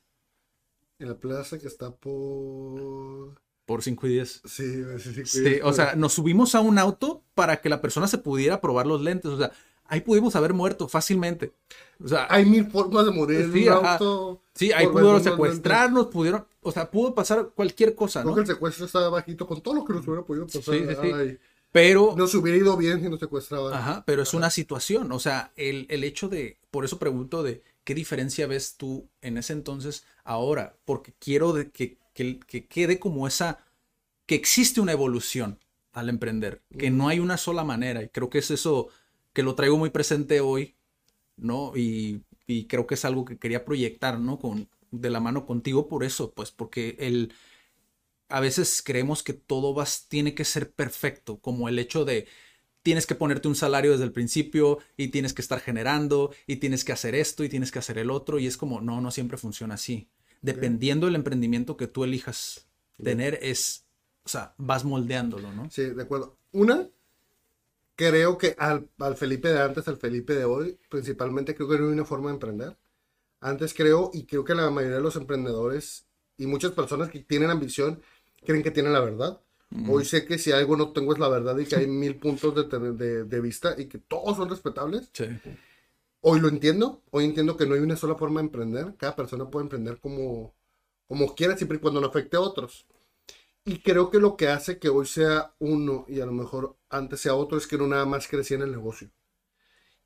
En 1.01 1.09
la 1.09 1.19
plaza 1.19 1.59
que 1.59 1.67
está 1.67 1.95
por 1.95 3.41
por 3.67 3.83
5 3.83 4.07
y 4.07 4.11
10. 4.11 4.43
Sí, 4.45 4.83
sí, 4.99 5.25
sí, 5.25 5.61
o 5.62 5.73
sea, 5.73 5.95
nos 5.95 6.12
subimos 6.12 6.55
a 6.55 6.61
un 6.61 6.79
auto 6.79 7.23
para 7.35 7.61
que 7.61 7.69
la 7.69 7.81
persona 7.81 8.07
se 8.07 8.19
pudiera 8.19 8.61
probar 8.61 8.87
los 8.87 9.01
lentes. 9.01 9.31
O 9.31 9.39
sea, 9.39 9.53
ahí 9.87 10.01
pudimos 10.01 10.37
haber 10.37 10.53
muerto 10.53 10.89
fácilmente. 10.89 11.53
O 12.03 12.09
sea, 12.09 12.27
hay 12.29 12.45
mil 12.45 12.67
formas 12.71 13.07
de 13.07 13.12
morir 13.12 13.41
en 13.41 13.53
un 13.53 13.87
auto. 13.87 14.43
Sí, 14.55 14.73
ahí 14.73 14.87
pudieron 14.87 15.23
secuestrarnos, 15.23 16.07
pudieron, 16.07 16.47
o 16.61 16.73
sea, 16.73 16.91
pudo 16.91 17.15
pasar 17.15 17.51
cualquier 17.55 17.95
cosa, 17.95 18.23
¿no? 18.23 18.33
Creo 18.33 18.45
que 18.45 18.51
el 18.51 18.57
secuestro 18.57 18.87
estaba 18.87 19.09
bajito 19.09 19.47
con 19.47 19.61
todo 19.62 19.75
lo 19.75 19.85
que 19.85 19.93
nos 19.95 20.07
hubiera 20.07 20.25
podido 20.25 20.47
pasar. 20.47 20.62
Sí, 20.62 20.85
sí, 21.01 21.39
Pero. 21.73 22.15
Nos 22.17 22.35
hubiera 22.35 22.59
ido 22.59 22.77
bien 22.77 23.01
si 23.01 23.09
nos 23.09 23.21
secuestraban. 23.21 23.73
Ajá, 23.73 24.05
pero 24.07 24.23
es 24.23 24.35
una 24.35 24.51
situación. 24.51 25.11
O 25.12 25.19
sea, 25.19 25.53
el, 25.57 25.87
el 25.89 26.05
hecho 26.05 26.29
de. 26.29 26.59
Por 26.71 26.85
eso 26.85 26.99
pregunto 26.99 27.43
de 27.43 27.62
qué 27.85 27.95
diferencia 27.95 28.47
ves 28.47 28.77
tú 28.77 29.09
en 29.23 29.39
ese 29.39 29.53
entonces 29.53 30.05
ahora. 30.25 30.77
Porque 30.85 31.15
quiero 31.19 31.53
de 31.53 31.71
que 31.71 31.99
que, 32.15 32.67
quede 32.69 32.99
como 32.99 33.27
esa, 33.27 33.59
que 34.27 34.37
existe 34.37 34.81
una 34.81 34.93
evolución 34.93 35.59
al 35.93 36.09
emprender, 36.09 36.62
que 36.79 36.91
no 36.91 37.09
hay 37.09 37.21
una 37.21 37.37
sola 37.37 37.65
manera. 37.65 38.03
Y 38.03 38.09
creo 38.09 38.31
que 38.31 38.39
es 38.39 38.51
eso 38.51 38.89
que 39.33 39.43
lo 39.43 39.55
traigo 39.55 39.77
muy 39.77 39.91
presente 39.91 40.41
hoy, 40.41 40.77
¿no? 41.37 41.73
Y, 41.77 42.25
creo 42.69 42.87
que 42.87 42.95
es 42.95 43.05
algo 43.05 43.25
que 43.25 43.39
quería 43.39 43.65
proyectar, 43.65 44.21
¿no? 44.21 44.39
Con, 44.39 44.69
de 44.91 45.11
la 45.11 45.21
mano 45.21 45.47
contigo 45.47 45.89
por 45.89 46.05
eso, 46.05 46.33
pues 46.33 46.51
porque 46.51 46.97
el, 47.01 47.33
a 48.29 48.41
veces 48.41 48.83
creemos 48.85 49.23
que 49.23 49.33
todo 49.35 49.75
vas, 49.75 50.07
tiene 50.09 50.35
que 50.35 50.45
ser 50.45 50.73
perfecto, 50.73 51.39
como 51.41 51.69
el 51.69 51.79
hecho 51.79 52.05
de 52.05 52.27
tienes 52.83 53.07
que 53.07 53.15
ponerte 53.15 53.49
un 53.49 53.57
salario 53.57 53.93
desde 53.93 54.05
el 54.05 54.12
principio 54.12 54.79
y 54.97 55.09
tienes 55.09 55.33
que 55.33 55.43
estar 55.43 55.61
generando 55.61 56.35
y 56.47 56.57
tienes 56.57 56.85
que 56.85 56.93
hacer 56.93 57.15
esto 57.15 57.45
y 57.45 57.49
tienes 57.49 57.73
que 57.73 57.79
hacer 57.79 57.99
el 57.99 58.11
otro 58.11 58.39
y 58.39 58.47
es 58.47 58.57
como, 58.59 58.81
no, 58.83 59.01
no 59.01 59.11
siempre 59.11 59.39
funciona 59.39 59.75
así 59.75 60.09
dependiendo 60.45 61.07
del 61.07 61.14
emprendimiento 61.14 61.76
que 61.76 61.86
tú 61.86 62.05
elijas 62.05 62.66
tener, 63.03 63.38
es, 63.40 63.86
o 64.24 64.28
sea, 64.28 64.55
vas 64.59 64.84
moldeándolo, 64.84 65.51
¿no? 65.53 65.70
Sí, 65.70 65.84
de 65.84 66.03
acuerdo. 66.03 66.36
Una, 66.53 66.86
creo 67.97 68.36
que 68.36 68.55
al, 68.59 68.86
Felipe 69.16 69.49
de 69.49 69.62
antes, 69.62 69.88
al 69.88 69.97
Felipe 69.97 70.34
de 70.34 70.45
hoy, 70.45 70.78
principalmente 70.90 71.55
creo 71.55 71.68
que 71.68 71.78
no 71.78 71.86
hay 71.86 71.92
una 71.92 72.05
forma 72.05 72.28
de 72.28 72.34
emprender. 72.34 72.76
Antes 73.40 73.72
creo, 73.72 74.11
y 74.12 74.26
creo 74.26 74.45
que 74.45 74.55
la 74.55 74.70
mayoría 74.70 74.97
de 74.97 75.03
los 75.03 75.16
emprendedores 75.16 76.05
y 76.36 76.47
muchas 76.47 76.72
personas 76.72 77.09
que 77.09 77.20
tienen 77.20 77.49
ambición 77.49 78.03
creen 78.45 78.62
que 78.62 78.70
tienen 78.70 78.92
la 78.92 79.01
verdad. 79.01 79.40
Hoy 79.88 80.05
sé 80.05 80.24
que 80.24 80.38
si 80.38 80.53
algo 80.53 80.76
no 80.76 80.92
tengo 80.92 81.14
es 81.14 81.18
la 81.18 81.28
verdad 81.28 81.59
y 81.59 81.64
que 81.64 81.74
hay 81.74 81.88
mil 81.88 82.14
puntos 82.16 82.55
de, 82.55 83.24
de, 83.24 83.40
vista 83.40 83.74
y 83.76 83.86
que 83.86 83.99
todos 83.99 84.36
son 84.36 84.49
respetables. 84.49 85.11
Sí. 85.12 85.24
Hoy 86.27 86.41
lo 86.41 86.49
entiendo, 86.49 87.03
hoy 87.11 87.27
entiendo 87.27 87.55
que 87.55 87.66
no 87.66 87.75
hay 87.75 87.81
una 87.81 87.97
sola 87.97 88.14
forma 88.14 88.41
de 88.41 88.47
emprender, 88.47 88.95
cada 88.97 89.14
persona 89.14 89.51
puede 89.51 89.64
emprender 89.64 90.01
como, 90.01 90.55
como 91.07 91.35
quiera, 91.35 91.55
siempre 91.55 91.77
y 91.77 91.81
cuando 91.81 92.01
no 92.01 92.07
afecte 92.07 92.39
a 92.39 92.41
otros. 92.41 92.87
Y 93.66 93.81
creo 93.81 94.11
que 94.11 94.18
lo 94.18 94.35
que 94.35 94.49
hace 94.49 94.79
que 94.79 94.89
hoy 94.89 95.05
sea 95.05 95.55
uno 95.59 96.07
y 96.09 96.20
a 96.20 96.27
lo 96.27 96.33
mejor 96.33 96.79
antes 96.89 97.20
sea 97.20 97.35
otro 97.35 97.59
es 97.59 97.66
que 97.66 97.77
no 97.77 97.87
nada 97.87 98.07
más 98.07 98.27
crecía 98.27 98.57
en 98.57 98.62
el 98.62 98.70
negocio. 98.70 99.11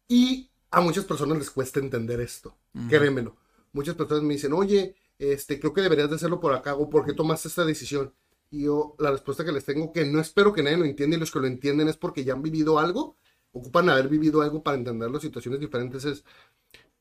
Y 0.09 0.51
a 0.73 0.81
muchas 0.81 1.05
personas 1.05 1.39
les 1.39 1.53
cuesta 1.53 1.79
entender 1.79 2.21
esto, 2.21 2.53
créemelo. 2.89 3.37
Muchas 3.73 3.95
personas 3.95 4.25
me 4.25 4.35
dicen, 4.35 4.53
oye, 4.55 4.97
este, 5.21 5.61
creo 5.61 5.73
que 5.73 5.83
deberías 5.83 6.11
de 6.11 6.17
hacerlo 6.17 6.41
por 6.41 6.53
acá, 6.53 6.75
o 6.75 6.91
por 6.91 7.07
qué 7.07 7.13
tomaste 7.13 7.47
esta 7.47 7.65
decisión. 7.65 8.13
Y 8.51 8.65
yo, 8.65 8.97
la 8.99 9.13
respuesta 9.13 9.45
que 9.45 9.53
les 9.53 9.65
tengo, 9.65 9.93
que 9.93 10.05
no 10.05 10.21
espero 10.21 10.53
que 10.53 10.65
nadie 10.65 10.79
lo 10.79 10.85
entienda, 10.85 11.17
y 11.17 11.21
los 11.21 11.31
que 11.31 11.39
lo 11.39 11.47
entienden 11.47 11.89
es 11.89 11.97
porque 11.97 12.25
ya 12.25 12.33
han 12.33 12.43
vivido 12.43 12.81
algo 12.81 13.15
ocupan 13.53 13.89
haber 13.89 14.09
vivido 14.09 14.43
algo 14.43 14.63
para 14.63 14.77
entender 14.77 15.11
las 15.11 15.23
situaciones 15.23 15.61
diferentes, 15.61 16.05
es 16.05 16.25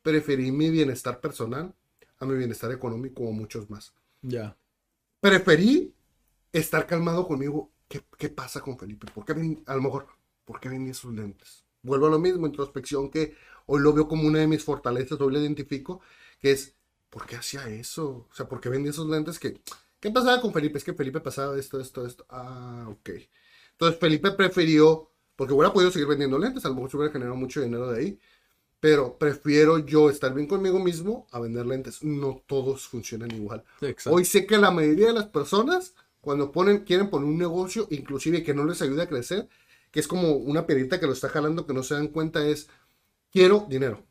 preferir 0.02 0.52
mi 0.54 0.70
bienestar 0.70 1.20
personal 1.20 1.74
a 2.20 2.26
mi 2.26 2.36
bienestar 2.36 2.72
económico 2.72 3.24
o 3.24 3.32
muchos 3.32 3.70
más. 3.70 3.94
Ya. 4.22 4.58
Preferí 5.20 5.94
estar 6.52 6.88
calmado 6.88 7.28
conmigo. 7.28 7.72
¿Qué, 7.88 8.02
¿Qué, 8.18 8.30
pasa 8.30 8.62
con 8.62 8.78
Felipe? 8.78 9.08
¿Por 9.14 9.26
qué 9.26 9.34
a 9.66 9.76
lo 9.76 9.82
mejor, 9.82 10.08
¿por 10.46 10.60
qué 10.60 10.70
vendí 10.70 10.94
sus 10.94 11.14
lentes? 11.14 11.64
Vuelvo 11.82 12.08
a 12.08 12.10
lo 12.10 12.20
mismo, 12.20 12.46
introspección 12.48 13.10
que 13.10 13.36
Hoy 13.70 13.82
lo 13.82 13.94
veo 13.94 14.08
como 14.08 14.28
una 14.28 14.40
de 14.40 14.48
mis 14.48 14.64
fortalezas, 14.64 15.20
hoy 15.20 15.34
lo 15.34 15.42
identifico, 15.42 16.00
que 16.40 16.52
es, 16.52 16.74
¿por 17.10 17.26
qué 17.26 17.36
hacía 17.36 17.68
eso? 17.68 18.28
O 18.32 18.34
sea, 18.34 18.48
¿por 18.48 18.62
qué 18.62 18.70
vendía 18.70 18.92
esos 18.92 19.10
lentes 19.10 19.38
que... 19.40 19.62
¿Qué 20.00 20.10
pasaba 20.10 20.40
con 20.40 20.54
Felipe? 20.54 20.78
Es 20.78 20.86
que 20.86 20.94
Felipe 20.94 21.20
pasaba 21.20 21.58
esto, 21.60 21.80
esto, 21.80 22.06
esto. 22.06 22.26
Ah, 22.30 22.88
ok. 22.90 23.10
Entonces 23.72 24.00
Felipe 24.00 24.32
prefirió, 24.32 25.12
porque 25.38 25.54
hubiera 25.54 25.72
podido 25.72 25.92
seguir 25.92 26.08
vendiendo 26.08 26.38
lentes, 26.38 26.66
a 26.66 26.70
lo 26.70 26.76
mejor 26.76 26.92
se 26.92 26.98
hubiera 26.98 27.14
generado 27.14 27.38
mucho 27.38 27.62
dinero 27.62 27.90
de 27.92 28.00
ahí, 28.00 28.20
pero 28.80 29.18
prefiero 29.18 29.78
yo 29.80 30.10
estar 30.10 30.34
bien 30.34 30.48
conmigo 30.48 30.80
mismo 30.80 31.28
a 31.32 31.40
vender 31.40 31.66
lentes. 31.66 32.04
No 32.04 32.44
todos 32.46 32.88
funcionan 32.88 33.32
igual. 33.32 33.64
Hoy 34.08 34.26
sé 34.26 34.46
que 34.46 34.58
la 34.58 34.72
mayoría 34.72 35.08
de 35.08 35.14
las 35.14 35.28
personas, 35.28 35.94
cuando 36.22 36.52
ponen, 36.52 36.80
quieren 36.80 37.10
poner 37.10 37.30
un 37.30 37.38
negocio, 37.38 37.88
inclusive 37.92 38.44
que 38.44 38.54
no 38.54 38.66
les 38.66 38.82
ayude 38.82 39.04
a 39.04 39.08
crecer, 39.08 39.48
que 39.92 40.00
es 40.00 40.08
como 40.08 40.34
una 40.34 40.66
perita 40.66 41.00
que 41.00 41.06
lo 41.06 41.14
está 41.14 41.30
jalando, 41.30 41.66
que 41.66 41.74
no 41.74 41.84
se 41.84 41.94
dan 41.94 42.08
cuenta, 42.08 42.46
es, 42.46 42.68
quiero 43.32 43.66
dinero. 43.70 44.04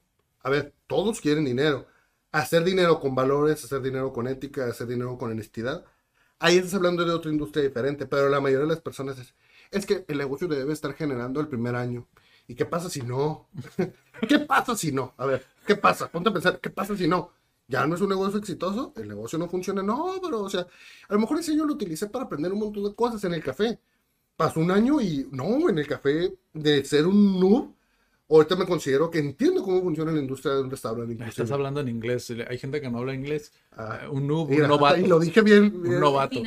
A 0.43 0.51
ver, 0.51 0.75
todos 0.87 1.21
quieren 1.21 1.45
dinero. 1.45 1.87
Hacer 2.31 2.63
dinero 2.63 3.01
con 3.01 3.17
valores, 3.17 3.65
hacer 3.65 3.83
dinero 3.83 4.13
con 4.13 4.29
ética, 4.29 4.67
hacer 4.67 4.87
dinero 4.87 5.19
con 5.19 5.33
honestidad. 5.33 5.85
Ahí 6.39 6.57
estás 6.57 6.75
hablando 6.75 7.05
de 7.05 7.13
otra 7.13 7.33
industria 7.33 7.65
diferente, 7.65 8.07
pero 8.07 8.29
la 8.29 8.41
mayoría 8.41 8.67
de 8.67 8.75
las 8.75 8.81
personas 8.81 9.19
es, 9.19 9.35
es 9.71 9.87
que 9.87 10.05
el 10.09 10.19
negocio 10.19 10.49
debe 10.49 10.73
estar 10.73 10.95
generando 10.95 11.41
el 11.41 11.49
primer 11.49 11.75
año. 11.75 12.07
¿Y 12.49 12.55
qué 12.55 12.65
pasa 12.65 12.89
si 12.89 13.03
no? 13.03 13.49
¿Qué 14.29 14.39
pasa 14.41 14.77
si 14.77 14.93
no? 14.93 15.15
A 15.17 15.27
ver, 15.27 15.45
¿qué 15.67 15.77
pasa? 15.77 16.09
Ponte 16.11 16.31
a 16.31 16.33
pensar, 16.33 16.61
¿qué 16.61 16.71
pasa 16.71 16.97
si 16.97 17.09
no? 17.09 17.31
Ya 17.69 17.87
no 17.87 17.97
es 17.97 18.01
un 18.01 18.09
negocio 18.09 18.39
exitoso, 18.39 18.93
el 18.97 19.09
negocio 19.09 19.39
no 19.39 19.49
funciona, 19.49 19.83
no, 19.83 20.15
pero, 20.23 20.43
o 20.43 20.51
sea, 20.51 20.61
a 21.09 21.15
lo 21.15 21.19
mejor 21.19 21.41
ese 21.41 21.53
año 21.53 21.65
lo 21.65 21.75
utilicé 21.75 22.07
para 22.07 22.27
aprender 22.27 22.53
un 22.53 22.61
montón 22.61 22.85
de 22.85 22.95
cosas 22.95 23.25
en 23.25 23.35
el 23.35 23.43
café. 23.43 23.81
Pasó 24.37 24.61
un 24.61 24.71
año 24.71 25.01
y 25.01 25.27
no, 25.33 25.69
en 25.69 25.79
el 25.79 25.87
café, 25.87 26.33
de 26.53 26.85
ser 26.85 27.07
un 27.07 27.41
noob, 27.41 27.73
ahorita 28.29 28.55
me 28.55 28.67
considero 28.67 29.11
que 29.11 29.19
entiendo 29.19 29.65
cómo 29.65 29.83
funciona 29.83 30.13
la 30.13 30.21
industria 30.21 30.55
de 30.55 30.63
un 30.63 30.71
restaurante. 30.71 31.25
Estás 31.27 31.51
hablando 31.51 31.81
en 31.81 31.89
inglés, 31.89 32.33
hay 32.49 32.59
gente 32.59 32.81
que 32.81 32.89
no 32.89 32.99
habla 32.99 33.15
inglés. 33.15 33.53
Ah, 33.77 34.03
un 34.11 34.29
noob, 34.29 34.51
un 34.51 34.69
novato. 34.69 35.01
Y 35.01 35.07
lo 35.07 35.19
dije 35.19 35.43
bien. 35.43 35.75
Un 35.75 35.99
novato. 35.99 36.41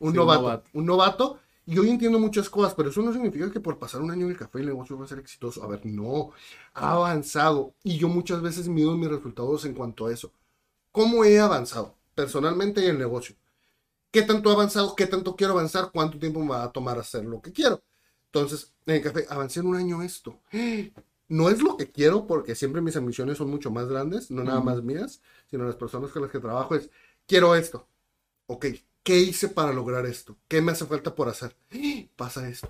Un 0.00 0.14
novato. 0.14 0.64
Un 0.72 0.86
novato 0.86 1.38
y 1.68 1.78
hoy 1.78 1.90
entiendo 1.90 2.18
muchas 2.18 2.48
cosas, 2.48 2.72
pero 2.74 2.88
eso 2.88 3.02
no 3.02 3.12
significa 3.12 3.52
que 3.52 3.60
por 3.60 3.78
pasar 3.78 4.00
un 4.00 4.10
año 4.10 4.24
en 4.24 4.30
el 4.30 4.38
café 4.38 4.60
el 4.60 4.64
negocio 4.68 4.96
va 4.98 5.04
a 5.04 5.08
ser 5.08 5.18
exitoso. 5.18 5.62
A 5.62 5.66
ver, 5.66 5.84
no, 5.84 6.30
ha 6.72 6.92
avanzado. 6.92 7.74
Y 7.84 7.98
yo 7.98 8.08
muchas 8.08 8.40
veces 8.40 8.68
mido 8.68 8.96
mis 8.96 9.10
resultados 9.10 9.66
en 9.66 9.74
cuanto 9.74 10.06
a 10.06 10.12
eso. 10.14 10.32
¿Cómo 10.92 11.26
he 11.26 11.38
avanzado? 11.38 11.94
Personalmente 12.14 12.82
en 12.82 12.92
el 12.92 12.98
negocio. 12.98 13.36
¿Qué 14.10 14.22
tanto 14.22 14.48
he 14.48 14.54
avanzado? 14.54 14.96
¿Qué 14.96 15.06
tanto 15.06 15.36
quiero 15.36 15.52
avanzar? 15.52 15.90
¿Cuánto 15.92 16.18
tiempo 16.18 16.40
me 16.40 16.48
va 16.48 16.64
a 16.64 16.72
tomar 16.72 16.98
hacer 16.98 17.26
lo 17.26 17.42
que 17.42 17.52
quiero? 17.52 17.82
Entonces, 18.32 18.72
en 18.86 18.94
el 18.94 19.02
café, 19.02 19.26
avancé 19.28 19.60
en 19.60 19.66
un 19.66 19.76
año 19.76 20.02
esto. 20.02 20.40
No 21.28 21.50
es 21.50 21.60
lo 21.60 21.76
que 21.76 21.92
quiero 21.92 22.26
porque 22.26 22.54
siempre 22.54 22.80
mis 22.80 22.96
ambiciones 22.96 23.36
son 23.36 23.50
mucho 23.50 23.70
más 23.70 23.88
grandes, 23.88 24.30
no 24.30 24.42
nada 24.42 24.62
más 24.62 24.82
mías, 24.82 25.20
sino 25.50 25.66
las 25.66 25.76
personas 25.76 26.12
con 26.12 26.22
las 26.22 26.30
que 26.30 26.40
trabajo 26.40 26.74
es, 26.76 26.88
quiero 27.26 27.54
esto. 27.54 27.86
Ok, 28.46 28.68
¿Qué 29.08 29.18
hice 29.18 29.48
para 29.48 29.72
lograr 29.72 30.04
esto? 30.04 30.36
¿Qué 30.48 30.60
me 30.60 30.72
hace 30.72 30.84
falta 30.84 31.14
por 31.14 31.30
hacer? 31.30 31.56
Pasa 32.14 32.46
esto. 32.46 32.68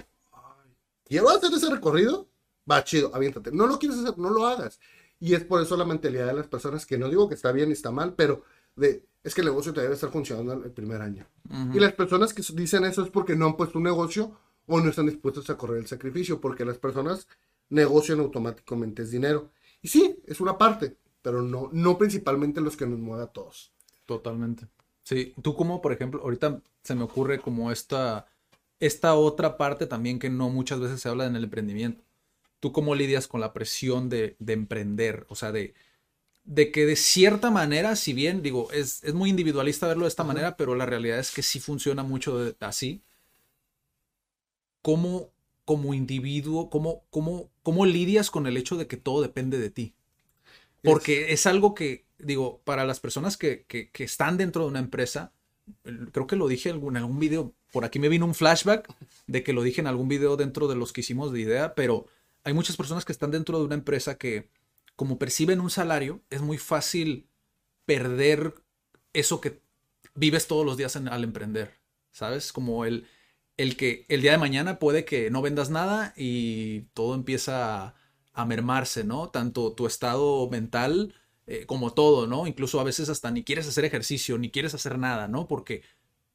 ¿Quiero 1.04 1.30
hacer 1.30 1.52
ese 1.52 1.68
recorrido? 1.68 2.28
Va, 2.70 2.84
chido, 2.84 3.12
aviéntate. 3.12 3.50
No 3.50 3.66
lo 3.66 3.76
quieres 3.76 3.98
hacer, 3.98 4.16
no 4.18 4.30
lo 4.30 4.46
hagas. 4.46 4.78
Y 5.18 5.34
es 5.34 5.42
por 5.42 5.60
eso 5.60 5.76
la 5.76 5.84
mentalidad 5.84 6.28
de 6.28 6.34
las 6.34 6.46
personas 6.46 6.86
que 6.86 6.96
no 6.96 7.08
digo 7.08 7.28
que 7.28 7.34
está 7.34 7.50
bien 7.50 7.70
y 7.70 7.72
está 7.72 7.90
mal, 7.90 8.14
pero 8.14 8.44
de, 8.76 9.04
es 9.24 9.34
que 9.34 9.40
el 9.40 9.48
negocio 9.48 9.74
te 9.74 9.80
debe 9.80 9.94
estar 9.94 10.12
funcionando 10.12 10.52
el 10.52 10.70
primer 10.70 11.02
año. 11.02 11.26
Y 11.74 11.80
las 11.80 11.92
personas 11.94 12.32
que 12.32 12.44
dicen 12.54 12.84
eso 12.84 13.02
es 13.02 13.10
porque 13.10 13.34
no 13.34 13.46
han 13.46 13.56
puesto 13.56 13.78
un 13.78 13.84
negocio 13.84 14.38
o 14.68 14.80
no 14.80 14.90
están 14.90 15.06
dispuestos 15.06 15.50
a 15.50 15.56
correr 15.56 15.78
el 15.78 15.88
sacrificio, 15.88 16.40
porque 16.40 16.64
las 16.64 16.78
personas 16.78 17.26
negocian 17.68 18.20
automáticamente 18.20 19.02
es 19.02 19.10
dinero. 19.10 19.50
Y 19.82 19.88
sí, 19.88 20.22
es 20.24 20.40
una 20.40 20.56
parte, 20.56 20.98
pero 21.20 21.42
no, 21.42 21.68
no 21.72 21.98
principalmente 21.98 22.60
los 22.60 22.76
que 22.76 22.86
nos 22.86 23.00
mueve 23.00 23.24
a 23.24 23.26
todos. 23.26 23.72
Totalmente. 24.06 24.68
Sí, 25.08 25.32
tú 25.40 25.56
como, 25.56 25.80
por 25.80 25.92
ejemplo, 25.92 26.20
ahorita 26.22 26.60
se 26.82 26.94
me 26.94 27.02
ocurre 27.02 27.40
como 27.40 27.72
esta, 27.72 28.26
esta 28.78 29.14
otra 29.14 29.56
parte 29.56 29.86
también 29.86 30.18
que 30.18 30.28
no 30.28 30.50
muchas 30.50 30.80
veces 30.80 31.00
se 31.00 31.08
habla 31.08 31.24
en 31.24 31.34
el 31.34 31.44
emprendimiento. 31.44 32.04
¿Tú 32.60 32.72
cómo 32.72 32.94
lidias 32.94 33.26
con 33.26 33.40
la 33.40 33.54
presión 33.54 34.10
de, 34.10 34.36
emprender? 34.46 35.24
O 35.30 35.34
sea, 35.34 35.50
de, 35.50 35.72
de 36.44 36.70
que 36.70 36.84
de 36.84 36.94
cierta 36.94 37.50
manera, 37.50 37.96
si 37.96 38.12
bien 38.12 38.42
digo, 38.42 38.70
es, 38.70 39.02
es 39.02 39.14
muy 39.14 39.30
individualista 39.30 39.88
verlo 39.88 40.04
de 40.04 40.10
esta 40.10 40.24
manera, 40.24 40.58
pero 40.58 40.74
la 40.74 40.84
realidad 40.84 41.18
es 41.18 41.30
que 41.30 41.42
sí 41.42 41.58
funciona 41.58 42.02
mucho 42.02 42.54
así. 42.60 43.00
¿Cómo, 44.82 45.30
como 45.64 45.94
individuo, 45.94 46.68
cómo, 46.68 47.02
cómo, 47.08 47.48
cómo 47.62 47.86
lidias 47.86 48.30
con 48.30 48.46
el 48.46 48.58
hecho 48.58 48.76
de 48.76 48.86
que 48.86 48.98
todo 48.98 49.22
depende 49.22 49.58
de 49.58 49.70
ti? 49.70 49.94
Porque 50.82 51.32
es 51.32 51.46
algo 51.46 51.74
que, 51.74 52.04
digo, 52.18 52.60
para 52.64 52.84
las 52.84 53.00
personas 53.00 53.36
que, 53.36 53.66
están 53.94 54.36
dentro 54.36 54.62
de 54.62 54.68
una 54.68 54.78
empresa, 54.78 55.32
creo 56.12 56.26
que 56.26 56.36
lo 56.36 56.48
dije 56.48 56.68
en 56.68 56.76
algún, 56.76 56.96
algún 56.96 57.18
video, 57.18 57.54
por 57.72 57.84
aquí 57.84 57.98
me 57.98 58.08
vino 58.08 58.26
un 58.26 58.34
flashback 58.34 58.88
de 59.26 59.42
que 59.42 59.52
lo 59.52 59.62
dije 59.62 59.80
en 59.80 59.86
algún 59.86 60.08
video 60.08 60.36
dentro 60.36 60.68
de 60.68 60.76
los 60.76 60.92
que 60.92 61.02
hicimos 61.02 61.32
de 61.32 61.40
idea, 61.40 61.74
pero 61.74 62.06
hay 62.44 62.54
muchas 62.54 62.76
personas 62.76 63.04
que 63.04 63.12
están 63.12 63.30
dentro 63.30 63.58
de 63.58 63.64
una 63.64 63.74
empresa 63.74 64.16
que, 64.16 64.48
como 64.96 65.18
perciben 65.18 65.60
un 65.60 65.70
salario, 65.70 66.22
es 66.30 66.42
muy 66.42 66.58
fácil 66.58 67.28
perder 67.84 68.54
eso 69.12 69.40
que 69.40 69.60
vives 70.14 70.46
todos 70.46 70.66
los 70.66 70.76
días 70.76 70.96
al 70.96 71.24
emprender, 71.24 71.74
¿sabes? 72.10 72.52
Como 72.52 72.84
el, 72.84 73.06
el 73.56 73.76
que 73.76 74.06
el 74.08 74.22
día 74.22 74.32
de 74.32 74.38
mañana 74.38 74.78
puede 74.78 75.04
que 75.04 75.30
no 75.30 75.42
vendas 75.42 75.70
nada 75.70 76.12
y 76.16 76.82
todo 76.94 77.14
empieza 77.14 77.86
a, 77.86 77.94
a 78.32 78.44
mermarse, 78.44 79.04
¿no? 79.04 79.30
Tanto 79.30 79.72
tu 79.72 79.86
estado 79.86 80.48
mental 80.50 81.14
eh, 81.50 81.64
como 81.64 81.94
todo, 81.94 82.26
¿no? 82.26 82.46
Incluso 82.46 82.78
a 82.78 82.84
veces 82.84 83.08
hasta 83.08 83.30
ni 83.30 83.42
quieres 83.42 83.66
hacer 83.66 83.86
ejercicio, 83.86 84.36
ni 84.36 84.50
quieres 84.50 84.74
hacer 84.74 84.98
nada, 84.98 85.28
¿no? 85.28 85.48
Porque, 85.48 85.82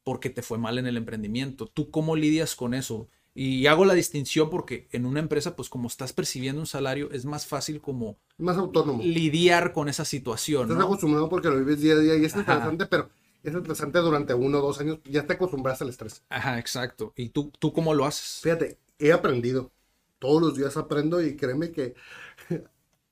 porque 0.02 0.28
te 0.28 0.42
fue 0.42 0.58
mal 0.58 0.76
en 0.76 0.88
el 0.88 0.96
emprendimiento. 0.96 1.68
¿Tú 1.68 1.92
cómo 1.92 2.16
lidias 2.16 2.56
con 2.56 2.74
eso? 2.74 3.08
Y 3.32 3.66
hago 3.66 3.84
la 3.84 3.94
distinción 3.94 4.50
porque 4.50 4.88
en 4.90 5.06
una 5.06 5.20
empresa, 5.20 5.54
pues 5.54 5.68
como 5.68 5.86
estás 5.86 6.12
percibiendo 6.12 6.60
un 6.60 6.66
salario, 6.66 7.12
es 7.12 7.26
más 7.26 7.46
fácil 7.46 7.80
como... 7.80 8.18
Más 8.38 8.56
autónomo. 8.56 9.04
Lidiar 9.04 9.72
con 9.72 9.88
esa 9.88 10.04
situación. 10.04 10.68
Estás 10.68 10.84
acostumbrado 10.84 11.28
porque 11.28 11.48
lo 11.48 11.58
vives 11.58 11.80
día 11.80 11.94
a 11.94 11.98
día 11.98 12.16
y 12.16 12.24
es 12.24 12.34
interesante, 12.34 12.86
pero 12.86 13.08
es 13.44 13.54
interesante 13.54 14.00
durante 14.00 14.34
uno 14.34 14.58
o 14.58 14.62
dos 14.62 14.80
años, 14.80 14.98
ya 15.04 15.26
te 15.26 15.34
acostumbras 15.34 15.80
al 15.80 15.90
estrés. 15.90 16.24
Ajá, 16.28 16.58
exacto. 16.58 17.12
¿Y 17.14 17.28
tú, 17.28 17.52
tú 17.60 17.72
cómo 17.72 17.94
lo 17.94 18.04
haces? 18.04 18.40
Fíjate, 18.42 18.78
he 18.98 19.12
aprendido. 19.12 19.70
Todos 20.18 20.42
los 20.42 20.56
días 20.56 20.76
aprendo 20.76 21.22
y 21.22 21.36
créeme 21.36 21.70
que 21.70 21.94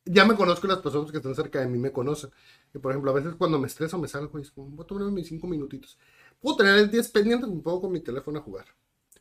ya 0.05 0.24
me 0.24 0.34
conozco 0.34 0.66
las 0.66 0.78
personas 0.78 1.11
que 1.11 1.18
están 1.18 1.34
cerca 1.34 1.61
de 1.61 1.68
mí 1.68 1.78
me 1.78 1.92
conocen. 1.92 2.30
Y 2.74 2.78
por 2.78 2.92
ejemplo, 2.92 3.11
a 3.11 3.14
veces 3.14 3.34
cuando 3.36 3.59
me 3.59 3.66
estreso 3.66 3.98
me 3.98 4.09
salgo 4.09 4.38
y 4.38 4.42
digo, 4.42 4.64
voy 4.64 4.84
a 4.84 4.86
tomar 4.86 5.11
mis 5.11 5.28
cinco 5.28 5.46
minutitos. 5.46 5.98
Puedo 6.40 6.57
tener 6.57 6.76
el 6.76 6.90
10 6.90 7.09
pendientes, 7.11 7.48
me 7.48 7.61
pongo 7.61 7.82
con 7.82 7.92
mi 7.92 8.00
teléfono 8.00 8.38
a 8.38 8.42
jugar. 8.42 8.66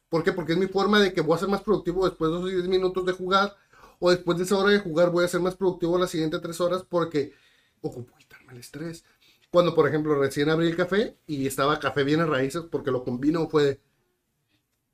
¿Por 0.09 0.23
qué? 0.23 0.33
Porque 0.33 0.53
es 0.53 0.57
mi 0.57 0.67
forma 0.67 0.99
de 0.99 1.13
que 1.13 1.21
voy 1.21 1.35
a 1.35 1.39
ser 1.39 1.49
más 1.49 1.61
productivo 1.61 2.05
después 2.05 2.31
de 2.31 2.37
esos 2.37 2.51
10 2.51 2.67
minutos 2.67 3.05
de 3.05 3.13
jugar. 3.13 3.55
O 3.99 4.09
después 4.09 4.37
de 4.37 4.45
esa 4.45 4.57
hora 4.57 4.71
de 4.71 4.79
jugar 4.79 5.11
voy 5.11 5.23
a 5.23 5.27
ser 5.27 5.41
más 5.41 5.55
productivo 5.55 5.97
las 5.99 6.09
siguientes 6.09 6.41
3 6.41 6.59
horas 6.61 6.83
porque 6.87 7.33
ocupo 7.81 8.17
quitarme 8.17 8.53
el 8.53 8.59
estrés. 8.59 9.05
Cuando, 9.51 9.75
por 9.75 9.87
ejemplo, 9.87 10.15
recién 10.15 10.49
abrí 10.49 10.67
el 10.67 10.75
café 10.75 11.17
y 11.27 11.45
estaba 11.45 11.79
café 11.79 12.03
bien 12.03 12.21
a 12.21 12.25
raíces 12.25 12.63
porque 12.71 12.89
lo 12.89 13.03
combino, 13.03 13.47
fue 13.49 13.63
de, 13.63 13.81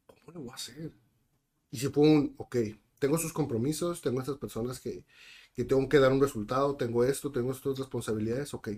¿cómo 0.05 0.31
lo 0.33 0.39
voy 0.41 0.49
a 0.49 0.55
hacer? 0.55 0.91
Y 1.71 1.77
si 1.77 1.87
fue 1.89 2.03
un, 2.03 2.33
ok, 2.37 2.57
tengo 2.99 3.17
sus 3.17 3.33
compromisos, 3.33 4.01
tengo 4.01 4.19
estas 4.19 4.37
personas 4.37 4.79
que, 4.79 5.05
que 5.57 5.65
tengo 5.65 5.89
que 5.89 5.97
dar 5.97 6.11
un 6.11 6.21
resultado, 6.21 6.75
tengo 6.75 7.03
esto, 7.03 7.31
tengo 7.31 7.51
estas 7.51 7.79
responsabilidades, 7.79 8.53
ok. 8.53 8.69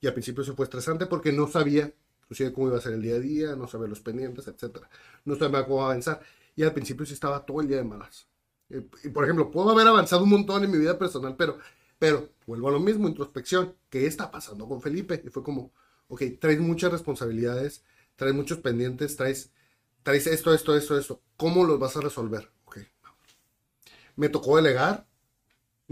Y 0.00 0.06
al 0.06 0.12
principio 0.12 0.44
se 0.44 0.52
fue 0.52 0.66
estresante 0.66 1.06
porque 1.06 1.32
no 1.32 1.48
sabía, 1.48 1.92
inclusive 2.22 2.52
cómo 2.52 2.68
iba 2.68 2.78
a 2.78 2.80
ser 2.80 2.92
el 2.92 3.02
día 3.02 3.16
a 3.16 3.18
día, 3.18 3.56
no 3.56 3.66
sabía 3.66 3.88
los 3.88 4.00
pendientes, 4.00 4.46
etc. 4.46 4.78
No 5.24 5.34
sabía 5.34 5.66
cómo 5.66 5.84
avanzar. 5.84 6.20
Y 6.54 6.62
al 6.62 6.72
principio 6.72 7.04
sí 7.04 7.14
estaba 7.14 7.44
todo 7.44 7.60
el 7.60 7.66
día 7.66 7.78
de 7.78 7.84
malas. 7.84 8.28
Eh, 8.70 8.86
y, 9.02 9.08
por 9.08 9.24
ejemplo, 9.24 9.50
puedo 9.50 9.70
haber 9.70 9.88
avanzado 9.88 10.22
un 10.22 10.30
montón 10.30 10.62
en 10.62 10.70
mi 10.70 10.78
vida 10.78 10.96
personal, 10.96 11.34
pero, 11.36 11.58
pero 11.98 12.28
vuelvo 12.46 12.68
a 12.68 12.72
lo 12.72 12.78
mismo, 12.78 13.08
introspección. 13.08 13.74
¿Qué 13.90 14.06
está 14.06 14.30
pasando 14.30 14.68
con 14.68 14.80
Felipe? 14.80 15.20
Y 15.26 15.28
fue 15.28 15.42
como, 15.42 15.72
ok, 16.06 16.22
traes 16.40 16.60
muchas 16.60 16.92
responsabilidades, 16.92 17.82
traes 18.14 18.34
muchos 18.34 18.58
pendientes, 18.58 19.16
traes, 19.16 19.50
traes 20.04 20.28
esto, 20.28 20.54
esto, 20.54 20.76
esto, 20.76 20.96
esto. 20.96 21.20
¿Cómo 21.36 21.64
los 21.64 21.80
vas 21.80 21.96
a 21.96 22.00
resolver? 22.00 22.48
Ok, 22.64 22.78
me 24.14 24.28
tocó 24.28 24.56
delegar, 24.56 25.08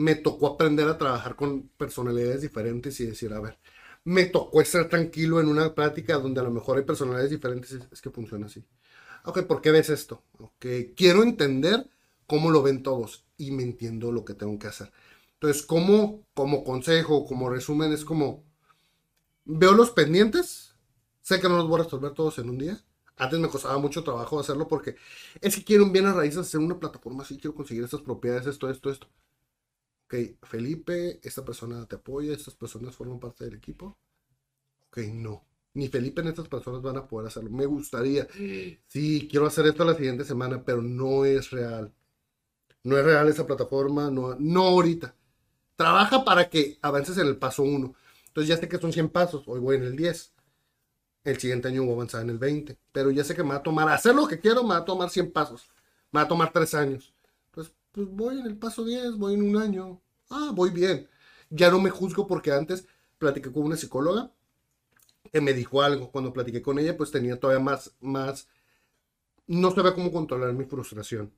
me 0.01 0.15
tocó 0.15 0.47
aprender 0.47 0.89
a 0.89 0.97
trabajar 0.97 1.37
con 1.37 1.69
personalidades 1.77 2.41
diferentes 2.41 2.99
y 3.01 3.07
decir, 3.07 3.35
a 3.35 3.41
ver, 3.41 3.59
me 4.05 4.25
tocó 4.25 4.63
estar 4.63 4.89
tranquilo 4.89 5.41
en 5.41 5.49
una 5.49 5.75
plática 5.75 6.19
donde 6.19 6.41
a 6.41 6.43
lo 6.43 6.51
mejor 6.51 6.79
hay 6.79 6.85
personalidades 6.85 7.31
diferentes, 7.31 7.73
es, 7.73 8.01
que 8.01 8.09
funciona 8.09 8.47
así. 8.47 8.65
Ok, 9.27 9.43
¿por 9.43 9.61
qué 9.61 9.71
ves 9.71 9.91
esto? 9.91 10.23
Ok, 10.39 10.67
quiero 10.97 11.23
entender 11.23 11.87
cómo 12.27 12.51
lo 12.51 12.63
ven 12.63 12.83
todos 12.83 13.27
y 13.37 13.51
me 13.51 13.63
entiendo 13.63 14.11
lo 14.11 14.25
que 14.25 14.33
tengo 14.33 14.59
que 14.59 14.69
hacer. 14.69 14.91
Entonces, 15.35 15.63
como, 15.63 16.25
como 16.33 16.65
consejo, 16.65 17.27
como 17.27 17.51
resumen, 17.51 17.93
es 17.93 18.07
como, 18.07 18.43
veo 19.45 19.73
los 19.73 19.91
pendientes, 19.91 20.77
sé 21.21 21.41
que 21.41 21.49
no 21.51 21.59
los 21.59 21.69
voy 21.69 21.81
a 21.81 21.85
resolver 21.85 22.15
todos 22.15 22.39
en 22.39 22.49
un 22.49 22.57
día. 22.57 22.83
Antes 23.19 23.39
me 23.39 23.49
costaba 23.49 23.77
mucho 23.77 24.03
trabajo 24.03 24.41
hacerlo 24.41 24.67
porque 24.67 24.97
es 25.43 25.57
que 25.57 25.65
quiero 25.65 25.85
un 25.85 25.93
bien 25.93 26.07
a 26.07 26.15
raíces, 26.15 26.39
hacer 26.39 26.61
una 26.61 26.81
plataforma 26.81 27.23
así, 27.23 27.37
quiero 27.37 27.55
conseguir 27.55 27.85
estas 27.85 28.01
propiedades, 28.01 28.47
esto, 28.47 28.71
esto, 28.71 28.91
esto 28.91 29.09
ok, 30.11 30.39
Felipe, 30.43 31.21
esta 31.23 31.45
persona 31.45 31.87
te 31.87 31.97
apoya, 31.97 32.33
estas 32.33 32.55
personas 32.55 32.97
forman 32.97 33.21
parte 33.21 33.45
del 33.45 33.55
equipo. 33.55 33.97
Ok, 34.89 34.99
no. 35.13 35.47
Ni 35.75 35.89
Felipe 35.89 36.21
ni 36.23 36.31
estas 36.31 36.49
personas 36.49 36.83
van 36.83 36.97
a 36.97 37.07
poder 37.07 37.29
hacerlo. 37.29 37.51
Me 37.51 37.65
gustaría. 37.65 38.27
Sí, 38.89 39.29
quiero 39.31 39.47
hacer 39.47 39.67
esto 39.67 39.85
la 39.85 39.95
siguiente 39.95 40.25
semana, 40.25 40.65
pero 40.65 40.83
no 40.83 41.25
es 41.25 41.51
real. 41.51 41.95
No 42.83 42.99
es 42.99 43.05
real 43.05 43.29
esa 43.29 43.47
plataforma, 43.47 44.11
no, 44.11 44.35
no 44.39 44.63
ahorita. 44.63 45.15
Trabaja 45.77 46.25
para 46.25 46.51
que 46.51 46.79
avances 46.83 47.17
en 47.19 47.29
el 47.29 47.37
paso 47.37 47.63
1. 47.63 47.95
Entonces 48.27 48.49
ya 48.49 48.57
sé 48.57 48.69
que 48.69 48.79
son 48.79 48.93
100 48.93 49.11
pasos, 49.11 49.45
hoy 49.47 49.61
voy 49.61 49.77
en 49.77 49.85
el 49.85 49.97
10. 49.97 50.35
El 51.23 51.39
siguiente 51.39 51.69
año 51.69 51.83
voy 51.83 51.93
a 51.93 51.95
avanzar 51.95 52.23
en 52.23 52.31
el 52.31 52.39
20. 52.39 52.77
Pero 52.91 53.13
ya 53.13 53.23
sé 53.23 53.37
que 53.37 53.45
me 53.45 53.51
va 53.51 53.57
a 53.57 53.63
tomar, 53.63 53.89
hacer 53.89 54.15
lo 54.15 54.27
que 54.27 54.41
quiero, 54.41 54.65
me 54.65 54.71
va 54.71 54.79
a 54.79 54.85
tomar 54.85 55.09
100 55.09 55.31
pasos. 55.31 55.69
Me 56.11 56.19
va 56.19 56.25
a 56.25 56.29
tomar 56.29 56.53
3 56.53 56.75
años. 56.75 57.15
Pues 57.93 58.09
voy 58.09 58.39
en 58.39 58.47
el 58.47 58.57
paso 58.57 58.85
10, 58.85 59.17
voy 59.17 59.35
en 59.35 59.43
un 59.43 59.57
año. 59.57 60.01
Ah, 60.31 60.53
voy 60.55 60.71
bien. 60.71 61.09
Ya 61.51 61.71
no 61.71 61.81
me 61.81 61.91
juzgo 61.91 62.27
porque 62.27 62.53
antes 62.53 62.87
platiqué 63.19 63.53
con 63.53 63.65
una 63.65 63.77
psicóloga 63.77 64.33
que 65.33 65.41
me 65.41 65.53
dijo 65.53 65.83
algo. 65.83 66.11
Cuando 66.11 66.33
platiqué 66.33 66.63
con 66.63 66.79
ella, 66.79 66.97
pues 66.97 67.11
tenía 67.11 67.39
todavía 67.39 67.63
más, 67.63 67.95
más, 68.01 68.49
no 69.47 69.71
sabía 69.73 69.95
cómo 69.95 70.13
controlar 70.13 70.53
mi 70.55 70.65
frustración. 70.65 71.33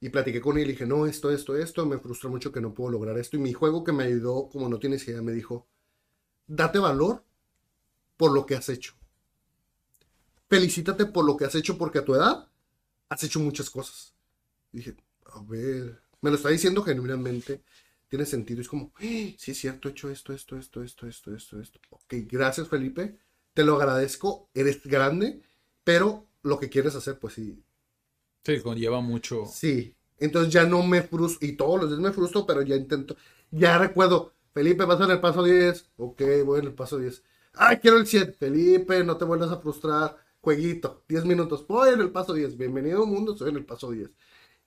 Y 0.00 0.10
platiqué 0.10 0.40
con 0.40 0.56
ella 0.56 0.66
y 0.66 0.72
dije, 0.72 0.86
no, 0.86 1.06
esto, 1.06 1.30
esto, 1.30 1.56
esto, 1.56 1.86
me 1.86 1.98
frustra 1.98 2.30
mucho 2.30 2.52
que 2.52 2.60
no 2.60 2.74
puedo 2.74 2.90
lograr 2.90 3.18
esto. 3.18 3.36
Y 3.36 3.40
mi 3.40 3.52
juego 3.52 3.84
que 3.84 3.92
me 3.92 4.04
ayudó, 4.04 4.48
como 4.50 4.68
no 4.68 4.78
tienes 4.78 5.06
idea, 5.08 5.22
me 5.22 5.32
dijo, 5.32 5.66
date 6.46 6.78
valor 6.78 7.24
por 8.16 8.32
lo 8.32 8.46
que 8.46 8.54
has 8.54 8.68
hecho. 8.68 8.94
Felicítate 10.48 11.06
por 11.06 11.24
lo 11.24 11.36
que 11.36 11.44
has 11.44 11.54
hecho 11.54 11.78
porque 11.78 12.00
a 12.00 12.04
tu 12.04 12.14
edad 12.14 12.48
has 13.08 13.24
hecho 13.24 13.40
muchas 13.40 13.70
cosas. 13.70 14.14
Y 14.72 14.78
dije, 14.78 14.96
a 15.32 15.42
ver, 15.42 16.00
me 16.20 16.30
lo 16.30 16.36
está 16.36 16.48
diciendo 16.48 16.82
genuinamente, 16.82 17.62
tiene 18.08 18.26
sentido. 18.26 18.60
Es 18.60 18.68
como, 18.68 18.92
sí 18.98 19.36
es 19.46 19.58
cierto, 19.58 19.88
he 19.88 19.92
hecho 19.92 20.10
esto, 20.10 20.32
esto, 20.32 20.56
esto, 20.56 20.80
esto, 20.80 21.06
esto, 21.06 21.34
esto, 21.34 21.60
esto. 21.60 21.80
Ok, 21.90 22.14
gracias 22.28 22.68
Felipe, 22.68 23.18
te 23.54 23.64
lo 23.64 23.76
agradezco, 23.76 24.48
eres 24.54 24.82
grande, 24.84 25.40
pero 25.84 26.26
lo 26.42 26.58
que 26.58 26.68
quieres 26.68 26.94
hacer, 26.94 27.18
pues 27.18 27.34
sí. 27.34 27.62
Sí, 28.44 28.60
conlleva 28.60 29.00
mucho. 29.00 29.46
Sí, 29.46 29.94
entonces 30.18 30.52
ya 30.52 30.64
no 30.64 30.82
me 30.82 31.02
frustro, 31.02 31.46
y 31.46 31.52
todos 31.52 31.80
los 31.80 31.90
días 31.90 32.00
me 32.00 32.12
frustro, 32.12 32.46
pero 32.46 32.62
ya 32.62 32.76
intento, 32.76 33.16
ya 33.50 33.78
recuerdo, 33.78 34.32
Felipe, 34.52 34.84
vas 34.84 35.00
en 35.00 35.10
el 35.10 35.20
paso 35.20 35.42
10, 35.44 35.90
ok, 35.96 36.22
voy 36.44 36.60
en 36.60 36.66
el 36.66 36.74
paso 36.74 36.98
10. 36.98 37.22
Ay, 37.54 37.78
quiero 37.78 37.96
el 37.98 38.06
7, 38.06 38.32
Felipe, 38.32 39.04
no 39.04 39.16
te 39.16 39.24
vuelvas 39.24 39.50
a 39.50 39.60
frustrar, 39.60 40.16
jueguito, 40.40 41.04
10 41.08 41.24
minutos, 41.24 41.66
voy 41.66 41.90
en 41.90 42.00
el 42.00 42.10
paso 42.10 42.32
10, 42.32 42.56
bienvenido 42.56 43.02
al 43.02 43.08
mundo, 43.08 43.32
estoy 43.32 43.50
en 43.50 43.56
el 43.56 43.64
paso 43.64 43.90
10. 43.90 44.10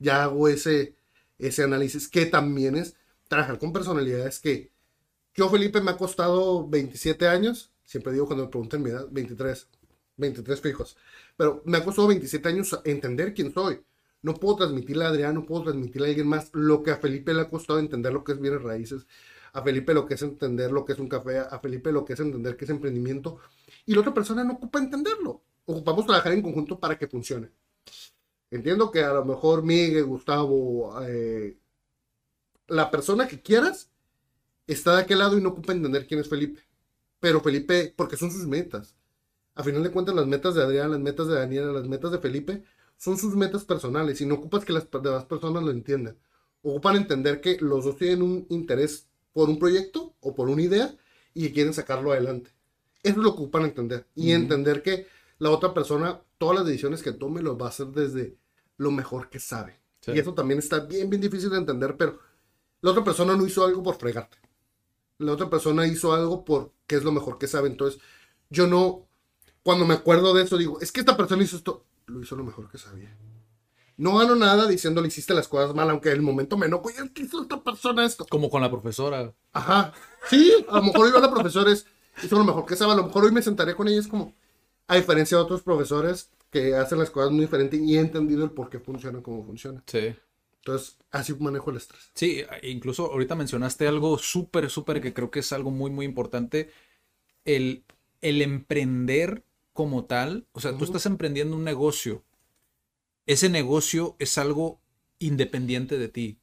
Ya 0.03 0.23
hago 0.23 0.47
ese, 0.49 0.95
ese 1.39 1.63
análisis 1.63 2.07
que 2.09 2.25
también 2.25 2.75
es 2.75 2.95
trabajar 3.27 3.57
con 3.59 3.73
personalidades 3.73 4.39
que 4.39 4.73
yo, 5.35 5.49
Felipe, 5.49 5.81
me 5.81 5.91
ha 5.91 5.97
costado 5.97 6.67
27 6.67 7.27
años, 7.27 7.71
siempre 7.83 8.13
digo 8.13 8.27
cuando 8.27 8.45
me 8.45 8.51
preguntan 8.51 8.83
mi 8.83 8.91
edad, 8.91 9.07
23, 9.09 9.67
23 10.17 10.61
fijos, 10.61 10.95
pero 11.35 11.63
me 11.65 11.77
ha 11.77 11.83
costado 11.83 12.07
27 12.09 12.49
años 12.49 12.79
entender 12.85 13.33
quién 13.33 13.51
soy. 13.51 13.81
No 14.21 14.35
puedo 14.35 14.57
transmitirle 14.57 15.05
a 15.05 15.07
Adrián, 15.07 15.33
no 15.33 15.45
puedo 15.45 15.63
transmitirle 15.63 16.07
a 16.07 16.09
alguien 16.09 16.27
más 16.27 16.49
lo 16.53 16.83
que 16.83 16.91
a 16.91 16.97
Felipe 16.97 17.33
le 17.33 17.41
ha 17.41 17.49
costado 17.49 17.79
entender 17.79 18.13
lo 18.13 18.23
que 18.23 18.33
es 18.33 18.39
bienes 18.39 18.61
raíces, 18.61 19.07
a 19.53 19.63
Felipe 19.63 19.93
lo 19.95 20.05
que 20.05 20.13
es 20.13 20.21
entender 20.21 20.71
lo 20.71 20.85
que 20.85 20.93
es 20.93 20.99
un 20.99 21.09
café, 21.09 21.39
a 21.39 21.59
Felipe 21.59 21.91
lo 21.91 22.05
que 22.05 22.13
es 22.13 22.19
entender 22.19 22.55
qué 22.55 22.65
es 22.65 22.71
emprendimiento, 22.71 23.39
y 23.87 23.95
la 23.95 24.01
otra 24.01 24.13
persona 24.13 24.43
no 24.43 24.53
ocupa 24.53 24.79
entenderlo. 24.79 25.41
Ocupamos 25.65 26.05
trabajar 26.05 26.33
en 26.33 26.43
conjunto 26.43 26.79
para 26.79 26.97
que 26.97 27.07
funcione. 27.07 27.49
Entiendo 28.53 28.91
que 28.91 29.03
a 29.03 29.11
lo 29.11 29.25
mejor 29.25 29.63
Miguel, 29.63 30.05
Gustavo, 30.05 31.01
eh, 31.01 31.57
la 32.67 32.91
persona 32.91 33.27
que 33.27 33.41
quieras 33.41 33.89
está 34.67 34.95
de 34.95 35.01
aquel 35.01 35.17
lado 35.17 35.35
y 35.35 35.41
no 35.41 35.49
ocupa 35.49 35.73
entender 35.73 36.05
quién 36.05 36.19
es 36.19 36.29
Felipe. 36.29 36.61
Pero 37.19 37.41
Felipe, 37.41 37.91
porque 37.95 38.15
son 38.15 38.29
sus 38.29 38.45
metas. 38.45 38.95
A 39.55 39.63
final 39.63 39.81
de 39.81 39.89
cuentas, 39.89 40.13
las 40.13 40.27
metas 40.27 40.53
de 40.53 40.61
Adrián, 40.61 40.91
las 40.91 40.99
metas 40.99 41.27
de 41.27 41.33
Daniela, 41.33 41.71
las 41.71 41.87
metas 41.87 42.11
de 42.11 42.19
Felipe 42.19 42.63
son 42.95 43.17
sus 43.17 43.35
metas 43.35 43.65
personales 43.65 44.21
y 44.21 44.27
no 44.27 44.35
ocupas 44.35 44.63
que 44.63 44.73
las 44.73 44.87
demás 45.01 45.25
personas 45.25 45.63
lo 45.63 45.71
entiendan. 45.71 46.15
Ocupan 46.61 46.95
entender 46.95 47.41
que 47.41 47.57
los 47.59 47.85
dos 47.85 47.97
tienen 47.97 48.21
un 48.21 48.45
interés 48.49 49.07
por 49.33 49.49
un 49.49 49.57
proyecto 49.57 50.13
o 50.19 50.35
por 50.35 50.47
una 50.47 50.61
idea 50.61 50.95
y 51.33 51.51
quieren 51.53 51.73
sacarlo 51.73 52.11
adelante. 52.11 52.51
Eso 53.01 53.17
es 53.17 53.23
lo 53.23 53.35
que 53.35 53.41
ocupan 53.41 53.63
entender. 53.63 54.05
Y 54.13 54.31
entender 54.31 54.83
que 54.83 55.07
la 55.39 55.49
otra 55.49 55.73
persona, 55.73 56.21
todas 56.37 56.57
las 56.57 56.67
decisiones 56.67 57.01
que 57.01 57.13
tome, 57.13 57.41
lo 57.41 57.57
va 57.57 57.65
a 57.65 57.69
hacer 57.69 57.87
desde 57.87 58.42
lo 58.77 58.91
mejor 58.91 59.29
que 59.29 59.39
sabe. 59.39 59.79
Y 60.07 60.19
eso 60.19 60.33
también 60.33 60.59
está 60.59 60.79
bien, 60.79 61.09
bien 61.09 61.21
difícil 61.21 61.49
de 61.49 61.57
entender, 61.57 61.95
pero 61.95 62.19
la 62.81 62.91
otra 62.91 63.03
persona 63.03 63.35
no 63.35 63.45
hizo 63.45 63.63
algo 63.63 63.81
por 63.81 63.95
fregarte. 63.95 64.37
La 65.19 65.31
otra 65.31 65.49
persona 65.49 65.87
hizo 65.87 66.13
algo 66.13 66.43
porque 66.43 66.95
es 66.95 67.03
lo 67.03 67.11
mejor 67.11 67.37
que 67.37 67.47
sabe. 67.47 67.69
Entonces, 67.69 68.01
yo 68.49 68.67
no, 68.67 69.07
cuando 69.63 69.85
me 69.85 69.93
acuerdo 69.93 70.33
de 70.33 70.43
eso, 70.43 70.57
digo, 70.57 70.79
es 70.81 70.91
que 70.91 70.99
esta 70.99 71.15
persona 71.15 71.43
hizo 71.43 71.55
esto, 71.55 71.85
lo 72.07 72.21
hizo 72.21 72.35
lo 72.35 72.43
mejor 72.43 72.69
que 72.69 72.77
sabía. 72.77 73.15
No 73.95 74.17
gano 74.17 74.35
nada 74.35 74.67
diciéndole 74.67 75.07
hiciste 75.07 75.33
las 75.33 75.47
cosas 75.47 75.73
mal, 75.75 75.89
aunque 75.89 76.09
en 76.09 76.15
el 76.15 76.21
momento 76.21 76.57
me 76.57 76.65
enojo, 76.65 76.89
¿qué 77.13 77.23
hizo 77.23 77.43
esta 77.43 77.63
persona 77.63 78.03
esto? 78.05 78.25
Como 78.25 78.49
con 78.49 78.61
la 78.61 78.69
profesora. 78.71 79.33
Ajá. 79.53 79.93
Sí, 80.29 80.65
a 80.67 80.77
lo 80.77 80.83
mejor 80.83 81.13
yo 81.13 81.19
la 81.19 81.31
profesora 81.31 81.71
es, 81.71 81.85
hizo 82.23 82.37
lo 82.37 82.43
mejor 82.43 82.65
que 82.65 82.75
sabe. 82.75 82.93
A 82.93 82.95
lo 82.95 83.05
mejor 83.05 83.23
hoy 83.23 83.31
me 83.31 83.41
sentaré 83.41 83.75
con 83.75 83.87
ella, 83.87 83.99
es 83.99 84.07
como, 84.07 84.33
a 84.87 84.95
diferencia 84.95 85.37
de 85.37 85.43
otros 85.43 85.61
profesores 85.61 86.31
que 86.53 86.75
hacen 86.75 86.99
las 86.99 87.09
cosas 87.09 87.31
muy 87.31 87.41
diferentes 87.41 87.79
y 87.79 87.97
he 87.97 87.99
entendido 87.99 88.43
el 88.45 88.51
por 88.51 88.69
qué 88.69 88.79
funciona 88.79 89.23
como 89.23 89.43
funciona. 89.43 89.83
Sí. 89.87 90.13
Entonces, 90.57 90.99
así 91.09 91.33
manejo 91.39 91.71
el 91.71 91.77
estrés. 91.77 92.11
Sí, 92.13 92.43
incluso 92.61 93.11
ahorita 93.11 93.35
mencionaste 93.35 93.87
algo 93.87 94.19
súper, 94.19 94.69
súper 94.69 95.01
que 95.01 95.13
creo 95.13 95.31
que 95.31 95.39
es 95.39 95.51
algo 95.51 95.71
muy, 95.71 95.89
muy 95.89 96.05
importante. 96.05 96.69
El, 97.43 97.83
el 98.21 98.41
emprender 98.43 99.43
como 99.73 100.05
tal, 100.05 100.45
o 100.51 100.61
sea, 100.61 100.77
tú 100.77 100.85
estás 100.85 101.07
emprendiendo 101.07 101.57
un 101.57 101.63
negocio. 101.63 102.23
Ese 103.25 103.49
negocio 103.49 104.15
es 104.19 104.37
algo 104.37 104.79
independiente 105.17 105.97
de 105.97 106.07
ti. 106.07 106.37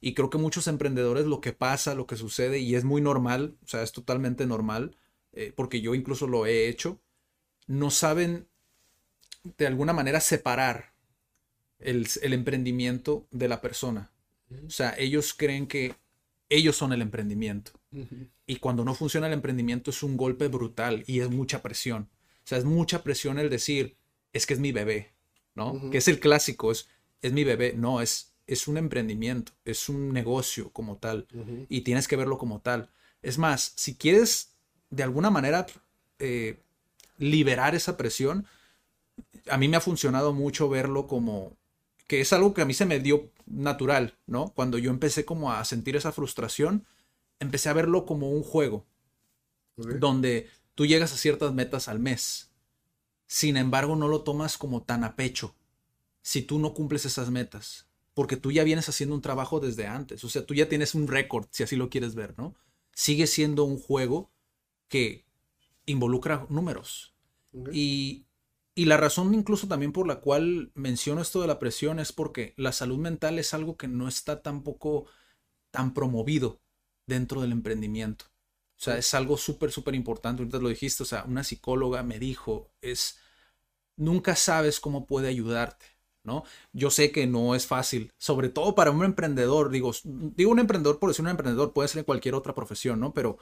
Y 0.00 0.14
creo 0.14 0.30
que 0.30 0.38
muchos 0.38 0.68
emprendedores 0.68 1.26
lo 1.26 1.40
que 1.40 1.52
pasa, 1.52 1.96
lo 1.96 2.06
que 2.06 2.16
sucede, 2.16 2.60
y 2.60 2.76
es 2.76 2.84
muy 2.84 3.00
normal, 3.00 3.56
o 3.64 3.66
sea, 3.66 3.82
es 3.82 3.90
totalmente 3.90 4.46
normal, 4.46 4.96
eh, 5.32 5.52
porque 5.54 5.80
yo 5.80 5.96
incluso 5.96 6.28
lo 6.28 6.46
he 6.46 6.68
hecho, 6.68 7.00
no 7.66 7.90
saben 7.90 8.46
de 9.58 9.66
alguna 9.66 9.92
manera 9.92 10.20
separar 10.20 10.92
el, 11.78 12.08
emprendimiento 12.22 13.26
de 13.30 13.48
la 13.48 13.60
persona. 13.60 14.10
O 14.66 14.70
sea, 14.70 14.94
ellos 14.98 15.34
creen 15.34 15.66
que 15.66 15.94
ellos 16.48 16.76
son 16.76 16.92
el 16.92 17.02
emprendimiento. 17.02 17.72
Y 18.46 18.56
cuando 18.56 18.84
no 18.84 18.94
funciona 18.94 19.26
el 19.26 19.32
emprendimiento 19.32 19.90
es 19.90 20.02
un 20.02 20.16
golpe 20.16 20.48
brutal 20.48 21.02
y 21.06 21.20
es 21.20 21.30
mucha 21.30 21.62
presión. 21.62 22.08
O 22.44 22.48
sea, 22.48 22.58
es 22.58 22.64
mucha 22.64 23.02
presión 23.02 23.38
el 23.38 23.50
decir, 23.50 23.96
es 24.32 24.46
que 24.46 24.54
es 24.54 24.60
mi 24.60 24.70
bebé, 24.70 25.12
¿no? 25.54 25.90
Que 25.90 25.98
es 25.98 26.08
el 26.08 26.20
clásico, 26.20 26.70
es, 26.70 26.88
es 27.22 27.32
mi 27.32 27.42
bebé. 27.42 27.72
No, 27.74 28.00
es, 28.00 28.34
es 28.46 28.68
un 28.68 28.76
emprendimiento, 28.76 29.52
es 29.64 29.88
un 29.88 30.12
negocio 30.12 30.70
como 30.70 30.98
tal. 30.98 31.26
Y 31.68 31.80
tienes 31.80 32.06
que 32.06 32.16
verlo 32.16 32.38
como 32.38 32.60
tal. 32.60 32.90
Es 33.22 33.38
más, 33.38 33.72
si 33.76 33.96
quieres 33.96 34.52
de 34.90 35.02
alguna 35.02 35.30
manera 35.30 35.66
eh, 36.18 36.60
liberar 37.18 37.74
esa 37.74 37.96
presión, 37.96 38.46
a 39.48 39.58
mí 39.58 39.68
me 39.68 39.76
ha 39.76 39.80
funcionado 39.80 40.32
mucho 40.32 40.68
verlo 40.68 41.06
como 41.06 41.56
que 42.06 42.20
es 42.20 42.32
algo 42.32 42.54
que 42.54 42.62
a 42.62 42.64
mí 42.64 42.74
se 42.74 42.86
me 42.86 43.00
dio 43.00 43.30
natural, 43.46 44.16
¿no? 44.26 44.52
Cuando 44.54 44.78
yo 44.78 44.90
empecé 44.90 45.24
como 45.24 45.52
a 45.52 45.64
sentir 45.64 45.96
esa 45.96 46.12
frustración, 46.12 46.86
empecé 47.40 47.68
a 47.68 47.74
verlo 47.74 48.06
como 48.06 48.30
un 48.30 48.42
juego, 48.42 48.86
donde 49.76 50.48
tú 50.74 50.86
llegas 50.86 51.12
a 51.12 51.16
ciertas 51.16 51.52
metas 51.52 51.88
al 51.88 51.98
mes. 51.98 52.50
Sin 53.26 53.56
embargo, 53.56 53.96
no 53.96 54.08
lo 54.08 54.22
tomas 54.22 54.56
como 54.56 54.82
tan 54.82 55.02
a 55.02 55.16
pecho 55.16 55.54
si 56.22 56.42
tú 56.42 56.58
no 56.58 56.74
cumples 56.74 57.04
esas 57.04 57.30
metas, 57.30 57.88
porque 58.14 58.36
tú 58.36 58.52
ya 58.52 58.64
vienes 58.64 58.88
haciendo 58.88 59.14
un 59.14 59.22
trabajo 59.22 59.60
desde 59.60 59.86
antes, 59.86 60.24
o 60.24 60.28
sea, 60.28 60.44
tú 60.44 60.54
ya 60.54 60.68
tienes 60.68 60.94
un 60.94 61.06
récord, 61.08 61.46
si 61.50 61.62
así 61.62 61.76
lo 61.76 61.88
quieres 61.88 62.14
ver, 62.14 62.34
¿no? 62.36 62.54
Sigue 62.92 63.26
siendo 63.26 63.64
un 63.64 63.78
juego 63.78 64.30
que 64.88 65.24
involucra 65.86 66.46
números. 66.48 67.14
Y 67.72 68.25
y 68.76 68.84
la 68.84 68.98
razón 68.98 69.34
incluso 69.34 69.66
también 69.68 69.92
por 69.92 70.06
la 70.06 70.20
cual 70.20 70.70
menciono 70.74 71.22
esto 71.22 71.40
de 71.40 71.48
la 71.48 71.58
presión 71.58 71.98
es 71.98 72.12
porque 72.12 72.52
la 72.58 72.72
salud 72.72 72.98
mental 72.98 73.38
es 73.38 73.54
algo 73.54 73.78
que 73.78 73.88
no 73.88 74.06
está 74.06 74.42
tampoco 74.42 75.06
tan 75.70 75.94
promovido 75.94 76.60
dentro 77.06 77.40
del 77.40 77.52
emprendimiento. 77.52 78.26
O 78.78 78.82
sea, 78.82 78.98
es 78.98 79.14
algo 79.14 79.38
súper, 79.38 79.72
súper 79.72 79.94
importante. 79.94 80.42
Ahorita 80.42 80.58
lo 80.58 80.68
dijiste, 80.68 81.02
o 81.04 81.06
sea, 81.06 81.24
una 81.24 81.42
psicóloga 81.42 82.02
me 82.02 82.18
dijo, 82.18 82.70
es, 82.82 83.18
nunca 83.96 84.36
sabes 84.36 84.78
cómo 84.78 85.06
puede 85.06 85.28
ayudarte, 85.28 85.86
¿no? 86.22 86.44
Yo 86.74 86.90
sé 86.90 87.12
que 87.12 87.26
no 87.26 87.54
es 87.54 87.66
fácil, 87.66 88.12
sobre 88.18 88.50
todo 88.50 88.74
para 88.74 88.90
un 88.90 89.04
emprendedor, 89.04 89.70
digo, 89.70 89.92
digo 90.04 90.50
un 90.50 90.58
emprendedor 90.58 90.98
por 90.98 91.08
decir 91.10 91.24
un 91.24 91.30
emprendedor, 91.30 91.72
puede 91.72 91.88
ser 91.88 92.00
en 92.00 92.04
cualquier 92.04 92.34
otra 92.34 92.54
profesión, 92.54 93.00
¿no? 93.00 93.14
Pero 93.14 93.38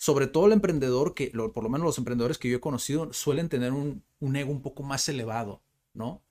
sobre 0.00 0.26
todo 0.26 0.46
el 0.46 0.52
emprendedor, 0.52 1.12
que 1.12 1.30
por 1.52 1.62
lo 1.62 1.68
menos 1.68 1.84
los 1.84 1.98
emprendedores 1.98 2.38
que 2.38 2.48
yo 2.48 2.56
he 2.56 2.60
conocido 2.60 3.12
suelen 3.12 3.50
tener 3.50 3.72
un, 3.72 4.02
ego 4.34 4.50
un 4.50 4.62
poco 4.62 4.82
más 4.82 5.06
elevado, 5.10 5.60
¿no? 5.92 6.22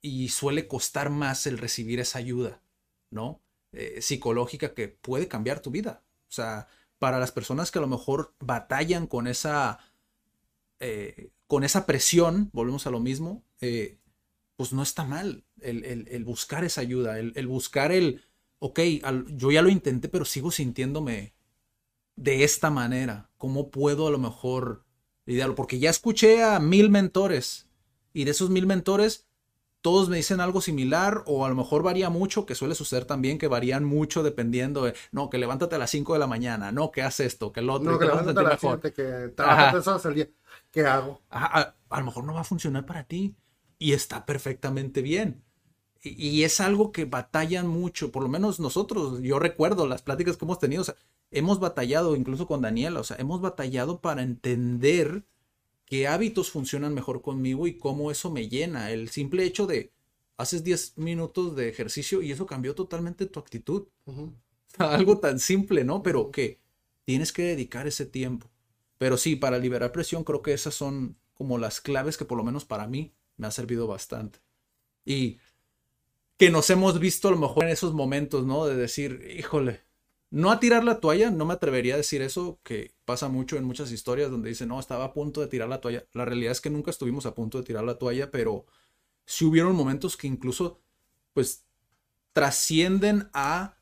Y 0.00 0.28
suele 0.28 0.68
costar 0.68 1.10
más 1.10 1.46
el 1.48 1.58
recibir 1.58 1.98
esa 1.98 2.20
ayuda, 2.20 2.62
¿no? 3.10 3.40
eh, 3.72 4.00
psicológica 4.00 4.72
que 4.72 4.88
puede 4.88 5.28
cambiar 5.28 5.60
tu 5.60 5.70
vida. 5.70 6.02
O 6.28 6.32
sea, 6.32 6.68
para 6.98 7.18
las 7.18 7.32
personas 7.32 7.70
que 7.70 7.78
a 7.78 7.82
lo 7.82 7.88
mejor 7.88 8.34
batallan 8.40 9.06
con 9.06 9.26
esa, 9.26 9.78
eh, 10.80 11.30
con 11.46 11.64
esa 11.64 11.86
presión, 11.86 12.50
volvemos 12.52 12.86
a 12.86 12.90
lo 12.90 13.00
mismo, 13.00 13.44
eh, 13.60 13.98
pues 14.56 14.72
no 14.72 14.82
está 14.82 15.04
mal 15.04 15.44
el, 15.60 16.24
buscar 16.24 16.64
esa 16.64 16.80
ayuda, 16.80 17.18
el, 17.18 17.46
buscar 17.46 17.92
el, 17.92 18.22
ok, 18.58 18.80
yo 19.28 19.50
ya 19.50 19.62
lo 19.62 19.68
intenté, 19.68 20.08
pero 20.08 20.24
sigo 20.24 20.50
sintiéndome 20.50 21.34
de 22.18 22.44
esta 22.44 22.70
manera. 22.70 23.30
¿Cómo 23.38 23.70
puedo 23.70 24.08
a 24.08 24.10
lo 24.10 24.18
mejor 24.18 24.84
lidiarlo? 25.24 25.54
Porque 25.54 25.78
ya 25.78 25.90
escuché 25.90 26.42
a 26.42 26.58
mil 26.58 26.90
mentores 26.90 27.68
y 28.12 28.24
de 28.24 28.32
esos 28.32 28.50
mil 28.50 28.66
mentores 28.66 29.26
todos 29.80 30.08
me 30.08 30.16
dicen 30.16 30.40
algo 30.40 30.60
similar 30.60 31.22
o 31.26 31.46
a 31.46 31.48
lo 31.48 31.54
mejor 31.54 31.84
varía 31.84 32.10
mucho, 32.10 32.44
que 32.44 32.56
suele 32.56 32.74
suceder 32.74 33.04
también 33.04 33.38
que 33.38 33.46
varían 33.46 33.84
mucho 33.84 34.24
dependiendo 34.24 34.82
de, 34.82 34.94
no, 35.12 35.30
que 35.30 35.38
levántate 35.38 35.76
a 35.76 35.78
las 35.78 35.90
5 35.90 36.14
de 36.14 36.18
la 36.18 36.26
mañana, 36.26 36.72
no, 36.72 36.90
que 36.90 37.02
haces 37.02 37.28
esto, 37.28 37.52
que 37.52 37.60
el 37.60 37.70
otro, 37.70 37.92
no, 37.92 37.98
que, 37.98 38.06
levántate 38.06 38.40
a 38.40 38.42
las 38.42 38.60
7, 38.60 38.92
que 38.92 39.28
trabajas 39.36 40.04
al 40.04 40.14
día, 40.14 40.28
¿qué 40.72 40.84
hago? 40.84 41.22
a, 41.30 41.74
lo 41.90 42.04
mejor 42.04 42.24
no 42.24 42.34
va 42.34 42.40
a 42.40 42.44
funcionar 42.44 42.84
para 42.86 43.04
ti 43.04 43.36
y 43.78 43.92
está 43.92 44.26
perfectamente 44.26 45.00
bien. 45.00 45.44
Y, 46.02 46.42
es 46.42 46.60
algo 46.60 46.92
que 46.92 47.04
batallan 47.04 47.66
mucho, 47.66 48.12
por 48.12 48.22
lo 48.22 48.28
menos 48.28 48.60
nosotros, 48.60 49.20
yo 49.22 49.38
recuerdo 49.38 49.86
las 49.86 50.02
pláticas 50.02 50.36
que 50.36 50.44
hemos 50.44 50.58
tenido, 50.58 50.82
o 50.82 50.84
sea, 50.84 50.96
hemos 51.30 51.60
batallado 51.60 52.16
incluso 52.16 52.46
con 52.46 52.62
Daniela, 52.62 53.00
o 53.00 53.04
sea, 53.04 53.16
hemos 53.18 53.40
batallado 53.40 54.00
para 54.00 54.22
entender 54.22 55.24
qué 55.84 56.06
hábitos 56.06 56.50
funcionan 56.50 56.94
mejor 56.94 57.22
conmigo 57.22 57.66
y 57.66 57.78
cómo 57.78 58.10
eso 58.10 58.30
me 58.30 58.48
llena. 58.48 58.90
El 58.90 59.08
simple 59.08 59.44
hecho 59.44 59.66
de 59.66 59.92
haces 60.36 60.64
10 60.64 60.98
minutos 60.98 61.56
de 61.56 61.68
ejercicio 61.68 62.22
y 62.22 62.32
eso 62.32 62.46
cambió 62.46 62.74
totalmente 62.74 63.26
tu 63.26 63.40
actitud. 63.40 63.88
Algo 64.78 65.18
tan 65.18 65.38
simple, 65.38 65.84
¿no? 65.84 66.02
Pero 66.02 66.30
que 66.30 66.60
tienes 67.04 67.32
que 67.32 67.42
dedicar 67.42 67.86
ese 67.86 68.06
tiempo. 68.06 68.50
Pero 68.98 69.16
sí, 69.16 69.36
para 69.36 69.58
liberar 69.58 69.92
presión 69.92 70.24
creo 70.24 70.42
que 70.42 70.52
esas 70.52 70.74
son 70.74 71.16
como 71.34 71.56
las 71.56 71.80
claves 71.80 72.16
que 72.16 72.24
por 72.24 72.36
lo 72.36 72.44
menos 72.44 72.64
para 72.64 72.86
mí 72.86 73.14
me 73.36 73.46
ha 73.46 73.50
servido 73.50 73.86
bastante. 73.86 74.40
Y 75.04 75.38
que 76.36 76.50
nos 76.50 76.68
hemos 76.70 77.00
visto 77.00 77.28
a 77.28 77.30
lo 77.30 77.38
mejor 77.38 77.64
en 77.64 77.70
esos 77.70 77.94
momentos, 77.94 78.44
¿no? 78.44 78.66
De 78.66 78.76
decir, 78.76 79.26
híjole, 79.38 79.80
no 80.30 80.50
a 80.50 80.60
tirar 80.60 80.84
la 80.84 81.00
toalla, 81.00 81.30
no 81.30 81.46
me 81.46 81.54
atrevería 81.54 81.94
a 81.94 81.98
decir 81.98 82.22
eso, 82.22 82.60
que 82.62 82.94
pasa 83.04 83.28
mucho 83.28 83.56
en 83.56 83.64
muchas 83.64 83.90
historias 83.92 84.30
donde 84.30 84.50
dicen, 84.50 84.68
no, 84.68 84.78
estaba 84.80 85.04
a 85.06 85.12
punto 85.14 85.40
de 85.40 85.48
tirar 85.48 85.68
la 85.68 85.80
toalla. 85.80 86.04
La 86.12 86.24
realidad 86.24 86.52
es 86.52 86.60
que 86.60 86.70
nunca 86.70 86.90
estuvimos 86.90 87.26
a 87.26 87.34
punto 87.34 87.58
de 87.58 87.64
tirar 87.64 87.84
la 87.84 87.98
toalla, 87.98 88.30
pero 88.30 88.66
sí 89.26 89.44
hubieron 89.44 89.74
momentos 89.76 90.16
que 90.16 90.26
incluso, 90.26 90.80
pues, 91.34 91.64
trascienden 92.32 93.30
a 93.34 93.76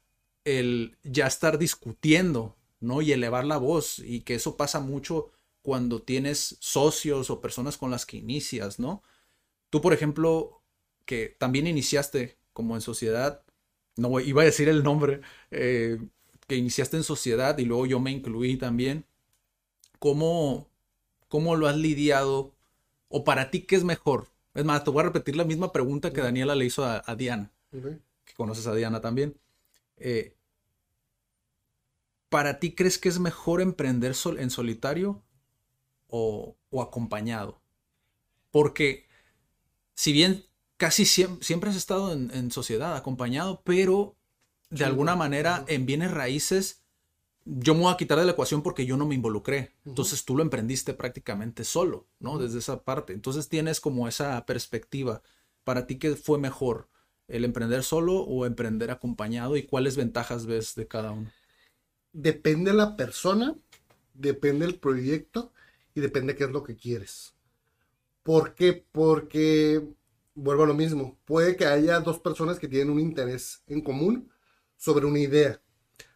el 0.44 0.98
ya 1.05 1.27
estar 1.27 1.59
discutiendo, 1.59 2.56
¿no? 2.81 3.02
Y 3.02 3.12
elevar 3.12 3.44
la 3.44 3.59
voz, 3.59 3.98
y 4.01 4.20
que 4.23 4.35
eso 4.36 4.56
pasa 4.56 4.81
mucho 4.81 5.31
cuando 5.62 6.02
tienes 6.02 6.56
socios 6.60 7.31
o 7.31 7.40
personas 7.40 7.77
con 7.77 7.90
las 7.90 8.06
que 8.06 8.18
inicias, 8.18 8.78
¿no? 8.78 9.02
Tú, 9.70 9.81
por 9.81 9.93
ejemplo, 9.93 10.62
que 11.05 11.36
también 11.39 11.66
iniciaste 11.66 12.39
como 12.52 12.74
en 12.77 12.81
sociedad, 12.82 13.44
no 13.97 14.20
iba 14.20 14.43
a 14.43 14.44
decir 14.47 14.68
el 14.68 14.82
nombre, 14.85 15.20
eh, 15.51 15.98
que 16.47 16.56
iniciaste 16.56 16.97
en 16.97 17.05
sociedad 17.05 17.59
y 17.59 17.64
luego 17.64 17.86
yo 17.86 18.01
me 18.01 18.10
incluí 18.10 18.56
también. 18.56 19.05
¿Cómo, 19.98 20.68
cómo 21.28 21.56
lo 21.56 21.68
has 21.68 21.77
lidiado? 21.77 22.52
¿O 23.09 23.24
para 23.24 23.51
ti 23.51 23.62
qué 23.62 23.77
es 23.77 23.85
mejor? 23.85 24.28
Es 24.55 24.64
más, 24.64 24.85
te 24.85 24.90
voy 24.90 25.01
a 25.01 25.05
repetir 25.05 25.36
la 25.36 25.44
misma 25.44 25.73
pregunta 25.73 26.12
que 26.12 26.23
Daniela 26.23 26.55
le 26.55 26.64
hizo 26.64 26.85
a, 26.85 27.14
Diana, 27.16 27.52
que 27.70 28.35
conoces 28.35 28.66
a 28.66 28.74
Diana 28.74 29.01
también. 29.01 29.36
Eh, 29.98 30.35
¿Para 32.28 32.59
ti 32.59 32.74
crees 32.74 32.98
que 32.98 33.09
es 33.09 33.18
mejor 33.18 33.60
emprender 33.60 34.14
en 34.39 34.51
solitario 34.51 35.23
o, 36.09 36.56
acompañado? 36.81 37.60
Porque 38.51 39.06
si 39.94 40.12
bien 40.12 40.44
casi 40.77 41.05
siempre, 41.05 41.70
has 41.70 41.77
estado 41.77 42.12
en, 42.12 42.51
sociedad, 42.51 42.97
acompañado, 42.97 43.62
pero 43.64 44.15
de 44.70 44.84
alguna 44.84 45.16
manera 45.16 45.64
en 45.68 45.86
bienes 45.86 46.10
raíces, 46.10 46.82
yo 47.44 47.74
me 47.74 47.82
voy 47.82 47.93
a 47.93 47.97
quitar 47.97 48.18
de 48.18 48.24
la 48.24 48.32
ecuación 48.32 48.62
porque 48.62 48.86
yo 48.86 48.97
no 48.97 49.06
me 49.06 49.14
involucré. 49.14 49.72
Entonces 49.84 50.24
tú 50.24 50.36
lo 50.36 50.43
emprendiste 50.43 50.94
prácticamente 50.94 51.64
solo, 51.64 52.09
¿no? 52.18 52.38
Desde 52.38 52.59
esa 52.59 52.82
parte. 52.82 53.12
Entonces 53.12 53.48
tienes 53.48 53.80
como 53.80 54.09
esa 54.09 54.44
perspectiva. 54.47 55.22
¿Para 55.62 55.86
ti 55.86 55.98
qué 55.98 56.16
fue 56.16 56.38
mejor? 56.38 56.88
¿El 57.28 57.44
emprender 57.44 57.82
solo 57.82 58.20
o 58.20 58.47
emprender 58.47 58.90
acompañado? 58.90 59.56
¿Y 59.56 59.64
cuáles 59.64 59.97
ventajas 59.97 60.47
ves 60.47 60.74
de 60.74 60.86
cada 60.88 61.12
uno? 61.12 61.30
Depende 62.12 62.72
de 62.72 62.76
la 62.76 62.97
persona, 62.97 63.55
depende 64.14 64.66
del 64.66 64.78
proyecto 64.78 65.52
y 65.94 66.01
depende 66.01 66.34
qué 66.34 66.44
es 66.44 66.51
lo 66.51 66.62
que 66.62 66.76
quieres. 66.76 67.34
¿Por 68.22 68.55
qué? 68.55 68.84
Porque, 68.90 69.86
vuelvo 70.34 70.64
a 70.64 70.66
lo 70.66 70.74
mismo, 70.74 71.16
puede 71.24 71.56
que 71.56 71.66
haya 71.66 72.01
dos 72.01 72.18
personas 72.18 72.59
que 72.59 72.68
tienen 72.68 72.90
un 72.90 72.98
interés 72.98 73.62
en 73.68 73.80
común, 73.80 74.28
sobre 74.77 75.07
una 75.07 75.19
idea. 75.19 75.61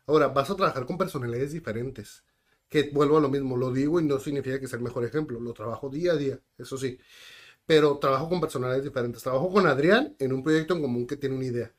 Ahora, 0.06 0.28
vas 0.28 0.50
a 0.50 0.56
trabajar 0.56 0.86
con 0.86 0.98
personalidades 0.98 1.52
diferentes. 1.52 2.24
Que 2.68 2.90
vuelvo 2.92 3.18
a 3.18 3.20
lo 3.20 3.28
mismo, 3.28 3.56
lo 3.56 3.72
digo 3.72 4.00
y 4.00 4.04
no 4.04 4.18
significa 4.20 4.60
que 4.60 4.68
sea 4.68 4.78
el 4.78 4.84
mejor 4.84 5.04
ejemplo. 5.04 5.40
Lo 5.40 5.52
trabajo 5.52 5.88
día 5.88 6.12
a 6.12 6.16
día, 6.16 6.40
eso 6.58 6.78
sí. 6.78 6.98
Pero 7.66 7.98
trabajo 7.98 8.28
con 8.28 8.40
personalidades 8.40 8.84
diferentes. 8.84 9.22
Trabajo 9.22 9.50
con 9.50 9.66
Adrián 9.66 10.14
en 10.18 10.32
un 10.32 10.42
proyecto 10.42 10.74
en 10.74 10.82
común 10.82 11.06
que 11.06 11.16
tiene 11.16 11.36
una 11.36 11.44
idea. 11.44 11.72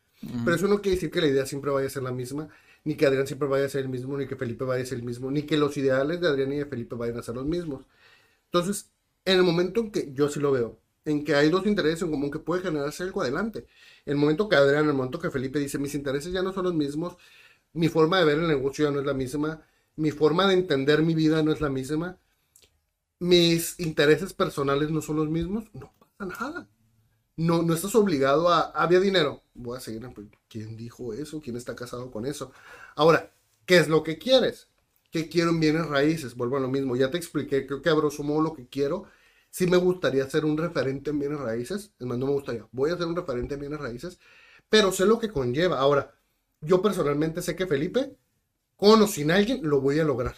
Pero 0.46 0.56
eso 0.56 0.68
no 0.68 0.82
quiere 0.82 0.96
decir 0.96 1.10
que 1.10 1.22
la 1.22 1.28
idea 1.28 1.46
siempre 1.46 1.72
vaya 1.72 1.88
a 1.88 1.90
ser 1.90 2.04
la 2.04 2.12
misma, 2.12 2.48
ni 2.84 2.96
que 2.96 3.06
Adrián 3.08 3.26
siempre 3.26 3.48
vaya 3.48 3.66
a 3.66 3.70
ser 3.70 3.82
el 3.82 3.90
mismo, 3.90 4.18
ni 4.18 4.28
que 4.28 4.36
Felipe 4.36 4.66
vaya 4.66 4.84
a 4.84 4.86
ser 4.86 5.00
el 5.00 5.04
mismo, 5.04 5.32
ni 5.32 5.44
que 5.44 5.58
los 5.58 5.76
ideales 5.78 6.22
de 6.22 6.28
Adrián 6.28 6.54
y 6.54 6.58
de 6.58 6.66
Felipe 6.66 6.96
vayan 6.96 7.18
a 7.18 7.24
ser 7.24 7.36
los 7.36 7.46
mismos. 7.46 7.88
Entonces, 8.46 8.92
en 9.26 9.38
el 9.38 9.44
momento 9.44 9.82
en 9.82 9.92
que 9.92 10.12
yo 10.14 10.30
sí 10.30 10.40
lo 10.40 10.52
veo, 10.52 10.81
en 11.06 11.24
que 11.24 11.36
hay 11.36 11.50
dos 11.50 11.66
intereses 11.66 12.02
en 12.04 12.12
común 12.12 12.32
que 12.32 12.40
puede 12.40 12.62
generarse 12.62 13.04
algo 13.04 13.22
adelante. 13.22 13.66
El 14.06 14.18
momento 14.18 14.48
que 14.50 14.56
Adrián, 14.56 14.88
el 14.88 14.94
momento 14.94 15.20
que 15.20 15.32
Felipe 15.32 15.60
dice, 15.60 15.80
mis 15.80 15.96
intereses 15.96 16.32
ya 16.32 16.42
no 16.44 16.54
son 16.54 16.66
los 16.66 16.74
mismos, 16.74 17.18
mi 17.74 17.88
forma 17.90 18.20
de 18.20 18.26
ver 18.26 18.40
el 18.40 18.48
negocio 18.48 18.86
ya 18.86 18.92
no 18.92 19.00
es 19.00 19.06
la 19.06 19.14
misma, 19.14 19.66
mi 19.96 20.12
forma 20.12 20.48
de 20.48 20.54
entender 20.56 21.02
mi 21.02 21.16
vida 21.16 21.44
no 21.44 21.52
es 21.52 21.62
la 21.62 21.70
misma, 21.70 22.18
mis 23.20 23.80
intereses 23.80 24.34
personales 24.34 24.90
no 24.92 25.02
son 25.02 25.18
los 25.18 25.30
mismos, 25.30 25.66
no 25.74 25.94
pasa 26.00 26.26
nada. 26.40 26.70
No, 27.38 27.64
no 27.64 27.74
estás 27.74 27.96
obligado 27.96 28.50
a, 28.50 28.62
había 28.72 29.00
dinero, 29.00 29.44
voy 29.54 29.78
a 29.78 29.82
seguir, 29.82 30.08
¿quién 30.50 30.78
dijo 30.78 31.14
eso? 31.14 31.42
¿Quién 31.42 31.56
está 31.56 31.76
casado 31.76 32.12
con 32.12 32.26
eso? 32.26 32.52
Ahora, 32.96 33.34
¿qué 33.66 33.78
es 33.78 33.88
lo 33.90 34.04
que 34.04 34.18
quieres? 34.18 34.70
¿Qué 35.12 35.30
quiero 35.30 35.52
en 35.52 35.60
bienes 35.60 35.88
raíces? 35.88 36.36
Vuelvo 36.36 36.58
a 36.58 36.60
lo 36.60 36.68
mismo, 36.68 36.96
ya 36.96 37.12
te 37.12 37.18
expliqué, 37.18 37.66
creo 37.66 37.82
que 37.82 37.90
abro 37.90 38.12
sumo 38.12 38.42
lo 38.42 38.54
que 38.54 38.68
quiero 38.68 39.06
sí 39.52 39.68
me 39.68 39.78
gustaría 39.78 40.28
ser 40.30 40.46
un 40.46 40.58
referente 40.58 41.12
en 41.12 41.20
bienes 41.20 41.40
raíces, 41.40 41.92
es 42.00 42.08
más, 42.08 42.18
no 42.18 42.26
me 42.26 42.32
gustaría, 42.34 42.68
voy 42.72 42.90
a 42.90 42.98
ser 42.98 43.06
un 43.06 43.16
referente 43.16 43.54
en 43.54 43.60
bienes 43.60 43.80
raíces, 43.80 44.20
pero 44.70 44.92
sé 44.92 45.06
lo 45.06 45.20
que 45.20 45.30
conlleva. 45.30 45.78
Ahora, 45.78 46.16
yo 46.62 46.82
personalmente 46.82 47.42
sé 47.42 47.56
que 47.56 47.68
Felipe, 47.68 48.16
con 48.78 49.02
o 49.02 49.08
sin 49.08 49.30
alguien, 49.30 49.60
lo 49.64 49.82
voy 49.82 50.00
a 50.00 50.04
lograr. 50.04 50.36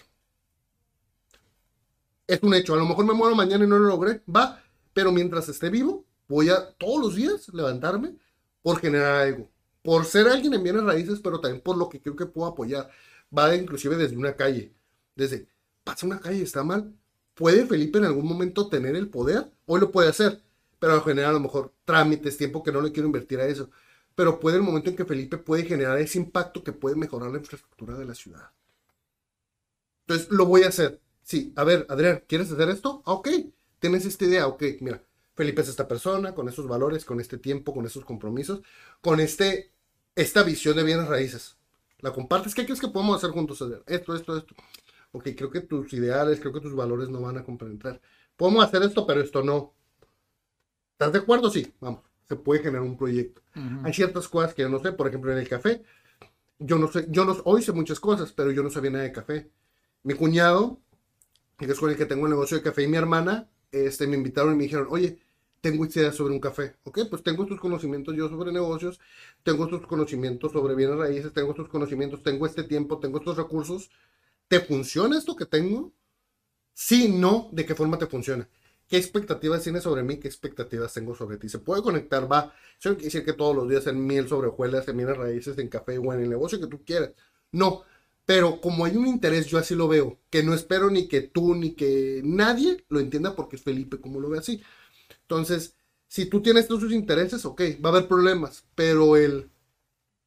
Es 2.27 2.41
un 2.41 2.53
hecho, 2.53 2.73
a 2.73 2.77
lo 2.77 2.85
mejor 2.85 3.05
me 3.05 3.13
muero 3.13 3.35
mañana 3.35 3.63
y 3.63 3.67
no 3.67 3.77
lo 3.77 3.87
logré, 3.87 4.23
va, 4.33 4.61
pero 4.93 5.11
mientras 5.11 5.47
esté 5.49 5.69
vivo, 5.69 6.05
voy 6.27 6.49
a 6.49 6.73
todos 6.73 6.99
los 6.99 7.15
días 7.15 7.49
levantarme 7.53 8.15
por 8.61 8.79
generar 8.79 9.21
algo, 9.21 9.49
por 9.83 10.05
ser 10.05 10.27
alguien 10.27 10.53
en 10.53 10.63
bienes 10.63 10.83
raíces, 10.83 11.19
pero 11.23 11.39
también 11.39 11.61
por 11.61 11.77
lo 11.77 11.89
que 11.89 12.01
creo 12.01 12.15
que 12.15 12.25
puedo 12.25 12.47
apoyar. 12.47 12.89
Va 13.35 13.55
inclusive 13.55 13.95
desde 13.97 14.17
una 14.17 14.35
calle, 14.35 14.73
desde, 15.15 15.47
pasa 15.83 16.05
una 16.05 16.19
calle, 16.19 16.43
está 16.43 16.63
mal, 16.63 16.95
¿Puede 17.33 17.65
Felipe 17.65 17.97
en 17.97 18.05
algún 18.05 18.27
momento 18.27 18.69
tener 18.69 18.95
el 18.95 19.09
poder? 19.09 19.51
Hoy 19.65 19.79
lo 19.79 19.91
puede 19.91 20.09
hacer, 20.09 20.41
pero 20.79 21.01
generar 21.03 21.31
a 21.31 21.33
lo 21.33 21.39
mejor 21.39 21.73
trámites, 21.85 22.37
tiempo 22.37 22.63
que 22.63 22.71
no 22.71 22.81
le 22.81 22.91
quiero 22.91 23.07
invertir 23.07 23.39
a 23.39 23.47
eso. 23.47 23.69
Pero 24.15 24.39
puede 24.39 24.57
el 24.57 24.63
momento 24.63 24.89
en 24.89 24.95
que 24.95 25.05
Felipe 25.05 25.37
puede 25.37 25.65
generar 25.65 25.97
ese 25.99 26.19
impacto 26.19 26.63
que 26.63 26.73
puede 26.73 26.95
mejorar 26.95 27.31
la 27.31 27.39
infraestructura 27.39 27.97
de 27.97 28.05
la 28.05 28.13
ciudad. 28.15 28.51
Entonces, 30.01 30.29
lo 30.29 30.45
voy 30.45 30.63
a 30.63 30.67
hacer. 30.67 31.01
Sí, 31.23 31.53
a 31.55 31.63
ver, 31.63 31.85
Adrián, 31.89 32.23
¿quieres 32.27 32.51
hacer 32.51 32.69
esto? 32.69 33.01
Ah, 33.05 33.13
ok, 33.13 33.29
tienes 33.79 34.05
esta 34.05 34.25
idea, 34.25 34.47
ok, 34.47 34.63
mira, 34.81 35.01
Felipe 35.35 35.61
es 35.61 35.69
esta 35.69 35.87
persona, 35.87 36.35
con 36.35 36.49
esos 36.49 36.67
valores, 36.67 37.05
con 37.05 37.19
este 37.19 37.37
tiempo, 37.37 37.73
con 37.73 37.85
esos 37.85 38.05
compromisos, 38.05 38.61
con 39.01 39.19
este, 39.19 39.71
esta 40.15 40.43
visión 40.43 40.75
de 40.75 40.83
bienes 40.83 41.07
raíces. 41.07 41.55
¿La 41.99 42.11
compartes? 42.11 42.53
¿Qué 42.53 42.65
crees 42.65 42.81
que 42.81 42.89
podemos 42.89 43.17
hacer 43.17 43.31
juntos? 43.31 43.63
Esto, 43.87 44.15
esto, 44.15 44.37
esto 44.37 44.55
ok, 45.13 45.29
creo 45.37 45.49
que 45.49 45.61
tus 45.61 45.93
ideales, 45.93 46.39
creo 46.39 46.51
que 46.51 46.59
tus 46.59 46.75
valores 46.75 47.09
no 47.09 47.21
van 47.21 47.37
a 47.37 47.43
comprender. 47.43 48.01
Podemos 48.35 48.65
hacer 48.65 48.83
esto, 48.83 49.07
pero 49.07 49.21
esto 49.21 49.43
no. 49.43 49.73
¿Estás 50.93 51.13
de 51.13 51.19
acuerdo? 51.19 51.49
Sí, 51.49 51.73
vamos, 51.79 52.01
se 52.27 52.35
puede 52.35 52.61
generar 52.61 52.81
un 52.81 52.97
proyecto. 52.97 53.41
Hay 53.83 53.93
ciertas 53.93 54.27
cosas 54.27 54.53
que 54.53 54.63
yo 54.63 54.69
no 54.69 54.79
sé, 54.79 54.91
por 54.91 55.07
ejemplo, 55.07 55.31
en 55.31 55.37
el 55.37 55.47
café, 55.47 55.83
yo 56.59 56.77
no 56.77 56.87
sé, 56.87 57.07
yo 57.09 57.25
no, 57.25 57.35
hoy 57.45 57.61
sé 57.61 57.71
muchas 57.71 57.99
cosas, 57.99 58.31
pero 58.33 58.51
yo 58.51 58.63
no 58.63 58.69
sabía 58.69 58.91
nada 58.91 59.03
de 59.03 59.11
café. 59.11 59.51
Mi 60.03 60.15
cuñado, 60.15 60.79
que 61.57 61.65
es 61.65 61.79
con 61.79 61.89
el 61.91 61.97
que 61.97 62.05
tengo 62.05 62.25
el 62.25 62.31
negocio 62.31 62.57
de 62.57 62.63
café, 62.63 62.83
y 62.83 62.87
mi 62.87 62.97
hermana, 62.97 63.49
este, 63.71 64.07
me 64.07 64.17
invitaron 64.17 64.53
y 64.53 64.57
me 64.57 64.63
dijeron, 64.63 64.87
oye, 64.89 65.19
tengo 65.61 65.85
ideas 65.85 66.15
sobre 66.15 66.33
un 66.33 66.39
café. 66.39 66.75
Ok, 66.83 67.01
pues 67.09 67.23
tengo 67.23 67.43
estos 67.43 67.59
conocimientos 67.59 68.15
yo 68.15 68.29
sobre 68.29 68.51
negocios, 68.51 68.99
tengo 69.43 69.65
estos 69.65 69.85
conocimientos 69.87 70.51
sobre 70.51 70.75
bienes 70.75 70.97
raíces, 70.97 71.31
tengo 71.33 71.51
estos 71.51 71.69
conocimientos, 71.69 72.23
tengo 72.23 72.45
este 72.45 72.63
tiempo, 72.63 72.99
tengo 72.99 73.19
estos 73.19 73.37
recursos. 73.37 73.91
¿Te 74.53 74.59
funciona 74.59 75.17
esto 75.17 75.35
que 75.35 75.47
tengo? 75.47 75.95
Sí, 76.75 77.09
no, 77.09 77.49
¿de 77.51 77.65
qué 77.65 77.73
forma 77.73 77.97
te 77.97 78.05
funciona? 78.05 78.47
¿Qué 78.87 78.97
expectativas 78.97 79.63
tienes 79.63 79.81
sobre 79.81 80.03
mí? 80.03 80.19
¿Qué 80.19 80.27
expectativas 80.27 80.93
tengo 80.93 81.15
sobre 81.15 81.37
ti? 81.37 81.49
¿Se 81.49 81.57
puede 81.57 81.81
conectar? 81.81 82.31
Va. 82.31 82.53
Eso 82.79 82.89
no 82.89 82.95
quiere 82.97 83.05
decir 83.05 83.25
que 83.25 83.33
todos 83.33 83.55
los 83.55 83.67
días 83.67 83.87
en 83.87 84.05
miel 84.05 84.27
sobre 84.27 84.49
hojuelas, 84.49 84.85
bienes 84.85 85.17
raíces, 85.17 85.57
en 85.57 85.69
café 85.69 85.97
o 85.97 86.13
en 86.13 86.19
el 86.21 86.29
negocio 86.29 86.59
que 86.59 86.67
tú 86.67 86.85
quieras. 86.85 87.13
No, 87.51 87.81
pero 88.27 88.61
como 88.61 88.85
hay 88.85 88.95
un 88.95 89.07
interés, 89.07 89.47
yo 89.47 89.57
así 89.57 89.73
lo 89.73 89.87
veo, 89.87 90.19
que 90.29 90.43
no 90.43 90.53
espero 90.53 90.91
ni 90.91 91.07
que 91.07 91.21
tú 91.21 91.55
ni 91.55 91.73
que 91.73 92.21
nadie 92.23 92.85
lo 92.89 92.99
entienda 92.99 93.35
porque 93.35 93.55
es 93.55 93.63
Felipe 93.63 93.99
como 93.99 94.19
lo 94.19 94.29
ve 94.29 94.37
así. 94.37 94.61
Entonces, 95.21 95.77
si 96.07 96.27
tú 96.27 96.43
tienes 96.43 96.67
todos 96.67 96.81
sus 96.81 96.93
intereses, 96.93 97.43
ok, 97.45 97.61
va 97.83 97.89
a 97.89 97.93
haber 97.93 98.07
problemas, 98.07 98.65
pero 98.75 99.17
el, 99.17 99.49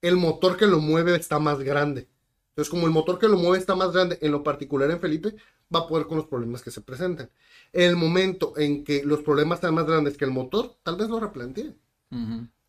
el 0.02 0.16
motor 0.16 0.56
que 0.56 0.66
lo 0.66 0.80
mueve 0.80 1.16
está 1.16 1.38
más 1.38 1.60
grande. 1.60 2.08
Entonces, 2.56 2.70
como 2.70 2.86
el 2.86 2.92
motor 2.92 3.18
que 3.18 3.28
lo 3.28 3.36
mueve 3.36 3.58
está 3.58 3.76
más 3.76 3.92
grande, 3.92 4.18
en 4.22 4.32
lo 4.32 4.42
particular 4.42 4.90
en 4.90 4.98
Felipe, 4.98 5.34
va 5.74 5.80
a 5.80 5.86
poder 5.86 6.06
con 6.06 6.16
los 6.16 6.26
problemas 6.26 6.62
que 6.62 6.70
se 6.70 6.80
presenten. 6.80 7.28
En 7.74 7.90
el 7.90 7.96
momento 7.96 8.54
en 8.56 8.82
que 8.82 9.04
los 9.04 9.20
problemas 9.20 9.60
sean 9.60 9.74
más 9.74 9.84
grandes 9.84 10.16
que 10.16 10.24
el 10.24 10.30
motor, 10.30 10.74
tal 10.82 10.96
vez 10.96 11.10
lo 11.10 11.20
replantee. 11.20 11.74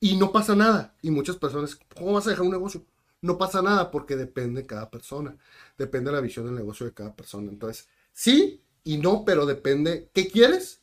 Y 0.01 0.17
no 0.17 0.33
pasa 0.33 0.57
nada. 0.57 0.93
Y 1.01 1.09
muchas 1.09 1.37
personas, 1.37 1.79
¿cómo 1.95 2.11
vas 2.11 2.27
a 2.27 2.31
dejar 2.31 2.45
un 2.45 2.51
negocio? 2.51 2.83
No 3.21 3.37
pasa 3.37 3.61
nada 3.61 3.89
porque 3.89 4.17
depende 4.17 4.63
de 4.63 4.67
cada 4.67 4.89
persona. 4.91 5.37
Depende 5.77 6.11
de 6.11 6.17
la 6.17 6.21
visión 6.21 6.45
del 6.45 6.55
negocio 6.55 6.85
de 6.85 6.93
cada 6.93 7.15
persona. 7.15 7.49
Entonces, 7.49 7.87
sí 8.11 8.61
y 8.83 8.97
no, 8.97 9.23
pero 9.23 9.45
depende 9.45 10.09
qué 10.13 10.27
quieres 10.27 10.81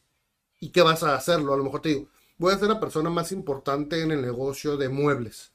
y 0.60 0.70
qué 0.70 0.80
vas 0.80 1.02
a 1.02 1.14
hacerlo. 1.14 1.52
A 1.52 1.58
lo 1.58 1.64
mejor 1.64 1.82
te 1.82 1.90
digo, 1.90 2.08
voy 2.38 2.54
a 2.54 2.58
ser 2.58 2.68
la 2.68 2.80
persona 2.80 3.10
más 3.10 3.32
importante 3.32 4.00
en 4.00 4.12
el 4.12 4.22
negocio 4.22 4.78
de 4.78 4.88
muebles. 4.88 5.53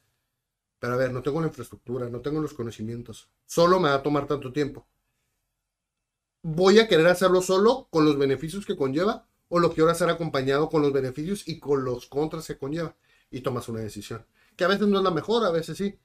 Pero 0.79 0.93
a 0.93 0.97
ver, 0.97 1.11
no 1.11 1.21
tengo 1.21 1.41
la 1.41 1.47
infraestructura, 1.47 2.09
no 2.09 2.21
tengo 2.21 2.39
los 2.41 2.53
conocimientos. 2.53 3.29
Solo 3.45 3.79
me 3.79 3.89
va 3.89 3.95
a 3.95 4.03
tomar 4.03 4.27
tanto 4.27 4.51
tiempo. 4.51 4.87
¿Voy 6.41 6.79
a 6.79 6.87
querer 6.87 7.07
hacerlo 7.07 7.41
solo 7.41 7.87
con 7.89 8.05
los 8.05 8.17
beneficios 8.17 8.65
que 8.65 8.77
conlleva? 8.77 9.27
¿O 9.49 9.59
lo 9.59 9.73
quiero 9.73 9.89
hacer 9.89 10.09
acompañado 10.09 10.69
con 10.69 10.81
los 10.81 10.93
beneficios 10.93 11.47
y 11.47 11.59
con 11.59 11.83
los 11.83 12.05
contras 12.05 12.47
que 12.47 12.57
conlleva? 12.57 12.95
Y 13.29 13.41
tomas 13.41 13.67
una 13.67 13.81
decisión. 13.81 14.25
Que 14.55 14.63
a 14.63 14.69
veces 14.69 14.87
no 14.87 14.97
es 14.97 15.03
la 15.03 15.11
mejor, 15.11 15.45
a 15.45 15.51
veces 15.51 15.77
sí. 15.77 15.99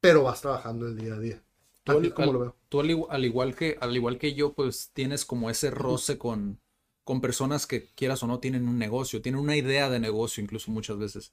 Pero 0.00 0.24
vas 0.24 0.42
trabajando 0.42 0.86
el 0.86 0.98
día 0.98 1.14
a 1.14 1.18
día. 1.18 1.42
Tú, 1.82 1.92
al, 1.92 2.32
lo 2.32 2.38
veo. 2.38 2.56
tú 2.68 2.80
al, 3.08 3.24
igual 3.24 3.54
que, 3.54 3.78
al 3.80 3.96
igual 3.96 4.18
que 4.18 4.34
yo, 4.34 4.52
pues 4.52 4.90
tienes 4.92 5.24
como 5.24 5.48
ese 5.48 5.70
roce 5.70 6.18
con, 6.18 6.60
con 7.04 7.22
personas 7.22 7.66
que 7.66 7.88
quieras 7.94 8.22
o 8.22 8.26
no 8.26 8.38
tienen 8.38 8.68
un 8.68 8.78
negocio, 8.78 9.22
tienen 9.22 9.40
una 9.40 9.56
idea 9.56 9.88
de 9.88 9.98
negocio 9.98 10.42
incluso 10.42 10.70
muchas 10.70 10.98
veces. 10.98 11.32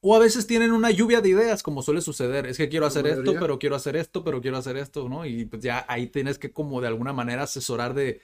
O 0.00 0.14
a 0.14 0.18
veces 0.18 0.46
tienen 0.46 0.72
una 0.72 0.90
lluvia 0.90 1.20
de 1.20 1.30
ideas, 1.30 1.62
como 1.62 1.82
suele 1.82 2.00
suceder. 2.00 2.46
Es 2.46 2.58
que 2.58 2.68
quiero 2.68 2.86
hacer 2.86 3.06
esto, 3.06 3.34
pero 3.40 3.58
quiero 3.58 3.76
hacer 3.76 3.96
esto, 3.96 4.22
pero 4.22 4.40
quiero 4.40 4.56
hacer 4.56 4.76
esto, 4.76 5.08
¿no? 5.08 5.26
Y 5.26 5.46
pues 5.46 5.62
ya 5.62 5.84
ahí 5.88 6.06
tienes 6.06 6.38
que 6.38 6.52
como 6.52 6.80
de 6.80 6.88
alguna 6.88 7.12
manera 7.12 7.44
asesorar 7.44 7.94
de, 7.94 8.20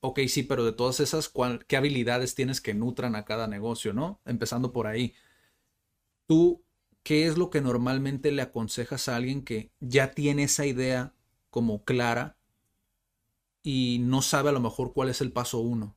ok, 0.00 0.20
sí, 0.28 0.42
pero 0.42 0.64
de 0.64 0.72
todas 0.72 1.00
esas, 1.00 1.32
¿qué 1.66 1.76
habilidades 1.76 2.34
tienes 2.34 2.60
que 2.60 2.74
nutran 2.74 3.16
a 3.16 3.24
cada 3.24 3.48
negocio, 3.48 3.92
¿no? 3.92 4.20
Empezando 4.26 4.70
por 4.72 4.86
ahí. 4.86 5.14
Tú, 6.26 6.62
¿qué 7.02 7.26
es 7.26 7.36
lo 7.38 7.50
que 7.50 7.60
normalmente 7.60 8.30
le 8.30 8.42
aconsejas 8.42 9.08
a 9.08 9.16
alguien 9.16 9.42
que 9.44 9.72
ya 9.80 10.12
tiene 10.12 10.44
esa 10.44 10.66
idea 10.66 11.14
como 11.50 11.84
clara 11.84 12.36
y 13.62 13.98
no 14.02 14.22
sabe 14.22 14.50
a 14.50 14.52
lo 14.52 14.60
mejor 14.60 14.92
cuál 14.92 15.08
es 15.08 15.20
el 15.20 15.32
paso 15.32 15.58
uno? 15.60 15.96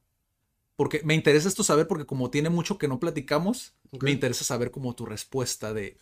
Porque 0.77 1.01
me 1.03 1.15
interesa 1.15 1.47
esto 1.49 1.63
saber, 1.63 1.87
porque 1.87 2.05
como 2.05 2.29
tiene 2.29 2.49
mucho 2.49 2.77
que 2.77 2.87
no 2.87 2.99
platicamos, 2.99 3.73
me 3.99 4.11
interesa 4.11 4.45
saber 4.45 4.69
como 4.69 4.95
tu 4.95 5.07
respuesta 5.07 5.73
de 5.73 5.97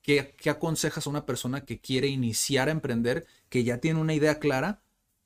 qué, 0.00 0.34
aconsejas 0.50 1.06
a 1.06 1.10
una 1.10 1.26
persona 1.26 1.66
que 1.66 1.78
quiere 1.78 2.08
iniciar 2.08 2.68
a 2.68 2.72
emprender, 2.72 3.26
que 3.50 3.64
ya 3.64 3.78
tiene 3.78 4.00
una 4.00 4.14
idea 4.14 4.38
clara, 4.38 4.80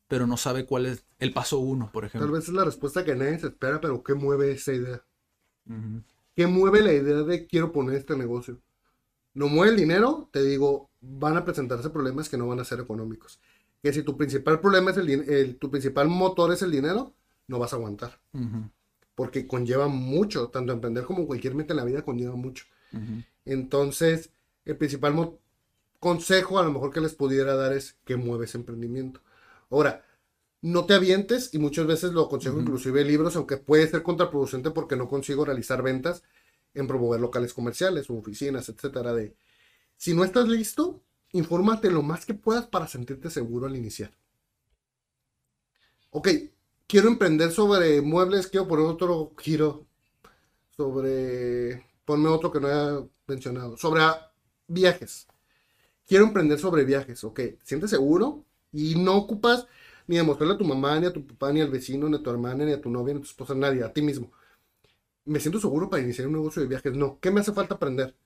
pero 0.08 0.26
no 0.26 0.36
sabe 0.36 0.66
cuál 0.66 0.86
es 0.86 1.04
el 1.20 1.32
paso 1.32 1.60
uno, 1.60 1.90
por 1.92 2.04
ejemplo. 2.04 2.26
Tal 2.26 2.36
vez 2.36 2.48
es 2.48 2.54
la 2.54 2.64
respuesta 2.64 3.04
que 3.04 3.14
nadie 3.14 3.38
se 3.38 3.46
espera, 3.46 3.80
pero 3.80 4.02
¿qué 4.02 4.14
mueve 4.14 4.50
esa 4.50 4.72
idea? 4.72 5.00
¿Qué 6.34 6.46
mueve 6.48 6.82
la 6.82 6.92
idea 6.92 7.22
de 7.22 7.46
quiero 7.46 7.70
poner 7.70 7.94
este 7.94 8.16
negocio? 8.16 8.58
¿No 9.32 9.46
mueve 9.46 9.74
el 9.74 9.78
dinero? 9.78 10.28
Te 10.32 10.42
digo, 10.42 10.90
van 11.00 11.36
a 11.36 11.44
presentarse 11.44 11.90
problemas 11.90 12.28
que 12.28 12.36
no 12.36 12.48
van 12.48 12.58
a 12.58 12.64
ser 12.64 12.80
económicos. 12.80 13.38
Que 13.80 13.92
si 13.92 14.02
tu 14.02 14.16
principal 14.16 14.58
problema 14.58 14.90
es 14.90 14.96
el, 14.96 15.56
tu 15.56 15.70
principal 15.70 16.08
motor 16.08 16.52
es 16.52 16.62
el 16.62 16.72
dinero, 16.72 17.12
no 17.46 17.60
vas 17.60 17.72
a 17.72 17.76
aguantar 17.76 18.18
porque 19.18 19.48
conlleva 19.48 19.88
mucho, 19.88 20.46
tanto 20.46 20.72
emprender 20.72 21.02
como 21.02 21.26
cualquier 21.26 21.56
meta 21.56 21.72
en 21.72 21.78
la 21.78 21.84
vida 21.84 22.02
conlleva 22.02 22.36
mucho. 22.36 22.66
Entonces, 23.44 24.30
el 24.64 24.76
principal 24.76 25.40
consejo 25.98 26.60
a 26.60 26.62
lo 26.62 26.70
mejor 26.70 26.92
que 26.92 27.00
les 27.00 27.14
pudiera 27.16 27.56
dar 27.56 27.72
es 27.72 27.96
que 28.04 28.14
mueves 28.14 28.54
emprendimiento. 28.54 29.20
Ahora, 29.70 30.04
no 30.62 30.86
te 30.86 30.94
avientes 30.94 31.52
y 31.52 31.58
muchas 31.58 31.88
veces 31.88 32.12
lo 32.12 32.26
aconsejo 32.26 32.60
inclusive 32.60 33.04
libros, 33.04 33.34
aunque 33.34 33.56
puede 33.56 33.88
ser 33.88 34.04
contraproducente 34.04 34.70
porque 34.70 34.94
no 34.94 35.08
consigo 35.08 35.44
realizar 35.44 35.82
ventas 35.82 36.22
en 36.74 36.86
promover 36.86 37.18
locales 37.20 37.52
comerciales 37.52 38.08
o 38.10 38.14
oficinas, 38.14 38.68
etcétera. 38.68 39.14
De 39.14 39.34
si 39.96 40.14
no 40.14 40.22
estás 40.22 40.46
listo, 40.46 41.02
infórmate 41.32 41.90
lo 41.90 42.02
más 42.04 42.24
que 42.24 42.34
puedas 42.34 42.68
para 42.68 42.86
sentirte 42.86 43.30
seguro 43.30 43.66
al 43.66 43.74
iniciar. 43.74 44.12
Ok, 46.10 46.28
quiero 46.88 47.08
emprender 47.08 47.52
sobre 47.52 48.00
muebles, 48.02 48.48
quiero 48.48 48.66
poner 48.66 48.86
otro 48.86 49.34
giro 49.38 49.86
sobre, 50.76 51.86
ponme 52.04 52.28
otro 52.28 52.52
que 52.52 52.60
no 52.60 52.68
haya 52.68 53.06
mencionado, 53.26 53.76
sobre 53.76 54.02
viajes. 54.68 55.28
Quiero 56.06 56.24
emprender 56.26 56.58
sobre 56.58 56.84
viajes, 56.84 57.24
ok, 57.24 57.40
sientes 57.64 57.90
seguro 57.90 58.44
y 58.72 58.96
no 58.96 59.16
ocupas 59.16 59.66
ni 60.08 60.16
demostrarle 60.16 60.54
a 60.54 60.58
tu 60.58 60.64
mamá, 60.64 60.98
ni 61.00 61.06
a 61.06 61.12
tu 61.12 61.26
papá, 61.26 61.52
ni 61.52 61.60
al 61.60 61.70
vecino, 61.70 62.08
ni 62.08 62.16
a 62.16 62.22
tu 62.22 62.30
hermana, 62.30 62.64
ni 62.64 62.72
a 62.72 62.80
tu 62.80 62.90
novia, 62.90 63.14
ni 63.14 63.20
a 63.20 63.22
tu 63.22 63.28
esposa, 63.28 63.54
nadie, 63.54 63.84
a 63.84 63.92
ti 63.92 64.02
mismo. 64.02 64.32
Me 65.26 65.40
siento 65.40 65.60
seguro 65.60 65.90
para 65.90 66.02
iniciar 66.02 66.28
un 66.28 66.34
negocio 66.34 66.62
de 66.62 66.68
viajes. 66.68 66.94
No, 66.94 67.20
¿qué 67.20 67.30
me 67.30 67.40
hace 67.40 67.52
falta 67.52 67.74
aprender? 67.76 68.16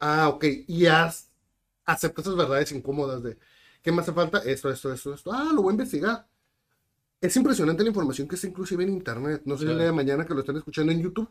Ah, 0.00 0.28
ok, 0.28 0.44
y 0.66 0.86
haz, 0.86 1.30
acepta 1.84 2.22
esas 2.22 2.36
verdades 2.36 2.72
incómodas 2.72 3.22
de, 3.22 3.38
¿qué 3.82 3.92
me 3.92 4.02
hace 4.02 4.12
falta? 4.12 4.38
Esto, 4.38 4.70
esto, 4.70 4.92
esto, 4.92 5.14
esto. 5.14 5.32
Ah, 5.32 5.50
lo 5.54 5.62
voy 5.62 5.70
a 5.72 5.74
investigar 5.74 6.28
es 7.22 7.36
impresionante 7.36 7.84
la 7.84 7.90
información 7.90 8.26
que 8.26 8.34
está 8.34 8.48
inclusive 8.48 8.82
en 8.82 8.90
internet. 8.90 9.42
No 9.44 9.56
sé 9.56 9.64
si 9.64 9.70
el 9.70 9.76
día 9.76 9.86
de 9.86 9.92
mañana 9.92 10.26
que 10.26 10.34
lo 10.34 10.40
están 10.40 10.56
escuchando 10.56 10.90
en 10.90 11.00
YouTube. 11.00 11.28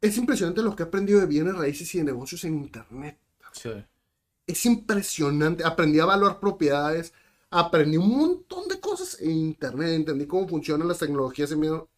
Es 0.00 0.16
impresionante 0.18 0.62
lo 0.62 0.76
que 0.76 0.84
he 0.84 0.86
aprendido 0.86 1.18
de 1.18 1.26
bienes 1.26 1.56
raíces 1.56 1.92
y 1.96 1.98
de 1.98 2.04
negocios 2.04 2.44
en 2.44 2.54
internet. 2.54 3.18
Sí. 3.50 3.70
Es 4.46 4.64
impresionante. 4.66 5.64
Aprendí 5.64 5.98
a 5.98 6.04
evaluar 6.04 6.38
propiedades. 6.38 7.12
Aprendí 7.50 7.96
un 7.96 8.16
montón 8.16 8.68
de 8.68 8.78
cosas 8.78 9.20
en 9.20 9.32
internet. 9.32 9.94
Entendí 9.94 10.26
cómo 10.26 10.46
funcionan 10.46 10.86
las 10.86 11.00
tecnologías 11.00 11.50
en 11.50 11.58
medio. 11.58 11.88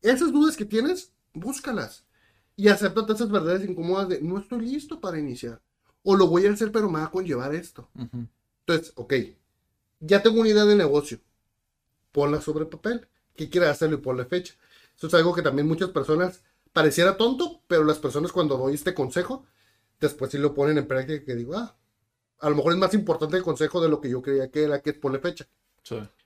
Esas 0.00 0.32
dudas 0.32 0.56
que 0.56 0.64
tienes, 0.64 1.12
búscalas. 1.34 2.06
Y 2.56 2.68
acepta 2.68 3.12
esas 3.12 3.30
verdades 3.30 3.68
incómodas 3.68 4.08
de 4.08 4.22
no 4.22 4.38
estoy 4.38 4.62
listo 4.62 4.98
para 4.98 5.18
iniciar. 5.18 5.60
O 6.04 6.16
lo 6.16 6.26
voy 6.26 6.46
a 6.46 6.52
hacer, 6.52 6.72
pero 6.72 6.88
me 6.88 7.00
va 7.00 7.04
a 7.04 7.10
conllevar 7.10 7.54
esto. 7.54 7.90
Entonces, 8.66 8.94
ok. 8.96 9.12
Ya 10.00 10.22
tengo 10.22 10.40
una 10.40 10.48
idea 10.48 10.64
de 10.64 10.76
negocio 10.76 11.20
ponla 12.14 12.40
sobre 12.40 12.64
papel. 12.64 13.08
¿Qué 13.34 13.50
quieres 13.50 13.70
hacerlo 13.70 13.96
y 13.96 14.00
ponle 14.00 14.24
fecha? 14.24 14.54
Eso 14.96 15.08
es 15.08 15.14
algo 15.14 15.34
que 15.34 15.42
también 15.42 15.66
muchas 15.66 15.90
personas 15.90 16.42
pareciera 16.72 17.16
tonto, 17.16 17.62
pero 17.66 17.82
las 17.82 17.98
personas 17.98 18.30
cuando 18.30 18.56
doy 18.56 18.74
este 18.74 18.94
consejo, 18.94 19.44
después 20.00 20.30
sí 20.30 20.38
lo 20.38 20.54
ponen 20.54 20.78
en 20.78 20.86
práctica 20.86 21.24
que 21.24 21.34
digo, 21.34 21.56
ah, 21.56 21.76
a 22.38 22.50
lo 22.50 22.56
mejor 22.56 22.72
es 22.72 22.78
más 22.78 22.94
importante 22.94 23.36
el 23.36 23.42
consejo 23.42 23.80
de 23.80 23.88
lo 23.88 24.00
que 24.00 24.08
yo 24.08 24.22
creía 24.22 24.48
que 24.50 24.62
era, 24.62 24.80
que 24.80 24.90
es 24.90 24.98
ponle 24.98 25.18
fecha. 25.18 25.46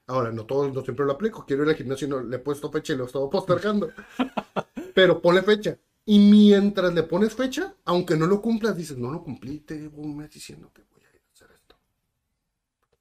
Ahora, 0.06 0.30
no 0.30 0.44
todo, 0.44 0.70
no 0.70 0.82
siempre 0.82 1.06
lo 1.06 1.12
aplico. 1.12 1.44
Quiero 1.46 1.64
ir 1.64 1.70
al 1.70 1.76
gimnasio 1.76 2.06
y 2.06 2.10
no 2.10 2.20
le 2.20 2.36
he 2.36 2.40
puesto 2.40 2.70
fecha 2.70 2.92
y 2.92 2.96
lo 2.96 3.04
he 3.04 3.06
estado 3.06 3.28
postergando. 3.30 3.90
pero 4.94 5.20
ponle 5.22 5.42
fecha. 5.42 5.78
Y 6.04 6.18
mientras 6.18 6.92
le 6.94 7.02
pones 7.02 7.34
fecha, 7.34 7.74
aunque 7.84 8.16
no 8.16 8.26
lo 8.26 8.40
cumplas, 8.40 8.76
dices, 8.76 8.96
no 8.96 9.10
lo 9.10 9.22
cumplí, 9.22 9.60
te 9.60 9.78
llevo 9.78 10.02
un 10.02 10.16
mes 10.16 10.30
diciendo 10.30 10.70
que 10.72 10.82
voy 10.90 11.02
a 11.02 11.14
ir 11.14 11.22
a 11.22 11.32
hacer 11.32 11.50
esto. 11.52 11.76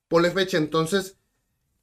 Ponle 0.08 0.32
fecha, 0.32 0.58
entonces 0.58 1.18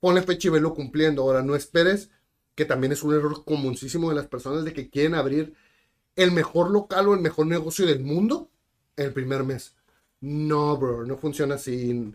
ponle 0.04 0.20
fecha 0.20 0.48
y 0.48 0.50
velo 0.50 0.74
cumpliendo. 0.74 1.22
Ahora, 1.22 1.42
no 1.42 1.56
esperes, 1.56 2.10
que 2.54 2.66
también 2.66 2.92
es 2.92 3.02
un 3.02 3.14
error 3.14 3.42
comunísimo 3.42 4.10
de 4.10 4.14
las 4.14 4.26
personas 4.26 4.62
de 4.62 4.74
que 4.74 4.90
quieren 4.90 5.14
abrir 5.14 5.54
el 6.14 6.30
mejor 6.30 6.70
local 6.70 7.08
o 7.08 7.14
el 7.14 7.20
mejor 7.20 7.46
negocio 7.46 7.86
del 7.86 8.00
mundo 8.00 8.50
el 8.96 9.14
primer 9.14 9.44
mes. 9.44 9.74
No, 10.20 10.76
bro, 10.76 11.06
no 11.06 11.16
funciona 11.16 11.54
así. 11.54 12.14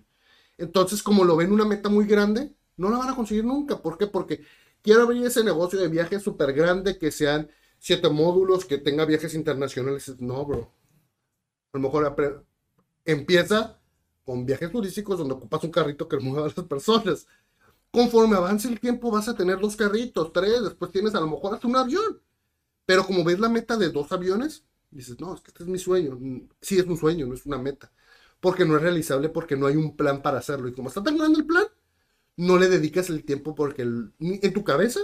Entonces, 0.60 1.02
como 1.02 1.24
lo 1.24 1.36
ven 1.36 1.52
una 1.52 1.66
meta 1.66 1.90
muy 1.90 2.06
grande, 2.06 2.54
no 2.78 2.92
la 2.92 3.00
van 3.00 3.10
a 3.10 3.16
conseguir 3.16 3.44
nunca. 3.44 3.82
¿Por 3.82 3.98
qué? 3.98 4.06
Porque 4.06 4.46
quiero 4.84 5.02
abrir 5.02 5.26
ese 5.26 5.44
negocio 5.44 5.80
de 5.80 5.88
viajes 5.88 6.22
súper 6.22 6.54
grande, 6.54 7.00
que 7.00 7.10
sean 7.10 7.50
siete 7.80 8.08
módulos, 8.08 8.66
que 8.66 8.78
tenga 8.78 9.04
viajes 9.06 9.34
internacionales. 9.34 10.14
No, 10.20 10.46
bro. 10.46 10.72
A 11.74 11.80
lo 11.80 11.82
mejor 11.82 12.46
empieza 13.04 13.80
con 14.24 14.46
viajes 14.46 14.72
turísticos 14.72 15.18
donde 15.18 15.34
ocupas 15.34 15.64
un 15.64 15.72
carrito 15.72 16.08
que 16.08 16.20
mueva 16.20 16.42
a 16.42 16.52
las 16.56 16.68
personas. 16.68 17.26
Conforme 17.92 18.36
avance 18.36 18.68
el 18.68 18.80
tiempo 18.80 19.12
vas 19.12 19.28
a 19.28 19.36
tener 19.36 19.60
dos 19.60 19.76
carritos, 19.76 20.32
tres, 20.32 20.64
después 20.64 20.92
tienes 20.92 21.16
a 21.16 21.20
lo 21.20 21.28
mejor 21.28 21.56
hasta 21.56 21.68
un 21.68 21.76
avión. 21.76 22.22
Pero 22.86 23.06
como 23.06 23.24
ves 23.24 23.40
la 23.40 23.50
meta 23.50 23.78
de 23.78 23.90
dos 23.90 24.12
aviones, 24.12 24.66
dices, 24.92 25.20
no, 25.20 25.36
es 25.36 25.42
que 25.42 25.50
este 25.50 25.64
es 25.64 25.70
mi 25.70 25.80
sueño. 25.80 26.20
Sí, 26.62 26.80
es 26.80 26.86
un 26.86 26.98
sueño, 26.98 27.28
no 27.28 27.34
es 27.36 27.46
una 27.46 27.58
meta. 27.58 27.92
Porque 28.40 28.66
no 28.66 28.76
es 28.78 28.82
realizable, 28.82 29.30
porque 29.30 29.58
no 29.58 29.68
hay 29.68 29.76
un 29.76 29.96
plan 29.98 30.22
para 30.22 30.40
hacerlo. 30.40 30.68
Y 30.68 30.74
como 30.74 30.90
está 30.90 31.04
tan 31.04 31.18
grande 31.18 31.40
el 31.40 31.46
plan, 31.46 31.66
no 32.38 32.58
le 32.58 32.70
dedicas 32.70 33.10
el 33.10 33.26
tiempo 33.26 33.56
porque 33.56 33.84
en 33.84 34.54
tu 34.54 34.64
cabeza, 34.64 35.02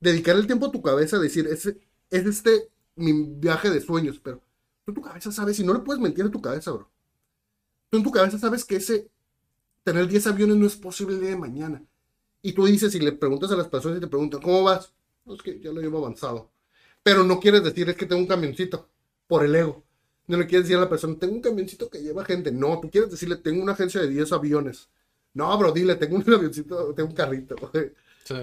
dedicar 0.00 0.36
el 0.36 0.46
tiempo 0.46 0.66
a 0.66 0.72
tu 0.72 0.82
cabeza, 0.82 1.18
decir, 1.18 1.46
es, 1.46 1.66
es 1.66 1.78
este 2.10 2.70
mi 2.96 3.12
viaje 3.36 3.70
de 3.70 3.80
sueños, 3.80 4.20
pero 4.22 4.38
tú 4.84 4.92
en 4.92 4.94
tu 4.94 5.02
cabeza 5.02 5.32
sabes, 5.32 5.58
y 5.58 5.64
no 5.64 5.74
le 5.74 5.80
puedes 5.80 6.00
mentir 6.02 6.24
a 6.24 6.30
tu 6.30 6.40
cabeza, 6.40 6.70
bro. 6.72 6.90
Tú 7.90 7.98
en 7.98 8.04
tu 8.04 8.10
cabeza 8.10 8.38
sabes 8.38 8.64
que 8.64 8.76
ese, 8.76 9.10
tener 9.84 10.08
10 10.08 10.26
aviones 10.26 10.56
no 10.56 10.66
es 10.66 10.76
posible 10.76 11.14
el 11.14 11.20
día 11.20 11.30
de 11.30 11.36
mañana. 11.36 11.82
Y 12.42 12.52
tú 12.52 12.66
dices, 12.66 12.94
y 12.94 13.00
le 13.00 13.12
preguntas 13.12 13.50
a 13.52 13.56
las 13.56 13.68
personas 13.68 13.98
y 13.98 14.00
te 14.00 14.06
preguntan, 14.06 14.40
¿cómo 14.40 14.64
vas? 14.64 14.92
No, 15.24 15.34
es 15.34 15.42
que 15.42 15.60
ya 15.60 15.72
lo 15.72 15.80
llevo 15.80 15.98
avanzado. 15.98 16.50
Pero 17.02 17.22
no 17.22 17.38
quieres 17.38 17.62
decir, 17.62 17.88
es 17.88 17.96
que 17.96 18.06
tengo 18.06 18.20
un 18.20 18.26
camioncito, 18.26 18.88
por 19.26 19.44
el 19.44 19.54
ego. 19.54 19.84
No 20.26 20.38
le 20.38 20.46
quieres 20.46 20.66
decir 20.66 20.78
a 20.78 20.80
la 20.80 20.88
persona, 20.88 21.18
tengo 21.18 21.34
un 21.34 21.42
camioncito 21.42 21.88
que 21.88 22.02
lleva 22.02 22.24
gente. 22.24 22.50
No, 22.50 22.80
tú 22.80 22.90
quieres 22.90 23.10
decirle, 23.10 23.36
tengo 23.36 23.62
una 23.62 23.72
agencia 23.72 24.00
de 24.00 24.08
10 24.08 24.32
aviones. 24.32 24.88
No, 25.34 25.56
bro, 25.58 25.72
dile, 25.72 25.96
tengo 25.96 26.16
un 26.16 26.22
avioncito, 26.34 26.94
tengo 26.94 27.10
un 27.10 27.14
carrito. 27.14 27.56
Sí. 28.24 28.34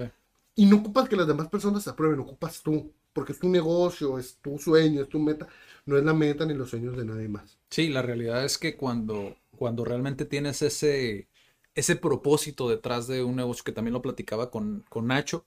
Y 0.54 0.66
no 0.66 0.76
ocupas 0.76 1.08
que 1.08 1.16
las 1.16 1.26
demás 1.26 1.48
personas 1.48 1.82
se 1.82 1.90
aprueben, 1.90 2.20
ocupas 2.20 2.62
tú. 2.62 2.92
Porque 3.12 3.32
es 3.32 3.38
tu 3.38 3.48
negocio, 3.48 4.18
es 4.18 4.36
tu 4.36 4.58
sueño, 4.58 5.02
es 5.02 5.08
tu 5.08 5.18
meta. 5.18 5.46
No 5.84 5.98
es 5.98 6.04
la 6.04 6.14
meta 6.14 6.46
ni 6.46 6.54
los 6.54 6.70
sueños 6.70 6.96
de 6.96 7.04
nadie 7.04 7.28
más. 7.28 7.58
Sí, 7.68 7.88
la 7.88 8.00
realidad 8.00 8.44
es 8.44 8.56
que 8.56 8.76
cuando, 8.76 9.36
cuando 9.56 9.84
realmente 9.84 10.24
tienes 10.24 10.62
ese, 10.62 11.28
ese 11.74 11.96
propósito 11.96 12.68
detrás 12.68 13.06
de 13.06 13.22
un 13.22 13.36
negocio, 13.36 13.64
que 13.64 13.72
también 13.72 13.94
lo 13.94 14.02
platicaba 14.02 14.50
con, 14.50 14.84
con 14.88 15.06
Nacho, 15.06 15.46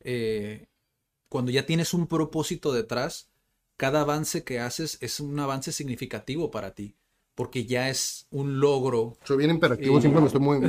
eh, 0.00 0.66
cuando 1.28 1.50
ya 1.50 1.66
tienes 1.66 1.92
un 1.94 2.06
propósito 2.06 2.72
detrás, 2.72 3.28
cada 3.76 4.02
avance 4.02 4.44
que 4.44 4.60
haces 4.60 4.98
es 5.00 5.20
un 5.20 5.38
avance 5.38 5.72
significativo 5.72 6.50
para 6.50 6.74
ti, 6.74 6.94
porque 7.34 7.66
ya 7.66 7.90
es 7.90 8.26
un 8.30 8.60
logro. 8.60 9.16
Yo 9.26 9.36
bien 9.36 9.50
imperativo, 9.50 10.00
siempre 10.00 10.20
me 10.20 10.28
estoy 10.28 10.40
muy 10.40 10.60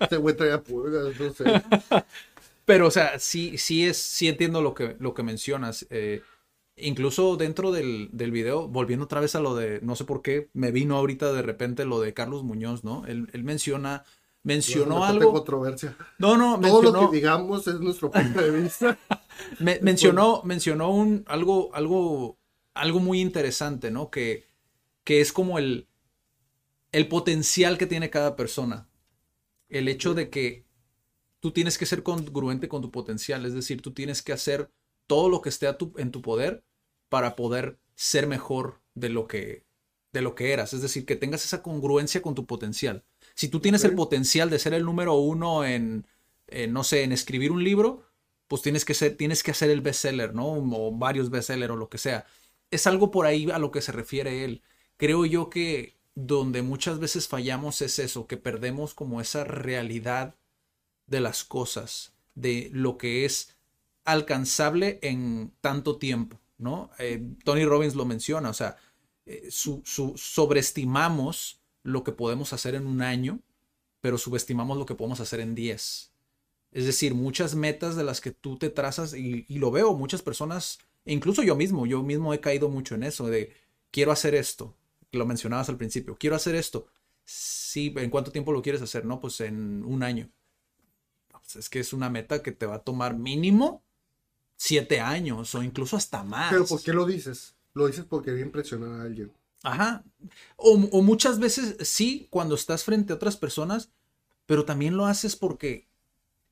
Este 0.00 0.16
güey 0.16 0.36
traía 0.36 0.62
pulgas, 0.62 1.18
no 1.18 1.32
sé. 1.32 1.44
Pero, 2.64 2.88
o 2.88 2.90
sea, 2.90 3.18
sí, 3.18 3.56
sí 3.56 3.86
es, 3.86 3.96
sí 3.96 4.28
entiendo 4.28 4.60
lo 4.60 4.74
que, 4.74 4.96
lo 4.98 5.14
que 5.14 5.22
mencionas. 5.22 5.86
Eh, 5.88 6.20
incluso 6.80 7.36
dentro 7.36 7.72
del, 7.72 8.08
del, 8.12 8.30
video, 8.30 8.68
volviendo 8.68 9.04
otra 9.04 9.20
vez 9.20 9.34
a 9.34 9.40
lo 9.40 9.54
de, 9.54 9.80
no 9.82 9.96
sé 9.96 10.04
por 10.04 10.22
qué, 10.22 10.50
me 10.52 10.72
vino 10.72 10.96
ahorita 10.96 11.32
de 11.32 11.42
repente 11.42 11.84
lo 11.84 12.00
de 12.00 12.14
Carlos 12.14 12.44
Muñoz, 12.44 12.84
¿no? 12.84 13.06
Él, 13.06 13.28
él 13.32 13.44
menciona 13.44 14.04
mencionó 14.42 15.04
algo. 15.04 15.32
controversia. 15.32 15.96
No, 16.18 16.36
no, 16.36 16.58
Todo 16.60 16.82
lo 16.82 17.10
que 17.10 17.16
digamos 17.16 17.66
es 17.66 17.80
nuestro 17.80 18.10
punto 18.10 18.40
de 18.40 18.62
vista. 18.62 18.98
mencionó, 19.82 20.42
mencionó 20.44 20.90
un, 20.90 21.24
algo, 21.26 21.74
algo, 21.74 22.38
algo 22.74 23.00
muy 23.00 23.20
interesante, 23.20 23.90
¿no? 23.90 24.10
Que, 24.10 24.46
que 25.04 25.20
es 25.20 25.32
como 25.32 25.58
el, 25.58 25.86
el 26.92 27.08
potencial 27.08 27.78
que 27.78 27.86
tiene 27.86 28.10
cada 28.10 28.36
persona. 28.36 28.88
El 29.68 29.88
hecho 29.88 30.14
de 30.14 30.30
que 30.30 30.64
tú 31.40 31.52
tienes 31.52 31.76
que 31.76 31.86
ser 31.86 32.02
congruente 32.02 32.68
con 32.68 32.80
tu 32.82 32.90
potencial, 32.90 33.44
es 33.44 33.54
decir, 33.54 33.82
tú 33.82 33.92
tienes 33.92 34.22
que 34.22 34.32
hacer 34.32 34.70
todo 35.06 35.28
lo 35.28 35.40
que 35.42 35.50
esté 35.50 35.66
a 35.66 35.76
tu, 35.76 35.92
en 35.96 36.10
tu 36.10 36.22
poder 36.22 36.64
para 37.08 37.36
poder 37.36 37.78
ser 37.94 38.26
mejor 38.26 38.80
de 38.94 39.08
lo 39.08 39.26
que 39.26 39.66
de 40.12 40.22
lo 40.22 40.34
que 40.34 40.52
eras, 40.52 40.72
es 40.72 40.80
decir, 40.80 41.04
que 41.04 41.16
tengas 41.16 41.44
esa 41.44 41.62
congruencia 41.62 42.22
con 42.22 42.34
tu 42.34 42.46
potencial. 42.46 43.04
Si 43.34 43.48
tú 43.48 43.60
tienes 43.60 43.84
el 43.84 43.94
potencial 43.94 44.48
de 44.50 44.58
ser 44.58 44.72
el 44.74 44.84
número 44.84 45.14
uno 45.14 45.64
en, 45.64 46.06
no 46.70 46.82
sé, 46.82 47.02
en 47.02 47.12
escribir 47.12 47.52
un 47.52 47.62
libro, 47.62 48.04
pues 48.48 48.62
tienes 48.62 48.84
que, 48.84 48.94
ser, 48.94 49.16
tienes 49.16 49.42
que 49.42 49.50
hacer 49.50 49.70
el 49.70 49.82
bestseller, 49.82 50.34
¿no? 50.34 50.54
O 50.54 50.92
varios 50.96 51.30
bestsellers 51.30 51.72
o 51.72 51.76
lo 51.76 51.90
que 51.90 51.98
sea. 51.98 52.26
Es 52.70 52.86
algo 52.86 53.10
por 53.10 53.26
ahí 53.26 53.50
a 53.50 53.58
lo 53.58 53.70
que 53.70 53.82
se 53.82 53.92
refiere 53.92 54.44
él. 54.44 54.62
Creo 54.96 55.26
yo 55.26 55.50
que 55.50 55.98
donde 56.14 56.62
muchas 56.62 56.98
veces 56.98 57.28
fallamos 57.28 57.82
es 57.82 57.98
eso, 57.98 58.26
que 58.26 58.36
perdemos 58.36 58.94
como 58.94 59.20
esa 59.20 59.44
realidad 59.44 60.34
de 61.06 61.20
las 61.20 61.44
cosas, 61.44 62.14
de 62.34 62.70
lo 62.72 62.98
que 62.98 63.24
es 63.24 63.56
alcanzable 64.04 64.98
en 65.02 65.52
tanto 65.60 65.98
tiempo, 65.98 66.40
¿no? 66.58 66.90
Eh, 66.98 67.22
Tony 67.44 67.64
Robbins 67.64 67.94
lo 67.94 68.04
menciona, 68.04 68.50
o 68.50 68.54
sea, 68.54 68.76
eh, 69.26 69.48
sobreestimamos 69.50 71.60
lo 71.82 72.04
que 72.04 72.12
podemos 72.12 72.52
hacer 72.52 72.74
en 72.74 72.86
un 72.86 73.00
año, 73.00 73.40
pero 74.00 74.18
subestimamos 74.18 74.76
lo 74.76 74.86
que 74.86 74.94
podemos 74.94 75.20
hacer 75.20 75.40
en 75.40 75.54
10. 75.54 76.12
Es 76.72 76.84
decir, 76.84 77.14
muchas 77.14 77.54
metas 77.54 77.96
de 77.96 78.04
las 78.04 78.20
que 78.20 78.32
tú 78.32 78.58
te 78.58 78.70
trazas, 78.70 79.14
y, 79.14 79.46
lo 79.48 79.70
veo, 79.70 79.94
muchas 79.94 80.22
personas, 80.22 80.78
e 81.04 81.12
incluso 81.12 81.42
yo 81.42 81.56
mismo, 81.56 81.86
yo 81.86 82.02
mismo 82.02 82.34
he 82.34 82.40
caído 82.40 82.68
mucho 82.68 82.94
en 82.94 83.04
eso, 83.04 83.26
de 83.26 83.52
quiero 83.90 84.12
hacer 84.12 84.34
esto, 84.34 84.76
lo 85.12 85.26
mencionabas 85.26 85.68
al 85.68 85.78
principio, 85.78 86.16
quiero 86.18 86.36
hacer 86.36 86.54
esto. 86.54 86.86
Sí, 87.24 87.94
¿en 87.96 88.10
cuánto 88.10 88.32
tiempo 88.32 88.52
lo 88.52 88.62
quieres 88.62 88.82
hacer? 88.82 89.04
No, 89.04 89.20
pues 89.20 89.40
en 89.40 89.84
un 89.84 90.02
año. 90.02 90.30
Pues 91.30 91.56
es 91.56 91.68
que 91.68 91.80
es 91.80 91.92
una 91.92 92.10
meta 92.10 92.42
que 92.42 92.52
te 92.52 92.66
va 92.66 92.76
a 92.76 92.84
tomar 92.84 93.16
mínimo 93.16 93.82
siete 94.58 95.00
años 95.00 95.54
o 95.54 95.62
incluso 95.62 95.96
hasta 95.96 96.22
más. 96.24 96.50
Pero 96.50 96.66
¿por 96.66 96.82
qué 96.82 96.92
lo 96.92 97.06
dices? 97.06 97.54
Lo 97.72 97.86
dices 97.86 98.04
porque 98.04 98.32
voy 98.32 98.40
a 98.40 98.44
impresionar 98.44 99.00
a 99.00 99.04
alguien. 99.04 99.32
Ajá. 99.62 100.04
O, 100.56 100.76
muchas 100.76 101.38
veces 101.38 101.76
sí, 101.88 102.26
cuando 102.30 102.54
estás 102.54 102.84
frente 102.84 103.12
a 103.12 103.16
otras 103.16 103.36
personas, 103.36 103.90
pero 104.46 104.64
también 104.64 104.96
lo 104.96 105.06
haces 105.06 105.36
porque 105.36 105.86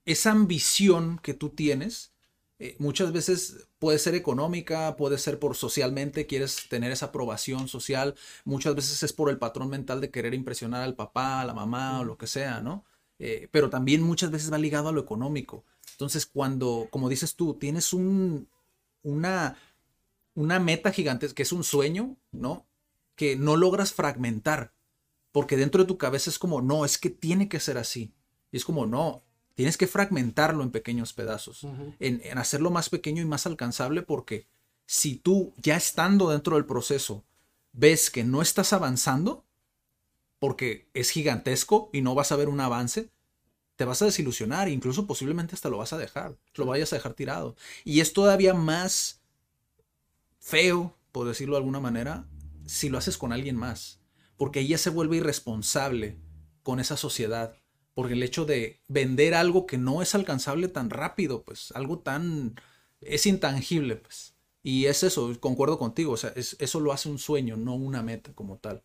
esa 0.04 0.30
ambición 0.30 1.18
que 1.22 1.34
tú 1.34 1.50
tienes, 1.50 2.12
eh, 2.58 2.76
muchas 2.78 3.12
veces 3.12 3.68
puede 3.78 3.98
ser 3.98 4.14
económica, 4.14 4.96
puede 4.96 5.18
ser 5.18 5.38
por 5.38 5.56
socialmente, 5.56 6.26
quieres 6.26 6.68
tener 6.68 6.92
esa 6.92 7.06
aprobación 7.06 7.68
social, 7.68 8.14
muchas 8.44 8.74
veces 8.76 9.02
es 9.02 9.12
por 9.12 9.30
el 9.30 9.38
patrón 9.38 9.68
mental 9.68 10.00
de 10.00 10.10
querer 10.10 10.32
impresionar 10.32 10.82
al 10.82 10.94
papá, 10.94 11.40
a 11.40 11.44
la 11.44 11.54
mamá 11.54 12.00
o 12.00 12.04
lo 12.04 12.16
que 12.16 12.28
sea, 12.28 12.60
¿no? 12.60 12.84
Eh, 13.18 13.48
pero 13.50 13.68
también 13.68 14.02
muchas 14.02 14.30
veces 14.30 14.52
va 14.52 14.58
ligado 14.58 14.88
a 14.88 14.92
lo 14.92 15.00
económico. 15.00 15.64
Entonces, 15.96 16.26
cuando, 16.26 16.88
como 16.90 17.08
dices 17.08 17.36
tú, 17.36 17.54
tienes 17.54 17.92
un, 17.92 18.48
una, 19.02 19.56
una 20.34 20.60
meta 20.60 20.92
gigante, 20.92 21.28
que 21.28 21.42
es 21.42 21.52
un 21.52 21.64
sueño, 21.64 22.16
¿no? 22.32 22.66
que 23.16 23.34
no 23.34 23.56
logras 23.56 23.92
fragmentar, 23.92 24.72
porque 25.32 25.56
dentro 25.56 25.82
de 25.82 25.88
tu 25.88 25.98
cabeza 25.98 26.30
es 26.30 26.38
como, 26.38 26.62
no, 26.62 26.84
es 26.84 26.98
que 26.98 27.10
tiene 27.10 27.48
que 27.48 27.60
ser 27.60 27.78
así. 27.78 28.12
Y 28.52 28.58
es 28.58 28.64
como, 28.64 28.86
no, 28.86 29.24
tienes 29.54 29.76
que 29.76 29.86
fragmentarlo 29.86 30.62
en 30.62 30.70
pequeños 30.70 31.12
pedazos, 31.12 31.66
en, 31.98 32.38
hacerlo 32.38 32.70
más 32.70 32.90
pequeño 32.90 33.22
y 33.22 33.26
más 33.26 33.46
alcanzable, 33.46 34.02
porque 34.02 34.46
si 34.84 35.16
tú 35.16 35.52
ya 35.56 35.76
estando 35.76 36.30
dentro 36.30 36.56
del 36.56 36.66
proceso 36.66 37.24
ves 37.72 38.10
que 38.10 38.22
no 38.22 38.42
estás 38.42 38.72
avanzando, 38.72 39.44
porque 40.38 40.88
es 40.92 41.10
gigantesco 41.10 41.90
y 41.92 42.02
no 42.02 42.14
vas 42.14 42.32
a 42.32 42.36
ver 42.36 42.48
un 42.48 42.60
avance, 42.60 43.10
te 43.76 43.84
vas 43.84 44.02
a 44.02 44.06
desilusionar, 44.06 44.68
incluso 44.68 45.06
posiblemente 45.06 45.54
hasta 45.54 45.68
lo 45.68 45.78
vas 45.78 45.92
a 45.92 45.98
dejar, 45.98 46.36
lo 46.54 46.66
vayas 46.66 46.92
a 46.92 46.96
dejar 46.96 47.14
tirado. 47.14 47.56
Y 47.84 48.00
es 48.00 48.12
todavía 48.12 48.54
más 48.54 49.22
feo, 50.38 50.96
por 51.12 51.28
decirlo 51.28 51.54
de 51.54 51.58
alguna 51.58 51.80
manera, 51.80 52.26
si 52.66 52.88
lo 52.88 52.98
haces 52.98 53.18
con 53.18 53.32
alguien 53.32 53.56
más, 53.56 54.00
porque 54.36 54.60
ella 54.60 54.78
se 54.78 54.90
vuelve 54.90 55.18
irresponsable 55.18 56.18
con 56.62 56.80
esa 56.80 56.96
sociedad, 56.96 57.56
porque 57.94 58.14
el 58.14 58.22
hecho 58.22 58.44
de 58.44 58.80
vender 58.88 59.34
algo 59.34 59.66
que 59.66 59.78
no 59.78 60.02
es 60.02 60.14
alcanzable 60.14 60.68
tan 60.68 60.90
rápido, 60.90 61.44
pues 61.44 61.72
algo 61.72 61.98
tan 62.00 62.54
es 63.00 63.26
intangible, 63.26 63.96
pues. 63.96 64.34
Y 64.62 64.86
es 64.86 65.02
eso, 65.04 65.32
concuerdo 65.40 65.78
contigo, 65.78 66.12
o 66.12 66.16
sea, 66.16 66.32
eso 66.34 66.80
lo 66.80 66.92
hace 66.92 67.08
un 67.08 67.18
sueño, 67.18 67.56
no 67.56 67.74
una 67.74 68.02
meta 68.02 68.32
como 68.34 68.58
tal. 68.58 68.82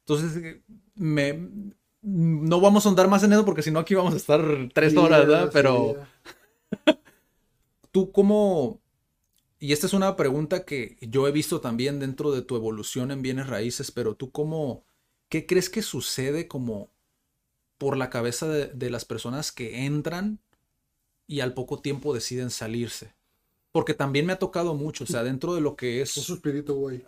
Entonces, 0.00 0.62
me, 0.94 1.50
no 2.02 2.60
vamos 2.60 2.86
a 2.86 2.88
andar 2.88 3.08
más 3.08 3.22
en 3.22 3.32
eso 3.32 3.44
porque 3.44 3.62
si 3.62 3.70
no 3.70 3.78
aquí 3.78 3.94
vamos 3.94 4.14
a 4.14 4.18
estar 4.18 4.42
tres 4.72 4.96
horas, 4.96 5.26
¿verdad? 5.26 5.50
Pero 5.52 5.96
tú 7.90 8.12
cómo, 8.12 8.80
y 9.58 9.72
esta 9.72 9.86
es 9.86 9.92
una 9.92 10.16
pregunta 10.16 10.64
que 10.64 10.96
yo 11.00 11.28
he 11.28 11.32
visto 11.32 11.60
también 11.60 12.00
dentro 12.00 12.32
de 12.32 12.42
tu 12.42 12.56
evolución 12.56 13.10
en 13.10 13.22
bienes 13.22 13.48
raíces, 13.48 13.90
pero 13.90 14.14
tú 14.14 14.30
cómo, 14.30 14.84
¿qué 15.28 15.46
crees 15.46 15.68
que 15.68 15.82
sucede 15.82 16.48
como 16.48 16.90
por 17.78 17.96
la 17.96 18.10
cabeza 18.10 18.48
de, 18.48 18.90
las 18.90 19.04
personas 19.04 19.52
que 19.52 19.84
entran 19.84 20.40
y 21.26 21.40
al 21.40 21.54
poco 21.54 21.80
tiempo 21.80 22.14
deciden 22.14 22.50
salirse? 22.50 23.14
Porque 23.72 23.94
también 23.94 24.26
me 24.26 24.32
ha 24.32 24.38
tocado 24.38 24.74
mucho, 24.74 25.04
o 25.04 25.06
sea, 25.06 25.22
dentro 25.22 25.54
de 25.54 25.60
lo 25.60 25.76
que 25.76 26.00
es... 26.00 26.16
Un 26.16 26.24
suspirito, 26.24 26.74
güey. 26.74 27.04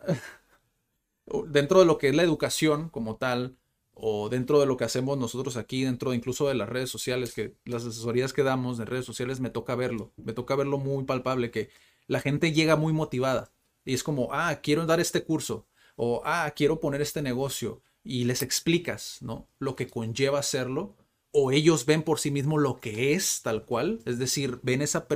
dentro 1.48 1.81
de 1.81 1.86
lo 1.86 1.98
que 1.98 2.09
es 2.09 2.14
la 2.14 2.23
educación 2.23 2.89
como 2.89 3.16
tal, 3.16 3.56
o 3.94 4.28
dentro 4.28 4.60
de 4.60 4.66
lo 4.66 4.77
que 4.77 4.85
hacemos 4.85 5.19
nosotros 5.19 5.56
aquí, 5.56 5.85
dentro 5.85 6.14
incluso 6.14 6.48
de 6.48 6.55
las 6.55 6.69
redes 6.69 6.90
sociales, 6.90 7.35
que 7.35 7.55
las 7.64 7.85
asesorías 7.85 8.32
que 8.32 8.43
damos 8.43 8.81
en 8.81 8.86
redes 8.86 9.05
sociales, 9.05 9.40
me 9.40 9.51
toca 9.51 9.74
verlo, 9.74 10.12
me 10.16 10.32
toca 10.32 10.56
verlo 10.56 10.78
muy 10.78 11.05
palpable, 11.05 11.51
que 11.51 11.70
la 12.06 12.20
gente 12.20 12.52
llega 12.52 12.77
muy 12.77 12.93
motivada 12.93 13.52
y 13.85 13.94
es 13.94 14.02
como, 14.02 14.28
ah, 14.32 14.60
quiero 14.62 14.86
dar 14.86 15.01
este 15.01 15.24
curso 15.24 15.66
o, 15.97 16.23
ah, 16.24 16.52
quiero 16.56 16.81
poner 16.81 17.02
este 17.02 17.23
negocio 17.23 17.82
y 18.02 18.24
les 18.24 18.43
explicas, 18.43 19.19
¿no? 19.20 19.48
Lo 19.59 19.77
que 19.77 19.89
conlleva 19.89 20.39
hacerlo 20.39 20.97
o 21.31 21.52
ellos 21.52 21.86
ven 21.86 22.02
por 22.02 22.19
sí 22.19 22.31
mismos 22.31 22.60
lo 22.60 22.81
que 22.81 23.14
es 23.14 23.43
tal 23.43 23.64
cual, 23.64 24.01
es 24.05 24.19
decir, 24.19 24.60
ven 24.62 24.82
esa 24.82 25.06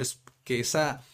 que 0.44 0.60
esa 0.60 1.04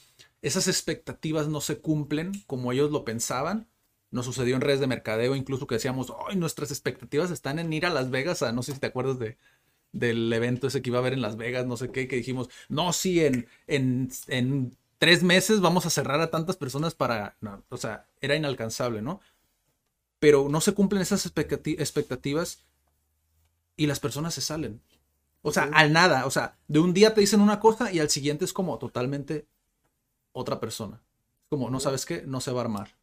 esas 0.42 0.66
expectativas 0.66 1.48
no 1.48 1.60
se 1.60 1.78
cumplen 1.80 2.32
como 2.46 2.72
ellos 2.72 2.90
lo 2.90 3.04
pensaban. 3.04 3.68
Nos 4.12 4.26
sucedió 4.26 4.54
en 4.54 4.60
redes 4.60 4.78
de 4.78 4.86
mercadeo, 4.86 5.34
incluso 5.34 5.66
que 5.66 5.74
decíamos, 5.74 6.10
hoy 6.10 6.36
nuestras 6.36 6.70
expectativas 6.70 7.32
están 7.32 7.58
en 7.58 7.72
ir 7.72 7.86
a 7.86 7.90
Las 7.90 8.10
Vegas, 8.10 8.42
a, 8.42 8.52
no 8.52 8.62
sé 8.62 8.72
si 8.74 8.78
te 8.78 8.86
acuerdas 8.86 9.18
de, 9.18 9.38
del 9.90 10.32
evento 10.32 10.68
ese 10.68 10.82
que 10.82 10.90
iba 10.90 10.98
a 10.98 11.00
haber 11.00 11.14
en 11.14 11.22
Las 11.22 11.36
Vegas, 11.36 11.66
no 11.66 11.76
sé 11.76 11.90
qué, 11.90 12.06
que 12.06 12.16
dijimos, 12.16 12.48
no, 12.68 12.92
sí, 12.92 13.24
en, 13.24 13.48
en, 13.66 14.10
en 14.28 14.76
tres 14.98 15.22
meses 15.22 15.60
vamos 15.60 15.84
a 15.86 15.90
cerrar 15.90 16.20
a 16.20 16.30
tantas 16.30 16.56
personas 16.56 16.94
para, 16.94 17.36
no, 17.40 17.64
o 17.70 17.76
sea, 17.76 18.06
era 18.20 18.36
inalcanzable, 18.36 19.02
¿no? 19.02 19.20
Pero 20.18 20.48
no 20.48 20.60
se 20.60 20.74
cumplen 20.74 21.02
esas 21.02 21.26
expectativas 21.26 22.64
y 23.76 23.86
las 23.86 23.98
personas 23.98 24.34
se 24.34 24.40
salen. 24.40 24.80
O 25.42 25.50
sea, 25.52 25.64
al 25.72 25.92
nada, 25.92 26.24
o 26.26 26.30
sea, 26.30 26.56
de 26.68 26.78
un 26.78 26.94
día 26.94 27.14
te 27.14 27.20
dicen 27.20 27.40
una 27.40 27.58
cosa 27.58 27.92
y 27.92 27.98
al 27.98 28.10
siguiente 28.10 28.44
es 28.44 28.52
como 28.52 28.78
totalmente 28.78 29.48
otra 30.32 30.60
persona. 30.60 31.02
Como, 31.48 31.68
no 31.68 31.80
sabes 31.80 32.06
qué, 32.06 32.22
no 32.24 32.40
se 32.40 32.52
va 32.52 32.60
a 32.60 32.64
armar. 32.64 32.94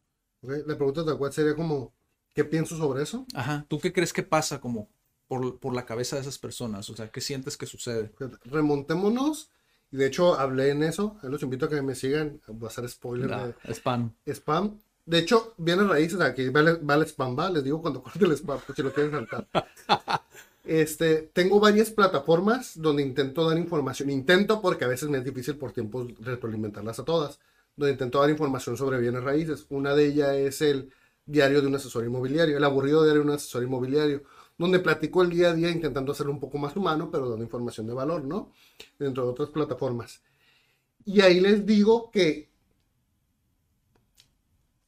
La 0.41 0.75
pregunta 0.75 1.03
de 1.03 1.17
cuál 1.17 1.33
sería 1.33 1.55
como, 1.55 1.93
¿qué 2.33 2.45
pienso 2.45 2.77
sobre 2.77 3.03
eso? 3.03 3.25
Ajá, 3.33 3.65
¿tú 3.67 3.79
qué 3.79 3.91
crees 3.91 4.13
que 4.13 4.23
pasa 4.23 4.61
como 4.61 4.89
por, 5.27 5.59
por 5.59 5.73
la 5.73 5.85
cabeza 5.85 6.15
de 6.15 6.21
esas 6.21 6.37
personas? 6.37 6.89
O 6.89 6.95
sea, 6.95 7.09
¿qué 7.09 7.21
sientes 7.21 7.57
que 7.57 7.65
sucede? 7.65 8.11
Remontémonos, 8.45 9.49
y 9.91 9.97
de 9.97 10.07
hecho 10.07 10.39
hablé 10.39 10.69
en 10.69 10.83
eso, 10.83 11.17
los 11.23 11.41
invito 11.43 11.65
a 11.65 11.69
que 11.69 11.81
me 11.81 11.95
sigan, 11.95 12.41
voy 12.47 12.67
a 12.67 12.69
hacer 12.69 12.87
spoiler 12.87 13.29
de... 13.29 13.73
Spam. 13.73 14.13
Spam. 14.27 14.79
De 15.05 15.17
hecho, 15.17 15.55
viene 15.57 15.83
raíces, 15.83 16.21
aquí 16.21 16.49
vale, 16.49 16.73
vale 16.81 17.05
spam, 17.05 17.37
va, 17.37 17.49
les 17.49 17.63
digo 17.63 17.81
cuando 17.81 18.03
corte 18.03 18.23
el 18.23 18.31
spam, 18.33 18.59
pues 18.65 18.75
si 18.75 18.83
lo 18.83 18.93
quieren 18.93 19.11
saltar. 19.11 19.47
Este, 20.65 21.31
tengo 21.33 21.59
varias 21.59 21.89
plataformas 21.89 22.79
donde 22.79 23.01
intento 23.01 23.49
dar 23.49 23.57
información. 23.57 24.11
Intento 24.11 24.61
porque 24.61 24.85
a 24.85 24.87
veces 24.87 25.09
me 25.09 25.17
es 25.17 25.25
difícil 25.25 25.57
por 25.57 25.71
tiempo 25.71 26.05
retroalimentarlas 26.19 26.99
a 26.99 27.05
todas. 27.05 27.39
Donde 27.79 27.93
intento 27.93 28.19
dar 28.19 28.29
información 28.29 28.75
sobre 28.75 28.99
bienes 28.99 29.23
raíces. 29.23 29.65
Una 29.69 29.95
de 29.95 30.07
ellas 30.07 30.35
es 30.35 30.61
el 30.61 30.91
diario 31.25 31.61
de 31.61 31.67
un 31.67 31.75
asesor 31.75 32.03
inmobiliario, 32.03 32.57
el 32.57 32.63
aburrido 32.65 33.03
diario 33.03 33.21
de 33.21 33.29
un 33.29 33.35
asesor 33.35 33.63
inmobiliario, 33.63 34.23
donde 34.57 34.79
platico 34.79 35.21
el 35.21 35.29
día 35.29 35.51
a 35.51 35.53
día 35.53 35.69
intentando 35.69 36.11
hacerlo 36.11 36.33
un 36.33 36.41
poco 36.41 36.57
más 36.57 36.75
humano, 36.75 37.09
pero 37.09 37.29
dando 37.29 37.45
información 37.45 37.87
de 37.87 37.93
valor, 37.93 38.25
¿no? 38.25 38.51
Dentro 38.97 39.23
de 39.23 39.29
otras 39.29 39.49
plataformas. 39.51 40.21
Y 41.05 41.21
ahí 41.21 41.39
les 41.39 41.65
digo 41.65 42.11
que 42.11 42.49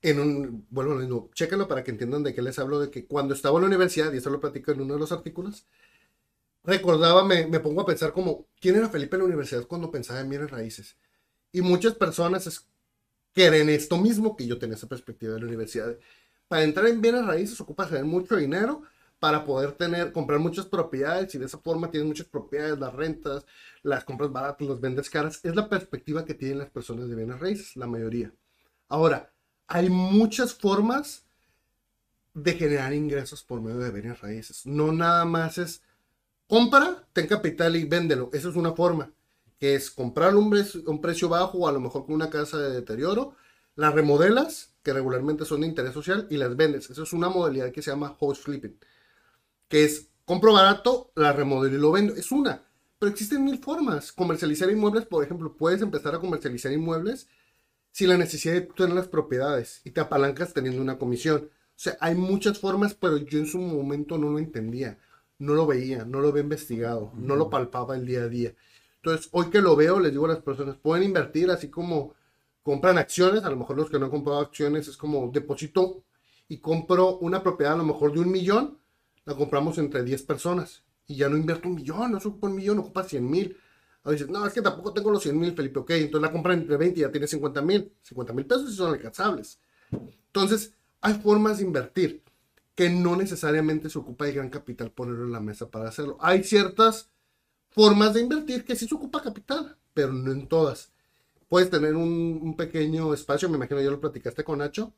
en 0.02 0.20
un, 0.20 0.68
bueno, 0.70 0.96
no, 0.96 1.30
chéquenlo 1.34 1.70
para 1.70 1.86
que 1.86 1.92
entiendan 1.92 2.24
de 2.24 2.34
qué 2.34 2.42
les 2.42 2.60
hablo, 2.60 2.82
de 2.82 2.92
que 2.92 3.06
cuando 3.06 3.34
estaba 3.34 3.56
en 3.58 3.62
la 3.62 3.68
universidad, 3.68 4.12
y 4.12 4.18
eso 4.18 4.30
lo 4.30 4.42
platico 4.42 4.74
en 4.74 4.82
uno 4.82 4.96
de 4.96 5.00
los 5.00 5.14
artículos, 5.14 5.66
recordaba, 6.66 7.24
me, 7.24 7.48
me 7.48 7.62
pongo 7.62 7.82
a 7.82 7.86
pensar 7.86 8.12
como, 8.12 8.48
¿quién 8.60 8.76
era 8.76 8.90
Felipe 8.90 9.16
en 9.16 9.22
la 9.22 9.28
universidad 9.28 9.66
cuando 9.66 9.90
pensaba 9.90 10.20
en 10.20 10.30
bienes 10.30 10.52
raíces? 10.52 10.98
Y 11.54 11.62
muchas 11.62 11.96
personas 11.96 12.48
quieren 13.34 13.70
esto 13.70 13.98
mismo 13.98 14.36
que 14.36 14.48
yo 14.48 14.58
tenía 14.58 14.76
esa 14.76 14.88
perspectiva 14.88 15.34
de 15.34 15.40
la 15.40 15.48
universidad. 15.48 15.98
Para 16.48 16.64
entrar 16.64 16.88
en 16.88 17.02
bienes 17.02 17.26
raíces 17.26 17.60
ocupa 17.62 17.88
tener 17.88 18.06
mucho 18.06 18.36
dinero 18.36 18.84
para 19.22 19.46
poder 19.46 19.74
tener, 19.74 20.12
comprar 20.12 20.40
muchas 20.40 20.66
propiedades 20.66 21.36
y 21.36 21.38
de 21.38 21.46
esa 21.46 21.60
forma 21.60 21.92
tienes 21.92 22.08
muchas 22.08 22.26
propiedades, 22.26 22.80
las 22.80 22.92
rentas, 22.92 23.46
las 23.84 24.04
compras 24.04 24.32
baratas, 24.32 24.68
las 24.68 24.82
vendes 24.82 25.12
caras. 25.12 25.40
Es 25.44 25.56
la 25.56 25.70
perspectiva 25.70 26.26
que 26.26 26.34
tienen 26.34 26.58
las 26.58 26.72
personas 26.72 27.08
de 27.08 27.16
bienes 27.16 27.40
raíces, 27.40 27.76
la 27.76 27.86
mayoría. 27.86 28.34
Ahora, 28.90 29.32
hay 29.68 29.92
muchas 29.92 30.56
formas 30.56 31.24
de 32.34 32.54
generar 32.54 32.94
ingresos 32.94 33.44
por 33.44 33.62
medio 33.62 33.78
de 33.78 33.92
bienes 33.92 34.20
raíces. 34.22 34.66
No 34.66 34.92
nada 34.92 35.24
más 35.26 35.60
es 35.60 35.84
compra, 36.48 37.08
ten 37.14 37.28
capital 37.28 37.76
y 37.76 37.86
véndelo. 37.86 38.32
Esa 38.34 38.50
es 38.50 38.56
una 38.56 38.74
forma, 38.74 39.14
que 39.62 39.76
es 39.76 39.92
comprar 39.92 40.36
un, 40.36 40.52
un 40.88 41.02
precio 41.02 41.30
bajo 41.30 41.60
o 41.60 41.68
a 41.68 41.72
lo 41.72 41.80
mejor 41.80 42.08
con 42.08 42.16
una 42.16 42.32
casa 42.32 42.58
de 42.58 42.72
deterioro, 42.72 43.36
las 43.76 43.94
remodelas, 43.94 44.74
que 44.82 44.92
regularmente 44.92 45.46
son 45.46 45.62
de 45.62 45.68
interés 45.68 45.94
social, 45.94 46.26
y 46.32 46.38
las 46.38 46.56
vendes. 46.56 46.90
Esa 46.90 47.04
es 47.04 47.14
una 47.14 47.30
modalidad 47.30 47.72
que 47.72 47.84
se 47.84 47.92
llama 47.92 48.18
house 48.20 48.40
flipping, 48.40 48.76
que 49.68 49.84
es 49.84 50.08
compro 50.26 50.54
barato, 50.54 51.12
la 51.16 51.32
remodelo 51.32 51.76
y 51.76 51.80
lo 51.80 51.92
vendo. 51.92 52.16
Es 52.16 52.32
una, 52.32 52.64
pero 52.98 53.12
existen 53.12 53.46
mil 53.46 53.60
formas. 53.60 54.12
Comercializar 54.12 54.68
inmuebles, 54.72 55.06
por 55.06 55.24
ejemplo, 55.24 55.56
puedes 55.56 55.84
empezar 55.84 56.16
a 56.16 56.20
comercializar 56.20 56.72
inmuebles 56.72 57.28
sin 57.92 58.10
la 58.10 58.18
necesidad 58.18 58.56
de 58.56 58.62
tener 58.62 58.96
las 58.96 59.10
propiedades 59.10 59.82
y 59.84 59.92
te 59.92 60.02
apalancas 60.02 60.54
teniendo 60.56 60.82
una 60.82 60.98
comisión. 60.98 61.52
O 61.52 61.80
sea, 61.84 61.98
hay 62.00 62.16
muchas 62.16 62.58
formas, 62.58 62.96
pero 62.96 63.18
yo 63.18 63.38
en 63.38 63.46
su 63.46 63.60
momento 63.60 64.18
no 64.18 64.32
lo 64.32 64.40
entendía, 64.40 64.98
no 65.38 65.54
lo 65.54 65.68
veía, 65.68 66.04
no 66.04 66.20
lo 66.20 66.30
había 66.30 66.42
investigado, 66.42 67.12
no 67.16 67.36
lo 67.36 67.52
palpaba 67.52 67.96
el 67.96 68.08
día 68.08 68.22
a 68.24 68.28
día. 68.28 68.56
Entonces, 69.04 69.30
hoy 69.32 69.50
que 69.50 69.62
lo 69.62 69.76
veo, 69.76 70.00
les 70.00 70.12
digo 70.12 70.26
a 70.26 70.30
las 70.30 70.42
personas, 70.42 70.78
pueden 70.78 71.04
invertir 71.04 71.50
así 71.50 71.70
como 71.70 72.14
compran 72.62 73.00
acciones, 73.00 73.44
a 73.44 73.50
lo 73.50 73.58
mejor 73.58 73.78
los 73.78 73.90
que 73.90 73.98
no 73.98 74.06
han 74.06 74.12
comprado 74.12 74.40
acciones 74.40 74.88
es 74.88 74.96
como 74.96 75.32
deposito 75.32 76.04
y 76.48 76.60
compro 76.60 77.18
una 77.18 77.42
propiedad 77.42 77.74
a 77.74 77.78
lo 77.78 77.84
mejor 77.84 78.14
de 78.14 78.20
un 78.20 78.32
millón, 78.32 78.78
la 79.26 79.36
compramos 79.36 79.80
entre 79.80 80.04
10 80.04 80.24
personas 80.24 80.84
y 81.08 81.16
ya 81.16 81.30
no 81.30 81.38
invierto 81.38 81.68
un 81.68 81.76
millón, 81.76 82.12
no 82.12 82.18
ocupa 82.20 82.48
un 82.48 82.56
millón, 82.56 82.80
ocupa 82.80 83.04
100 83.04 83.30
mil. 83.30 83.58
O 84.04 84.12
dices, 84.12 84.30
no, 84.30 84.46
es 84.46 84.54
que 84.54 84.62
tampoco 84.62 84.94
tengo 84.94 85.12
los 85.12 85.24
100 85.24 85.40
mil, 85.40 85.54
Felipe, 85.54 85.80
ok, 85.80 85.92
entonces 85.92 86.22
la 86.22 86.32
compra 86.32 86.54
entre 86.54 86.78
20 86.78 87.00
y 87.00 87.02
ya 87.04 87.12
tiene 87.12 87.28
50 87.28 87.62
mil, 87.62 87.92
50 88.02 88.34
mil 88.34 88.46
pesos 88.46 88.72
y 88.72 88.76
son 88.76 88.94
alcanzables. 88.94 89.60
Entonces, 90.28 90.74
hay 91.02 91.16
formas 91.16 91.58
de 91.58 91.66
invertir 91.66 92.24
que 92.76 92.90
no 92.90 93.16
necesariamente 93.16 93.90
se 93.90 94.00
ocupa 94.00 94.26
de 94.26 94.34
gran 94.34 94.50
capital 94.50 94.92
ponerlo 94.92 95.26
en 95.26 95.32
la 95.32 95.40
mesa 95.40 95.70
para 95.70 95.90
hacerlo. 95.90 96.18
Hay 96.20 96.44
ciertas 96.44 97.11
formas 97.72 98.14
de 98.14 98.22
invertir 98.22 98.64
que 98.64 98.76
sí 98.76 98.88
se 98.88 98.96
ocupa 98.96 99.22
capital, 99.22 99.78
pero 99.94 100.14
no 100.14 100.32
en 100.32 100.48
todas. 100.48 100.92
Puedes 101.50 101.70
tener 101.70 101.96
un, 101.96 102.40
un 102.42 102.56
pequeño 102.56 103.14
espacio, 103.14 103.50
me 103.50 103.58
imagino 103.58 103.82
ya 103.82 103.92
lo 103.92 104.00
platicaste 104.00 104.44
con 104.44 104.60
Nacho, 104.60 104.94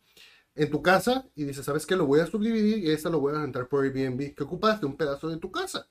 en 0.56 0.70
tu 0.70 0.82
casa 0.84 1.28
y 1.36 1.46
dices, 1.46 1.66
¿sabes 1.66 1.86
qué? 1.86 1.96
Lo 1.96 2.06
voy 2.06 2.20
a 2.20 2.28
subdividir 2.28 2.78
y 2.80 2.92
esta 2.92 3.10
lo 3.10 3.20
voy 3.20 3.34
a 3.34 3.42
rentar 3.42 3.68
por 3.68 3.84
Airbnb. 3.84 4.36
¿Qué 4.36 4.44
ocupaste? 4.44 4.86
Un 4.86 4.96
pedazo 4.98 5.30
de 5.30 5.38
tu 5.38 5.52
casa 5.52 5.88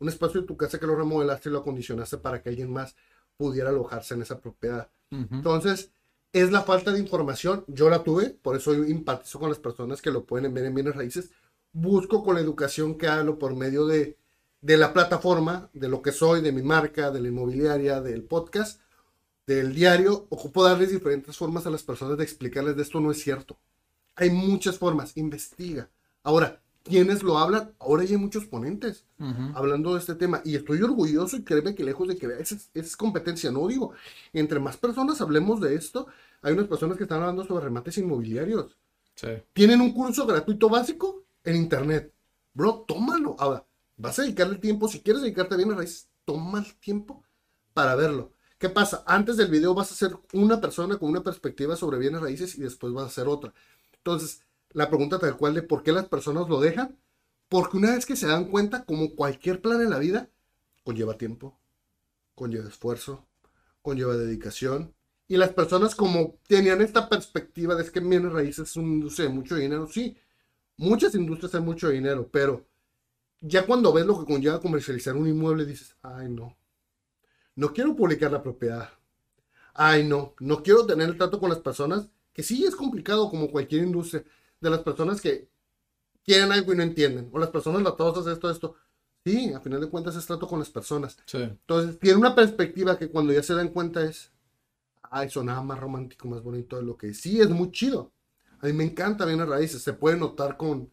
un 0.00 0.08
espacio 0.08 0.40
de 0.40 0.46
tu 0.46 0.56
casa 0.56 0.80
que 0.80 0.86
lo 0.86 0.96
remodelaste 0.96 1.48
y 1.48 1.52
lo 1.52 1.58
acondicionaste 1.58 2.18
para 2.18 2.42
que 2.42 2.48
alguien 2.48 2.72
más 2.72 2.96
pudiera 3.36 3.68
alojarse 3.68 4.14
en 4.14 4.22
esa 4.22 4.40
propiedad. 4.40 4.90
Entonces, 5.10 5.92
es 6.32 6.52
la 6.52 6.62
falta 6.62 6.92
de 6.92 7.00
información. 7.00 7.64
Yo 7.68 7.90
la 7.90 8.02
tuve, 8.02 8.30
por 8.30 8.56
eso 8.56 8.74
yo 8.74 8.84
empatizo 8.84 9.38
con 9.38 9.48
las 9.48 9.58
personas 9.58 10.00
que 10.00 10.10
lo 10.10 10.24
pueden 10.24 10.54
ver 10.54 10.64
en 10.64 10.74
bienes 10.74 10.94
raíces. 10.94 11.30
Busco 11.72 12.24
con 12.24 12.34
la 12.34 12.40
educación 12.40 12.96
que 12.96 13.08
hablo 13.08 13.38
por 13.38 13.54
medio 13.54 13.86
de, 13.86 14.16
de 14.60 14.76
la 14.76 14.92
plataforma, 14.92 15.70
de 15.72 15.88
lo 15.88 16.02
que 16.02 16.12
soy, 16.12 16.40
de 16.40 16.52
mi 16.52 16.62
marca, 16.62 17.10
de 17.10 17.20
la 17.20 17.28
inmobiliaria, 17.28 18.00
del 18.00 18.22
podcast, 18.24 18.80
del 19.46 19.74
diario. 19.74 20.26
Ocupo 20.30 20.64
darles 20.64 20.90
diferentes 20.90 21.36
formas 21.36 21.66
a 21.66 21.70
las 21.70 21.82
personas 21.82 22.18
de 22.18 22.24
explicarles 22.24 22.76
de 22.76 22.82
esto 22.82 23.00
no 23.00 23.10
es 23.10 23.22
cierto. 23.22 23.58
Hay 24.16 24.30
muchas 24.30 24.78
formas, 24.78 25.16
investiga. 25.16 25.88
Ahora, 26.22 26.60
quienes 26.82 27.22
lo 27.22 27.38
hablan, 27.38 27.72
ahora 27.78 28.04
ya 28.04 28.12
hay 28.12 28.22
muchos 28.22 28.46
ponentes 28.46 29.04
hablando 29.54 29.94
de 29.94 30.00
este 30.00 30.14
tema 30.14 30.40
y 30.44 30.56
estoy 30.56 30.82
orgulloso 30.82 31.36
y 31.36 31.42
créeme 31.42 31.74
que 31.74 31.84
lejos 31.84 32.08
de 32.08 32.16
que 32.16 32.26
esa 32.38 32.56
es, 32.72 32.96
competencia, 32.96 33.50
no 33.50 33.66
digo, 33.68 33.92
entre 34.32 34.60
más 34.60 34.76
personas 34.78 35.20
hablemos 35.20 35.60
de 35.60 35.74
esto, 35.74 36.06
hay 36.42 36.54
unas 36.54 36.68
personas 36.68 36.96
que 36.96 37.04
están 37.04 37.20
hablando 37.20 37.44
sobre 37.44 37.64
remates 37.64 37.98
inmobiliarios. 37.98 38.76
Tienen 39.52 39.82
un 39.82 39.92
curso 39.92 40.26
gratuito 40.26 40.70
básico 40.70 41.22
en 41.44 41.56
internet. 41.56 42.12
Bro, 42.54 42.86
tómalo. 42.88 43.36
Ahora, 43.38 43.64
vas 44.00 44.18
a 44.18 44.22
dedicarle 44.22 44.58
tiempo, 44.58 44.88
si 44.88 45.00
quieres 45.00 45.22
dedicarte 45.22 45.54
a 45.54 45.58
raíces, 45.58 46.08
toma 46.24 46.58
el 46.60 46.74
tiempo 46.76 47.22
para 47.74 47.94
verlo. 47.94 48.32
¿Qué 48.58 48.68
pasa? 48.68 49.04
Antes 49.06 49.36
del 49.36 49.50
video 49.50 49.74
vas 49.74 49.92
a 49.92 49.94
ser 49.94 50.16
una 50.32 50.60
persona 50.60 50.98
con 50.98 51.10
una 51.10 51.22
perspectiva 51.22 51.76
sobre 51.76 51.98
bienes 51.98 52.20
raíces 52.20 52.56
y 52.56 52.62
después 52.62 52.92
vas 52.92 53.06
a 53.06 53.10
ser 53.10 53.28
otra. 53.28 53.54
Entonces, 53.92 54.42
la 54.70 54.88
pregunta 54.88 55.18
tal 55.18 55.36
cual 55.36 55.54
de 55.54 55.62
por 55.62 55.82
qué 55.82 55.92
las 55.92 56.08
personas 56.08 56.48
lo 56.48 56.60
dejan. 56.60 56.98
Porque 57.48 57.76
una 57.78 57.92
vez 57.92 58.06
que 58.06 58.16
se 58.16 58.26
dan 58.26 58.44
cuenta, 58.46 58.84
como 58.84 59.16
cualquier 59.16 59.60
plan 59.60 59.80
en 59.80 59.90
la 59.90 59.98
vida, 59.98 60.30
conlleva 60.84 61.18
tiempo, 61.18 61.58
conlleva 62.34 62.68
esfuerzo, 62.68 63.26
conlleva 63.82 64.16
dedicación. 64.16 64.94
Y 65.26 65.36
las 65.36 65.52
personas 65.52 65.94
como 65.94 66.38
tenían 66.46 66.80
esta 66.80 67.08
perspectiva 67.08 67.74
de 67.74 67.82
es 67.82 67.90
que 67.90 68.00
bienes 68.00 68.32
raíces 68.32 68.70
es 68.70 68.76
un 68.76 68.92
industria 68.92 69.28
de 69.28 69.34
mucho 69.34 69.56
dinero, 69.56 69.88
sí, 69.88 70.16
muchas 70.76 71.14
industrias 71.14 71.54
hay 71.54 71.60
mucho 71.60 71.88
dinero, 71.88 72.28
pero 72.30 72.69
ya 73.40 73.66
cuando 73.66 73.92
ves 73.92 74.06
lo 74.06 74.18
que 74.18 74.32
conlleva 74.32 74.60
comercializar 74.60 75.16
un 75.16 75.28
inmueble, 75.28 75.64
dices, 75.64 75.96
ay 76.02 76.28
no, 76.28 76.56
no 77.56 77.72
quiero 77.72 77.96
publicar 77.96 78.32
la 78.32 78.42
propiedad. 78.42 78.90
Ay 79.74 80.04
no, 80.06 80.34
no 80.40 80.62
quiero 80.62 80.86
tener 80.86 81.08
el 81.08 81.16
trato 81.16 81.40
con 81.40 81.50
las 81.50 81.60
personas, 81.60 82.08
que 82.32 82.42
sí 82.42 82.64
es 82.64 82.76
complicado 82.76 83.30
como 83.30 83.50
cualquier 83.50 83.84
industria, 83.84 84.24
de 84.60 84.70
las 84.70 84.80
personas 84.80 85.20
que 85.20 85.48
quieren 86.24 86.52
algo 86.52 86.72
y 86.72 86.76
no 86.76 86.82
entienden. 86.82 87.28
O 87.32 87.38
las 87.38 87.50
personas 87.50 87.82
latosas, 87.82 88.26
esto, 88.26 88.50
esto. 88.50 88.76
Sí, 89.24 89.52
a 89.52 89.60
final 89.60 89.80
de 89.80 89.88
cuentas 89.88 90.16
es 90.16 90.26
trato 90.26 90.46
con 90.46 90.58
las 90.58 90.70
personas. 90.70 91.16
Entonces, 91.32 91.98
tiene 91.98 92.18
una 92.18 92.34
perspectiva 92.34 92.98
que 92.98 93.10
cuando 93.10 93.32
ya 93.32 93.42
se 93.42 93.54
dan 93.54 93.68
cuenta 93.68 94.02
es, 94.02 94.32
ay, 95.02 95.28
sonaba 95.28 95.62
más 95.62 95.78
romántico, 95.78 96.28
más 96.28 96.42
bonito 96.42 96.76
de 96.76 96.82
lo 96.82 96.96
que 96.96 97.12
sí, 97.12 97.40
es 97.40 97.50
muy 97.50 97.70
chido. 97.70 98.12
A 98.60 98.66
mí 98.66 98.72
me 98.72 98.84
encanta 98.84 99.24
bien 99.26 99.38
las 99.38 99.48
raíces, 99.48 99.82
se 99.82 99.92
puede 99.92 100.16
notar 100.16 100.56
con, 100.56 100.90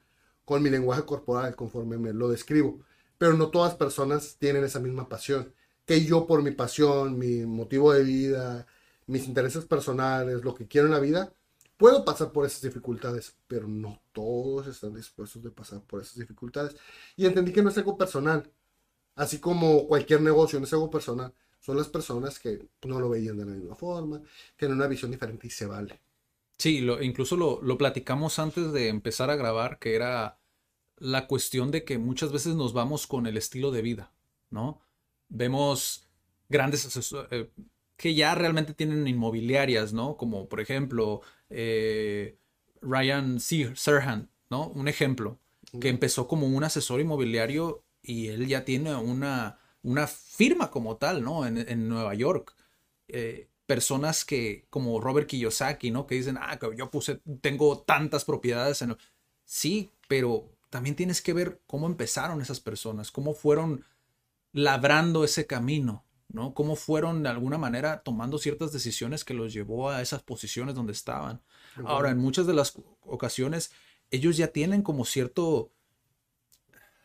con 0.48 0.64
mi 0.64 0.69
lenguaje 0.69 1.03
corporal 1.03 1.57
conforme 1.57 1.98
me 1.98 2.14
lo 2.14 2.30
describo. 2.30 2.80
Pero 3.18 3.34
no 3.34 3.49
todas 3.49 3.76
personas 3.76 4.38
tienen 4.40 4.64
esa 4.64 4.80
misma 4.80 5.10
pasión. 5.10 5.53
Que 5.86 6.06
yo 6.06 6.26
por 6.26 6.41
mi 6.41 6.52
pasión, 6.52 7.19
mi 7.19 7.45
motivo 7.45 7.91
de 7.91 8.03
vida, 8.03 8.65
mis 9.07 9.28
intereses 9.28 9.65
personales, 9.65 10.45
lo 10.45 10.56
que 10.56 10.65
quiero 10.65 10.88
en 10.88 10.94
la 10.94 11.02
vida, 11.02 11.34
puedo 11.76 12.06
pasar 12.06 12.32
por 12.32 12.45
esas 12.45 12.61
dificultades, 12.61 13.36
pero 13.48 13.68
no 13.68 14.02
todos 14.14 14.68
están 14.68 14.94
dispuestos 14.95 15.44
de 15.44 15.52
pasar 15.52 15.82
por 15.82 16.02
esas 16.02 16.15
dificultades. 16.15 16.78
Y 17.18 17.26
entendí 17.26 17.52
que 17.52 17.61
no 17.61 17.69
es 17.69 17.78
algo 17.78 17.98
personal, 17.98 18.49
así 19.15 19.40
como 19.40 19.86
cualquier 19.86 20.22
negocio, 20.22 20.60
no 20.60 20.65
es 20.65 20.72
algo 20.74 20.90
personal. 20.90 21.34
Son 21.60 21.76
las 21.76 21.90
personas 21.90 22.40
que 22.40 22.69
no 22.86 23.02
lo 23.02 23.10
veían 23.10 23.38
de 23.38 23.45
la 23.45 23.52
misma 23.52 23.76
forma, 23.76 24.22
tienen 24.56 24.78
una 24.78 24.88
visión 24.88 25.11
diferente 25.11 25.48
y 25.48 25.49
se 25.49 25.65
vale. 25.65 25.99
Sí, 26.58 26.82
lo, 26.82 27.02
incluso 27.02 27.38
lo, 27.38 27.62
lo 27.62 27.78
platicamos 27.78 28.40
antes 28.40 28.72
de 28.74 28.90
empezar 28.90 29.30
a 29.30 29.36
grabar, 29.36 29.80
que 29.80 29.96
era 29.96 30.40
la 30.98 31.28
cuestión 31.28 31.72
de 31.72 31.84
que 31.84 31.98
muchas 31.98 32.32
veces 32.32 32.56
nos 32.56 32.74
vamos 32.74 33.08
con 33.08 33.28
el 33.28 33.38
estilo 33.38 33.72
de 33.72 33.82
vida, 33.82 34.12
¿no? 34.50 34.82
Vemos 35.30 36.10
grandes 36.50 36.86
asesores 36.86 37.32
eh, 37.32 37.52
que 37.96 38.16
ya 38.16 38.36
realmente 38.36 38.74
tienen 38.74 39.08
inmobiliarias, 39.08 39.94
¿no? 39.94 40.18
Como 40.18 40.48
por 40.48 40.62
ejemplo 40.62 41.22
eh, 41.50 42.38
Ryan 42.82 43.40
Serhan, 43.40 44.30
¿no? 44.50 44.68
Un 44.70 44.88
ejemplo, 44.88 45.40
que 45.82 45.90
empezó 45.90 46.28
como 46.28 46.48
un 46.48 46.64
asesor 46.64 47.02
inmobiliario 47.02 47.84
y 48.02 48.28
él 48.28 48.48
ya 48.48 48.66
tiene 48.66 48.96
una, 48.96 49.60
una 49.82 50.08
firma 50.08 50.72
como 50.72 50.98
tal, 50.98 51.24
¿no? 51.24 51.46
En, 51.46 51.90
Nueva 51.90 52.14
York. 52.14 52.56
Eh, 53.08 53.50
personas 53.68 54.26
que, 54.26 54.65
como 54.69 54.99
Robert 54.99 55.27
Kiyosaki, 55.27 55.91
¿no? 55.91 56.07
Que 56.07 56.15
dicen, 56.15 56.38
ah, 56.41 56.57
yo 56.76 56.89
puse, 56.89 57.22
tengo 57.41 57.80
tantas 57.80 58.26
propiedades 58.26 58.81
en... 58.81 58.98
Sí, 59.44 59.91
pero 60.07 60.49
también 60.69 60.95
tienes 60.95 61.22
que 61.22 61.34
ver 61.34 61.61
cómo 61.68 61.85
empezaron 61.85 62.41
esas 62.41 62.60
personas, 62.60 63.11
cómo 63.11 63.34
fueron 63.34 63.85
labrando 64.53 65.23
ese 65.23 65.45
camino, 65.45 66.06
¿no? 66.30 66.53
Cómo 66.53 66.76
fueron 66.76 67.23
de 67.23 67.30
alguna 67.30 67.57
manera 67.57 68.02
tomando 68.03 68.38
ciertas 68.38 68.72
decisiones 68.72 69.23
que 69.23 69.34
los 69.34 69.53
llevó 69.53 69.89
a 69.89 70.02
esas 70.02 70.23
posiciones 70.23 70.73
donde 70.73 70.94
estaban. 70.94 71.41
Ahora, 71.85 72.10
en 72.10 72.18
muchas 72.18 72.48
de 72.48 72.53
las 72.53 72.73
ocasiones, 73.02 73.72
ellos 74.11 74.38
ya 74.38 74.48
tienen 74.48 74.81
como 74.81 75.06
cierto, 75.06 75.72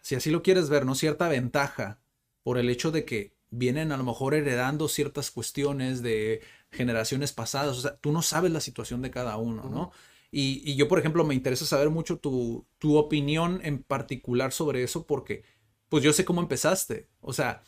si 0.00 0.14
así 0.14 0.30
lo 0.30 0.42
quieres 0.42 0.70
ver, 0.70 0.86
¿no? 0.86 0.94
Cierta 0.94 1.28
ventaja 1.28 2.00
por 2.42 2.58
el 2.58 2.70
hecho 2.70 2.90
de 2.90 3.04
que 3.04 3.31
vienen 3.52 3.92
a 3.92 3.96
lo 3.96 4.02
mejor 4.02 4.34
heredando 4.34 4.88
ciertas 4.88 5.30
cuestiones 5.30 6.02
de 6.02 6.40
generaciones 6.72 7.32
pasadas. 7.32 7.78
O 7.78 7.80
sea, 7.82 7.96
tú 7.96 8.10
no 8.10 8.22
sabes 8.22 8.50
la 8.50 8.60
situación 8.60 9.02
de 9.02 9.10
cada 9.10 9.36
uno, 9.36 9.70
¿no? 9.70 9.92
Y, 10.34 10.74
yo, 10.76 10.88
por 10.88 10.98
ejemplo, 10.98 11.24
me 11.24 11.34
interesa 11.34 11.66
saber 11.66 11.90
mucho 11.90 12.18
tu, 12.18 12.66
tu, 12.78 12.96
opinión 12.96 13.60
en 13.62 13.82
particular 13.82 14.50
sobre 14.50 14.82
eso 14.82 15.06
porque, 15.06 15.44
pues 15.90 16.02
yo 16.02 16.14
sé 16.14 16.24
cómo 16.24 16.40
empezaste. 16.40 17.06
O 17.20 17.34
sea, 17.34 17.62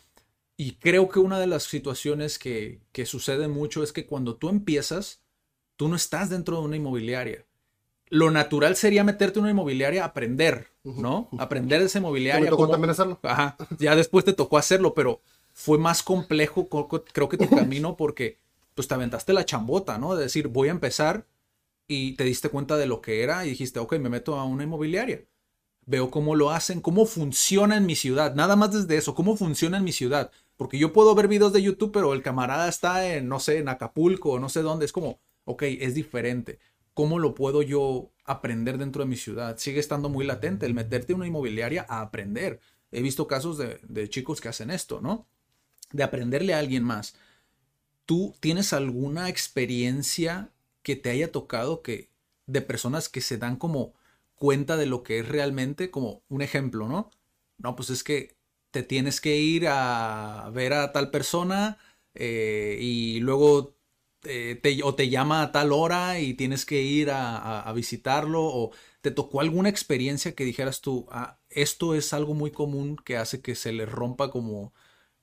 y 0.56 0.77
creo 0.77 1.11
que 1.11 1.19
una 1.19 1.39
de 1.39 1.47
las 1.47 1.65
situaciones 1.65 2.39
que, 2.39 2.81
que 2.90 3.05
sucede 3.05 3.48
mucho 3.48 3.82
es 3.82 3.93
que 3.93 4.06
cuando 4.06 4.36
tú 4.36 4.48
empiezas, 4.48 5.20
tú 5.77 5.89
no 5.89 5.97
estás 5.97 6.31
dentro 6.31 6.56
de 6.56 6.62
una 6.62 6.77
inmobiliaria. 6.77 7.44
Lo 8.09 8.31
natural 8.31 8.77
sería 8.77 9.05
meterte 9.05 9.39
en 9.39 9.43
una 9.43 9.51
inmobiliaria 9.51 10.02
a 10.02 10.06
aprender, 10.06 10.69
¿no? 10.85 11.28
Aprender 11.39 11.81
de 11.81 11.86
esa 11.86 11.98
inmobiliaria. 11.98 12.44
Me 12.44 12.51
tocó 12.51 12.70
también 12.70 12.90
hacerlo. 12.90 13.19
Ajá. 13.23 13.56
Ya 13.78 13.94
después 13.94 14.24
te 14.24 14.32
tocó 14.32 14.56
hacerlo, 14.56 14.94
pero 14.94 15.20
fue 15.55 15.78
más 15.78 16.02
complejo, 16.02 16.68
creo 16.68 17.28
que 17.28 17.39
tu 17.39 17.48
camino, 17.48 17.97
porque 17.97 18.39
pues 18.74 18.89
te 18.89 18.94
aventaste 18.94 19.32
la 19.32 19.44
chambota, 19.44 19.98
¿no? 19.98 20.16
De 20.16 20.24
decir, 20.24 20.48
voy 20.48 20.68
a 20.68 20.72
empezar 20.72 21.26
y 21.86 22.14
te 22.16 22.24
diste 22.24 22.48
cuenta 22.48 22.76
de 22.76 22.86
lo 22.86 23.01
que 23.01 23.22
era 23.22 23.47
y 23.47 23.51
dijiste, 23.51 23.78
ok, 23.78 23.94
me 23.94 24.09
meto 24.09 24.35
a 24.35 24.44
una 24.44 24.64
inmobiliaria. 24.64 25.24
Veo 25.86 26.10
cómo 26.10 26.35
lo 26.35 26.51
hacen, 26.51 26.81
cómo 26.81 27.06
funciona 27.06 27.76
en 27.76 27.86
mi 27.86 27.94
ciudad. 27.94 28.35
Nada 28.35 28.56
más 28.56 28.72
desde 28.72 28.97
eso, 28.97 29.14
cómo 29.14 29.36
funciona 29.36 29.76
en 29.78 29.85
mi 29.85 29.93
ciudad. 29.93 30.32
Porque 30.56 30.78
yo 30.78 30.93
puedo 30.93 31.14
ver 31.14 31.28
videos 31.28 31.52
de 31.52 31.62
YouTube, 31.62 31.93
pero 31.93 32.14
el 32.14 32.22
camarada 32.22 32.68
está 32.68 33.06
en, 33.14 33.28
no 33.28 33.39
sé, 33.39 33.59
en 33.59 33.68
Acapulco 33.68 34.32
o 34.32 34.40
no 34.40 34.48
sé 34.48 34.62
dónde. 34.62 34.86
Es 34.86 34.93
como, 34.93 35.20
ok, 35.44 35.62
es 35.62 35.94
diferente. 35.94 36.59
¿Cómo 36.94 37.18
lo 37.20 37.35
puedo 37.35 37.62
yo 37.62 38.10
aprender 38.24 38.78
dentro 38.78 39.05
de 39.05 39.09
mi 39.09 39.16
ciudad? 39.16 39.59
Sigue 39.59 39.78
estando 39.78 40.09
muy 40.09 40.24
latente 40.24 40.66
el 40.66 40.74
meterte 40.74 41.12
en 41.12 41.18
una 41.18 41.28
inmobiliaria 41.28 41.86
a 41.89 42.01
aprender. 42.01 42.60
He 42.90 43.02
visto 43.02 43.28
casos 43.28 43.59
de, 43.59 43.78
de 43.82 44.09
chicos 44.09 44.40
que 44.40 44.48
hacen 44.48 44.70
esto, 44.70 45.01
¿no? 45.01 45.28
De 45.94 46.02
aprenderle 46.02 46.52
a 46.52 46.58
alguien 46.58 46.84
más. 46.84 47.14
¿Tú 48.04 48.34
tienes 48.40 48.74
alguna 48.74 49.30
experiencia 49.30 50.50
que 50.82 50.96
te 50.96 51.08
haya 51.08 51.32
tocado 51.32 51.80
que 51.80 52.10
de 52.46 52.60
personas 52.60 53.08
que 53.08 53.22
se 53.22 53.38
dan 53.38 53.56
como 53.56 53.94
cuenta 54.34 54.76
de 54.76 54.86
lo 54.86 55.02
que 55.02 55.20
es 55.20 55.28
realmente, 55.28 55.90
como 55.90 56.22
un 56.28 56.42
ejemplo, 56.42 56.88
¿no? 56.88 57.10
No, 57.56 57.76
pues 57.76 57.88
es 57.90 58.04
que 58.04 58.36
te 58.70 58.82
tienes 58.82 59.20
que 59.20 59.38
ir 59.38 59.66
a 59.68 60.50
ver 60.52 60.72
a 60.74 60.92
tal 60.92 61.10
persona 61.10 61.78
eh, 62.14 62.76
y 62.80 63.20
luego 63.20 63.74
te, 64.24 64.82
o 64.82 64.94
te 64.94 65.08
llama 65.08 65.42
a 65.42 65.52
tal 65.52 65.72
hora 65.72 66.18
y 66.20 66.34
tienes 66.34 66.64
que 66.64 66.82
ir 66.82 67.10
a, 67.10 67.70
visitarlo 67.74 68.42
o 68.42 68.72
te 69.00 69.10
tocó 69.10 69.40
alguna 69.40 69.68
experiencia 69.68 70.34
que 70.34 70.44
dijeras 70.44 70.80
tú, 70.80 71.06
ah, 71.10 71.38
esto 71.50 71.94
es 71.94 72.12
algo 72.12 72.34
muy 72.34 72.50
común 72.50 72.96
que 72.96 73.16
hace 73.16 73.42
que 73.42 73.54
se 73.54 73.72
le 73.72 73.86
rompa 73.86 74.30
como 74.30 74.72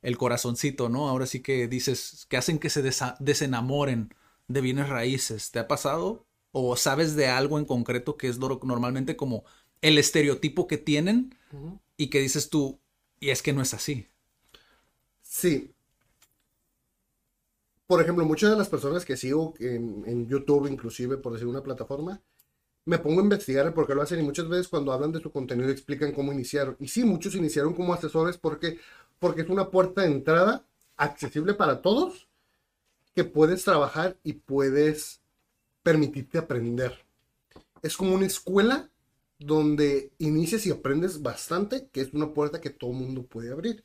el 0.02 0.18
corazoncito, 0.18 0.90
¿no? 0.90 1.08
Ahora 1.08 1.26
sí 1.26 1.42
que 1.42 1.68
dices, 1.68 2.26
que 2.30 2.38
hacen 2.38 2.60
que 2.60 2.70
se 2.70 2.82
desenamoren 3.20 4.14
de 4.48 4.62
bienes 4.62 4.90
raíces. 4.90 5.52
¿Te 5.52 5.60
ha 5.60 5.68
pasado? 5.68 6.26
¿O 6.52 6.76
sabes 6.76 7.16
de 7.16 7.28
algo 7.28 7.60
en 7.60 7.66
concreto 7.66 8.18
que 8.18 8.28
es 8.28 8.40
normalmente 8.40 9.16
como 9.16 9.46
el 9.82 9.98
estereotipo 9.98 10.68
que 10.68 10.78
tienen 10.78 11.36
y 11.98 12.10
que 12.10 12.20
dices 12.20 12.50
tú, 12.50 12.80
y 13.20 13.30
es 13.30 13.42
que 13.42 13.54
no 13.54 13.62
es 13.62 13.74
así? 13.74 14.08
Sí. 15.22 15.74
Por 17.88 18.02
ejemplo, 18.02 18.26
muchas 18.26 18.50
de 18.50 18.58
las 18.58 18.70
personas 18.70 19.06
que 19.06 19.18
sigo 19.18 19.54
en, 19.60 20.28
YouTube, 20.28 20.68
inclusive 20.68 21.18
por 21.18 21.34
decir 21.34 21.48
una 21.48 21.64
plataforma, 21.64 22.22
me 22.86 22.98
pongo 23.00 23.20
a 23.20 23.24
investigar 23.24 23.66
el 23.68 23.74
por 23.74 23.88
qué 23.88 23.96
lo 23.96 24.02
hacen 24.02 24.20
y 24.20 24.24
muchas 24.24 24.50
veces 24.50 24.68
cuando 24.68 24.92
hablan 24.92 25.12
de 25.12 25.22
su 25.22 25.32
contenido 25.32 25.70
explican 25.70 26.12
cómo 26.14 26.34
iniciaron. 26.34 26.76
Y 26.80 26.88
sí, 26.88 27.04
muchos 27.04 27.36
iniciaron 27.36 27.74
como 27.74 27.94
asesores 27.94 28.38
porque, 28.38 28.80
porque 29.20 29.42
es 29.42 29.50
una 29.50 29.70
puerta 29.70 30.02
de 30.02 30.08
entrada 30.08 30.66
accesible 30.98 31.54
para 31.54 31.82
todos 31.82 32.28
que 33.16 33.24
puedes 33.24 33.64
trabajar 33.64 34.18
y 34.24 34.34
puedes 34.34 35.22
permitirte 35.84 36.38
aprender. 36.38 37.04
Es 37.82 37.98
como 37.98 38.16
una 38.16 38.26
escuela 38.26 38.90
donde 39.40 40.12
inicias 40.20 40.66
y 40.66 40.72
aprendes 40.72 41.22
bastante, 41.22 41.88
que 41.92 42.02
es 42.02 42.14
una 42.14 42.34
puerta 42.34 42.62
que 42.62 42.70
todo 42.70 42.92
mundo 42.94 43.24
puede 43.24 43.52
abrir. 43.52 43.84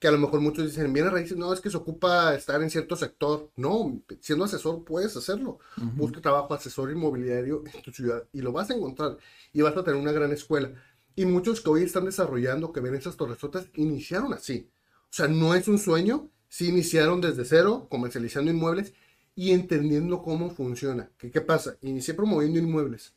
Que 0.00 0.08
a 0.08 0.10
lo 0.10 0.18
mejor 0.18 0.40
muchos 0.40 0.64
dicen, 0.64 0.92
viene 0.92 1.10
raíces, 1.10 1.36
no, 1.36 1.52
es 1.52 1.60
que 1.60 1.70
se 1.70 1.76
ocupa 1.76 2.34
estar 2.34 2.60
en 2.62 2.70
cierto 2.70 2.96
sector. 2.96 3.50
No, 3.56 4.02
siendo 4.20 4.46
asesor 4.46 4.82
puedes 4.82 5.14
hacerlo. 5.16 5.58
Busca 5.94 6.20
trabajo 6.22 6.54
asesor 6.54 6.90
inmobiliario 6.90 7.62
en 7.72 7.82
tu 7.82 7.92
ciudad 7.92 8.26
y 8.32 8.40
lo 8.40 8.50
vas 8.50 8.70
a 8.70 8.74
encontrar 8.74 9.18
y 9.52 9.60
vas 9.60 9.76
a 9.76 9.84
tener 9.84 10.00
una 10.00 10.12
gran 10.12 10.32
escuela. 10.32 10.72
Y 11.14 11.26
muchos 11.26 11.60
que 11.60 11.68
hoy 11.68 11.82
están 11.82 12.06
desarrollando, 12.06 12.72
que 12.72 12.80
ven 12.80 12.94
esas 12.94 13.16
torresotas, 13.16 13.66
iniciaron 13.74 14.32
así. 14.32 14.70
O 15.02 15.12
sea, 15.12 15.28
no 15.28 15.54
es 15.54 15.68
un 15.68 15.78
sueño, 15.78 16.30
sí 16.48 16.68
iniciaron 16.68 17.20
desde 17.20 17.44
cero, 17.44 17.86
comercializando 17.90 18.50
inmuebles 18.50 18.94
y 19.34 19.52
entendiendo 19.52 20.22
cómo 20.22 20.50
funciona. 20.50 21.10
¿Qué, 21.18 21.30
qué 21.30 21.42
pasa? 21.42 21.76
Inicié 21.82 22.14
promoviendo 22.14 22.58
inmuebles. 22.58 23.12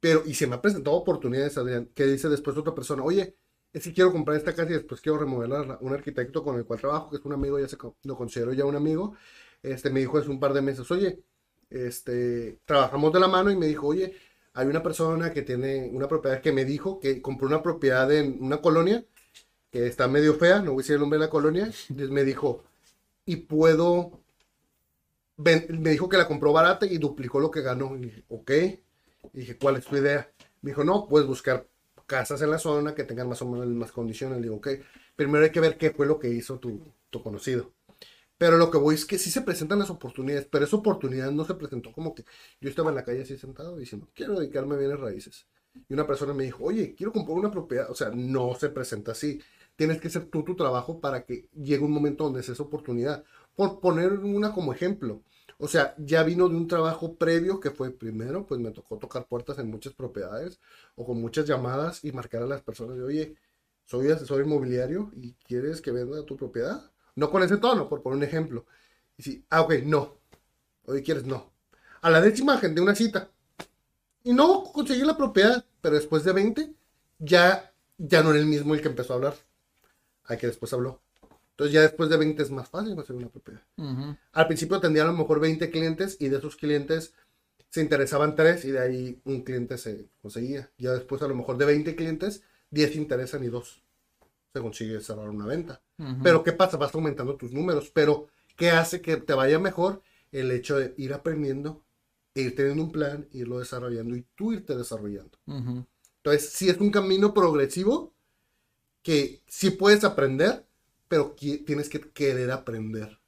Pero, 0.00 0.24
y 0.26 0.34
se 0.34 0.48
me 0.48 0.56
ha 0.56 0.62
presentado 0.62 0.96
oportunidades, 0.96 1.56
Adrián, 1.58 1.88
que 1.94 2.06
dice 2.06 2.28
después 2.28 2.56
otra 2.56 2.74
persona, 2.74 3.04
oye, 3.04 3.36
es 3.72 3.84
que 3.84 3.92
quiero 3.92 4.12
comprar 4.12 4.36
esta 4.36 4.54
casa 4.54 4.70
y 4.70 4.74
después 4.74 5.00
quiero 5.00 5.18
remodelarla. 5.18 5.78
Un 5.80 5.92
arquitecto 5.94 6.42
con 6.44 6.56
el 6.56 6.64
cual 6.64 6.80
trabajo, 6.80 7.10
que 7.10 7.16
es 7.16 7.24
un 7.24 7.32
amigo, 7.32 7.58
ya 7.58 7.68
se 7.68 7.78
lo 8.04 8.16
considero 8.16 8.52
ya 8.52 8.64
un 8.64 8.76
amigo, 8.76 9.14
este, 9.62 9.90
me 9.90 10.00
dijo 10.00 10.18
hace 10.18 10.28
un 10.30 10.40
par 10.40 10.52
de 10.52 10.62
meses, 10.62 10.90
oye, 10.90 11.20
este, 11.70 12.58
trabajamos 12.64 13.12
de 13.12 13.20
la 13.20 13.28
mano 13.28 13.50
y 13.50 13.56
me 13.56 13.66
dijo, 13.66 13.86
oye, 13.88 14.14
hay 14.54 14.66
una 14.66 14.82
persona 14.82 15.32
que 15.32 15.42
tiene 15.42 15.90
una 15.92 16.08
propiedad 16.08 16.40
que 16.42 16.52
me 16.52 16.64
dijo 16.64 17.00
que 17.00 17.22
compró 17.22 17.46
una 17.48 17.62
propiedad 17.62 18.12
en 18.12 18.38
una 18.42 18.60
colonia 18.60 19.04
que 19.70 19.86
está 19.86 20.06
medio 20.08 20.34
fea, 20.34 20.60
no 20.60 20.72
voy 20.72 20.80
a 20.80 20.82
decir 20.82 20.94
el 20.96 21.00
nombre 21.00 21.18
de 21.18 21.24
la 21.24 21.30
colonia, 21.30 21.70
me 22.10 22.24
dijo, 22.24 22.64
y 23.24 23.36
puedo, 23.36 24.20
me 25.36 25.90
dijo 25.90 26.08
que 26.08 26.18
la 26.18 26.28
compró 26.28 26.52
barata 26.52 26.86
y 26.86 26.98
duplicó 26.98 27.40
lo 27.40 27.50
que 27.50 27.62
ganó. 27.62 27.96
Y 27.96 28.02
dije, 28.02 28.24
ok, 28.28 28.50
y 29.32 29.38
dije, 29.40 29.56
¿cuál 29.56 29.76
es 29.76 29.86
tu 29.86 29.96
idea? 29.96 30.30
Me 30.60 30.70
dijo, 30.72 30.84
no, 30.84 31.08
puedes 31.08 31.26
buscar 31.26 31.66
casas 32.12 32.42
en 32.42 32.50
la 32.50 32.58
zona 32.58 32.94
que 32.94 33.04
tengan 33.04 33.26
más 33.26 33.40
o 33.40 33.46
menos 33.46 33.60
las 33.60 33.68
mismas 33.68 33.90
condiciones. 33.90 34.36
Le 34.36 34.42
digo, 34.42 34.56
ok, 34.56 34.68
primero 35.16 35.42
hay 35.42 35.50
que 35.50 35.60
ver 35.60 35.78
qué 35.78 35.92
fue 35.92 36.04
lo 36.04 36.18
que 36.18 36.28
hizo 36.28 36.58
tu, 36.58 36.92
tu 37.08 37.22
conocido. 37.22 37.72
Pero 38.36 38.58
lo 38.58 38.70
que 38.70 38.76
voy 38.76 38.96
es 38.96 39.06
que 39.06 39.18
sí 39.18 39.30
se 39.30 39.40
presentan 39.40 39.78
las 39.78 39.88
oportunidades, 39.88 40.46
pero 40.50 40.66
esa 40.66 40.76
oportunidad 40.76 41.30
no 41.30 41.46
se 41.46 41.54
presentó 41.54 41.90
como 41.90 42.14
que 42.14 42.24
yo 42.60 42.68
estaba 42.68 42.90
en 42.90 42.96
la 42.96 43.04
calle 43.04 43.22
así 43.22 43.38
sentado 43.38 43.78
diciendo, 43.78 44.10
quiero 44.14 44.38
dedicarme 44.38 44.74
a 44.74 44.78
bienes 44.78 45.00
raíces. 45.00 45.46
Y 45.88 45.94
una 45.94 46.06
persona 46.06 46.34
me 46.34 46.44
dijo, 46.44 46.64
oye, 46.64 46.94
quiero 46.94 47.12
comprar 47.12 47.38
una 47.38 47.50
propiedad. 47.50 47.90
O 47.90 47.94
sea, 47.94 48.10
no 48.10 48.54
se 48.54 48.68
presenta 48.68 49.12
así 49.12 49.40
tienes 49.76 50.00
que 50.00 50.08
hacer 50.08 50.26
tú 50.26 50.44
tu 50.44 50.54
trabajo 50.54 51.00
para 51.00 51.24
que 51.24 51.48
llegue 51.54 51.84
un 51.84 51.92
momento 51.92 52.24
donde 52.24 52.40
es 52.40 52.48
esa 52.48 52.62
oportunidad. 52.62 53.24
Por 53.54 53.80
poner 53.80 54.12
una 54.12 54.52
como 54.52 54.72
ejemplo, 54.72 55.22
o 55.62 55.68
sea, 55.68 55.94
ya 55.96 56.24
vino 56.24 56.48
de 56.48 56.56
un 56.56 56.66
trabajo 56.66 57.14
previo 57.14 57.60
que 57.60 57.70
fue 57.70 57.92
primero, 57.92 58.44
pues 58.44 58.60
me 58.60 58.72
tocó 58.72 58.98
tocar 58.98 59.28
puertas 59.28 59.60
en 59.60 59.70
muchas 59.70 59.92
propiedades 59.92 60.58
o 60.96 61.06
con 61.06 61.20
muchas 61.20 61.46
llamadas 61.46 62.04
y 62.04 62.10
marcar 62.10 62.42
a 62.42 62.46
las 62.46 62.62
personas 62.62 62.96
de, 62.96 63.04
oye, 63.04 63.36
soy 63.84 64.10
asesor 64.10 64.44
inmobiliario 64.44 65.12
y 65.14 65.34
quieres 65.34 65.80
que 65.80 65.92
venda 65.92 66.26
tu 66.26 66.36
propiedad. 66.36 66.90
No 67.14 67.30
con 67.30 67.44
ese 67.44 67.58
tono, 67.58 67.88
por 67.88 68.02
poner 68.02 68.16
un 68.16 68.24
ejemplo. 68.24 68.66
Y 69.16 69.22
si, 69.22 69.46
ah, 69.50 69.60
ok, 69.60 69.74
no. 69.84 70.16
Hoy 70.86 71.00
quieres, 71.00 71.26
no. 71.26 71.52
A 72.00 72.10
la 72.10 72.20
décima 72.20 72.54
agendé 72.54 72.80
una 72.80 72.96
cita. 72.96 73.30
Y 74.24 74.32
no 74.32 74.64
conseguí 74.64 75.02
la 75.02 75.16
propiedad, 75.16 75.64
pero 75.80 75.94
después 75.94 76.24
de 76.24 76.32
20 76.32 76.74
ya, 77.20 77.72
ya 77.98 78.24
no 78.24 78.30
era 78.30 78.40
el 78.40 78.46
mismo 78.46 78.74
el 78.74 78.82
que 78.82 78.88
empezó 78.88 79.12
a 79.12 79.16
hablar. 79.16 79.34
Al 80.24 80.38
que 80.38 80.48
después 80.48 80.72
habló. 80.72 81.02
Entonces 81.52 81.74
ya 81.74 81.82
después 81.82 82.08
de 82.08 82.16
20 82.16 82.42
es 82.42 82.50
más 82.50 82.68
fácil 82.68 82.98
hacer 82.98 83.14
una 83.14 83.28
propiedad. 83.28 83.62
Al 84.32 84.46
principio 84.46 84.80
tendría 84.80 85.04
a 85.04 85.06
lo 85.06 85.12
mejor 85.12 85.38
20 85.38 85.70
clientes 85.70 86.16
y 86.18 86.28
de 86.28 86.38
esos 86.38 86.56
clientes 86.56 87.14
se 87.68 87.80
interesaban 87.80 88.34
3 88.34 88.64
y 88.64 88.70
de 88.70 88.80
ahí 88.80 89.20
un 89.24 89.42
cliente 89.42 89.78
se 89.78 90.08
conseguía. 90.20 90.70
Ya 90.78 90.92
después 90.92 91.22
a 91.22 91.28
lo 91.28 91.34
mejor 91.34 91.56
de 91.58 91.66
20 91.66 91.94
clientes, 91.94 92.42
10 92.70 92.96
interesan 92.96 93.44
y 93.44 93.48
2 93.48 93.82
se 94.52 94.60
consigue 94.60 95.00
cerrar 95.00 95.28
una 95.30 95.46
venta. 95.46 95.80
Pero 96.22 96.42
¿qué 96.42 96.52
pasa? 96.52 96.76
Vas 96.76 96.94
aumentando 96.94 97.36
tus 97.36 97.52
números. 97.52 97.90
Pero 97.94 98.28
¿qué 98.56 98.70
hace 98.70 99.00
que 99.00 99.16
te 99.16 99.34
vaya 99.34 99.58
mejor? 99.58 100.02
El 100.32 100.50
hecho 100.50 100.78
de 100.78 100.94
ir 100.96 101.14
aprendiendo, 101.14 101.82
ir 102.34 102.54
teniendo 102.54 102.82
un 102.82 102.92
plan, 102.92 103.28
irlo 103.32 103.58
desarrollando 103.58 104.16
y 104.16 104.26
tú 104.34 104.52
irte 104.52 104.76
desarrollando. 104.76 105.38
Entonces, 105.46 106.50
si 106.50 106.68
es 106.68 106.78
un 106.78 106.90
camino 106.90 107.32
progresivo 107.32 108.12
que 109.02 109.42
sí 109.46 109.70
puedes 109.70 110.04
aprender, 110.04 110.66
pero 111.12 111.36
tienes 111.66 111.90
que 111.90 112.00
querer 112.00 112.50
aprender 112.50 113.20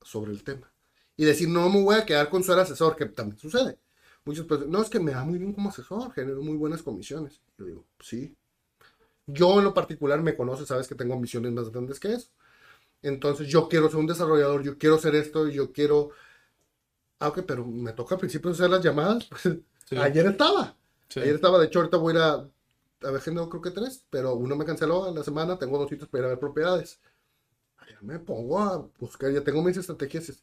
sobre 0.00 0.32
el 0.32 0.42
tema. 0.42 0.72
Y 1.18 1.26
decir, 1.26 1.50
no 1.50 1.68
me 1.68 1.82
voy 1.82 1.96
a 1.96 2.06
quedar 2.06 2.30
con 2.30 2.42
su 2.42 2.50
asesor, 2.54 2.96
que 2.96 3.04
también 3.04 3.38
sucede. 3.38 3.78
Muchas 4.24 4.46
personas, 4.46 4.72
no, 4.72 4.80
es 4.80 4.88
que 4.88 4.98
me 4.98 5.12
da 5.12 5.22
muy 5.22 5.38
bien 5.38 5.52
como 5.52 5.68
asesor, 5.68 6.10
genero 6.14 6.40
muy 6.40 6.56
buenas 6.56 6.82
comisiones. 6.82 7.42
Yo 7.58 7.66
digo, 7.66 7.84
sí, 8.00 8.34
yo 9.26 9.58
en 9.58 9.64
lo 9.64 9.74
particular 9.74 10.22
me 10.22 10.34
conoce, 10.34 10.64
sabes 10.64 10.88
que 10.88 10.94
tengo 10.94 11.12
ambiciones 11.12 11.52
más 11.52 11.68
grandes 11.70 12.00
que 12.00 12.14
eso. 12.14 12.30
Entonces 13.02 13.48
yo 13.48 13.68
quiero 13.68 13.90
ser 13.90 13.98
un 13.98 14.06
desarrollador, 14.06 14.62
yo 14.62 14.78
quiero 14.78 14.96
ser 14.96 15.14
esto, 15.14 15.46
yo 15.46 15.70
quiero... 15.72 16.12
Ah, 17.18 17.28
ok, 17.28 17.42
pero 17.46 17.66
me 17.66 17.92
toca 17.92 18.14
al 18.14 18.20
principio 18.20 18.50
hacer 18.52 18.70
las 18.70 18.82
llamadas. 18.82 19.28
Ayer 19.90 20.24
estaba. 20.24 20.74
Ayer 21.14 21.34
estaba, 21.34 21.58
de 21.58 21.66
hecho 21.66 21.80
ahorita 21.80 21.98
voy 21.98 22.14
a 22.14 22.16
ir 22.16 22.22
a, 22.22 23.08
a 23.08 23.10
ver, 23.10 23.20
creo 23.22 23.60
que 23.60 23.72
tres, 23.72 24.06
pero 24.08 24.36
uno 24.36 24.56
me 24.56 24.64
canceló 24.64 25.04
a 25.04 25.10
la 25.10 25.22
semana, 25.22 25.58
tengo 25.58 25.76
dos 25.76 25.90
sitios 25.90 26.08
para 26.08 26.22
ir 26.22 26.24
a 26.24 26.28
ver 26.28 26.38
propiedades. 26.38 26.98
Me 28.00 28.18
pongo 28.18 28.58
a 28.58 28.88
buscar, 28.98 29.32
ya 29.32 29.42
tengo 29.42 29.62
mis 29.62 29.76
estrategias. 29.76 30.42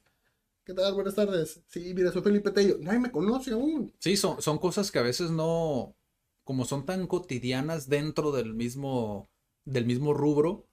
¿Qué 0.65 0.73
tal? 0.73 0.93
Buenas 0.93 1.15
tardes. 1.15 1.61
Sí, 1.67 1.93
mira, 1.93 2.11
soy 2.11 2.21
Felipe 2.21 2.51
Tello. 2.51 2.77
Nadie 2.79 2.99
me 2.99 3.11
conoce 3.11 3.51
aún. 3.51 3.93
Sí, 3.99 4.15
son, 4.15 4.41
son 4.41 4.57
cosas 4.57 4.91
que 4.91 4.99
a 4.99 5.03
veces 5.03 5.29
no, 5.31 5.95
como 6.43 6.65
son 6.65 6.85
tan 6.85 7.07
cotidianas 7.07 7.89
dentro 7.89 8.31
del 8.31 8.53
mismo, 8.53 9.29
del 9.65 9.85
mismo 9.85 10.13
rubro, 10.13 10.65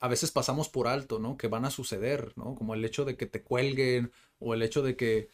a 0.00 0.08
veces 0.08 0.30
pasamos 0.30 0.68
por 0.68 0.88
alto, 0.88 1.18
¿no? 1.18 1.36
Que 1.36 1.48
van 1.48 1.64
a 1.64 1.70
suceder, 1.70 2.32
¿no? 2.36 2.54
Como 2.54 2.74
el 2.74 2.84
hecho 2.84 3.04
de 3.04 3.16
que 3.16 3.26
te 3.26 3.42
cuelguen 3.42 4.12
o 4.38 4.54
el 4.54 4.62
hecho 4.62 4.82
de 4.82 4.96
que 4.96 5.28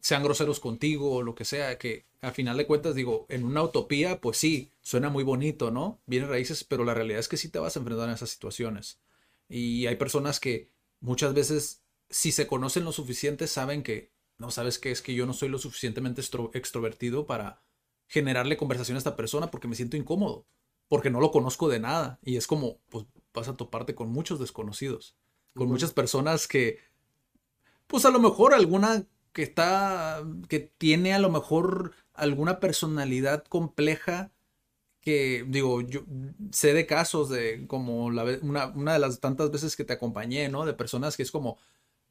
sean 0.00 0.22
groseros 0.24 0.60
contigo 0.60 1.16
o 1.16 1.22
lo 1.22 1.34
que 1.34 1.44
sea, 1.44 1.78
que 1.78 2.06
a 2.20 2.32
final 2.32 2.56
de 2.56 2.66
cuentas 2.66 2.94
digo, 2.94 3.26
en 3.28 3.44
una 3.44 3.62
utopía, 3.62 4.20
pues 4.20 4.36
sí, 4.36 4.70
suena 4.80 5.10
muy 5.10 5.24
bonito, 5.24 5.70
¿no? 5.70 6.00
Vienen 6.06 6.28
raíces, 6.28 6.64
pero 6.64 6.84
la 6.84 6.94
realidad 6.94 7.20
es 7.20 7.28
que 7.28 7.36
sí 7.36 7.48
te 7.48 7.58
vas 7.58 7.76
a 7.76 7.80
enfrentar 7.80 8.08
en 8.08 8.14
esas 8.14 8.30
situaciones. 8.30 8.98
Y 9.52 9.86
hay 9.86 9.96
personas 9.96 10.40
que 10.40 10.70
muchas 11.00 11.34
veces, 11.34 11.84
si 12.08 12.32
se 12.32 12.46
conocen 12.46 12.84
lo 12.84 12.92
suficiente, 12.92 13.46
saben 13.46 13.82
que, 13.82 14.10
no 14.38 14.50
sabes 14.50 14.78
qué 14.78 14.90
es 14.90 15.02
que 15.02 15.14
yo 15.14 15.26
no 15.26 15.34
soy 15.34 15.50
lo 15.50 15.58
suficientemente 15.58 16.22
extrovertido 16.54 17.26
para 17.26 17.62
generarle 18.06 18.56
conversación 18.56 18.96
a 18.96 18.98
esta 18.98 19.14
persona 19.14 19.50
porque 19.50 19.68
me 19.68 19.74
siento 19.74 19.98
incómodo, 19.98 20.46
porque 20.88 21.10
no 21.10 21.20
lo 21.20 21.30
conozco 21.30 21.68
de 21.68 21.80
nada. 21.80 22.18
Y 22.22 22.38
es 22.38 22.46
como, 22.46 22.80
pues 22.88 23.04
vas 23.34 23.48
a 23.48 23.54
toparte 23.54 23.94
con 23.94 24.08
muchos 24.08 24.40
desconocidos, 24.40 25.18
con 25.54 25.68
muchas 25.68 25.92
personas 25.92 26.48
que, 26.48 26.78
pues 27.86 28.06
a 28.06 28.10
lo 28.10 28.20
mejor 28.20 28.54
alguna 28.54 29.04
que 29.34 29.42
está, 29.42 30.24
que 30.48 30.60
tiene 30.60 31.12
a 31.12 31.18
lo 31.18 31.30
mejor 31.30 31.92
alguna 32.14 32.58
personalidad 32.58 33.44
compleja 33.44 34.32
que 35.02 35.44
digo, 35.48 35.82
yo 35.82 36.02
sé 36.52 36.72
de 36.72 36.86
casos 36.86 37.28
de 37.28 37.66
como 37.66 38.10
la, 38.10 38.24
una, 38.40 38.68
una, 38.68 38.92
de 38.94 38.98
las 39.00 39.20
tantas 39.20 39.50
veces 39.50 39.76
que 39.76 39.84
te 39.84 39.92
acompañé, 39.92 40.48
¿no? 40.48 40.64
De 40.64 40.74
personas 40.74 41.16
que 41.16 41.24
es 41.24 41.32
como, 41.32 41.58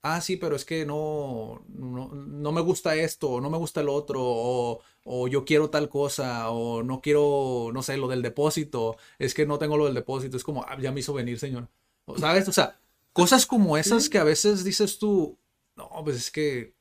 ah, 0.02 0.20
sí, 0.22 0.36
pero 0.38 0.56
es 0.56 0.66
que 0.66 0.86
no, 0.86 1.64
no, 1.70 2.52
me 2.52 2.62
gusta 2.62 2.96
esto, 2.96 3.30
o 3.30 3.42
no 3.42 3.50
me 3.50 3.58
gusta 3.58 3.82
el 3.82 3.90
otro, 3.90 4.20
o, 4.22 5.28
yo 5.30 5.46
quiero 5.46 5.70
tal 5.70 5.90
cosa, 5.90 6.50
o 6.50 6.84
no 6.84 7.02
quiero, 7.02 7.72
no 7.74 7.82
sé, 7.82 7.98
lo 7.98 8.08
del 8.10 8.22
depósito, 8.22 8.98
es 9.20 9.34
que 9.34 9.46
no 9.46 9.58
tengo 9.58 9.78
lo 9.78 9.86
del 9.86 9.94
depósito, 9.94 10.38
es 10.38 10.44
como, 10.44 10.64
ah, 10.64 10.78
ya 10.80 10.92
me 10.92 11.00
hizo 11.00 11.14
venir, 11.14 11.40
señor. 11.40 11.70
¿Sabes? 12.18 12.48
O 12.50 12.52
sea, 12.52 12.80
cosas 13.14 13.46
como 13.46 13.78
esas 13.78 14.10
que 14.10 14.18
a 14.18 14.24
veces 14.26 14.64
dices 14.64 15.00
tú, 15.00 15.38
no, 15.76 15.90
pues 16.04 16.18
es 16.18 16.32
que 16.32 16.74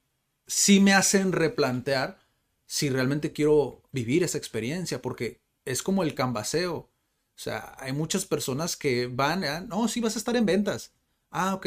sí 0.46 0.80
me 0.80 0.92
hacen 0.92 1.30
replantear 1.32 2.18
si 2.66 2.88
realmente 2.90 3.32
quiero 3.32 3.82
vivir 3.92 4.24
esa 4.24 4.38
experiencia, 4.38 5.00
porque 5.02 5.40
es 5.70 5.82
como 5.82 6.02
el 6.02 6.14
cambaseo. 6.14 6.76
O 6.76 7.42
sea, 7.42 7.74
hay 7.78 7.92
muchas 7.92 8.26
personas 8.26 8.76
que 8.76 9.06
van, 9.06 9.44
ah, 9.44 9.60
no, 9.60 9.88
sí 9.88 10.00
vas 10.00 10.16
a 10.16 10.18
estar 10.18 10.36
en 10.36 10.46
ventas. 10.46 10.92
Ah, 11.30 11.54
ok 11.54 11.66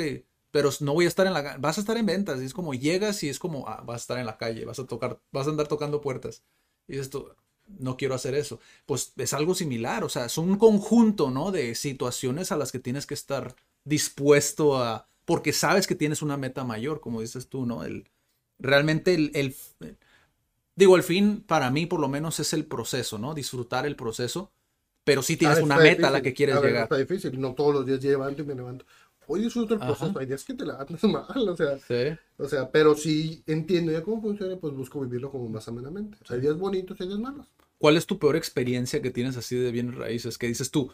pero 0.54 0.70
no 0.82 0.94
voy 0.94 1.06
a 1.06 1.08
estar 1.08 1.26
en 1.26 1.34
la 1.34 1.58
vas 1.58 1.80
a 1.80 1.82
estar 1.82 1.98
en 1.98 2.06
ventas 2.06 2.40
y 2.40 2.46
es 2.46 2.54
como 2.54 2.76
llegas 2.76 3.24
y 3.24 3.30
es 3.30 3.40
como 3.40 3.68
ah, 3.68 3.82
vas 3.84 3.96
a 3.96 4.04
estar 4.04 4.20
en 4.20 4.28
la 4.28 4.38
calle, 4.38 4.66
vas 4.66 4.78
a 4.78 4.86
tocar, 4.86 5.20
vas 5.32 5.48
a 5.48 5.50
andar 5.50 5.68
tocando 5.68 6.00
puertas. 6.00 6.44
Y 6.88 7.00
esto 7.00 7.36
no 7.80 7.98
quiero 7.98 8.14
hacer 8.14 8.36
eso. 8.36 8.60
Pues 8.86 9.14
es 9.18 9.34
algo 9.34 9.56
similar, 9.56 10.04
o 10.04 10.10
sea, 10.10 10.26
es 10.26 10.38
un 10.38 10.58
conjunto, 10.60 11.32
¿no? 11.32 11.52
De 11.52 11.74
situaciones 11.74 12.52
a 12.52 12.58
las 12.58 12.72
que 12.72 12.78
tienes 12.78 13.08
que 13.08 13.16
estar 13.16 13.56
dispuesto 13.84 14.78
a 14.78 15.08
porque 15.26 15.54
sabes 15.54 15.88
que 15.88 15.96
tienes 15.96 16.22
una 16.22 16.38
meta 16.38 16.64
mayor, 16.64 17.02
como 17.02 17.22
dices 17.22 17.50
tú, 17.50 17.66
¿no? 17.66 17.84
El 17.84 18.08
realmente 18.60 19.16
el 19.16 19.56
digo, 20.76 20.96
el 20.96 21.04
fin 21.04 21.44
para 21.46 21.70
mí 21.72 21.86
por 21.86 22.00
lo 22.00 22.08
menos 22.08 22.40
es 22.40 22.54
el 22.54 22.66
proceso, 22.66 23.18
¿no? 23.18 23.34
Disfrutar 23.34 23.86
el 23.86 23.96
proceso, 23.96 24.52
pero 25.04 25.22
sí 25.22 25.38
tienes 25.38 25.60
una 25.60 25.78
meta 25.78 26.08
a 26.08 26.12
la 26.12 26.22
que 26.22 26.34
quieres 26.34 26.62
llegar. 26.62 26.84
Está 26.84 26.98
difícil, 26.98 27.40
no 27.40 27.54
todos 27.54 27.74
los 27.74 27.86
días 27.86 28.04
levanto 28.04 28.42
y 28.42 28.46
me 28.46 28.56
levanto 28.56 28.86
hoy 29.28 29.42
disfruto 29.42 29.74
el 29.76 29.80
proceso, 29.80 30.20
hay 30.20 30.26
días 30.26 30.44
que 30.44 30.54
te 30.54 30.66
la 30.66 30.86
mal, 31.04 31.50
o 31.50 31.56
sea, 31.56 31.78
o 32.38 32.48
sea, 32.48 32.72
pero 32.72 32.96
si 32.96 33.44
entiendo 33.48 33.92
ya 33.92 34.02
cómo 34.02 34.22
funciona, 34.22 34.58
pues 34.58 34.74
busco 34.74 35.02
vivirlo 35.02 35.32
como 35.32 35.50
más 35.50 35.68
amenamente. 35.68 36.18
hay 36.30 36.40
días 36.40 36.58
bonitos 36.58 37.00
y 37.00 37.04
hay 37.04 37.10
días 37.10 37.20
malos. 37.20 37.48
¿Cuál 37.78 37.98
es 37.98 38.06
tu 38.06 38.18
peor 38.18 38.36
experiencia 38.36 39.02
que 39.02 39.12
tienes 39.12 39.38
así 39.38 39.56
de 39.56 39.72
bienes 39.72 39.96
raíces? 39.96 40.38
Que 40.38 40.48
dices 40.48 40.72
tú, 40.72 40.92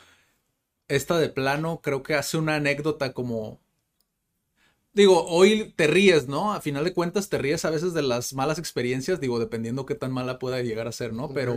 esta 0.88 1.20
de 1.20 1.30
plano 1.30 1.82
creo 1.84 2.04
que 2.04 2.16
hace 2.16 2.38
una 2.38 2.56
anécdota 2.56 3.14
como... 3.14 3.60
Digo, 5.00 5.26
hoy 5.28 5.74
te 5.78 5.88
ríes, 5.88 6.28
¿no? 6.28 6.52
A 6.52 6.60
final 6.60 6.84
de 6.84 6.94
cuentas 6.94 7.30
te 7.30 7.38
ríes 7.38 7.64
a 7.64 7.70
veces 7.70 7.94
de 7.94 8.02
las 8.02 8.34
malas 8.34 8.60
experiencias, 8.60 9.22
digo, 9.22 9.40
dependiendo 9.40 9.86
qué 9.86 9.96
tan 9.96 10.12
mala 10.12 10.40
pueda 10.40 10.62
llegar 10.62 10.90
a 10.90 10.92
ser, 10.92 11.14
¿no? 11.14 11.30
Pero 11.30 11.56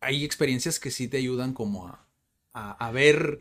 hay 0.00 0.24
experiencias 0.24 0.80
que 0.80 0.90
sí 0.90 1.08
te 1.08 1.18
ayudan 1.18 1.52
como 1.52 1.88
a, 1.88 2.06
a, 2.54 2.88
a 2.88 2.90
ver 2.90 3.40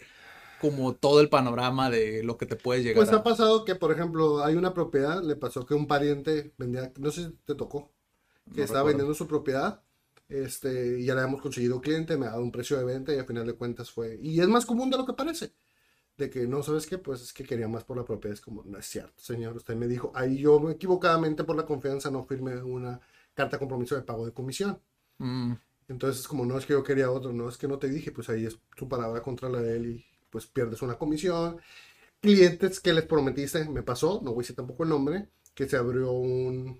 como 0.59 0.93
todo 0.93 1.21
el 1.21 1.29
panorama 1.29 1.89
de 1.89 2.21
lo 2.21 2.37
que 2.37 2.45
te 2.45 2.57
puede 2.57 2.83
llegar. 2.83 2.97
Pues 2.97 3.13
ha 3.13 3.23
pasado 3.23 3.63
que, 3.63 3.75
por 3.75 3.93
ejemplo, 3.93 4.43
hay 4.43 4.55
una 4.55 4.73
propiedad, 4.73 5.23
le 5.23 5.37
pasó 5.37 5.65
que 5.65 5.73
un 5.73 5.87
pariente 5.87 6.53
vendía, 6.57 6.91
no 6.97 7.11
sé 7.11 7.23
si 7.23 7.31
te 7.45 7.55
tocó, 7.55 7.93
que 8.53 8.63
estaba 8.63 8.83
vendiendo 8.83 9.13
su 9.13 9.25
propiedad, 9.25 9.81
este, 10.27 10.99
y 10.99 11.05
ya 11.05 11.15
le 11.15 11.21
habíamos 11.21 11.41
conseguido 11.41 11.79
cliente, 11.79 12.17
me 12.17 12.25
ha 12.25 12.31
dado 12.31 12.43
un 12.43 12.51
precio 12.51 12.77
de 12.77 12.83
venta 12.83 13.13
y 13.13 13.19
al 13.19 13.25
final 13.25 13.47
de 13.47 13.53
cuentas 13.53 13.89
fue, 13.89 14.19
y 14.21 14.41
es 14.41 14.49
más 14.49 14.65
común 14.65 14.89
de 14.89 14.97
lo 14.97 15.05
que 15.05 15.13
parece, 15.13 15.53
de 16.21 16.29
que 16.29 16.47
no 16.47 16.61
sabes 16.61 16.85
qué, 16.85 16.97
pues 16.99 17.21
es 17.21 17.33
que 17.33 17.43
quería 17.43 17.67
más 17.67 17.83
por 17.83 17.97
la 17.97 18.05
propiedad, 18.05 18.35
es 18.35 18.41
como, 18.41 18.63
no 18.63 18.77
es 18.77 18.85
cierto, 18.85 19.21
señor, 19.21 19.55
usted 19.57 19.75
me 19.75 19.87
dijo, 19.87 20.11
ahí 20.15 20.37
yo 20.37 20.69
equivocadamente 20.69 21.43
por 21.43 21.55
la 21.55 21.65
confianza 21.65 22.11
no 22.11 22.25
firmé 22.25 22.61
una 22.61 22.99
carta 23.33 23.57
de 23.57 23.59
compromiso 23.59 23.95
de 23.95 24.03
pago 24.03 24.25
de 24.25 24.31
comisión. 24.31 24.79
Mm. 25.17 25.53
Entonces, 25.87 26.27
como 26.27 26.45
no 26.45 26.57
es 26.57 26.65
que 26.65 26.73
yo 26.73 26.83
quería 26.83 27.11
otro, 27.11 27.33
no 27.33 27.49
es 27.49 27.57
que 27.57 27.67
no 27.67 27.79
te 27.79 27.89
dije, 27.89 28.11
pues 28.11 28.29
ahí 28.29 28.45
es 28.45 28.59
tu 28.75 28.87
palabra 28.87 29.21
contra 29.21 29.49
la 29.49 29.59
de 29.61 29.75
él 29.75 29.85
y 29.87 30.05
pues 30.29 30.45
pierdes 30.45 30.81
una 30.81 30.97
comisión. 30.97 31.59
Clientes 32.21 32.79
que 32.79 32.93
les 32.93 33.05
prometiste, 33.05 33.67
me 33.67 33.83
pasó, 33.83 34.21
no 34.23 34.31
voy 34.31 34.41
a 34.41 34.43
decir 34.43 34.55
tampoco 34.55 34.83
el 34.83 34.89
nombre, 34.89 35.27
que 35.55 35.67
se 35.67 35.75
abrió 35.75 36.11
un... 36.11 36.79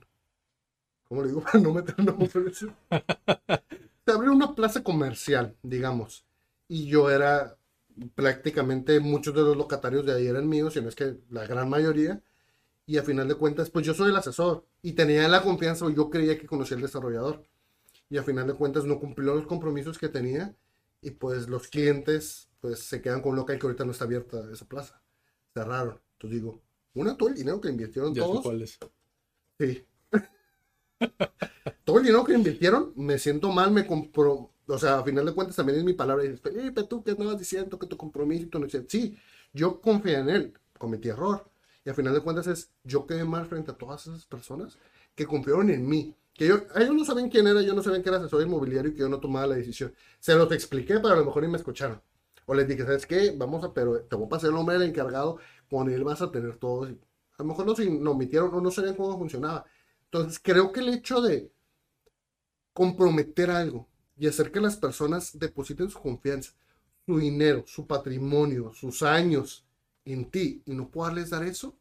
¿Cómo 1.06 1.24
le 1.24 1.30
digo? 1.30 1.42
Para 1.42 1.60
no 1.60 1.74
meter 1.74 2.00
nombre. 2.00 2.30
se 2.54 4.12
abrió 4.12 4.32
una 4.32 4.54
plaza 4.54 4.84
comercial, 4.84 5.58
digamos. 5.64 6.26
Y 6.68 6.86
yo 6.86 7.10
era 7.10 7.58
prácticamente, 8.16 9.00
muchos 9.00 9.34
de 9.34 9.42
los 9.42 9.58
locatarios 9.58 10.06
de 10.06 10.14
ahí 10.14 10.28
eran 10.28 10.48
míos, 10.48 10.74
sino 10.74 10.90
es 10.90 10.96
que 10.96 11.18
la 11.30 11.46
gran 11.46 11.70
mayoría. 11.70 12.22
Y 12.86 12.98
a 12.98 13.04
final 13.04 13.28
de 13.28 13.36
cuentas, 13.36 13.70
pues 13.70 13.86
yo 13.86 13.94
soy 13.94 14.10
el 14.10 14.16
asesor. 14.16 14.66
Y 14.82 14.94
tenía 14.94 15.28
la 15.28 15.44
confianza, 15.44 15.86
o 15.86 15.90
yo 15.90 16.10
creía 16.10 16.38
que 16.38 16.48
conocía 16.48 16.76
al 16.78 16.84
desarrollador. 16.84 17.44
Y 18.10 18.18
a 18.18 18.24
final 18.24 18.48
de 18.48 18.54
cuentas 18.56 18.86
no 18.86 19.00
cumplió 19.00 19.36
los 19.36 19.48
compromisos 19.48 19.98
que 19.98 20.10
tenía. 20.10 20.56
Y 21.02 21.12
pues 21.12 21.48
los 21.48 21.68
clientes 21.68 22.50
pues 22.60 22.80
se 22.80 23.02
quedan 23.02 23.22
con 23.22 23.36
local 23.36 23.58
que 23.58 23.66
ahorita 23.66 23.86
no 23.86 23.92
está 23.92 24.06
abierta 24.06 24.42
esa 24.52 24.66
plaza. 24.66 25.02
Cerraron. 25.54 26.00
Entonces 26.14 26.40
digo, 26.40 26.62
una, 26.94 27.18
todo 27.18 27.30
el 27.30 27.36
dinero 27.36 27.60
que 27.60 27.70
invirtieron 27.70 28.14
todos. 28.14 28.44
cuál 28.44 28.62
es. 28.62 28.78
Sí. 29.60 29.86
todo 31.84 31.98
el 31.98 32.04
dinero 32.04 32.24
que 32.24 32.34
invirtieron, 32.34 32.94
me 32.96 33.18
siento 33.18 33.52
mal, 33.52 33.72
me 33.72 33.88
compro. 33.88 34.51
O 34.68 34.78
sea, 34.78 35.00
a 35.00 35.04
final 35.04 35.26
de 35.26 35.34
cuentas 35.34 35.56
también 35.56 35.80
es 35.80 35.84
mi 35.86 35.94
palabra. 35.94 36.24
Y 36.24 36.30
dices, 36.30 36.42
Felipe, 36.42 36.84
tú 36.84 37.04
que 37.04 37.12
estabas 37.12 37.38
diciendo 37.38 37.78
que 37.80 37.88
tu 37.88 37.98
compromiso, 37.98 38.48
no 38.60 38.68
Sí, 38.88 39.18
yo 39.54 39.82
confié 39.82 40.18
en 40.20 40.30
él, 40.30 40.54
cometí 40.78 41.10
error. 41.10 41.50
Y 41.84 41.90
al 41.90 41.96
final 41.96 42.14
de 42.14 42.22
cuentas 42.22 42.48
es, 42.48 42.72
yo 42.84 43.06
quedé 43.08 43.26
mal 43.26 43.46
frente 43.48 43.72
a 43.72 43.78
todas 43.78 44.08
esas 44.08 44.26
personas 44.26 44.78
que 45.16 45.26
confiaron 45.26 45.70
en 45.70 45.88
mí. 45.88 46.16
Que 46.34 46.48
yo, 46.48 46.58
ellos 46.76 46.96
no 46.96 47.06
saben 47.06 47.30
quién 47.30 47.48
era, 47.48 47.62
yo 47.62 47.74
no 47.74 47.84
sabían 47.84 48.02
que 48.04 48.10
era 48.10 48.20
asesor 48.20 48.42
inmobiliario 48.44 48.92
y 48.92 48.94
que 48.94 49.02
yo 49.02 49.10
no 49.10 49.20
tomaba 49.20 49.48
la 49.48 49.56
decisión. 49.56 49.94
Se 50.20 50.36
los 50.36 50.52
expliqué, 50.52 50.96
pero 51.00 51.10
a 51.16 51.18
lo 51.18 51.26
mejor 51.26 51.44
ni 51.44 51.50
me 51.50 51.58
escucharon. 51.58 52.02
O 52.46 52.54
les 52.54 52.68
dije, 52.68 52.84
¿sabes 52.84 53.06
qué? 53.06 53.34
Vamos 53.38 53.64
a, 53.64 53.74
pero 53.74 54.02
te 54.04 54.16
voy 54.16 54.26
a 54.26 54.30
pasar 54.30 54.50
el 54.50 54.56
nombre 54.56 54.78
del 54.78 54.90
encargado, 54.90 55.40
con 55.70 55.90
él 55.90 56.04
vas 56.04 56.22
a 56.22 56.32
tener 56.32 56.58
todo. 56.58 56.86
A 56.86 56.90
lo 57.40 57.46
mejor 57.46 57.66
no 57.66 57.76
se 57.76 57.88
omitieron 57.88 58.54
o 58.54 58.62
no 58.62 58.72
sabían 58.72 58.96
cómo 58.96 59.18
funcionaba. 59.18 59.66
Entonces, 60.06 60.40
creo 60.40 60.72
que 60.72 60.82
el 60.82 60.90
hecho 60.90 61.22
de 61.22 61.52
comprometer 62.74 63.50
algo 63.50 63.88
y 64.22 64.28
hacer 64.28 64.52
que 64.52 64.62
las 64.62 64.76
personas 64.76 65.40
depositen 65.40 65.90
su 65.90 66.00
confianza, 66.00 66.52
su 67.08 67.18
dinero, 67.18 67.64
su 67.66 67.88
patrimonio, 67.88 68.72
sus 68.72 69.02
años 69.02 69.66
en 70.06 70.30
ti 70.30 70.62
y 70.64 70.76
no 70.76 70.92
poderles 70.92 71.32
dar 71.32 71.44
eso, 71.44 71.76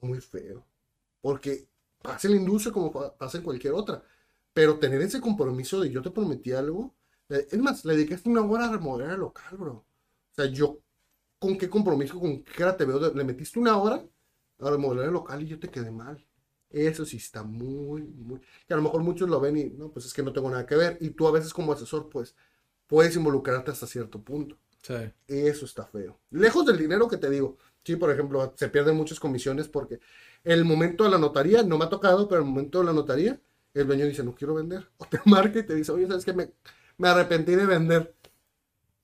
muy 0.00 0.20
feo. 0.20 0.64
Porque 1.20 1.66
pasa 2.00 2.28
en 2.28 2.34
la 2.34 2.40
industria 2.40 2.72
como 2.72 2.92
pasa 3.16 3.38
en 3.38 3.42
cualquier 3.42 3.72
otra. 3.72 4.04
Pero 4.52 4.78
tener 4.78 5.02
ese 5.02 5.20
compromiso 5.20 5.80
de 5.80 5.90
yo 5.90 6.02
te 6.02 6.12
prometí 6.12 6.52
algo. 6.52 6.94
Eh, 7.28 7.48
es 7.50 7.58
más, 7.58 7.84
le 7.84 7.96
dedicaste 7.96 8.28
una 8.28 8.42
hora 8.42 8.66
a 8.66 8.70
remodelar 8.70 9.14
el 9.14 9.20
local, 9.20 9.56
bro. 9.58 9.72
O 9.72 10.34
sea, 10.36 10.46
yo, 10.46 10.78
¿con 11.40 11.58
qué 11.58 11.68
compromiso, 11.68 12.20
con 12.20 12.44
qué 12.44 12.52
cara 12.52 12.76
te 12.76 12.84
veo? 12.84 13.12
Le 13.12 13.24
metiste 13.24 13.58
una 13.58 13.76
hora 13.76 14.06
a 14.60 14.70
remodelar 14.70 15.06
el 15.06 15.14
local 15.14 15.42
y 15.42 15.48
yo 15.48 15.58
te 15.58 15.68
quedé 15.68 15.90
mal. 15.90 16.24
Eso 16.74 17.04
sí 17.04 17.18
está 17.18 17.44
muy, 17.44 18.02
muy... 18.02 18.40
Que 18.66 18.74
a 18.74 18.76
lo 18.76 18.82
mejor 18.82 19.02
muchos 19.04 19.28
lo 19.30 19.38
ven 19.40 19.56
y, 19.56 19.64
no, 19.66 19.90
pues 19.92 20.06
es 20.06 20.12
que 20.12 20.24
no 20.24 20.32
tengo 20.32 20.50
nada 20.50 20.66
que 20.66 20.74
ver. 20.74 20.98
Y 21.00 21.10
tú 21.10 21.28
a 21.28 21.30
veces 21.30 21.54
como 21.54 21.72
asesor, 21.72 22.08
pues, 22.08 22.34
puedes 22.88 23.14
involucrarte 23.14 23.70
hasta 23.70 23.86
cierto 23.86 24.20
punto. 24.20 24.56
Sí. 24.82 24.94
Eso 25.28 25.66
está 25.66 25.86
feo. 25.86 26.18
Lejos 26.30 26.66
del 26.66 26.76
dinero 26.76 27.06
que 27.06 27.16
te 27.16 27.30
digo. 27.30 27.58
Sí, 27.84 27.94
por 27.94 28.10
ejemplo, 28.10 28.52
se 28.56 28.68
pierden 28.68 28.96
muchas 28.96 29.20
comisiones 29.20 29.68
porque 29.68 30.00
el 30.42 30.64
momento 30.64 31.04
de 31.04 31.10
la 31.10 31.18
notaría, 31.18 31.62
no 31.62 31.78
me 31.78 31.84
ha 31.84 31.88
tocado, 31.88 32.26
pero 32.28 32.40
el 32.40 32.46
momento 32.48 32.80
de 32.80 32.86
la 32.86 32.92
notaría, 32.92 33.40
el 33.72 33.86
dueño 33.86 34.06
dice, 34.06 34.24
no 34.24 34.34
quiero 34.34 34.54
vender. 34.54 34.90
O 34.98 35.04
te 35.04 35.20
marca 35.26 35.60
y 35.60 35.62
te 35.62 35.76
dice, 35.76 35.92
oye, 35.92 36.08
¿sabes 36.08 36.24
qué? 36.24 36.32
Me, 36.32 36.50
me 36.98 37.06
arrepentí 37.08 37.54
de 37.54 37.66
vender. 37.66 38.16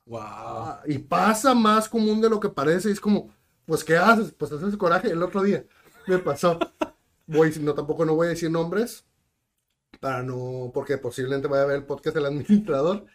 Wow. 0.07 0.21
Ah, 0.21 0.83
y 0.87 0.99
pasa 0.99 1.55
más 1.55 1.89
común 1.89 2.21
de 2.21 2.31
lo 2.31 2.41
que 2.41 2.49
parece. 2.49 2.89
Y 2.89 2.93
es 2.93 3.01
como, 3.01 3.33
pues, 3.65 3.85
¿qué 3.85 3.97
haces? 3.97 4.33
Pues 4.33 4.51
haces 4.51 4.77
coraje. 4.77 5.13
El 5.13 5.23
otro 5.23 5.41
día 5.41 5.65
me 6.09 6.19
pasó. 6.19 6.59
No, 7.31 7.75
tampoco 7.75 8.05
no 8.05 8.15
voy 8.15 8.27
a 8.29 8.31
decir 8.31 8.51
nombres. 8.51 9.05
Para 10.01 10.23
no, 10.23 10.71
porque 10.75 10.99
posiblemente 10.99 11.49
vaya 11.49 11.63
a 11.63 11.67
ver 11.67 11.77
el 11.77 11.87
podcast 11.87 12.15
del 12.17 12.27
administrador. 12.27 13.07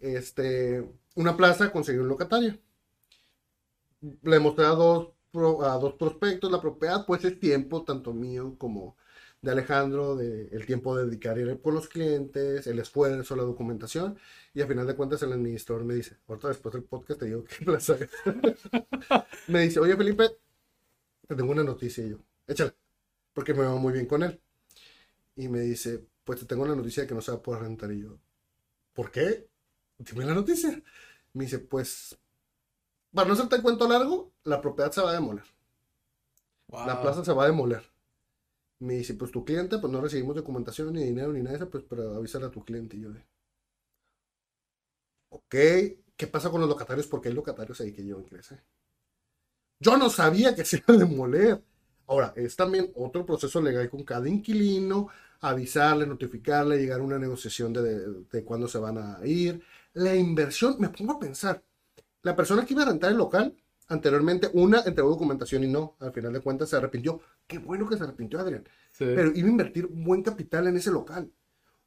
Este, 0.00 0.88
una 1.16 1.36
plaza 1.36 1.72
conseguí 1.72 1.98
un 1.98 2.08
locatario. 2.08 2.58
Le 4.22 4.38
mostré 4.38 4.64
a 4.64 4.68
dos 4.70 5.08
a 5.62 5.78
dos 5.78 5.94
prospectos, 5.94 6.50
la 6.50 6.60
propiedad, 6.60 7.04
pues 7.06 7.24
es 7.24 7.38
tiempo, 7.38 7.84
tanto 7.84 8.12
mío 8.12 8.56
como 8.58 8.96
de 9.42 9.52
Alejandro, 9.52 10.16
de 10.16 10.48
el 10.48 10.66
tiempo 10.66 10.96
de 10.96 11.04
dedicar 11.06 11.38
ir 11.38 11.60
con 11.60 11.74
los 11.74 11.88
clientes, 11.88 12.66
el 12.66 12.78
esfuerzo, 12.78 13.36
la 13.36 13.44
documentación, 13.44 14.18
y 14.54 14.62
al 14.62 14.68
final 14.68 14.86
de 14.86 14.96
cuentas 14.96 15.22
el 15.22 15.32
administrador 15.32 15.84
me 15.84 15.94
dice, 15.94 16.16
ahorita 16.26 16.48
después 16.48 16.72
del 16.74 16.84
podcast 16.84 17.20
te 17.20 17.26
digo 17.26 17.44
que 17.44 17.64
plaza 17.64 17.96
me 19.48 19.60
dice, 19.60 19.80
oye 19.80 19.96
Felipe, 19.96 20.28
te 21.28 21.36
tengo 21.36 21.52
una 21.52 21.62
noticia, 21.62 22.04
y 22.04 22.10
yo, 22.10 22.18
échale, 22.46 22.74
porque 23.38 23.54
me 23.54 23.64
va 23.64 23.76
muy 23.76 23.92
bien 23.92 24.06
con 24.06 24.24
él. 24.24 24.42
Y 25.36 25.46
me 25.46 25.60
dice, 25.60 26.04
pues 26.24 26.40
te 26.40 26.46
tengo 26.46 26.64
una 26.64 26.74
noticia 26.74 27.04
de 27.04 27.06
que 27.06 27.14
no 27.14 27.20
se 27.20 27.30
va 27.30 27.36
a 27.36 27.40
poder 27.40 27.62
rentar, 27.62 27.92
y 27.92 28.00
yo, 28.00 28.18
¿por 28.92 29.12
qué? 29.12 29.48
Dime 29.96 30.24
la 30.24 30.34
noticia. 30.34 30.82
Me 31.34 31.44
dice, 31.44 31.60
pues 31.60 32.18
para 33.12 33.28
no 33.28 33.34
hacerte 33.34 33.54
el 33.54 33.62
cuento 33.62 33.88
largo, 33.88 34.32
la 34.42 34.60
propiedad 34.60 34.90
se 34.90 35.02
va 35.02 35.10
a 35.10 35.12
demoler. 35.12 35.44
La 36.66 37.00
plaza 37.00 37.24
se 37.24 37.32
va 37.32 37.44
a 37.44 37.46
demoler. 37.46 37.88
Me 38.80 38.94
dice, 38.94 39.14
pues 39.14 39.30
tu 39.30 39.44
cliente, 39.44 39.78
pues 39.78 39.92
no 39.92 40.00
recibimos 40.00 40.34
documentación 40.34 40.92
ni 40.92 41.04
dinero 41.04 41.32
ni 41.32 41.38
nada 41.38 41.50
de 41.50 41.56
eso, 41.58 41.70
pues 41.70 41.84
para 41.84 42.16
avisar 42.16 42.42
a 42.42 42.50
tu 42.50 42.64
cliente. 42.64 42.96
Y 42.96 43.02
yo 43.02 43.12
de, 43.12 43.24
ok, 45.28 45.54
¿qué 46.16 46.26
pasa 46.26 46.50
con 46.50 46.60
los 46.60 46.68
locatarios? 46.68 47.06
Porque 47.06 47.28
hay 47.28 47.36
locatarios 47.36 47.80
ahí 47.82 47.92
que 47.92 48.02
llevan 48.02 48.24
crece. 48.24 48.60
Yo 49.78 49.96
no 49.96 50.10
sabía 50.10 50.56
que 50.56 50.64
se 50.64 50.78
iba 50.78 50.92
a 50.92 50.98
demoler. 50.98 51.67
Ahora, 52.08 52.32
es 52.36 52.56
también 52.56 52.90
otro 52.96 53.24
proceso 53.24 53.60
legal 53.60 53.88
con 53.90 54.02
cada 54.02 54.28
inquilino, 54.28 55.08
avisarle, 55.40 56.06
notificarle, 56.06 56.78
llegar 56.78 57.00
a 57.00 57.04
una 57.04 57.18
negociación 57.18 57.72
de, 57.72 58.24
de 58.30 58.44
cuándo 58.44 58.66
se 58.66 58.78
van 58.78 58.98
a 58.98 59.24
ir. 59.26 59.62
La 59.94 60.14
inversión, 60.16 60.76
me 60.78 60.88
pongo 60.88 61.12
a 61.12 61.20
pensar, 61.20 61.62
la 62.22 62.34
persona 62.36 62.64
que 62.64 62.74
iba 62.74 62.82
a 62.82 62.86
rentar 62.86 63.10
el 63.10 63.18
local, 63.18 63.54
anteriormente, 63.88 64.50
una 64.54 64.82
entregó 64.84 65.10
documentación 65.10 65.64
y 65.64 65.68
no, 65.68 65.96
al 66.00 66.12
final 66.12 66.32
de 66.32 66.40
cuentas 66.40 66.68
se 66.70 66.76
arrepintió. 66.76 67.20
Qué 67.46 67.58
bueno 67.58 67.88
que 67.88 67.96
se 67.96 68.04
arrepintió, 68.04 68.40
Adrián. 68.40 68.64
Pero 68.98 69.30
iba 69.34 69.48
a 69.48 69.50
invertir 69.50 69.86
buen 69.86 70.22
capital 70.22 70.66
en 70.66 70.76
ese 70.76 70.90
local. 70.90 71.30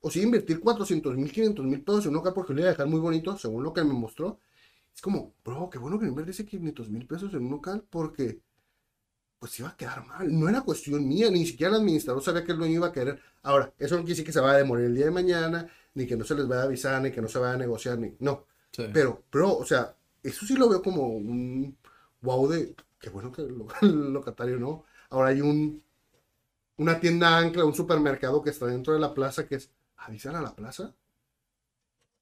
O 0.01 0.09
si 0.09 0.19
iba 0.19 0.25
a 0.25 0.27
invertir 0.27 0.59
400 0.59 1.15
mil, 1.17 1.31
500 1.31 1.65
mil 1.65 1.83
pesos 1.83 2.05
en 2.05 2.09
un 2.11 2.15
local 2.17 2.33
porque 2.33 2.53
lo 2.53 2.59
iba 2.61 2.69
a 2.69 2.71
dejar 2.71 2.87
muy 2.87 2.99
bonito, 2.99 3.37
según 3.37 3.63
lo 3.63 3.73
que 3.73 3.83
me 3.83 3.93
mostró. 3.93 4.39
Es 4.93 5.01
como, 5.01 5.33
bro, 5.43 5.69
qué 5.69 5.77
bueno 5.77 5.99
que 5.99 6.07
invertiste 6.07 6.45
500 6.45 6.89
mil 6.89 7.05
pesos 7.07 7.33
en 7.33 7.45
un 7.45 7.51
local 7.51 7.85
porque 7.89 8.41
pues 9.41 9.59
iba 9.59 9.69
a 9.69 9.75
quedar 9.75 10.05
mal. 10.05 10.39
No 10.39 10.47
era 10.47 10.61
cuestión 10.61 11.07
mía, 11.07 11.31
ni 11.31 11.47
siquiera 11.47 11.71
el 11.71 11.81
administrador 11.81 12.21
sabía 12.21 12.43
que 12.43 12.51
el 12.51 12.59
dueño 12.59 12.75
iba 12.75 12.87
a 12.87 12.91
querer. 12.91 13.19
Ahora, 13.41 13.73
eso 13.79 13.95
no 13.95 14.01
quiere 14.01 14.11
decir 14.11 14.25
que 14.25 14.31
se 14.31 14.39
vaya 14.39 14.53
a 14.53 14.57
demoler 14.59 14.85
el 14.85 14.93
día 14.93 15.05
de 15.05 15.11
mañana, 15.11 15.67
ni 15.95 16.05
que 16.05 16.15
no 16.15 16.23
se 16.23 16.35
les 16.35 16.47
vaya 16.47 16.61
a 16.61 16.65
avisar, 16.65 17.01
ni 17.01 17.09
que 17.11 17.23
no 17.23 17.27
se 17.27 17.39
vaya 17.39 17.53
a 17.53 17.57
negociar, 17.57 17.97
ni. 17.97 18.15
No. 18.19 18.45
Pero, 18.93 19.23
bro, 19.31 19.57
o 19.57 19.65
sea, 19.65 19.95
eso 20.21 20.45
sí 20.45 20.55
lo 20.55 20.69
veo 20.69 20.83
como 20.83 21.07
un 21.07 21.75
wow 22.21 22.47
de, 22.49 22.75
qué 22.99 23.09
bueno 23.09 23.31
que 23.31 23.41
el 23.81 24.13
locatario 24.13 24.59
no. 24.59 24.85
Ahora 25.09 25.29
hay 25.29 25.41
un, 25.41 25.83
una 26.77 26.99
tienda 26.99 27.35
ancla, 27.39 27.65
un 27.65 27.73
supermercado 27.73 28.43
que 28.43 28.51
está 28.51 28.67
dentro 28.67 28.93
de 28.93 28.99
la 28.99 29.15
plaza 29.15 29.47
que 29.47 29.55
es, 29.55 29.71
avisar 29.97 30.35
a 30.35 30.41
la 30.41 30.55
plaza, 30.55 30.93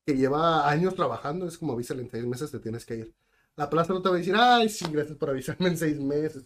que 0.06 0.16
lleva 0.16 0.70
años 0.70 0.96
trabajando, 0.96 1.48
es 1.50 1.58
como 1.58 1.74
avísale 1.74 2.02
en 2.02 2.10
seis 2.10 2.26
meses 2.26 2.50
te 2.50 2.60
tienes 2.60 2.86
que 2.86 2.96
ir. 2.96 3.14
La 3.58 3.70
plaza 3.70 3.94
no 3.94 4.02
te 4.02 4.08
va 4.08 4.16
a 4.16 4.20
decir, 4.20 4.36
ay, 4.38 4.70
sí, 4.70 4.86
gracias 4.90 5.18
por 5.18 5.30
avisarme 5.30 5.68
en 5.68 5.78
seis 5.78 6.00
meses. 6.00 6.46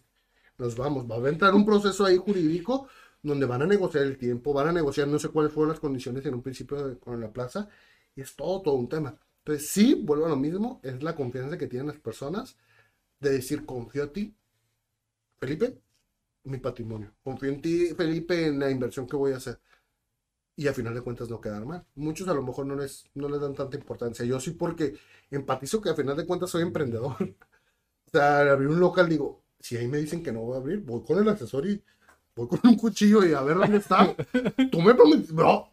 Nos 0.58 0.76
vamos, 0.76 1.10
va 1.10 1.16
a 1.26 1.30
entrar 1.30 1.54
un 1.54 1.66
proceso 1.66 2.06
ahí 2.06 2.18
jurídico 2.18 2.88
donde 3.22 3.46
van 3.46 3.62
a 3.64 3.66
negociar 3.66 4.04
el 4.04 4.18
tiempo, 4.18 4.54
van 4.54 4.68
a 4.68 4.72
negociar 4.74 5.08
no 5.08 5.18
sé 5.20 5.30
cuáles 5.30 5.52
fueron 5.54 5.70
las 5.70 5.80
condiciones 5.80 6.26
en 6.26 6.34
un 6.36 6.42
principio 6.42 7.00
con 7.00 7.20
la 7.22 7.32
plaza, 7.32 7.70
y 8.16 8.22
es 8.22 8.36
todo, 8.36 8.62
todo 8.62 8.76
un 8.76 8.90
tema. 8.90 9.18
Entonces, 9.40 9.70
sí, 9.70 9.96
vuelvo 9.96 10.26
a 10.26 10.30
lo 10.30 10.36
mismo, 10.38 10.80
es 10.84 11.02
la 11.04 11.16
confianza 11.16 11.58
que 11.58 11.68
tienen 11.68 11.88
las 11.88 11.98
personas 12.00 12.58
de 13.20 13.32
decir, 13.32 13.66
confío 13.66 14.04
en 14.04 14.14
ti, 14.14 14.36
Felipe, 15.40 15.78
mi 16.46 16.58
patrimonio. 16.60 17.14
Confío 17.24 17.50
en 17.50 17.62
ti, 17.62 17.94
Felipe, 17.96 18.48
en 18.48 18.60
la 18.60 18.70
inversión 18.72 19.08
que 19.08 19.16
voy 19.18 19.34
a 19.34 19.38
hacer. 19.38 19.60
Y 20.56 20.68
a 20.68 20.74
final 20.74 20.94
de 20.94 21.02
cuentas 21.02 21.30
no 21.30 21.42
quedar 21.42 21.66
mal. 21.66 21.86
Muchos 21.96 22.28
a 22.28 22.34
lo 22.34 22.44
mejor 22.44 22.66
no 22.66 22.76
les, 22.76 23.06
no 23.16 23.28
les 23.30 23.42
dan 23.42 23.56
tanta 23.56 23.78
importancia. 23.78 24.26
Yo 24.26 24.40
sí 24.40 24.52
porque 24.52 24.96
empatizo 25.32 25.82
que 25.82 25.90
a 25.90 25.96
final 25.96 26.16
de 26.16 26.26
cuentas 26.28 26.50
soy 26.52 26.62
emprendedor. 26.64 27.16
o 28.08 28.12
sea, 28.12 28.42
abrir 28.52 28.70
un 28.70 28.80
local, 28.80 29.10
digo, 29.10 29.43
si 29.64 29.77
ahí 29.77 29.88
me 29.88 29.98
dicen 29.98 30.22
que 30.22 30.34
no 30.34 30.41
voy 30.41 30.56
a 30.56 30.60
abrir, 30.60 30.81
voy 30.81 31.03
con 31.03 31.18
el 31.18 31.30
asesor 31.30 31.65
y 31.65 31.81
voy 32.35 32.49
con 32.49 32.60
un 32.65 32.76
cuchillo 32.76 33.26
y 33.26 33.34
a 33.34 33.41
ver 33.41 33.56
dónde 33.56 33.77
está. 33.77 34.14
Tú 34.72 34.81
me 34.81 34.94
prometiste, 34.94 35.31
bro, 35.31 35.69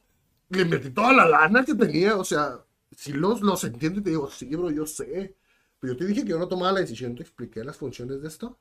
le 0.50 0.64
metí 0.64 0.90
toda 0.90 1.12
la 1.12 1.28
lana 1.28 1.64
que 1.64 1.74
tenía, 1.74 2.16
o 2.16 2.24
sea, 2.24 2.64
si 2.96 3.12
los, 3.12 3.40
los 3.40 3.64
entiendo 3.64 3.98
y 3.98 4.04
te 4.04 4.10
digo, 4.10 4.30
sí, 4.30 4.54
bro, 4.54 4.70
yo 4.70 4.86
sé. 4.86 5.34
Pero 5.80 5.94
yo 5.94 5.98
te 5.98 6.06
dije 6.06 6.22
que 6.22 6.30
yo 6.30 6.38
no 6.38 6.46
tomaba 6.46 6.74
la 6.74 6.80
decisión, 6.80 7.16
te 7.16 7.22
expliqué 7.22 7.64
las 7.64 7.78
funciones 7.78 8.22
de 8.22 8.28
esto. 8.28 8.60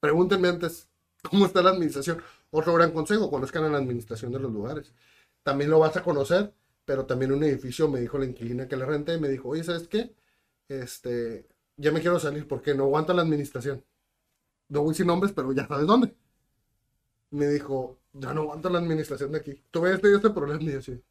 Pregúntenme 0.00 0.48
antes 0.48 0.88
cómo 1.28 1.44
está 1.44 1.60
la 1.62 1.70
administración. 1.70 2.22
Otro 2.50 2.72
gran 2.72 2.92
consejo, 2.92 3.30
conozcan 3.30 3.64
a 3.64 3.68
la 3.68 3.76
administración 3.78 4.32
de 4.32 4.38
los 4.38 4.50
lugares. 4.50 4.94
También 5.42 5.70
lo 5.70 5.78
vas 5.78 5.94
a 5.98 6.02
conocer, 6.02 6.54
pero 6.86 7.04
también 7.04 7.32
un 7.32 7.44
edificio 7.44 7.86
me 7.88 8.00
dijo 8.00 8.16
la 8.16 8.24
inquilina 8.24 8.66
que 8.66 8.78
le 8.78 8.86
renté 8.86 9.14
y 9.14 9.20
me 9.20 9.28
dijo, 9.28 9.50
oye, 9.50 9.62
¿sabes 9.62 9.88
qué? 9.88 10.14
Este, 10.68 11.46
ya 11.76 11.92
me 11.92 12.00
quiero 12.00 12.18
salir 12.18 12.48
porque 12.48 12.74
no 12.74 12.84
aguanta 12.84 13.12
la 13.12 13.20
administración. 13.20 13.84
No 14.68 14.82
voy 14.82 14.94
sin 14.94 15.06
nombres, 15.06 15.32
pero 15.32 15.52
ya 15.52 15.66
sabes 15.66 15.86
dónde. 15.86 16.14
Me 17.30 17.46
dijo, 17.48 17.98
ya 18.12 18.32
no 18.34 18.42
aguanta 18.42 18.70
la 18.70 18.78
administración 18.78 19.32
de 19.32 19.38
aquí. 19.38 19.62
Tuve 19.70 19.94
este, 19.94 20.14
este 20.14 20.30
problema 20.30 20.62
y 20.62 20.72
yo 20.72 20.82
sí 20.82 21.02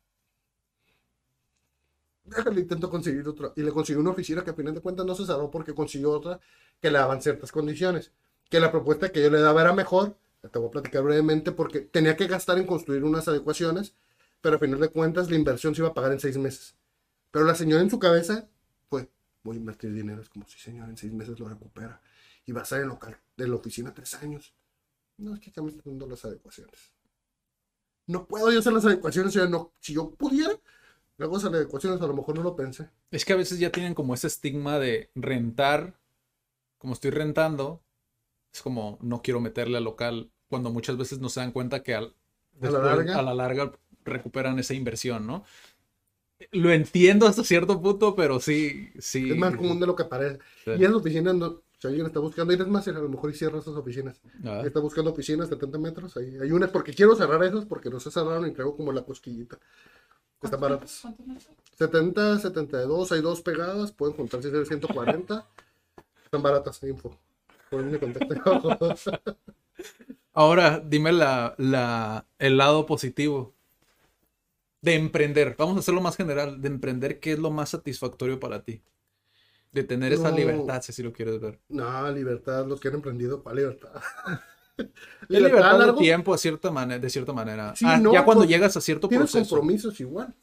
déjale, 2.27 2.61
intento 2.61 2.89
conseguir 2.89 3.27
otro. 3.27 3.53
Y 3.55 3.61
le 3.61 3.71
consiguió 3.71 4.01
una 4.01 4.11
oficina 4.11 4.43
que 4.43 4.51
a 4.51 4.53
final 4.53 4.73
de 4.73 4.81
cuentas 4.81 5.05
no 5.05 5.15
se 5.15 5.25
cerró 5.25 5.49
porque 5.49 5.73
consiguió 5.73 6.11
otra 6.11 6.39
que 6.81 6.91
le 6.91 6.97
daban 6.97 7.21
ciertas 7.21 7.51
condiciones. 7.51 8.11
Que 8.49 8.59
la 8.59 8.71
propuesta 8.71 9.09
que 9.09 9.21
yo 9.21 9.29
le 9.29 9.39
daba 9.39 9.61
era 9.61 9.73
mejor. 9.73 10.17
Te 10.41 10.59
voy 10.59 10.67
a 10.69 10.71
platicar 10.71 11.03
brevemente 11.03 11.51
porque 11.51 11.81
tenía 11.81 12.15
que 12.15 12.27
gastar 12.27 12.57
en 12.57 12.65
construir 12.65 13.03
unas 13.03 13.27
adecuaciones, 13.27 13.95
pero 14.39 14.55
a 14.55 14.59
final 14.59 14.79
de 14.79 14.89
cuentas 14.89 15.29
la 15.29 15.35
inversión 15.35 15.75
se 15.75 15.81
iba 15.81 15.89
a 15.89 15.93
pagar 15.93 16.11
en 16.11 16.19
seis 16.19 16.37
meses. 16.37 16.75
Pero 17.31 17.43
la 17.43 17.55
señora 17.55 17.81
en 17.81 17.89
su 17.89 17.99
cabeza, 17.99 18.47
pues, 18.87 19.07
voy 19.43 19.57
a 19.57 19.59
invertir 19.59 19.93
dinero. 19.93 20.21
Es 20.21 20.29
como, 20.29 20.47
si 20.47 20.57
señor, 20.59 20.87
en 20.89 20.95
seis 20.95 21.11
meses 21.11 21.37
lo 21.39 21.49
recupera. 21.49 21.99
Y 22.47 22.51
va 22.53 22.61
a 22.61 22.63
estar 22.63 22.81
en 22.81 22.87
local 22.87 23.15
de 23.37 23.47
la 23.47 23.55
oficina 23.55 23.93
tres 23.93 24.15
años. 24.15 24.55
No, 25.17 25.35
es 25.35 25.39
que 25.39 25.49
están 25.49 25.71
dando 25.85 26.07
las 26.07 26.25
adecuaciones. 26.25 26.91
No 28.07 28.25
puedo 28.25 28.51
yo 28.51 28.59
hacer 28.59 28.73
las 28.73 28.85
adecuaciones, 28.85 29.35
o 29.35 29.49
no, 29.49 29.73
si 29.79 29.93
yo 29.93 30.09
pudiera, 30.11 30.57
Luego 31.17 31.39
de 31.39 31.63
ecuaciones, 31.63 31.99
a 32.01 32.07
lo 32.07 32.13
mejor 32.13 32.35
no 32.35 32.43
lo 32.43 32.55
pensé. 32.55 32.89
Es 33.09 33.25
que 33.25 33.33
a 33.33 33.37
veces 33.37 33.57
ya 33.57 33.71
tienen 33.71 33.95
como 33.95 34.13
ese 34.13 34.27
estigma 34.27 34.77
de 34.77 35.09
rentar, 35.15 35.99
como 36.77 36.93
estoy 36.93 37.11
rentando, 37.11 37.81
Es 38.53 38.61
como, 38.61 38.99
no 39.01 39.21
quiero 39.23 39.41
meterle 39.41 39.77
al 39.77 39.83
local, 39.83 40.29
cuando 40.47 40.69
muchas 40.69 40.95
veces 40.95 41.19
no 41.19 41.29
se 41.29 41.39
dan 41.39 41.51
cuenta 41.51 41.81
que 41.81 41.95
al, 41.95 42.13
a, 42.61 42.69
la 42.69 42.79
larga. 42.79 43.17
a 43.17 43.21
la 43.23 43.33
larga 43.33 43.71
recuperan 44.05 44.59
esa 44.59 44.75
inversión, 44.75 45.25
¿no? 45.25 45.43
Lo 46.51 46.71
entiendo 46.71 47.25
hasta 47.25 47.43
cierto 47.43 47.81
punto, 47.81 48.15
pero 48.15 48.39
sí, 48.39 48.89
sí. 48.99 49.31
Es 49.31 49.37
más 49.37 49.55
común 49.55 49.79
de 49.79 49.87
lo 49.87 49.95
que 49.95 50.05
parece. 50.05 50.37
Y 50.67 50.71
en 50.71 50.83
las 50.83 50.93
oficinas, 50.93 51.33
no, 51.33 51.63
si 51.79 51.87
alguien 51.87 52.07
está 52.07 52.19
buscando, 52.19 52.53
y 52.53 52.55
es 52.55 52.67
más, 52.67 52.87
a 52.87 52.91
lo 52.91 53.09
mejor 53.09 53.29
y 53.29 53.33
cierra 53.33 53.59
esas 53.59 53.75
oficinas. 53.75 54.19
Ah. 54.43 54.63
Está 54.65 54.79
buscando 54.79 55.11
oficinas 55.11 55.49
de 55.49 55.55
70 55.55 55.77
metros. 55.77 56.17
Ahí 56.17 56.37
hay 56.41 56.51
unas, 56.51 56.71
porque 56.71 56.93
quiero 56.93 57.15
cerrar 57.15 57.43
esas, 57.43 57.65
porque 57.65 57.89
no 57.89 57.99
se 57.99 58.09
cerraron 58.09 58.47
y 58.47 58.51
traigo 58.51 58.75
como 58.75 58.91
la 58.91 59.03
cosquillita. 59.03 59.59
Están 60.41 60.59
baratas. 60.59 61.03
70, 61.77 62.39
72, 62.39 63.11
hay 63.11 63.21
dos 63.21 63.41
pegadas, 63.41 63.91
pueden 63.91 64.15
juntarse 64.15 64.49
de 64.49 64.65
140. 64.65 65.47
Están 66.23 66.41
baratas, 66.41 66.81
info. 66.83 67.17
Ponme 67.69 67.99
contacto. 67.99 68.79
Ahora, 70.33 70.79
dime 70.79 71.11
la, 71.11 71.53
la, 71.57 72.25
el 72.39 72.57
lado 72.57 72.85
positivo 72.85 73.53
de 74.81 74.95
emprender. 74.95 75.55
Vamos 75.57 75.77
a 75.77 75.79
hacerlo 75.79 76.01
más 76.01 76.15
general. 76.15 76.61
De 76.61 76.67
emprender, 76.69 77.19
¿qué 77.19 77.33
es 77.33 77.39
lo 77.39 77.51
más 77.51 77.69
satisfactorio 77.69 78.39
para 78.39 78.63
ti? 78.63 78.81
De 79.71 79.83
tener 79.83 80.13
esa 80.13 80.31
libertad, 80.31 80.81
si 80.81 80.91
así 80.91 81.03
lo 81.03 81.13
quieres 81.13 81.39
ver. 81.39 81.59
No, 81.69 82.11
libertad, 82.11 82.65
los 82.65 82.79
que 82.79 82.87
han 82.87 82.95
emprendido, 82.95 83.43
¿cuál 83.43 83.57
libertad? 83.57 83.91
Libertad 85.27 85.73
de 85.73 85.85
largo- 85.85 85.97
tiempo 85.99 86.33
a 86.33 86.37
cierta 86.37 86.71
manera, 86.71 86.99
de 86.99 87.09
cierta 87.09 87.33
manera. 87.33 87.75
Sí, 87.75 87.85
Ah, 87.87 87.97
no, 87.97 88.13
ya 88.13 88.23
cuando 88.23 88.45
llegas 88.45 88.77
a 88.77 88.81
cierto 88.81 89.07
Tienes 89.07 89.31
proceso. 89.31 89.55
compromisos 89.55 89.99
igual. 89.99 90.35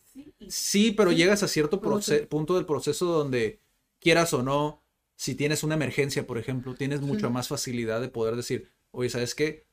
Sí, 0.48 0.90
pero 0.92 1.12
llegas 1.12 1.42
a 1.42 1.48
cierto 1.48 1.80
punto 1.80 2.54
del 2.56 2.66
proceso 2.66 3.06
donde, 3.06 3.60
quieras 4.00 4.32
o 4.34 4.42
no, 4.42 4.82
si 5.16 5.34
tienes 5.34 5.62
una 5.62 5.76
emergencia, 5.76 6.26
por 6.26 6.38
ejemplo, 6.38 6.74
tienes 6.74 7.00
mucha 7.00 7.28
más 7.30 7.48
facilidad 7.48 8.00
de 8.00 8.08
poder 8.08 8.34
decir, 8.36 8.70
oye, 8.90 9.08
¿sabes 9.08 9.34
qué? 9.34 9.66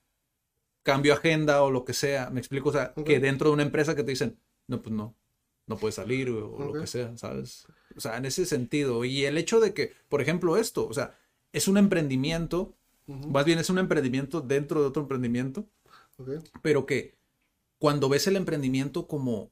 Cambio 0.84 1.14
agenda 1.14 1.62
o 1.64 1.72
lo 1.72 1.84
que 1.84 1.94
sea. 1.94 2.30
Me 2.30 2.40
explico, 2.40 2.70
o 2.70 2.72
sea, 2.72 2.94
que 2.94 3.20
dentro 3.20 3.50
de 3.50 3.54
una 3.56 3.64
empresa 3.64 3.96
que 3.96 4.04
te 4.04 4.12
dicen, 4.12 4.40
no, 4.68 4.82
pues 4.82 4.94
no, 4.96 5.16
no 5.68 5.78
puedes 5.78 5.96
salir 5.96 6.30
o, 6.30 6.52
o 6.54 6.66
lo 6.74 6.80
que 6.80 6.88
sea, 6.88 7.18
¿sabes? 7.18 7.66
O 7.96 8.02
sea, 8.02 8.18
en 8.18 8.26
ese 8.26 8.46
sentido. 8.46 9.06
Y 9.06 9.26
el 9.26 9.38
hecho 9.38 9.60
de 9.60 9.74
que, 9.74 9.94
por 10.10 10.22
ejemplo, 10.22 10.58
esto, 10.58 10.88
o 10.88 10.94
sea, 10.94 11.18
es 11.54 11.68
un 11.68 11.78
emprendimiento, 11.78 12.74
más 13.08 13.46
bien 13.46 13.60
es 13.60 13.70
un 13.70 13.80
emprendimiento 13.80 14.42
dentro 14.42 14.82
de 14.82 14.88
otro 14.88 15.02
emprendimiento, 15.02 15.68
pero 16.62 16.86
que 16.86 17.16
cuando 17.80 18.10
ves 18.10 18.28
el 18.28 18.36
emprendimiento 18.36 19.08
como, 19.08 19.52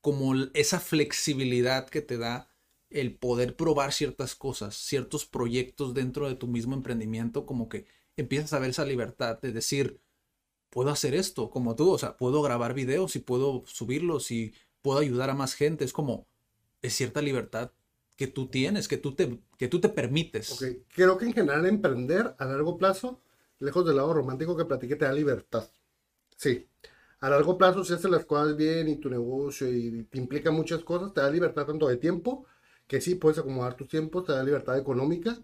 como 0.00 0.34
esa 0.54 0.80
flexibilidad 0.80 1.88
que 1.88 2.00
te 2.00 2.18
da 2.18 2.48
el 2.90 3.14
poder 3.14 3.56
probar 3.56 3.92
ciertas 3.92 4.34
cosas, 4.34 4.74
ciertos 4.74 5.26
proyectos 5.26 5.94
dentro 5.94 6.28
de 6.28 6.34
tu 6.34 6.46
mismo 6.46 6.74
emprendimiento, 6.74 7.44
como 7.44 7.68
que 7.68 7.86
empiezas 8.16 8.52
a 8.52 8.58
ver 8.58 8.70
esa 8.70 8.84
libertad 8.84 9.38
de 9.40 9.52
decir, 9.52 10.00
puedo 10.70 10.90
hacer 10.90 11.14
esto, 11.14 11.50
como 11.50 11.76
tú, 11.76 11.90
o 11.90 11.98
sea, 11.98 12.16
puedo 12.16 12.42
grabar 12.42 12.74
videos 12.74 13.16
y 13.16 13.20
puedo 13.20 13.64
subirlos 13.66 14.30
y 14.30 14.54
puedo 14.82 14.98
ayudar 15.00 15.30
a 15.30 15.34
más 15.34 15.54
gente, 15.54 15.84
es 15.84 15.92
como, 15.92 16.26
es 16.82 16.94
cierta 16.94 17.22
libertad 17.22 17.72
que 18.16 18.26
tú 18.26 18.48
tienes, 18.48 18.88
que 18.88 18.96
tú 18.96 19.14
te, 19.14 19.38
que 19.56 19.68
tú 19.68 19.80
te 19.80 19.88
permites. 19.88 20.52
Ok, 20.52 20.64
creo 20.94 21.16
que 21.18 21.26
en 21.26 21.32
general 21.32 21.66
emprender 21.66 22.34
a 22.38 22.44
largo 22.46 22.76
plazo, 22.76 23.20
lejos 23.60 23.86
del 23.86 23.96
lado 23.96 24.12
romántico 24.12 24.56
que 24.56 24.64
platiqué, 24.64 24.96
te 24.96 25.04
da 25.04 25.12
libertad. 25.12 25.68
Sí, 26.36 26.66
a 27.20 27.30
largo 27.30 27.58
plazo 27.58 27.84
si 27.84 27.92
haces 27.94 28.10
las 28.10 28.24
cosas 28.24 28.56
bien 28.56 28.88
y 28.88 28.96
tu 28.96 29.10
negocio 29.10 29.72
y 29.72 30.04
te 30.04 30.18
implica 30.18 30.50
muchas 30.50 30.82
cosas, 30.84 31.12
te 31.12 31.20
da 31.20 31.30
libertad 31.30 31.66
tanto 31.66 31.88
de 31.88 31.96
tiempo, 31.96 32.46
que 32.86 33.00
sí 33.00 33.16
puedes 33.16 33.38
acomodar 33.38 33.74
tus 33.74 33.88
tiempos, 33.88 34.24
te 34.24 34.32
da 34.32 34.42
libertad 34.42 34.78
económica, 34.78 35.34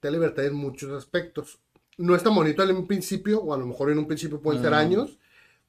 te 0.00 0.08
da 0.08 0.12
libertad 0.12 0.44
en 0.46 0.54
muchos 0.54 0.90
aspectos. 0.92 1.60
No 1.98 2.14
es 2.16 2.22
tan 2.22 2.34
bonito 2.34 2.62
en 2.62 2.76
un 2.76 2.86
principio, 2.86 3.40
o 3.42 3.54
a 3.54 3.58
lo 3.58 3.66
mejor 3.66 3.90
en 3.90 3.98
un 3.98 4.06
principio 4.06 4.40
pueden 4.40 4.62
ser 4.62 4.72
Mm. 4.72 4.76
años, 4.76 5.18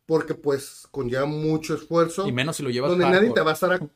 porque 0.06 0.34
pues 0.35 0.88
conlleva 0.91 1.26
mucho 1.26 1.76
escuerzo 1.76 2.27
Y 2.27 2.31
menos 2.31 2.57
si 2.57 2.64
lo 2.64 2.69
llevas 2.69 2.91
donde 2.91 3.06
nadie 3.06 3.31
te 3.31 3.41
va 3.41 3.52
a 3.52 3.53
estar 3.53 3.89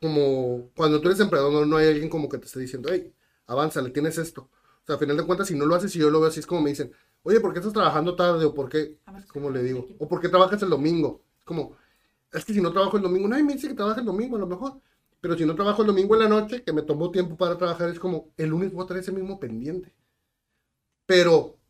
como 0.00 0.70
cuando 0.74 1.00
tú 1.00 1.08
eres 1.08 1.20
empleador 1.20 1.52
no, 1.52 1.66
no 1.66 1.76
hay 1.76 1.88
alguien 1.88 2.08
como 2.08 2.28
que 2.28 2.38
te 2.38 2.46
esté 2.46 2.60
diciendo 2.60 2.88
hey 2.92 3.12
avanza 3.46 3.82
le 3.82 3.90
tienes 3.90 4.18
esto 4.18 4.50
o 4.82 4.86
sea 4.86 4.96
a 4.96 4.98
final 4.98 5.16
de 5.16 5.24
cuentas 5.24 5.48
si 5.48 5.54
no 5.54 5.66
lo 5.66 5.74
haces 5.74 5.94
y 5.96 5.98
yo 5.98 6.10
lo 6.10 6.20
veo 6.20 6.28
así 6.28 6.40
es 6.40 6.46
como 6.46 6.62
me 6.62 6.70
dicen 6.70 6.92
oye 7.22 7.40
¿por 7.40 7.52
qué 7.52 7.58
estás 7.58 7.74
trabajando 7.74 8.16
tarde? 8.16 8.44
o 8.44 8.54
¿por 8.54 8.68
qué? 8.68 8.98
como 9.32 9.50
le 9.50 9.62
digo 9.62 9.86
o 9.98 10.08
¿por 10.08 10.20
qué 10.20 10.28
trabajas 10.28 10.62
el 10.62 10.70
domingo? 10.70 11.22
es 11.38 11.44
como 11.44 11.76
es 12.32 12.44
que 12.44 12.54
si 12.54 12.60
no 12.60 12.72
trabajo 12.72 12.96
el 12.96 13.02
domingo 13.02 13.28
nadie 13.28 13.44
me 13.44 13.54
dice 13.54 13.68
que 13.68 13.74
trabaja 13.74 14.00
el 14.00 14.06
domingo 14.06 14.36
a 14.36 14.40
lo 14.40 14.46
mejor 14.46 14.80
pero 15.20 15.36
si 15.36 15.44
no 15.44 15.54
trabajo 15.54 15.82
el 15.82 15.88
domingo 15.88 16.14
en 16.14 16.22
la 16.22 16.28
noche 16.28 16.62
que 16.62 16.72
me 16.72 16.82
tomó 16.82 17.10
tiempo 17.10 17.36
para 17.36 17.58
trabajar 17.58 17.90
es 17.90 17.98
como 17.98 18.32
el 18.36 18.50
lunes 18.50 18.72
voy 18.72 18.84
a 18.84 18.86
tener 18.86 19.02
ese 19.02 19.12
mismo 19.12 19.38
pendiente 19.38 19.92
pero 21.06 21.60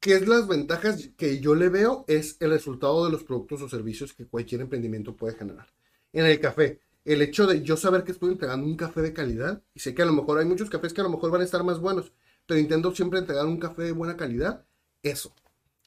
¿Qué 0.00 0.14
es 0.14 0.28
las 0.28 0.46
ventajas 0.46 1.10
que 1.16 1.40
yo 1.40 1.54
le 1.54 1.68
veo? 1.68 2.04
Es 2.06 2.36
el 2.40 2.50
resultado 2.50 3.04
de 3.04 3.10
los 3.10 3.24
productos 3.24 3.62
o 3.62 3.68
servicios 3.68 4.12
que 4.14 4.26
cualquier 4.26 4.60
emprendimiento 4.60 5.16
puede 5.16 5.34
generar. 5.34 5.68
En 6.12 6.26
el 6.26 6.40
café, 6.40 6.80
el 7.04 7.22
hecho 7.22 7.46
de 7.46 7.62
yo 7.62 7.76
saber 7.76 8.04
que 8.04 8.12
estoy 8.12 8.32
entregando 8.32 8.66
un 8.66 8.76
café 8.76 9.02
de 9.02 9.12
calidad, 9.12 9.62
y 9.74 9.80
sé 9.80 9.94
que 9.94 10.02
a 10.02 10.06
lo 10.06 10.12
mejor 10.12 10.38
hay 10.38 10.46
muchos 10.46 10.70
cafés 10.70 10.92
que 10.92 11.00
a 11.00 11.04
lo 11.04 11.10
mejor 11.10 11.30
van 11.30 11.42
a 11.42 11.44
estar 11.44 11.62
más 11.64 11.80
buenos, 11.80 12.12
pero 12.46 12.60
intento 12.60 12.94
siempre 12.94 13.18
entregar 13.18 13.46
un 13.46 13.58
café 13.58 13.82
de 13.82 13.92
buena 13.92 14.16
calidad, 14.16 14.64
eso. 15.02 15.34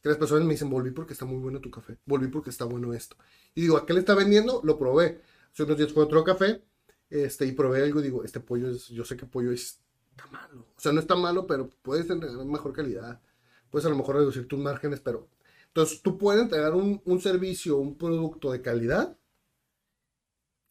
Que 0.02 0.10
las 0.10 0.18
personas 0.18 0.46
me 0.46 0.54
dicen, 0.54 0.70
volví 0.70 0.92
porque 0.92 1.14
está 1.14 1.26
muy 1.26 1.38
bueno 1.38 1.60
tu 1.60 1.70
café, 1.70 1.98
volví 2.06 2.28
porque 2.28 2.50
está 2.50 2.66
bueno 2.66 2.94
esto. 2.94 3.16
Y 3.54 3.62
digo, 3.62 3.78
¿a 3.78 3.86
qué 3.86 3.94
le 3.94 4.00
está 4.00 4.16
vendiendo? 4.16 4.62
Lo 4.64 4.78
probé. 4.78 5.22
Hace 5.54 5.64
unos 5.64 5.78
días 5.78 5.94
fue 5.94 6.04
otro 6.04 6.24
café, 6.24 6.64
este, 7.10 7.46
y 7.46 7.52
probé 7.52 7.84
algo 7.84 8.00
y 8.00 8.04
digo, 8.04 8.24
este 8.24 8.40
pollo 8.40 8.70
es, 8.70 8.88
yo 8.88 9.06
sé 9.06 9.18
que 9.18 9.26
pollo 9.26 9.52
es, 9.52 9.80
está 10.12 10.28
malo. 10.28 10.68
O 10.76 10.80
sea, 10.80 10.92
no 10.92 11.00
está 11.00 11.16
malo, 11.16 11.46
pero 11.46 11.70
puedes 11.82 12.10
entregar 12.10 12.46
mejor 12.46 12.74
calidad 12.74 13.22
puedes 13.70 13.86
a 13.86 13.90
lo 13.90 13.96
mejor 13.96 14.18
reducir 14.18 14.48
tus 14.48 14.60
márgenes, 14.60 15.00
pero 15.00 15.28
entonces 15.68 16.02
tú 16.02 16.18
puedes 16.18 16.42
entregar 16.42 16.74
un, 16.76 17.02
un 17.06 17.22
servicio, 17.22 17.78
un 17.78 17.98
producto 17.98 18.52
de 18.52 18.62
calidad. 18.62 19.18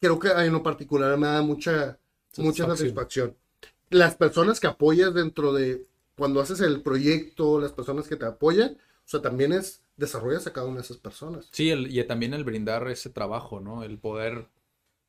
Creo 0.01 0.19
que 0.19 0.29
en 0.29 0.51
lo 0.51 0.63
particular 0.63 1.17
me 1.17 1.27
da 1.27 1.41
mucha, 1.41 1.99
mucha 2.37 2.67
Satisfacción. 2.75 3.37
Las 3.89 4.15
personas 4.15 4.59
que 4.59 4.67
apoyas 4.67 5.13
dentro 5.13 5.53
de, 5.53 5.85
cuando 6.17 6.41
haces 6.41 6.59
el 6.61 6.81
proyecto, 6.81 7.59
las 7.61 7.71
personas 7.71 8.07
que 8.07 8.15
te 8.15 8.25
apoyan, 8.25 8.71
o 8.73 9.07
sea, 9.07 9.21
también 9.21 9.53
es, 9.53 9.83
desarrollas 9.97 10.47
a 10.47 10.53
cada 10.53 10.67
una 10.67 10.77
de 10.77 10.81
esas 10.83 10.97
personas. 10.97 11.49
Sí, 11.51 11.69
el- 11.69 11.95
y 11.95 12.03
también 12.05 12.33
el 12.33 12.43
brindar 12.43 12.87
ese 12.89 13.09
trabajo, 13.09 13.59
¿no? 13.59 13.83
El 13.83 13.99
poder 13.99 14.47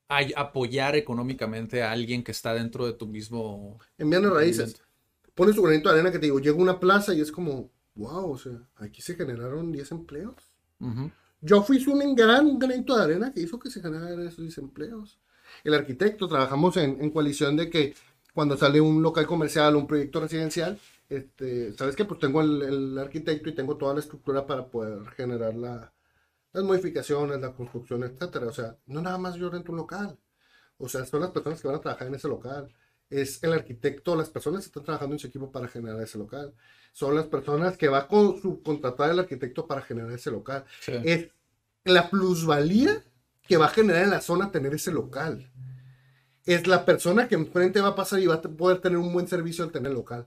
ay- 0.08 0.34
apoyar 0.36 0.96
económicamente 0.96 1.82
a 1.82 1.92
alguien 1.92 2.22
que 2.22 2.32
está 2.32 2.54
dentro 2.54 2.86
de 2.86 2.92
tu 2.92 3.06
mismo... 3.06 3.78
Enviando 3.98 4.34
raíces. 4.34 4.82
Pones 5.34 5.56
tu 5.56 5.62
granito 5.62 5.88
de 5.88 5.94
arena 5.94 6.12
que 6.12 6.18
te 6.18 6.26
digo, 6.26 6.40
llega 6.40 6.56
una 6.56 6.78
plaza 6.78 7.14
y 7.14 7.20
es 7.20 7.32
como, 7.32 7.70
wow, 7.94 8.32
o 8.32 8.38
sea, 8.38 8.52
aquí 8.76 9.00
se 9.00 9.14
generaron 9.14 9.72
10 9.72 9.90
empleos. 9.92 10.34
Ujú. 10.80 11.10
Yo 11.42 11.62
fui 11.62 11.84
un 11.88 12.14
gran 12.14 12.58
granito 12.58 12.96
de 12.96 13.02
arena 13.02 13.32
que 13.32 13.40
hizo 13.40 13.58
que 13.58 13.68
se 13.68 13.82
generaran 13.82 14.26
esos 14.26 14.44
desempleos. 14.44 15.18
El 15.64 15.74
arquitecto, 15.74 16.28
trabajamos 16.28 16.76
en, 16.76 17.02
en 17.02 17.10
coalición 17.10 17.56
de 17.56 17.68
que 17.68 17.94
cuando 18.32 18.56
sale 18.56 18.80
un 18.80 19.02
local 19.02 19.26
comercial, 19.26 19.76
un 19.76 19.86
proyecto 19.86 20.20
residencial, 20.20 20.78
este, 21.08 21.74
sabes 21.74 21.96
que 21.96 22.04
pues 22.04 22.20
tengo 22.20 22.40
el, 22.40 22.98
arquitecto 22.98 23.50
y 23.50 23.54
tengo 23.54 23.76
toda 23.76 23.94
la 23.94 24.00
estructura 24.00 24.46
para 24.46 24.66
poder 24.66 25.04
generar 25.10 25.54
la, 25.54 25.92
las 26.52 26.64
modificaciones, 26.64 27.40
la 27.40 27.52
construcción, 27.54 28.04
etcétera. 28.04 28.46
O 28.46 28.52
sea, 28.52 28.78
no 28.86 29.02
nada 29.02 29.18
más 29.18 29.34
yo 29.34 29.50
rento 29.50 29.72
un 29.72 29.78
local. 29.78 30.18
O 30.78 30.88
sea, 30.88 31.04
son 31.04 31.20
las 31.20 31.30
personas 31.30 31.60
que 31.60 31.68
van 31.68 31.76
a 31.76 31.80
trabajar 31.80 32.08
en 32.08 32.14
ese 32.14 32.28
local. 32.28 32.72
Es 33.12 33.42
el 33.42 33.52
arquitecto, 33.52 34.16
las 34.16 34.30
personas 34.30 34.62
que 34.62 34.66
están 34.68 34.84
trabajando 34.84 35.14
en 35.14 35.18
su 35.18 35.26
equipo 35.26 35.50
para 35.52 35.68
generar 35.68 36.00
ese 36.00 36.18
local. 36.18 36.54
Son 36.92 37.14
las 37.14 37.26
personas 37.26 37.76
que 37.76 37.88
va 37.88 37.98
a 37.98 38.08
con, 38.08 38.40
subcontratar 38.40 39.10
el 39.10 39.18
arquitecto 39.18 39.66
para 39.66 39.82
generar 39.82 40.12
ese 40.12 40.30
local 40.30 40.64
Sí. 40.80 40.92
es 41.04 41.28
la 41.84 42.08
plusvalía 42.10 43.02
que 43.46 43.56
va 43.56 43.66
a 43.66 43.70
generar 43.70 44.04
en 44.04 44.10
la 44.10 44.20
zona 44.20 44.50
tener 44.50 44.74
ese 44.74 44.92
local. 44.92 45.50
Es 46.44 46.66
la 46.66 46.84
persona 46.84 47.28
que 47.28 47.34
enfrente 47.34 47.80
va 47.80 47.88
a 47.88 47.94
pasar 47.94 48.20
y 48.20 48.26
va 48.26 48.36
a 48.36 48.42
poder 48.42 48.78
tener 48.80 48.98
un 48.98 49.12
buen 49.12 49.28
servicio 49.28 49.64
al 49.64 49.72
tener 49.72 49.92
local. 49.92 50.26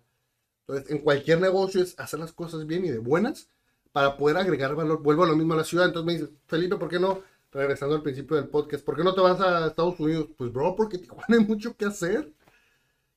Entonces, 0.67 0.91
en 0.91 0.99
cualquier 0.99 1.39
negocio 1.41 1.81
es 1.81 1.97
hacer 1.99 2.19
las 2.19 2.33
cosas 2.33 2.65
bien 2.65 2.85
y 2.85 2.89
de 2.89 2.99
buenas 2.99 3.49
para 3.91 4.17
poder 4.17 4.37
agregar 4.37 4.75
valor. 4.75 5.01
Vuelvo 5.01 5.23
a 5.23 5.27
lo 5.27 5.35
mismo 5.35 5.53
a 5.53 5.57
la 5.57 5.63
ciudad. 5.63 5.87
Entonces 5.87 6.05
me 6.05 6.13
dices, 6.13 6.29
Felipe, 6.47 6.75
¿por 6.77 6.89
qué 6.89 6.99
no? 6.99 7.21
Regresando 7.51 7.95
al 7.95 8.01
principio 8.01 8.35
del 8.35 8.49
podcast, 8.49 8.83
¿por 8.83 8.97
qué 8.97 9.03
no 9.03 9.13
te 9.13 9.21
vas 9.21 9.39
a 9.39 9.67
Estados 9.67 9.99
Unidos? 9.99 10.27
Pues, 10.37 10.51
bro, 10.51 10.75
porque 10.75 10.97
Tijuana 10.97 11.25
hay 11.39 11.45
mucho 11.45 11.75
que 11.77 11.85
hacer. 11.85 12.31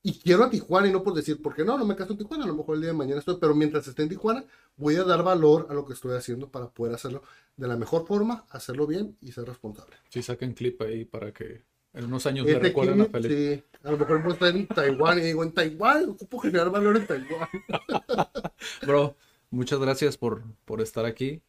Y 0.01 0.17
quiero 0.19 0.45
a 0.45 0.49
Tijuana 0.49 0.87
y 0.87 0.91
no 0.93 1.03
por 1.03 1.13
decir, 1.13 1.41
¿por 1.41 1.53
qué 1.53 1.65
no? 1.65 1.77
No 1.77 1.85
me 1.85 1.95
caso 1.95 2.13
en 2.13 2.19
Tijuana, 2.19 2.45
a 2.45 2.47
lo 2.47 2.55
mejor 2.55 2.75
el 2.75 2.81
día 2.81 2.91
de 2.91 2.97
mañana 2.97 3.19
estoy, 3.19 3.37
pero 3.39 3.53
mientras 3.53 3.85
esté 3.87 4.03
en 4.03 4.09
Tijuana, 4.09 4.45
voy 4.77 4.95
a 4.95 5.03
dar 5.03 5.23
valor 5.23 5.67
a 5.69 5.73
lo 5.73 5.85
que 5.85 5.93
estoy 5.93 6.15
haciendo 6.15 6.49
para 6.49 6.69
poder 6.69 6.95
hacerlo 6.95 7.21
de 7.57 7.67
la 7.67 7.75
mejor 7.75 8.07
forma, 8.07 8.45
hacerlo 8.49 8.87
bien 8.87 9.17
y 9.21 9.31
ser 9.33 9.45
responsable. 9.45 9.97
Sí, 10.09 10.21
saquen 10.23 10.53
clip 10.53 10.81
ahí 10.81 11.05
para 11.05 11.33
que 11.33 11.63
en 11.93 12.05
unos 12.05 12.25
años 12.25 12.49
me 12.49 12.51
Este 12.53 12.63
recuerden 12.67 13.01
a 13.01 13.05
clip, 13.05 13.11
Felipe. 13.11 13.35
sí, 13.35 13.63
a 13.83 13.91
lo 13.91 13.97
mejor 13.97 14.21
puedo 14.21 14.33
estar 14.33 14.55
en 14.55 14.67
Taiwán 14.67 15.19
y 15.19 15.21
digo, 15.21 15.43
en 15.43 15.51
Taiwán, 15.53 16.09
ocupo 16.09 16.39
generar 16.39 16.69
valor 16.69 16.97
en 16.97 17.05
Taiwán. 17.07 17.49
Bro, 18.85 19.15
muchas 19.49 19.79
gracias 19.79 20.17
por, 20.17 20.43
por 20.65 20.81
estar 20.81 21.05
aquí. 21.05 21.41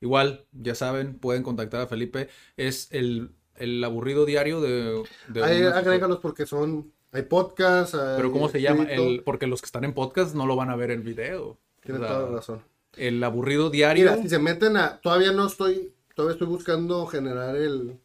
Igual, 0.00 0.46
ya 0.52 0.74
saben, 0.74 1.18
pueden 1.18 1.42
contactar 1.42 1.80
a 1.80 1.86
Felipe. 1.86 2.28
Es 2.56 2.88
el, 2.90 3.30
el 3.56 3.82
aburrido 3.82 4.26
diario 4.26 4.60
de... 4.60 5.02
de 5.28 5.42
Ahí 5.42 5.62
agrégalos 5.62 6.18
porque 6.20 6.46
son, 6.46 6.92
hay 7.14 7.22
podcasts. 7.22 7.96
Pero 8.16 8.32
¿cómo 8.32 8.48
se 8.48 8.60
llama? 8.60 8.84
El, 8.84 9.22
porque 9.24 9.46
los 9.46 9.62
que 9.62 9.66
están 9.66 9.84
en 9.84 9.94
podcast 9.94 10.34
no 10.34 10.46
lo 10.46 10.56
van 10.56 10.70
a 10.70 10.76
ver 10.76 10.90
en 10.90 11.04
video. 11.04 11.58
Tienes 11.80 12.02
toda 12.02 12.28
la 12.28 12.36
razón. 12.36 12.62
El 12.96 13.22
aburrido 13.22 13.70
diario. 13.70 14.10
Mira, 14.10 14.22
si 14.22 14.28
se 14.28 14.38
meten 14.38 14.76
a. 14.76 15.00
Todavía 15.00 15.32
no 15.32 15.46
estoy. 15.46 15.94
Todavía 16.14 16.34
estoy 16.34 16.48
buscando 16.48 17.06
generar 17.06 17.56
el. 17.56 18.00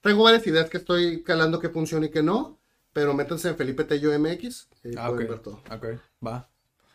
Tengo 0.00 0.24
varias 0.24 0.46
ideas 0.46 0.68
que 0.68 0.78
estoy 0.78 1.22
calando 1.22 1.60
que 1.60 1.68
funcione 1.68 2.06
y 2.06 2.10
que 2.10 2.22
no. 2.22 2.58
Pero 2.92 3.14
métanse 3.14 3.48
en 3.48 3.56
Felipe 3.56 3.84
Tello 3.84 4.18
MX. 4.18 4.68
Y 4.84 4.96
ah, 4.96 5.08
pueden 5.08 5.28
ver 5.28 5.38
todo. 5.38 5.62
Ok, 5.70 5.86
va. 6.26 6.48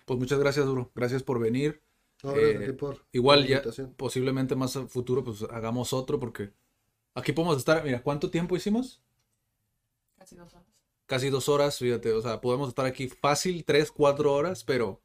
Pues 0.06 0.20
muchas 0.20 0.40
gracias, 0.40 0.66
Duro. 0.66 0.92
Gracias 0.94 1.24
por 1.24 1.40
venir. 1.40 1.82
No, 2.24 2.34
gracias 2.34 2.70
eh, 2.70 2.74
por 2.74 3.06
igual 3.12 3.46
ya, 3.46 3.62
posiblemente 3.98 4.56
más 4.56 4.78
a 4.78 4.88
futuro, 4.88 5.26
pues 5.26 5.44
hagamos 5.44 5.92
otro 5.92 6.20
porque 6.20 6.52
aquí 7.16 7.34
podemos 7.34 7.58
estar. 7.58 7.84
Mira, 7.84 8.02
¿cuánto 8.02 8.30
tiempo 8.30 8.56
hicimos? 8.56 9.02
Casi 10.18 10.36
dos 10.36 10.54
horas. 10.54 10.73
Casi 11.14 11.30
dos 11.30 11.48
horas, 11.48 11.78
fíjate. 11.78 12.12
O 12.12 12.24
sea, 12.24 12.42
podemos 12.42 12.70
estar 12.70 12.88
aquí 12.88 13.08
fácil, 13.08 13.64
tres, 13.66 13.92
cuatro 13.92 14.34
horas, 14.34 14.64
pero 14.64 15.00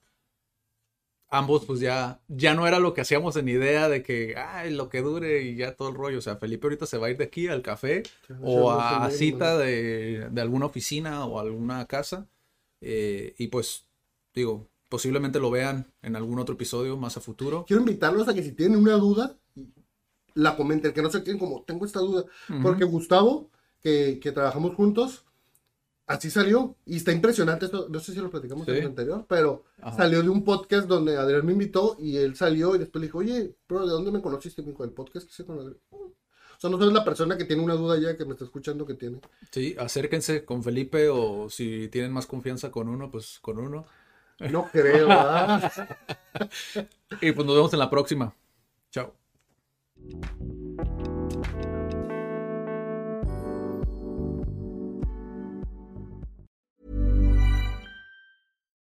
ambos 1.28 1.66
pues 1.66 1.80
ya, 1.80 2.22
ya 2.28 2.54
no 2.54 2.66
era 2.66 2.78
lo 2.78 2.94
que 2.94 3.02
hacíamos 3.02 3.36
en 3.36 3.46
idea 3.46 3.90
de 3.90 4.02
que, 4.02 4.34
ay, 4.34 4.72
lo 4.72 4.88
que 4.88 5.02
dure 5.02 5.42
y 5.42 5.56
ya 5.56 5.76
todo 5.76 5.90
el 5.90 5.94
rollo. 5.94 6.16
O 6.16 6.22
sea, 6.22 6.36
Felipe 6.36 6.66
ahorita 6.66 6.86
se 6.86 6.96
va 6.96 7.08
a 7.08 7.10
ir 7.10 7.18
de 7.18 7.24
aquí 7.24 7.48
al 7.48 7.60
café 7.60 8.04
o 8.40 8.70
a 8.70 9.10
cita 9.10 9.58
de, 9.58 10.30
de, 10.30 10.40
alguna 10.40 10.64
oficina 10.64 11.26
o 11.26 11.40
alguna 11.40 11.84
casa. 11.84 12.26
Eh, 12.80 13.34
y 13.36 13.48
pues, 13.48 13.84
digo, 14.34 14.66
posiblemente 14.88 15.38
lo 15.38 15.50
vean 15.50 15.92
en 16.00 16.16
algún 16.16 16.38
otro 16.38 16.54
episodio 16.54 16.96
más 16.96 17.18
a 17.18 17.20
futuro. 17.20 17.66
Quiero 17.68 17.82
invitarlos 17.82 18.26
a 18.28 18.32
que 18.32 18.42
si 18.42 18.52
tienen 18.52 18.78
una 18.78 18.94
duda, 18.94 19.36
la 20.32 20.56
comenten, 20.56 20.94
que 20.94 21.02
no 21.02 21.10
se 21.10 21.22
queden 21.22 21.38
como, 21.38 21.64
tengo 21.64 21.84
esta 21.84 22.00
duda. 22.00 22.24
Porque 22.62 22.84
Gustavo, 22.84 23.50
que, 23.82 24.18
que 24.22 24.32
trabajamos 24.32 24.74
juntos, 24.74 25.26
así 26.08 26.30
salió. 26.30 26.74
Y 26.86 26.96
está 26.96 27.12
impresionante 27.12 27.66
esto. 27.66 27.86
No 27.88 28.00
sé 28.00 28.12
si 28.12 28.18
lo 28.18 28.30
platicamos 28.30 28.66
en 28.66 28.76
el 28.76 28.86
anterior, 28.86 29.24
pero 29.28 29.64
salió 29.96 30.22
de 30.22 30.28
un 30.28 30.42
podcast 30.42 30.88
donde 30.88 31.16
Adrián 31.16 31.46
me 31.46 31.52
invitó 31.52 31.96
y 32.00 32.16
él 32.16 32.34
salió 32.34 32.74
y 32.74 32.78
después 32.78 33.00
le 33.00 33.06
dijo, 33.06 33.18
oye, 33.18 33.54
pero 33.66 33.86
¿de 33.86 33.92
dónde 33.92 34.10
me 34.10 34.20
conociste? 34.20 34.62
Me 34.62 34.70
dijo, 34.70 34.82
el 34.82 34.90
podcast 34.90 35.26
que 35.26 35.32
hice 35.32 35.44
con 35.44 35.58
Adrián. 35.58 35.76
O 35.90 36.60
sea, 36.60 36.70
no 36.70 36.78
soy 36.78 36.92
la 36.92 37.04
persona 37.04 37.38
que 37.38 37.44
tiene 37.44 37.62
una 37.62 37.74
duda 37.74 38.00
ya 38.00 38.16
que 38.16 38.24
me 38.24 38.32
está 38.32 38.44
escuchando 38.44 38.84
que 38.84 38.94
tiene. 38.94 39.20
Sí, 39.52 39.76
acérquense 39.78 40.44
con 40.44 40.64
Felipe 40.64 41.08
o 41.08 41.48
si 41.48 41.86
tienen 41.88 42.12
más 42.12 42.26
confianza 42.26 42.72
con 42.72 42.88
uno, 42.88 43.12
pues 43.12 43.38
con 43.40 43.58
uno. 43.58 43.86
No 44.40 44.68
creo, 44.72 45.08
¿ah? 45.10 45.70
y 47.20 47.32
pues 47.32 47.46
nos 47.46 47.56
vemos 47.56 47.72
en 47.72 47.78
la 47.78 47.90
próxima. 47.90 48.34
Chao. 48.90 49.14